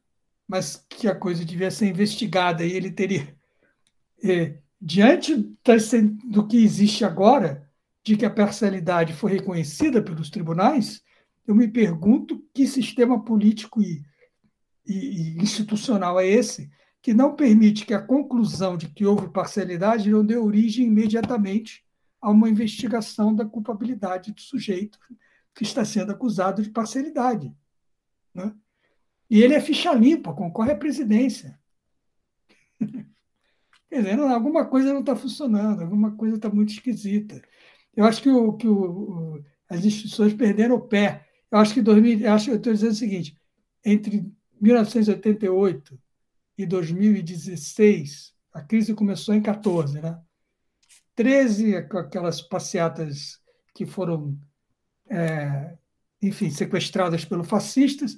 mas 0.51 0.85
que 0.89 1.07
a 1.07 1.15
coisa 1.15 1.45
devia 1.45 1.71
ser 1.71 1.87
investigada 1.87 2.65
e 2.65 2.73
ele 2.73 2.91
teria. 2.91 3.33
É, 4.21 4.59
diante 4.81 5.33
do 6.25 6.45
que 6.45 6.61
existe 6.61 7.05
agora, 7.05 7.70
de 8.03 8.17
que 8.17 8.25
a 8.25 8.29
parcialidade 8.29 9.13
foi 9.13 9.33
reconhecida 9.33 10.01
pelos 10.01 10.29
tribunais, 10.29 11.03
eu 11.45 11.55
me 11.55 11.67
pergunto 11.67 12.43
que 12.53 12.67
sistema 12.67 13.23
político 13.23 13.81
e, 13.81 14.03
e, 14.85 14.93
e 14.93 15.37
institucional 15.41 16.19
é 16.19 16.27
esse 16.27 16.69
que 17.01 17.13
não 17.13 17.35
permite 17.35 17.85
que 17.85 17.93
a 17.93 18.01
conclusão 18.01 18.77
de 18.77 18.87
que 18.87 19.05
houve 19.05 19.29
parcialidade 19.29 20.09
não 20.09 20.23
dê 20.23 20.37
origem 20.37 20.85
imediatamente 20.85 21.83
a 22.21 22.29
uma 22.29 22.47
investigação 22.47 23.33
da 23.33 23.43
culpabilidade 23.43 24.31
do 24.31 24.39
sujeito 24.39 24.99
que 25.55 25.63
está 25.63 25.83
sendo 25.83 26.11
acusado 26.11 26.61
de 26.61 26.69
parcialidade. 26.69 27.53
Né? 28.33 28.53
E 29.29 29.41
ele 29.41 29.55
é 29.55 29.61
ficha 29.61 29.93
limpa, 29.93 30.33
concorre 30.33 30.73
à 30.73 30.77
presidência. 30.77 31.59
Quer 33.89 34.03
dizer, 34.03 34.19
alguma 34.19 34.65
coisa 34.65 34.93
não 34.93 35.01
está 35.01 35.15
funcionando, 35.15 35.81
alguma 35.81 36.15
coisa 36.15 36.35
está 36.35 36.49
muito 36.49 36.71
esquisita. 36.71 37.41
Eu 37.95 38.05
acho 38.05 38.21
que, 38.21 38.29
o, 38.29 38.53
que 38.53 38.67
o, 38.67 39.41
as 39.69 39.83
instituições 39.85 40.33
perderam 40.33 40.75
o 40.75 40.81
pé. 40.81 41.25
Eu 41.51 41.59
acho 41.59 41.73
que 41.73 41.81
2000, 41.81 42.21
eu 42.21 42.33
acho, 42.33 42.51
eu 42.51 42.57
estou 42.57 42.73
dizendo 42.73 42.91
o 42.91 42.95
seguinte: 42.95 43.37
entre 43.83 44.25
1988 44.59 45.99
e 46.57 46.65
2016, 46.65 48.33
a 48.53 48.61
crise 48.61 48.93
começou 48.93 49.33
em 49.33 49.41
14, 49.41 49.99
né? 50.01 50.19
13, 51.15 51.75
aquelas 51.75 52.41
passeatas 52.41 53.39
que 53.73 53.85
foram, 53.85 54.37
é, 55.09 55.77
enfim, 56.21 56.49
sequestradas 56.49 57.25
pelos 57.25 57.47
fascistas, 57.47 58.17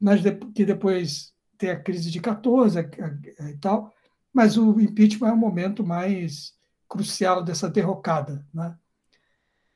mas 0.00 0.20
que 0.54 0.64
depois 0.64 1.34
tem 1.58 1.70
a 1.70 1.80
crise 1.80 2.10
de 2.10 2.20
14 2.20 2.78
e 2.78 3.58
tal, 3.58 3.92
mas 4.32 4.56
o 4.56 4.80
impeachment 4.80 5.28
é 5.28 5.32
o 5.32 5.36
momento 5.36 5.84
mais 5.84 6.54
crucial 6.88 7.42
dessa 7.44 7.68
derrocada. 7.68 8.46
Né? 8.52 8.74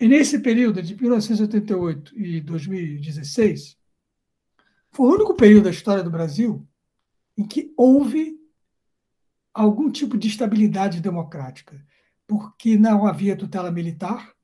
E 0.00 0.08
nesse 0.08 0.40
período 0.40 0.82
de 0.82 0.94
1988 1.00 2.18
e 2.18 2.40
2016, 2.40 3.78
foi 4.90 5.06
o 5.06 5.14
único 5.14 5.34
período 5.34 5.64
da 5.64 5.70
história 5.70 6.02
do 6.02 6.10
Brasil 6.10 6.66
em 7.36 7.46
que 7.46 7.72
houve 7.76 8.38
algum 9.52 9.90
tipo 9.90 10.16
de 10.16 10.28
estabilidade 10.28 11.00
democrática, 11.00 11.84
porque 12.26 12.76
não 12.76 13.06
havia 13.06 13.36
tutela 13.36 13.70
militar, 13.70 14.34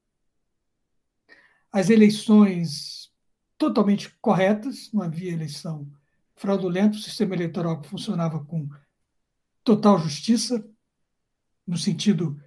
as 1.73 1.89
eleições 1.89 3.13
totalmente 3.57 4.17
corretas, 4.21 4.91
não 4.93 5.03
havia 5.03 5.33
eleição 5.33 5.91
fraudulenta, 6.35 6.97
o 6.97 7.01
sistema 7.01 7.35
eleitoral 7.35 7.83
funcionava 7.85 8.45
com 8.45 8.69
total 9.63 9.99
justiça, 9.99 10.67
no 11.67 11.77
sentido 11.77 12.43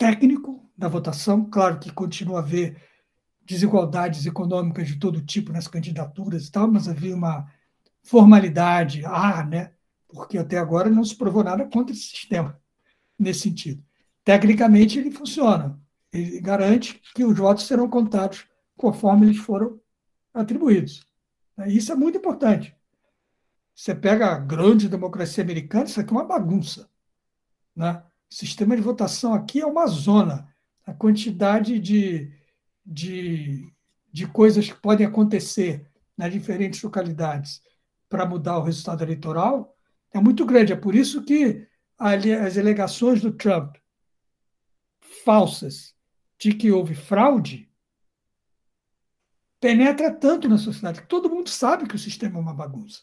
técnico 0.00 0.66
da 0.74 0.88
votação. 0.88 1.44
Claro 1.44 1.78
que 1.78 1.92
continua 1.92 2.38
a 2.38 2.42
haver 2.42 2.82
desigualdades 3.44 4.24
econômicas 4.24 4.88
de 4.88 4.98
todo 4.98 5.20
tipo 5.20 5.52
nas 5.52 5.68
candidaturas 5.68 6.46
e 6.46 6.50
tal, 6.50 6.72
mas 6.72 6.88
havia 6.88 7.14
uma 7.14 7.46
formalidade, 8.02 9.04
ah, 9.04 9.44
né? 9.44 9.74
Porque 10.08 10.38
até 10.38 10.56
agora 10.56 10.88
não 10.88 11.04
se 11.04 11.14
provou 11.14 11.44
nada 11.44 11.66
contra 11.66 11.94
esse 11.94 12.04
sistema 12.04 12.58
nesse 13.18 13.40
sentido. 13.40 13.84
Tecnicamente 14.24 14.98
ele 14.98 15.10
funciona, 15.10 15.78
ele 16.10 16.40
garante 16.40 16.98
que 17.14 17.22
os 17.22 17.36
votos 17.36 17.66
serão 17.66 17.88
contados 17.88 18.46
conforme 18.78 19.26
eles 19.26 19.38
foram 19.38 19.78
atribuídos. 20.32 21.04
Isso 21.66 21.92
é 21.92 21.94
muito 21.94 22.16
importante. 22.16 22.74
Você 23.74 23.94
pega 23.94 24.28
a 24.28 24.38
grande 24.38 24.88
democracia 24.88 25.44
americana, 25.44 25.84
isso 25.84 26.00
aqui 26.00 26.10
é 26.10 26.16
uma 26.16 26.24
bagunça. 26.24 26.88
Né? 27.76 28.02
O 28.30 28.34
sistema 28.34 28.76
de 28.76 28.82
votação 28.82 29.34
aqui 29.34 29.60
é 29.60 29.66
uma 29.66 29.86
zona. 29.86 30.48
A 30.86 30.94
quantidade 30.94 31.78
de, 31.78 32.32
de, 32.86 33.72
de 34.12 34.26
coisas 34.28 34.70
que 34.70 34.80
podem 34.80 35.06
acontecer 35.06 35.86
nas 36.16 36.32
diferentes 36.32 36.82
localidades 36.82 37.62
para 38.08 38.26
mudar 38.26 38.58
o 38.58 38.62
resultado 38.62 39.02
eleitoral 39.02 39.76
é 40.12 40.20
muito 40.20 40.44
grande. 40.44 40.72
É 40.72 40.76
por 40.76 40.94
isso 40.94 41.22
que 41.24 41.66
as 41.98 42.56
alegações 42.56 43.20
do 43.20 43.32
Trump 43.32 43.76
falsas 45.24 45.94
de 46.38 46.54
que 46.54 46.70
houve 46.70 46.94
fraude 46.94 47.70
penetra 49.60 50.10
tanto 50.10 50.48
na 50.48 50.56
sociedade 50.56 51.02
que 51.02 51.08
todo 51.08 51.28
mundo 51.28 51.50
sabe 51.50 51.86
que 51.86 51.94
o 51.94 51.98
sistema 51.98 52.38
é 52.38 52.40
uma 52.40 52.54
bagunça. 52.54 53.02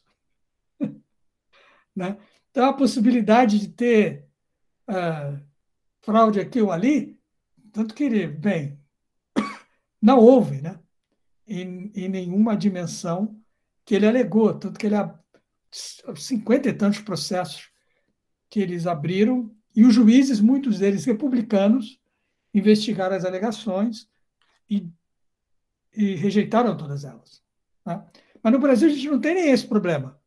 né? 1.96 2.18
Então, 2.50 2.66
a 2.66 2.74
possibilidade 2.74 3.60
de 3.60 3.68
ter 3.68 4.27
uh, 4.90 5.40
fraude 6.02 6.40
aqui 6.40 6.62
ou 6.62 6.72
ali, 6.72 7.20
tanto 7.72 7.94
que 7.94 8.28
bem, 8.28 8.80
não 10.02 10.20
houve, 10.20 10.62
né? 10.62 10.80
Em, 11.46 11.92
em 11.96 12.10
nenhuma 12.10 12.58
dimensão 12.58 13.40
que 13.86 13.96
ele 13.96 14.08
alegou, 14.08 14.54
tanto 14.54 14.78
que 14.78 14.86
ele 14.86 14.96
cinquenta 16.16 16.70
e 16.70 16.74
tantos 16.74 17.00
processos 17.00 17.72
que 18.50 18.60
eles 18.60 18.86
abriram 18.86 19.56
e 19.76 19.86
os 19.86 19.94
juízes, 19.94 20.40
muitos 20.42 20.80
deles 20.80 21.06
republicanos, 21.06 22.02
investigaram 22.54 23.16
as 23.16 23.24
alegações 23.24 24.10
e, 24.70 24.90
e 25.94 26.16
rejeitaram 26.16 26.76
todas 26.76 27.04
elas. 27.04 27.44
Né? 27.86 28.04
Mas 28.42 28.54
no 28.54 28.60
Brasil 28.60 28.90
a 28.90 28.92
gente 28.92 29.08
não 29.08 29.22
tem 29.22 29.36
nem 29.36 29.52
esse 29.52 29.68
problema. 29.68 30.20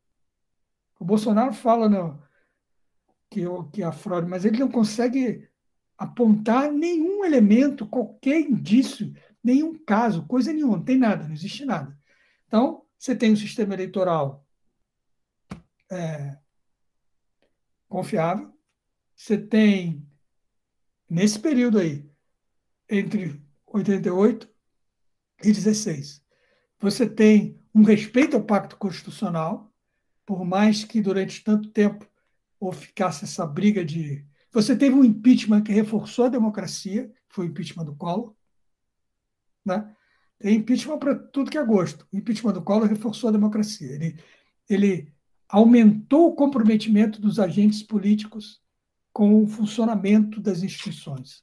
O 0.99 1.05
Bolsonaro 1.05 1.53
fala 1.53 1.89
no, 1.89 2.23
que, 3.31 3.44
que 3.73 3.82
a 3.82 3.93
fraude, 3.93 4.28
mas 4.28 4.44
ele 4.44 4.59
não 4.59 4.70
consegue 4.70 5.48
apontar 5.97 6.73
nenhum 6.73 7.24
elemento, 7.24 7.86
qualquer 7.86 8.40
indício, 8.40 9.15
nenhum 9.43 9.78
caso, 9.85 10.27
coisa 10.27 10.52
nenhuma, 10.52 10.78
não 10.78 10.85
tem 10.85 10.98
nada, 10.98 11.24
não 11.24 11.32
existe 11.32 11.65
nada. 11.65 11.97
Então, 12.47 12.85
você 12.98 13.15
tem 13.15 13.32
um 13.32 13.36
sistema 13.36 13.74
eleitoral 13.74 14.44
é, 15.90 16.36
confiável, 17.89 18.52
você 19.15 19.39
tem, 19.39 20.07
nesse 21.09 21.39
período 21.39 21.78
aí, 21.78 22.11
entre 22.89 23.40
88 23.66 24.48
e 25.44 25.52
16, 25.52 26.24
você 26.78 27.09
tem 27.09 27.61
um 27.74 27.82
respeito 27.82 28.36
ao 28.36 28.43
pacto 28.43 28.77
constitucional, 28.77 29.73
por 30.27 30.44
mais 30.44 30.85
que 30.85 31.01
durante 31.01 31.44
tanto 31.44 31.70
tempo 31.70 32.10
ou 32.61 32.70
ficasse 32.70 33.24
essa 33.24 33.47
briga 33.47 33.82
de. 33.82 34.24
Você 34.53 34.77
teve 34.77 34.95
um 34.95 35.05
impeachment 35.05 35.62
que 35.62 35.73
reforçou 35.73 36.27
a 36.27 36.28
democracia, 36.28 37.11
foi 37.28 37.47
o 37.47 37.49
impeachment 37.49 37.87
do 37.87 37.97
Collor. 37.97 38.35
Né? 39.65 39.97
Tem 40.39 40.57
impeachment 40.57 40.99
para 40.99 41.15
tudo 41.15 41.51
que 41.51 41.59
é 41.59 41.65
gosto. 41.65 42.07
O 42.12 42.16
impeachment 42.16 42.53
do 42.53 42.62
Collor 42.62 42.87
reforçou 42.87 43.28
a 43.28 43.32
democracia. 43.32 43.91
Ele, 43.93 44.19
ele 44.69 45.12
aumentou 45.49 46.28
o 46.28 46.35
comprometimento 46.35 47.20
dos 47.20 47.39
agentes 47.39 47.82
políticos 47.82 48.61
com 49.12 49.43
o 49.43 49.47
funcionamento 49.47 50.41
das 50.41 50.62
instituições. 50.62 51.43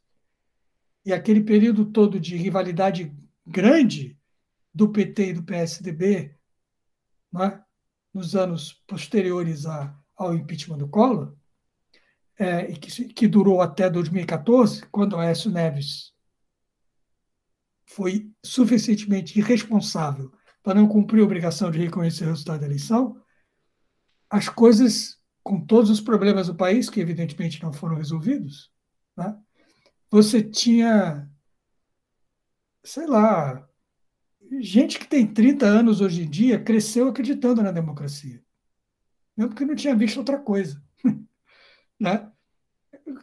E 1.06 1.14
aquele 1.14 1.42
período 1.42 1.86
todo 1.86 2.20
de 2.20 2.36
rivalidade 2.36 3.16
grande 3.46 4.20
do 4.74 4.90
PT 4.90 5.30
e 5.30 5.34
do 5.34 5.44
PSDB, 5.44 6.36
né, 7.32 7.64
nos 8.14 8.36
anos 8.36 8.74
posteriores 8.86 9.66
a, 9.66 9.97
ao 10.18 10.34
impeachment 10.34 10.80
do 10.80 10.88
Collor, 10.88 11.36
é, 12.38 12.66
que, 12.74 13.06
que 13.06 13.28
durou 13.28 13.62
até 13.62 13.90
2014, 13.90 14.86
quando 14.88 15.14
o 15.14 15.20
Aécio 15.20 15.52
Neves 15.52 16.14
foi 17.86 18.32
suficientemente 18.44 19.40
irresponsável 19.40 20.32
para 20.62 20.80
não 20.80 20.88
cumprir 20.88 21.22
a 21.22 21.26
obrigação 21.26 21.72
de 21.72 21.80
reconhecer 21.80 22.26
o 22.26 22.30
resultado 22.30 22.60
da 22.60 22.66
eleição, 22.66 23.22
as 24.30 24.50
coisas, 24.50 25.18
com 25.42 25.66
todos 25.66 25.90
os 25.90 26.02
problemas 26.02 26.48
do 26.48 26.56
país, 26.56 26.90
que 26.90 27.00
evidentemente 27.00 27.62
não 27.64 27.72
foram 27.72 27.96
resolvidos, 27.96 28.72
né? 29.16 29.38
você 30.12 30.44
tinha, 30.44 31.30
sei 32.84 33.08
lá, 33.08 33.66
gente 34.60 35.00
que 35.00 35.08
tem 35.08 35.26
30 35.26 35.66
anos 35.66 36.02
hoje 36.02 36.24
em 36.24 36.30
dia 36.30 36.62
cresceu 36.62 37.08
acreditando 37.08 37.62
na 37.62 37.72
democracia 37.72 38.44
mesmo 39.38 39.52
porque 39.52 39.66
não 39.66 39.76
tinha 39.76 39.96
visto 39.96 40.18
outra 40.18 40.40
coisa. 40.40 40.82
né? 42.00 42.32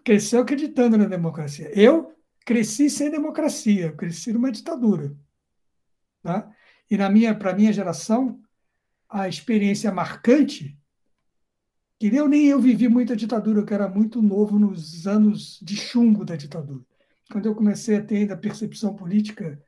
Cresceu 0.04 0.40
acreditando 0.40 0.96
na 0.96 1.06
democracia. 1.06 1.70
Eu 1.78 2.14
cresci 2.46 2.88
sem 2.88 3.10
democracia, 3.10 3.92
cresci 3.92 4.32
numa 4.32 4.52
ditadura. 4.52 5.16
Né? 6.22 6.54
E 6.90 6.96
na 6.96 7.10
minha, 7.10 7.34
para 7.34 7.50
a 7.50 7.54
minha 7.54 7.72
geração, 7.72 8.40
a 9.08 9.28
experiência 9.28 9.92
marcante, 9.92 10.78
que 11.98 12.14
eu, 12.14 12.28
nem 12.28 12.46
eu 12.46 12.60
vivi 12.60 12.88
muita 12.88 13.16
ditadura, 13.16 13.60
eu 13.60 13.74
era 13.74 13.88
muito 13.88 14.20
novo 14.22 14.58
nos 14.58 15.06
anos 15.06 15.58
de 15.62 15.76
chumbo 15.76 16.24
da 16.24 16.36
ditadura. 16.36 16.84
Quando 17.30 17.46
eu 17.46 17.54
comecei 17.54 17.96
a 17.96 18.04
ter 18.04 18.18
ainda 18.18 18.36
percepção 18.36 18.94
política, 18.94 19.60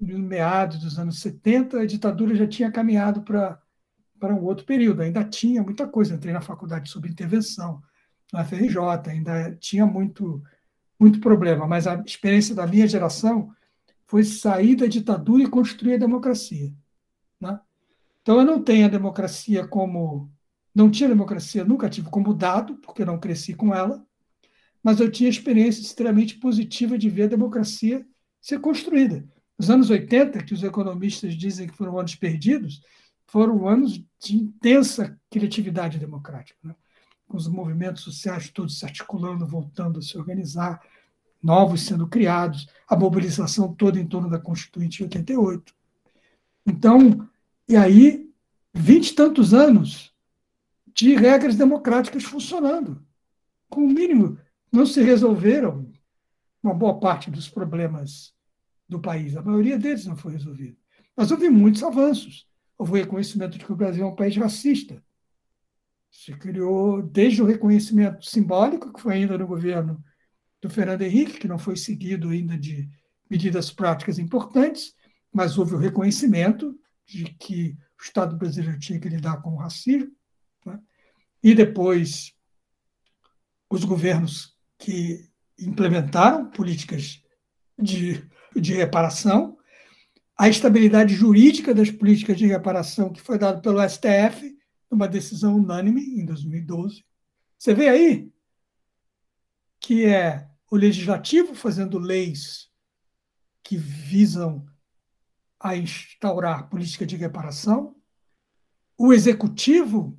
no 0.00 0.18
meados 0.18 0.78
dos 0.78 0.98
anos 0.98 1.20
70, 1.20 1.80
a 1.80 1.86
ditadura 1.86 2.34
já 2.34 2.46
tinha 2.46 2.70
caminhado 2.70 3.22
para 3.22 3.60
para 4.18 4.34
um 4.34 4.44
outro 4.44 4.64
período. 4.64 5.02
Ainda 5.02 5.24
tinha 5.24 5.62
muita 5.62 5.86
coisa. 5.86 6.14
Entrei 6.14 6.32
na 6.32 6.40
faculdade 6.40 6.90
sobre 6.90 7.10
intervenção, 7.10 7.82
na 8.32 8.44
FRJ, 8.44 8.78
ainda 9.06 9.56
tinha 9.56 9.86
muito, 9.86 10.42
muito 10.98 11.20
problema. 11.20 11.66
Mas 11.66 11.86
a 11.86 12.02
experiência 12.06 12.54
da 12.54 12.66
minha 12.66 12.86
geração 12.86 13.50
foi 14.06 14.24
sair 14.24 14.74
da 14.74 14.86
ditadura 14.86 15.42
e 15.42 15.48
construir 15.48 15.94
a 15.94 15.98
democracia. 15.98 16.72
Né? 17.40 17.58
Então, 18.22 18.38
eu 18.38 18.44
não 18.44 18.62
tenho 18.62 18.86
a 18.86 18.90
democracia 18.90 19.66
como. 19.66 20.30
Não 20.74 20.90
tinha 20.90 21.08
democracia, 21.08 21.64
nunca 21.64 21.88
tive 21.88 22.08
como 22.08 22.32
dado, 22.32 22.76
porque 22.76 23.04
não 23.04 23.18
cresci 23.18 23.52
com 23.52 23.74
ela, 23.74 24.06
mas 24.82 25.00
eu 25.00 25.10
tinha 25.10 25.28
experiência 25.28 25.80
extremamente 25.80 26.36
positiva 26.38 26.96
de 26.96 27.10
ver 27.10 27.24
a 27.24 27.28
democracia 27.28 28.06
ser 28.40 28.60
construída. 28.60 29.26
Os 29.58 29.70
anos 29.70 29.90
80, 29.90 30.44
que 30.44 30.54
os 30.54 30.62
economistas 30.62 31.34
dizem 31.34 31.66
que 31.66 31.76
foram 31.76 31.98
anos 31.98 32.14
perdidos, 32.14 32.80
foram 33.28 33.68
anos 33.68 34.02
de 34.18 34.36
intensa 34.36 35.16
criatividade 35.30 35.98
democrática, 35.98 36.58
né? 36.64 36.74
com 37.28 37.36
os 37.36 37.46
movimentos 37.46 38.02
sociais 38.02 38.50
todos 38.50 38.78
se 38.78 38.86
articulando, 38.86 39.46
voltando 39.46 39.98
a 39.98 40.02
se 40.02 40.16
organizar, 40.16 40.80
novos 41.42 41.82
sendo 41.82 42.08
criados, 42.08 42.66
a 42.88 42.96
mobilização 42.96 43.72
toda 43.74 44.00
em 44.00 44.06
torno 44.06 44.30
da 44.30 44.40
Constituinte 44.40 44.96
de 44.98 45.02
88. 45.04 45.74
Então, 46.66 47.28
e 47.68 47.76
aí, 47.76 48.28
vinte 48.72 49.10
e 49.10 49.14
tantos 49.14 49.52
anos 49.52 50.12
de 50.86 51.14
regras 51.14 51.54
democráticas 51.54 52.24
funcionando. 52.24 53.04
Com 53.68 53.84
o 53.84 53.88
mínimo, 53.88 54.38
não 54.72 54.86
se 54.86 55.02
resolveram 55.02 55.92
uma 56.62 56.72
boa 56.72 56.98
parte 56.98 57.30
dos 57.30 57.46
problemas 57.48 58.34
do 58.88 58.98
país. 58.98 59.36
A 59.36 59.42
maioria 59.42 59.78
deles 59.78 60.06
não 60.06 60.16
foi 60.16 60.32
resolvida. 60.32 60.76
Mas 61.14 61.30
houve 61.30 61.50
muitos 61.50 61.82
avanços 61.82 62.47
houve 62.78 63.00
reconhecimento 63.00 63.58
de 63.58 63.64
que 63.64 63.72
o 63.72 63.76
Brasil 63.76 64.04
é 64.04 64.06
um 64.06 64.14
país 64.14 64.36
racista. 64.36 65.02
Se 66.10 66.32
criou 66.32 67.02
desde 67.02 67.42
o 67.42 67.46
reconhecimento 67.46 68.24
simbólico, 68.24 68.92
que 68.92 69.02
foi 69.02 69.14
ainda 69.14 69.36
no 69.36 69.46
governo 69.46 70.02
do 70.62 70.70
Fernando 70.70 71.02
Henrique, 71.02 71.40
que 71.40 71.48
não 71.48 71.58
foi 71.58 71.76
seguido 71.76 72.28
ainda 72.30 72.56
de 72.56 72.88
medidas 73.28 73.70
práticas 73.70 74.18
importantes, 74.18 74.94
mas 75.32 75.58
houve 75.58 75.74
o 75.74 75.78
reconhecimento 75.78 76.78
de 77.04 77.24
que 77.24 77.76
o 77.98 78.02
Estado 78.02 78.36
brasileiro 78.36 78.78
tinha 78.78 78.98
que 78.98 79.08
lidar 79.08 79.42
com 79.42 79.50
o 79.50 79.56
racismo. 79.56 80.10
Né? 80.64 80.80
E 81.42 81.54
depois, 81.54 82.32
os 83.68 83.84
governos 83.84 84.56
que 84.78 85.28
implementaram 85.58 86.50
políticas 86.50 87.22
de, 87.78 88.24
de 88.54 88.74
reparação, 88.74 89.57
a 90.38 90.48
estabilidade 90.48 91.14
jurídica 91.14 91.74
das 91.74 91.90
políticas 91.90 92.38
de 92.38 92.46
reparação 92.46 93.12
que 93.12 93.20
foi 93.20 93.36
dado 93.36 93.60
pelo 93.60 93.86
STF, 93.86 94.56
numa 94.88 95.08
decisão 95.08 95.56
unânime 95.56 96.00
em 96.00 96.24
2012. 96.24 97.04
Você 97.58 97.74
vê 97.74 97.88
aí 97.88 98.32
que 99.80 100.06
é 100.06 100.48
o 100.70 100.76
legislativo 100.76 101.54
fazendo 101.54 101.98
leis 101.98 102.68
que 103.64 103.76
visam 103.76 104.64
a 105.60 105.76
instaurar 105.76 106.68
política 106.68 107.04
de 107.04 107.16
reparação, 107.16 107.96
o 108.96 109.12
executivo 109.12 110.18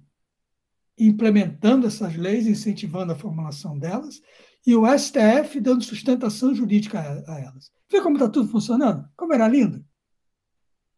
implementando 0.97 1.87
essas 1.87 2.15
leis, 2.17 2.45
incentivando 2.45 3.13
a 3.13 3.15
formulação 3.15 3.79
delas, 3.79 4.21
e 4.67 4.75
o 4.75 4.85
STF 4.85 5.61
dando 5.61 5.83
sustentação 5.83 6.53
jurídica 6.53 6.99
a, 6.99 7.39
elas. 7.39 7.71
Vê 7.89 8.01
como 8.01 8.17
está 8.17 8.27
tudo 8.27 8.49
funcionando? 8.49 9.07
Como 9.15 9.33
era 9.33 9.47
lindo? 9.47 9.85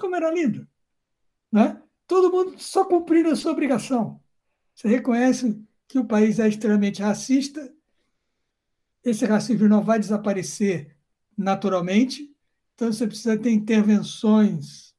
Como 0.02 0.16
era 0.16 0.32
lindo. 0.32 0.68
Né? 1.52 1.80
Todo 2.08 2.32
mundo 2.32 2.60
só 2.60 2.84
cumprindo 2.84 3.30
a 3.30 3.36
sua 3.36 3.52
obrigação. 3.52 4.20
Você 4.74 4.88
reconhece 4.88 5.64
que 5.88 6.00
o 6.00 6.06
país 6.06 6.40
é 6.40 6.48
extremamente 6.48 7.04
racista, 7.04 7.72
esse 9.04 9.26
racismo 9.26 9.68
não 9.68 9.84
vai 9.84 10.00
desaparecer 10.00 10.98
naturalmente, 11.38 12.36
então 12.74 12.92
você 12.92 13.06
precisa 13.06 13.38
ter 13.38 13.52
intervenções 13.52 14.96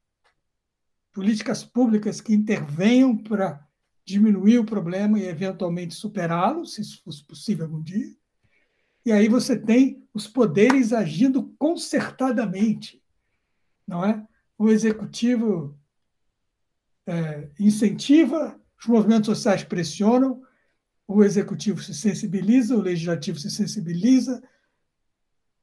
políticas 1.12 1.64
públicas 1.64 2.20
que 2.20 2.32
intervenham 2.32 3.16
para 3.16 3.66
diminuir 4.04 4.58
o 4.58 4.64
problema 4.64 5.18
e 5.18 5.26
eventualmente 5.26 5.94
superá-lo, 5.94 6.64
se 6.64 6.80
isso 6.80 7.02
fosse 7.02 7.24
possível 7.24 7.64
algum 7.64 7.82
dia. 7.82 8.14
E 9.04 9.10
aí 9.10 9.28
você 9.28 9.58
tem 9.58 10.06
os 10.14 10.28
poderes 10.28 10.92
agindo 10.92 11.52
concertadamente, 11.58 13.02
não 13.86 14.04
é? 14.04 14.26
O 14.62 14.68
executivo 14.68 15.76
é, 17.04 17.48
incentiva, 17.58 18.56
os 18.78 18.86
movimentos 18.86 19.26
sociais 19.26 19.64
pressionam, 19.64 20.40
o 21.04 21.24
executivo 21.24 21.82
se 21.82 21.92
sensibiliza, 21.92 22.76
o 22.76 22.80
legislativo 22.80 23.40
se 23.40 23.50
sensibiliza, 23.50 24.40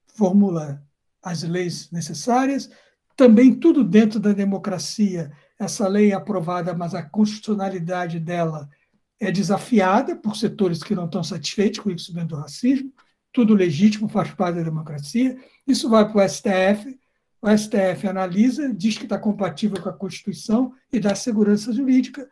formula 0.07 0.85
as 1.23 1.43
leis 1.43 1.89
necessárias, 1.91 2.69
também 3.15 3.57
tudo 3.57 3.85
dentro 3.85 4.19
da 4.19 4.33
democracia. 4.33 5.31
Essa 5.57 5.87
lei 5.87 6.11
é 6.11 6.15
aprovada, 6.15 6.73
mas 6.73 6.93
a 6.93 7.01
constitucionalidade 7.01 8.19
dela 8.19 8.69
é 9.17 9.31
desafiada 9.31 10.13
por 10.13 10.35
setores 10.35 10.83
que 10.83 10.93
não 10.93 11.05
estão 11.05 11.23
satisfeitos 11.23 11.79
com 11.79 11.87
o 11.87 11.93
instrumento 11.93 12.35
do 12.35 12.41
racismo. 12.41 12.91
Tudo 13.31 13.53
legítimo, 13.53 14.09
faz 14.09 14.33
parte 14.33 14.57
da 14.57 14.63
democracia. 14.63 15.41
Isso 15.65 15.89
vai 15.89 16.05
para 16.05 16.25
o 16.25 16.27
STF. 16.27 16.99
O 17.41 17.47
STF 17.49 18.07
analisa, 18.07 18.73
diz 18.73 18.97
que 18.97 19.05
está 19.05 19.17
compatível 19.17 19.81
com 19.81 19.89
a 19.89 19.93
Constituição 19.93 20.73
e 20.91 20.99
dá 20.99 21.15
segurança 21.15 21.71
jurídica. 21.71 22.29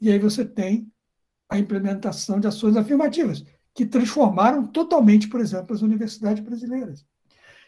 E 0.00 0.10
aí 0.10 0.18
você 0.18 0.44
tem 0.44 0.90
a 1.48 1.58
implementação 1.58 2.38
de 2.38 2.46
ações 2.46 2.76
afirmativas, 2.76 3.44
que 3.74 3.84
transformaram 3.84 4.66
totalmente, 4.66 5.28
por 5.28 5.40
exemplo, 5.40 5.74
as 5.74 5.82
universidades 5.82 6.42
brasileiras, 6.44 7.04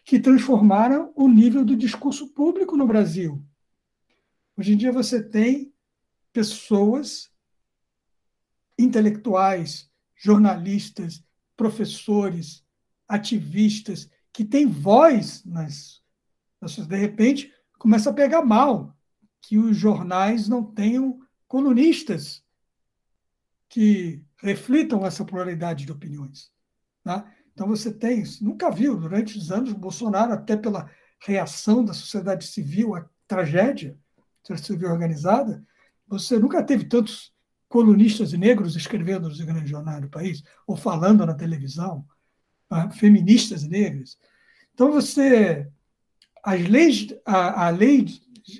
que 0.05 0.21
transformaram 0.21 1.13
o 1.17 1.29
nível 1.29 1.65
do 1.65 1.77
discurso 1.77 2.29
público 2.29 2.77
no 2.77 2.87
Brasil. 2.87 3.45
Hoje 4.57 4.73
em 4.73 4.77
dia 4.77 4.93
você 4.93 5.23
tem 5.23 5.73
pessoas 6.33 7.31
intelectuais, 8.79 9.91
jornalistas, 10.15 11.25
professores, 11.57 12.65
ativistas 13.09 14.09
que 14.33 14.45
têm 14.45 14.67
voz 14.67 15.45
nas, 15.45 16.03
de 16.61 16.97
repente 16.97 17.53
começa 17.79 18.11
a 18.11 18.15
pegar 18.15 18.43
mal 18.43 18.97
que 19.41 19.59
os 19.59 19.77
jornais 19.77 20.49
não 20.49 20.65
tenham 20.65 21.21
colunistas 21.47 22.45
que 23.69 24.23
reflitam 24.39 25.05
essa 25.05 25.25
pluralidade 25.25 25.85
de 25.85 25.93
opiniões. 25.93 26.51
Né? 27.05 27.25
Então 27.53 27.67
você 27.69 27.93
tem, 27.93 28.23
nunca 28.41 28.71
viu, 28.71 28.97
durante 28.97 29.39
os 29.39 29.51
anos, 29.51 29.73
o 29.73 29.79
Bolsonaro, 29.79 30.33
até 30.33 30.57
pela 30.57 30.91
reação 31.21 31.85
da 31.85 31.95
sociedade 31.95 32.47
civil 32.47 32.95
à 32.95 33.09
tragédia, 33.27 33.99
sociedade 34.43 34.67
civil 34.67 34.91
organizada, 34.91 35.65
você 36.07 36.39
nunca 36.39 36.63
teve 36.63 36.85
tantos 36.85 37.33
colunistas 37.69 38.33
negros 38.33 38.77
escrevendo 38.77 39.29
nos 39.29 39.41
grandes 39.41 39.71
jornais 39.71 40.01
do 40.01 40.09
país, 40.09 40.43
ou 40.67 40.77
falando 40.77 41.27
na 41.27 41.35
televisão, 41.35 42.07
né? 42.71 42.91
feministas 42.93 43.65
negras. 43.65 44.19
Então 44.75 44.93
você, 44.93 45.71
as 46.47 46.65
leis, 46.69 47.09
a, 47.25 47.67
a 47.67 47.71
lei, 47.71 48.07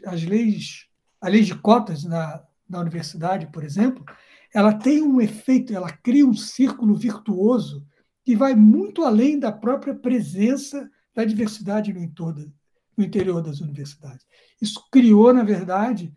as 0.07 0.25
leis, 0.25 0.89
a 1.21 1.29
lei 1.29 1.43
de 1.43 1.55
cotas 1.55 2.03
na, 2.03 2.43
na 2.69 2.81
universidade, 2.81 3.47
por 3.53 3.63
exemplo, 3.63 4.05
ela 4.53 4.75
tem 4.75 5.03
um 5.03 5.21
efeito, 5.21 5.73
ela 5.73 5.93
cria 5.93 6.27
um 6.27 6.35
círculo 6.35 6.97
virtuoso 6.97 7.87
que 8.25 8.35
vai 8.35 8.57
muito 8.57 9.05
além 9.05 9.39
da 9.39 9.53
própria 9.53 9.95
presença 9.95 10.91
da 11.15 11.25
diversidade 11.25 11.93
no, 11.93 12.03
entorno, 12.03 12.53
no 12.97 13.05
interior 13.05 13.41
das 13.41 13.61
universidades. 13.61 14.27
Isso 14.61 14.85
criou, 14.91 15.33
na 15.33 15.45
verdade, 15.45 16.13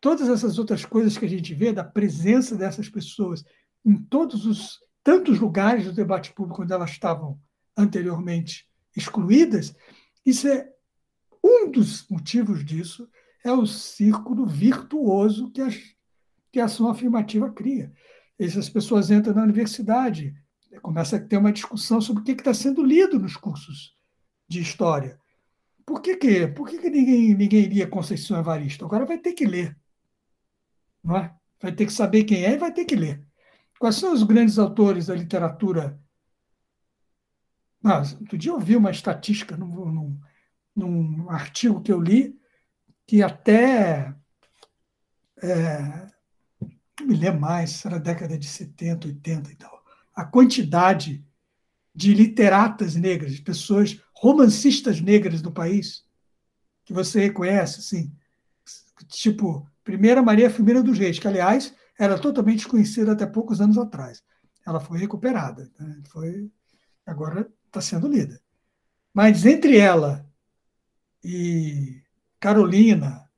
todas 0.00 0.28
essas 0.28 0.60
outras 0.60 0.84
coisas 0.84 1.18
que 1.18 1.24
a 1.24 1.28
gente 1.28 1.52
vê, 1.52 1.72
da 1.72 1.82
presença 1.82 2.54
dessas 2.54 2.88
pessoas 2.88 3.44
em 3.84 3.96
todos 3.96 4.46
os 4.46 4.78
tantos 5.02 5.40
lugares 5.40 5.86
do 5.86 5.92
debate 5.92 6.32
público 6.32 6.62
onde 6.62 6.72
elas 6.72 6.90
estavam 6.90 7.36
anteriormente 7.76 8.68
excluídas, 8.96 9.74
isso 10.24 10.46
é 10.46 10.70
um 11.42 11.70
dos 11.70 12.08
motivos 12.08 12.64
disso 12.64 13.08
é 13.44 13.52
o 13.52 13.66
círculo 13.66 14.46
virtuoso 14.46 15.50
que 15.50 15.60
as 15.60 15.74
que 16.52 16.60
a 16.60 16.64
ação 16.64 16.88
afirmativa 16.88 17.50
cria. 17.50 17.92
Essas 18.38 18.68
pessoas 18.68 19.10
entram 19.10 19.34
na 19.34 19.42
universidade, 19.42 20.34
começa 20.82 21.16
a 21.16 21.20
ter 21.20 21.36
uma 21.36 21.52
discussão 21.52 22.00
sobre 22.00 22.22
o 22.22 22.24
que 22.24 22.32
está 22.32 22.52
sendo 22.52 22.82
lido 22.82 23.18
nos 23.18 23.36
cursos 23.36 23.94
de 24.48 24.60
história. 24.60 25.20
Por 25.86 26.00
que, 26.00 26.16
que, 26.16 26.46
por 26.48 26.68
que, 26.68 26.78
que 26.78 26.90
ninguém, 26.90 27.34
ninguém 27.34 27.66
lia 27.66 27.86
Conceição 27.86 28.38
Evaristo? 28.38 28.84
Agora 28.84 29.06
vai 29.06 29.18
ter 29.18 29.32
que 29.32 29.46
ler. 29.46 29.76
Não 31.02 31.16
é? 31.16 31.34
Vai 31.60 31.72
ter 31.72 31.86
que 31.86 31.92
saber 31.92 32.24
quem 32.24 32.44
é 32.44 32.52
e 32.52 32.58
vai 32.58 32.72
ter 32.72 32.84
que 32.84 32.96
ler. 32.96 33.24
Quais 33.78 33.96
são 33.96 34.12
os 34.12 34.22
grandes 34.22 34.58
autores 34.58 35.06
da 35.06 35.14
literatura? 35.14 36.00
Mas, 37.82 38.12
outro 38.20 38.36
dia 38.36 38.52
eu 38.52 38.60
vi 38.60 38.76
uma 38.76 38.90
estatística 38.90 39.56
num, 39.56 39.90
num, 39.90 40.20
num 40.74 41.28
artigo 41.28 41.80
que 41.80 41.92
eu 41.92 42.00
li 42.00 42.38
que 43.06 43.22
até 43.22 44.14
é, 45.42 46.10
não 47.00 47.06
me 47.06 47.16
lembro 47.16 47.40
mais, 47.40 47.84
era 47.84 47.98
década 47.98 48.38
de 48.38 48.46
70, 48.46 49.08
80 49.08 49.50
e 49.50 49.56
tal. 49.56 49.82
A 50.14 50.24
quantidade 50.24 51.24
de 51.94 52.14
literatas 52.14 52.94
negras, 52.94 53.34
de 53.34 53.42
pessoas 53.42 54.00
romancistas 54.14 55.00
negras 55.00 55.42
do 55.42 55.50
país, 55.50 56.04
que 56.84 56.92
você 56.92 57.20
reconhece, 57.20 57.80
assim, 57.80 58.12
tipo, 59.08 59.68
primeira 59.82 60.22
Maria 60.22 60.50
Firmina 60.50 60.82
dos 60.82 60.98
Reis, 60.98 61.18
que, 61.18 61.26
aliás, 61.26 61.74
era 61.98 62.18
totalmente 62.18 62.58
desconhecida 62.58 63.12
até 63.12 63.26
poucos 63.26 63.60
anos 63.60 63.76
atrás. 63.76 64.22
Ela 64.66 64.78
foi 64.78 64.98
recuperada, 64.98 65.70
né? 65.78 66.00
foi, 66.10 66.50
agora 67.04 67.50
está 67.66 67.80
sendo 67.80 68.08
lida. 68.08 68.40
Mas 69.12 69.44
entre 69.44 69.78
ela 69.78 70.29
e 71.22 72.02
Carolina, 72.38 73.28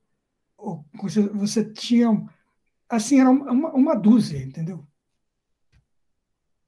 você, 0.94 1.72
tinha 1.72 2.08
assim, 2.88 3.20
era 3.20 3.30
uma, 3.30 3.72
uma 3.72 3.94
dúzia, 3.96 4.38
entendeu? 4.38 4.86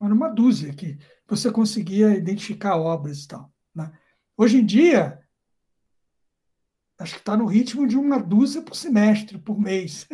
Era 0.01 0.13
uma 0.13 0.29
dúzia 0.29 0.75
que 0.75 0.99
você 1.27 1.51
conseguia 1.51 2.17
identificar 2.17 2.77
obras 2.77 3.25
e 3.25 3.29
tal. 3.29 3.53
Né? 3.75 3.93
Hoje 4.37 4.59
em 4.59 4.67
dia, 4.67 5.21
acho 6.99 7.15
que 7.15 7.21
está 7.21 7.37
no 7.37 7.47
ritmo 7.47 7.87
de 7.87 7.97
uma 7.97 8.19
dúzia 8.19 8.63
por 8.63 8.75
semestre, 8.75 9.39
por 9.39 9.59
mês. 9.59 10.09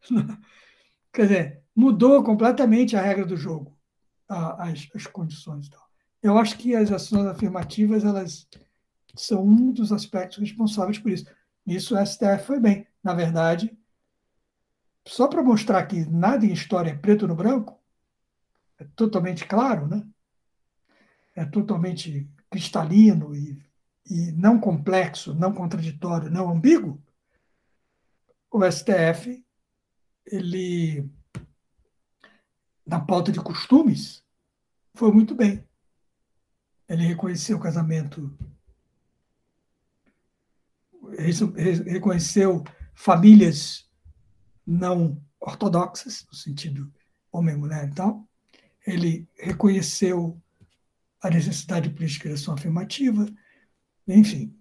Quer 1.12 1.22
dizer, 1.22 1.64
mudou 1.74 2.22
completamente 2.24 2.96
a 2.96 3.02
regra 3.02 3.24
do 3.24 3.36
jogo, 3.36 3.78
as, 4.28 4.88
as 4.94 5.06
condições. 5.06 5.68
Tal. 5.68 5.88
Eu 6.22 6.36
acho 6.36 6.58
que 6.58 6.74
as 6.74 6.90
ações 6.90 7.26
afirmativas 7.26 8.04
elas 8.04 8.48
são 9.14 9.44
um 9.44 9.72
dos 9.72 9.92
aspectos 9.92 10.38
responsáveis 10.38 10.98
por 10.98 11.10
isso. 11.10 11.26
Nisso 11.64 11.96
o 11.96 12.06
STF 12.06 12.44
foi 12.46 12.60
bem. 12.60 12.86
Na 13.02 13.14
verdade, 13.14 13.76
só 15.06 15.28
para 15.28 15.42
mostrar 15.42 15.86
que 15.86 16.04
nada 16.06 16.44
em 16.44 16.52
história 16.52 16.90
é 16.90 16.96
preto 16.96 17.26
no 17.26 17.34
branco, 17.34 17.80
é 18.78 18.84
totalmente 18.96 19.46
claro, 19.46 19.86
né? 19.86 20.06
é 21.34 21.44
totalmente 21.44 22.30
cristalino 22.48 23.34
e, 23.34 23.60
e 24.08 24.32
não 24.32 24.60
complexo, 24.60 25.34
não 25.34 25.52
contraditório, 25.52 26.30
não 26.30 26.50
ambíguo, 26.50 27.02
o 28.50 28.64
STF, 28.64 29.44
ele, 30.24 31.10
na 32.86 33.00
pauta 33.00 33.32
de 33.32 33.40
costumes, 33.40 34.24
foi 34.94 35.10
muito 35.10 35.34
bem. 35.34 35.66
Ele 36.88 37.02
reconheceu 37.02 37.56
o 37.56 37.60
casamento, 37.60 38.32
reconheceu 41.86 42.62
famílias 42.94 43.88
não 44.66 45.20
ortodoxas, 45.40 46.24
no 46.30 46.36
sentido 46.36 46.90
homem-mulher 47.30 47.88
e 47.88 47.94
tal. 47.94 48.26
Ele 48.86 49.28
reconheceu 49.36 50.40
a 51.22 51.30
necessidade 51.30 51.88
de 51.88 52.32
ação 52.32 52.54
afirmativa, 52.54 53.26
enfim. 54.06 54.54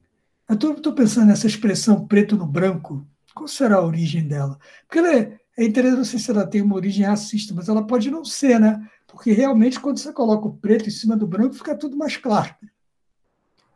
Eu 0.50 0.56
estou 0.56 0.94
pensando 0.94 1.28
nessa 1.28 1.48
expressão 1.48 2.08
preto 2.08 2.36
no 2.36 2.46
branco, 2.46 3.08
qual 3.34 3.48
será 3.48 3.78
a 3.78 3.86
origem 3.86 4.28
dela? 4.28 4.58
Porque 4.86 5.00
ela 5.00 5.14
é, 5.14 5.40
é 5.58 5.66
interessante, 5.66 5.98
não 5.98 6.06
sei 6.06 6.20
se 6.20 6.32
ela 6.32 6.48
tem 6.48 6.62
uma 6.62 6.76
origem 6.76 7.06
racista, 7.06 7.54
mas 7.54 7.68
ela 7.68 7.86
pode 7.86 8.10
não 8.12 8.24
ser, 8.24 8.60
né? 8.60 8.88
Porque 9.08 9.32
realmente, 9.32 9.80
quando 9.80 9.98
você 9.98 10.14
coloca 10.14 10.48
o 10.48 10.58
preto 10.58 10.88
em 10.88 10.92
cima 10.92 11.18
do 11.18 11.28
branco, 11.28 11.56
fica 11.56 11.78
tudo 11.78 11.98
mais 11.98 12.18
claro. 12.18 12.54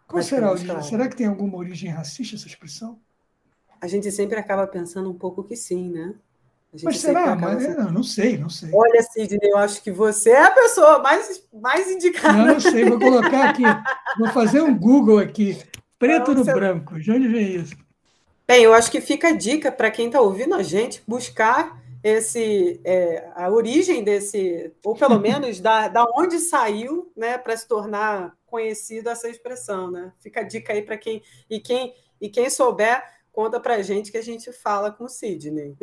Qual 0.08 0.24
será 0.24 0.48
a 0.48 0.52
origem? 0.52 0.84
Será 0.84 1.08
que 1.08 1.16
tem 1.16 1.28
alguma 1.28 1.58
origem 1.58 1.90
racista 1.90 2.36
essa 2.36 2.48
expressão? 2.48 3.00
A 3.80 3.88
gente 3.88 4.12
sempre 4.12 4.40
acaba 4.40 4.66
pensando 4.66 5.10
um 5.10 5.18
pouco 5.18 5.44
que 5.44 5.56
sim, 5.56 5.92
né? 5.92 6.16
Mas 6.84 7.00
será? 7.00 7.36
Mas, 7.36 7.76
não, 7.76 7.92
não 7.92 8.04
sei, 8.04 8.38
não 8.38 8.50
sei. 8.50 8.70
Olha, 8.74 9.02
Sidney, 9.02 9.40
eu 9.52 9.58
acho 9.58 9.82
que 9.82 9.92
você 9.92 10.32
é 10.32 10.44
a 10.44 10.52
pessoa 10.52 11.00
mais, 11.00 11.44
mais 11.54 11.90
indicada. 11.90 12.38
Não, 12.38 12.46
não 12.46 12.60
sei, 12.60 12.86
vou 12.86 13.00
colocar 13.00 13.50
aqui, 13.50 13.64
vou 14.18 14.30
fazer 14.30 14.62
um 14.62 14.78
Google 14.78 15.20
aqui, 15.20 15.58
preto 15.98 16.34
não, 16.34 16.44
no 16.44 16.46
branco, 16.46 17.00
de 17.00 17.12
onde 17.12 17.28
vem 17.28 17.56
isso? 17.56 17.76
Bem, 18.48 18.64
eu 18.64 18.74
acho 18.74 18.92
que 18.92 19.02
fica 19.02 19.30
a 19.30 19.36
dica 19.36 19.72
para 19.72 19.92
quem 19.92 20.08
está 20.08 20.22
ouvindo 20.22 20.56
a 20.56 20.64
gente 20.64 21.02
buscar 21.08 21.82
esse 22.04 22.80
é, 22.84 23.30
a 23.36 23.50
origem 23.50 24.04
desse, 24.04 24.72
ou 24.84 24.96
pelo 24.96 25.20
menos 25.22 25.60
da, 25.60 25.88
da 25.88 26.06
onde 26.16 26.40
saiu, 26.40 27.12
né, 27.16 27.38
para 27.38 27.58
se 27.58 27.68
tornar 27.68 28.37
conhecido 28.48 29.10
essa 29.10 29.30
expressão, 29.30 29.92
né? 29.92 30.12
Fica 30.20 30.40
a 30.40 30.44
dica 30.44 30.74
aí 30.74 30.82
para 30.82 30.98
quem 30.98 31.22
e 31.50 31.60
quem 31.60 31.94
e 32.20 32.30
quem 32.30 32.50
souber 32.50 33.04
conta 33.32 33.60
para 33.60 33.76
a 33.76 33.82
gente 33.84 34.12
que 34.12 34.18
a 34.18 34.24
gente 34.24 34.52
fala 34.52 34.92
com 34.92 35.04
o 35.04 35.10
Sidney. 35.10 35.78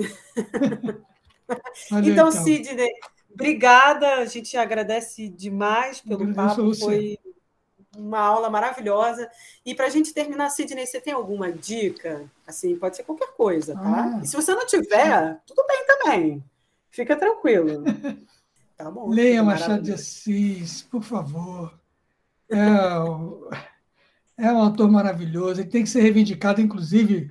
então, 1.86 2.02
então, 2.02 2.30
Sidney, 2.32 2.90
obrigada, 3.32 4.14
a 4.16 4.24
gente 4.24 4.56
agradece 4.56 5.28
demais 5.28 6.00
pelo 6.00 6.34
papo, 6.34 6.74
foi 6.74 7.16
uma 7.96 8.18
aula 8.18 8.50
maravilhosa. 8.50 9.30
E 9.64 9.72
para 9.72 9.86
a 9.86 9.90
gente 9.90 10.12
terminar, 10.12 10.50
Sidney, 10.50 10.84
você 10.84 11.00
tem 11.00 11.12
alguma 11.12 11.52
dica? 11.52 12.28
Assim, 12.44 12.76
pode 12.76 12.96
ser 12.96 13.04
qualquer 13.04 13.32
coisa, 13.36 13.74
tá? 13.74 14.16
Ah, 14.16 14.20
e 14.22 14.26
se 14.26 14.34
você 14.34 14.52
não 14.52 14.66
tiver, 14.66 15.40
tudo 15.46 15.64
bem 15.66 15.86
também. 15.86 16.44
Fica 16.90 17.14
tranquilo. 17.14 17.84
Tá 18.76 18.90
bom. 18.90 19.08
Leia 19.08 19.40
Machado 19.40 19.82
de 19.82 19.92
Assis, 19.92 20.82
por 20.82 21.00
favor. 21.00 21.72
É, 22.50 24.44
é 24.46 24.52
um 24.52 24.58
autor 24.58 24.90
maravilhoso, 24.90 25.60
ele 25.60 25.70
tem 25.70 25.82
que 25.82 25.90
ser 25.90 26.02
reivindicado, 26.02 26.60
inclusive, 26.60 27.30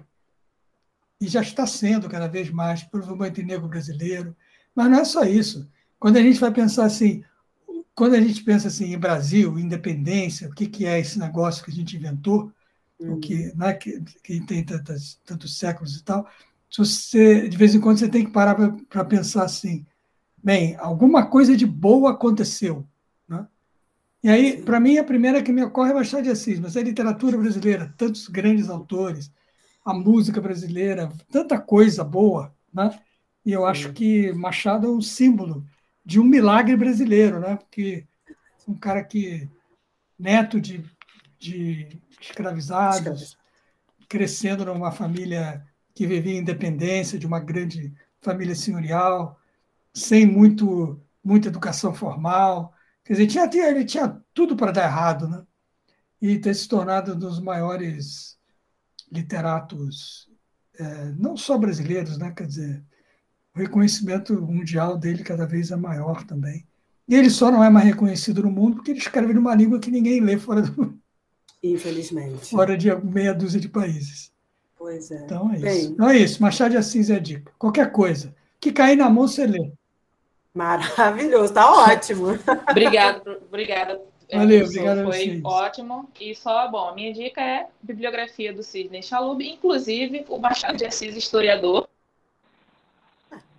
e 1.19 1.27
já 1.27 1.41
está 1.41 1.65
sendo 1.65 2.10
cada 2.10 2.27
vez 2.27 2.49
mais, 2.49 2.84
pelo 2.84 3.06
movimento 3.06 3.41
negro 3.44 3.68
brasileiro. 3.68 4.35
Mas 4.76 4.90
não 4.90 4.99
é 4.99 5.06
só 5.06 5.23
isso. 5.23 5.69
Quando 5.99 6.18
a 6.18 6.22
gente 6.22 6.40
vai 6.40 6.52
pensar 6.52 6.85
assim, 6.85 7.23
quando 7.95 8.15
a 8.15 8.22
gente 8.22 8.44
pensa 8.44 8.68
assim 8.68 8.94
em 8.94 8.98
Brasil, 8.98 9.57
independência, 9.60 10.49
o 10.49 10.53
que, 10.53 10.68
que 10.68 10.85
é 10.85 10.99
esse 10.99 11.19
negócio 11.19 11.64
que 11.64 11.72
a 11.72 11.73
gente 11.73 11.95
inventou, 11.95 12.52
uhum. 12.99 13.14
o 13.14 13.19
que, 13.19 13.53
né, 13.56 13.73
que, 13.73 14.02
que 14.23 14.45
tem 14.45 14.64
tantos, 14.64 15.19
tantos 15.26 15.57
séculos 15.57 15.95
e 15.95 16.03
tal, 16.03 16.27
você, 16.76 17.48
de 17.48 17.56
vez 17.56 17.76
em 17.76 17.80
quando 17.80 17.99
você 17.99 18.10
tem 18.10 18.26
que 18.26 18.31
parar 18.31 18.56
para 18.90 19.06
pensar 19.06 19.44
assim, 19.44 19.85
bem, 20.44 20.76
alguma 20.77 21.26
coisa 21.26 21.56
de 21.56 21.65
boa 21.65 22.11
aconteceu. 22.11 22.88
E 24.23 24.29
aí, 24.29 24.61
para 24.61 24.79
mim, 24.79 24.97
a 24.97 25.03
primeira 25.03 25.43
que 25.43 25.51
me 25.51 25.61
ocorre 25.61 25.91
é 25.91 25.93
Machado 25.93 26.23
de 26.23 26.29
Assis, 26.29 26.57
mas 26.57 26.77
a 26.77 26.81
literatura 26.81 27.37
brasileira, 27.37 27.93
tantos 27.97 28.29
grandes 28.29 28.69
autores, 28.69 29.29
a 29.83 29.93
música 29.93 30.39
brasileira, 30.39 31.11
tanta 31.29 31.59
coisa 31.59 32.05
boa, 32.05 32.55
né? 32.73 32.97
E 33.45 33.51
eu 33.51 33.65
acho 33.65 33.91
que 33.91 34.31
Machado 34.31 34.87
é 34.87 34.89
um 34.89 35.01
símbolo 35.01 35.65
de 36.05 36.21
um 36.21 36.23
milagre 36.23 36.77
brasileiro, 36.77 37.41
né? 37.41 37.57
Porque 37.57 38.07
um 38.65 38.73
cara 38.73 39.03
que 39.03 39.49
neto 40.17 40.61
de, 40.61 40.85
de 41.37 41.99
escravizados, 42.21 43.37
crescendo 44.07 44.63
numa 44.63 44.91
família 44.91 45.61
que 45.93 46.07
vivia 46.07 46.35
em 46.35 46.37
independência, 46.37 47.19
de 47.19 47.27
uma 47.27 47.41
grande 47.41 47.93
família 48.21 48.55
senhorial, 48.55 49.37
sem 49.93 50.25
muito 50.25 50.97
muita 51.21 51.47
educação 51.47 51.93
formal, 51.93 52.72
quer 53.03 53.13
dizer, 53.13 53.27
tinha, 53.27 53.67
ele 53.67 53.85
tinha 53.85 54.21
tudo 54.34 54.55
para 54.55 54.71
dar 54.71 54.85
errado, 54.85 55.27
né? 55.27 55.43
E 56.21 56.39
ter 56.39 56.53
se 56.53 56.67
tornado 56.67 57.13
um 57.13 57.19
dos 57.19 57.39
maiores 57.39 58.38
literatos, 59.11 60.30
é, 60.80 61.11
não 61.17 61.35
só 61.35 61.57
brasileiros, 61.57 62.17
né? 62.17 62.31
Quer 62.31 62.47
dizer, 62.47 62.84
o 63.55 63.59
reconhecimento 63.59 64.41
mundial 64.41 64.97
dele 64.97 65.23
cada 65.23 65.45
vez 65.45 65.71
é 65.71 65.75
maior 65.75 66.23
também. 66.23 66.65
E 67.07 67.15
ele 67.15 67.30
só 67.30 67.51
não 67.51 67.63
é 67.63 67.69
mais 67.69 67.85
reconhecido 67.85 68.43
no 68.43 68.51
mundo 68.51 68.75
porque 68.77 68.91
ele 68.91 68.99
escreve 68.99 69.34
numa 69.34 69.53
língua 69.53 69.80
que 69.80 69.91
ninguém 69.91 70.19
lê 70.21 70.38
fora 70.38 70.61
do. 70.61 70.97
Infelizmente. 71.61 72.49
Fora 72.49 72.77
de 72.77 72.93
meia 72.95 73.34
dúzia 73.34 73.59
de 73.59 73.69
países. 73.69 74.31
Pois 74.77 75.11
é. 75.11 75.23
Então 75.23 75.53
é 75.53 75.59
Bem, 75.59 75.80
isso. 75.80 75.91
Então 75.91 76.09
é 76.09 76.17
isso. 76.17 76.41
Machado 76.41 76.71
de 76.71 76.77
Assis 76.77 77.09
é 77.09 77.19
dica. 77.19 77.51
Qualquer 77.57 77.91
coisa. 77.91 78.35
Que 78.59 78.71
cair 78.71 78.95
na 78.95 79.09
mão, 79.09 79.27
você 79.27 79.45
lê. 79.45 79.71
Maravilhoso, 80.53 81.53
tá 81.53 81.71
ótimo. 81.71 82.27
obrigada, 82.69 83.39
obrigada. 83.47 84.01
Valeu, 84.31 84.65
obrigado 84.65 85.03
Foi 85.05 85.41
ótimo. 85.43 86.09
E 86.19 86.35
só, 86.35 86.67
bom, 86.69 86.89
a 86.89 86.95
minha 86.95 87.13
dica 87.13 87.41
é 87.41 87.67
bibliografia 87.81 88.53
do 88.53 88.63
Sidney 88.63 89.03
Chalub, 89.03 89.41
inclusive 89.41 90.25
o 90.30 90.38
Machado 90.38 90.77
de 90.77 90.85
Assis, 90.85 91.15
historiador, 91.15 91.88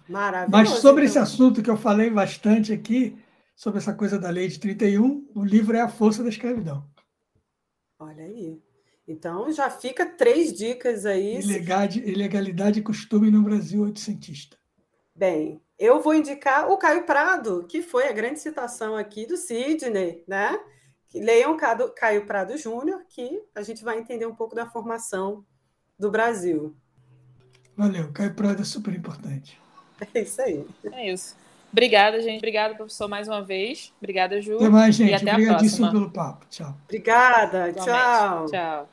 Maravilhoso. 0.08 0.50
Mas 0.50 0.68
sobre 0.80 1.04
então. 1.04 1.10
esse 1.10 1.18
assunto 1.18 1.62
que 1.62 1.70
eu 1.70 1.76
falei 1.76 2.10
bastante 2.10 2.72
aqui, 2.72 3.18
sobre 3.56 3.78
essa 3.78 3.94
coisa 3.94 4.18
da 4.18 4.30
lei 4.30 4.48
de 4.48 4.58
31, 4.58 5.26
o 5.34 5.44
livro 5.44 5.76
é 5.76 5.80
A 5.80 5.88
Força 5.88 6.22
da 6.22 6.28
Escravidão. 6.28 6.84
Olha 7.98 8.24
aí. 8.24 8.60
Então 9.06 9.50
já 9.52 9.70
fica 9.70 10.06
três 10.06 10.52
dicas 10.52 11.06
aí. 11.06 11.36
Ilegalidade, 11.38 12.00
ilegalidade 12.00 12.80
e 12.80 12.82
costume 12.82 13.30
no 13.30 13.42
Brasil 13.42 13.82
oitocentista. 13.82 14.56
Bem, 15.14 15.60
eu 15.78 16.00
vou 16.00 16.14
indicar 16.14 16.70
o 16.70 16.76
Caio 16.76 17.04
Prado, 17.04 17.66
que 17.68 17.82
foi 17.82 18.08
a 18.08 18.12
grande 18.12 18.40
citação 18.40 18.96
aqui 18.96 19.26
do 19.26 19.36
Sidney, 19.36 20.24
né? 20.26 20.58
Leiam 21.14 21.56
Caio 21.56 22.26
Prado 22.26 22.56
Júnior, 22.56 23.02
que 23.08 23.42
a 23.54 23.62
gente 23.62 23.84
vai 23.84 23.98
entender 23.98 24.26
um 24.26 24.34
pouco 24.34 24.54
da 24.54 24.66
formação 24.66 25.44
do 25.98 26.10
Brasil. 26.10 26.74
Valeu, 27.76 28.12
Caio 28.12 28.34
Prado 28.34 28.62
é 28.62 28.64
super 28.64 28.94
importante. 28.94 29.60
É 30.12 30.22
isso 30.22 30.42
aí. 30.42 30.66
É 30.92 31.12
isso. 31.12 31.36
Obrigada, 31.72 32.20
gente. 32.20 32.38
Obrigada, 32.38 32.74
professor, 32.74 33.08
mais 33.08 33.26
uma 33.26 33.42
vez. 33.42 33.92
Obrigada, 33.98 34.40
Ju. 34.40 34.56
Até 34.56 34.68
mais, 34.68 34.94
gente. 34.94 35.10
E 35.10 35.14
até 35.14 35.32
Obrigadíssimo 35.32 35.90
pelo 35.90 36.10
papo. 36.10 36.46
Tchau. 36.48 36.76
Obrigada. 36.84 37.72
Tchau. 37.72 38.46
Tchau. 38.46 38.88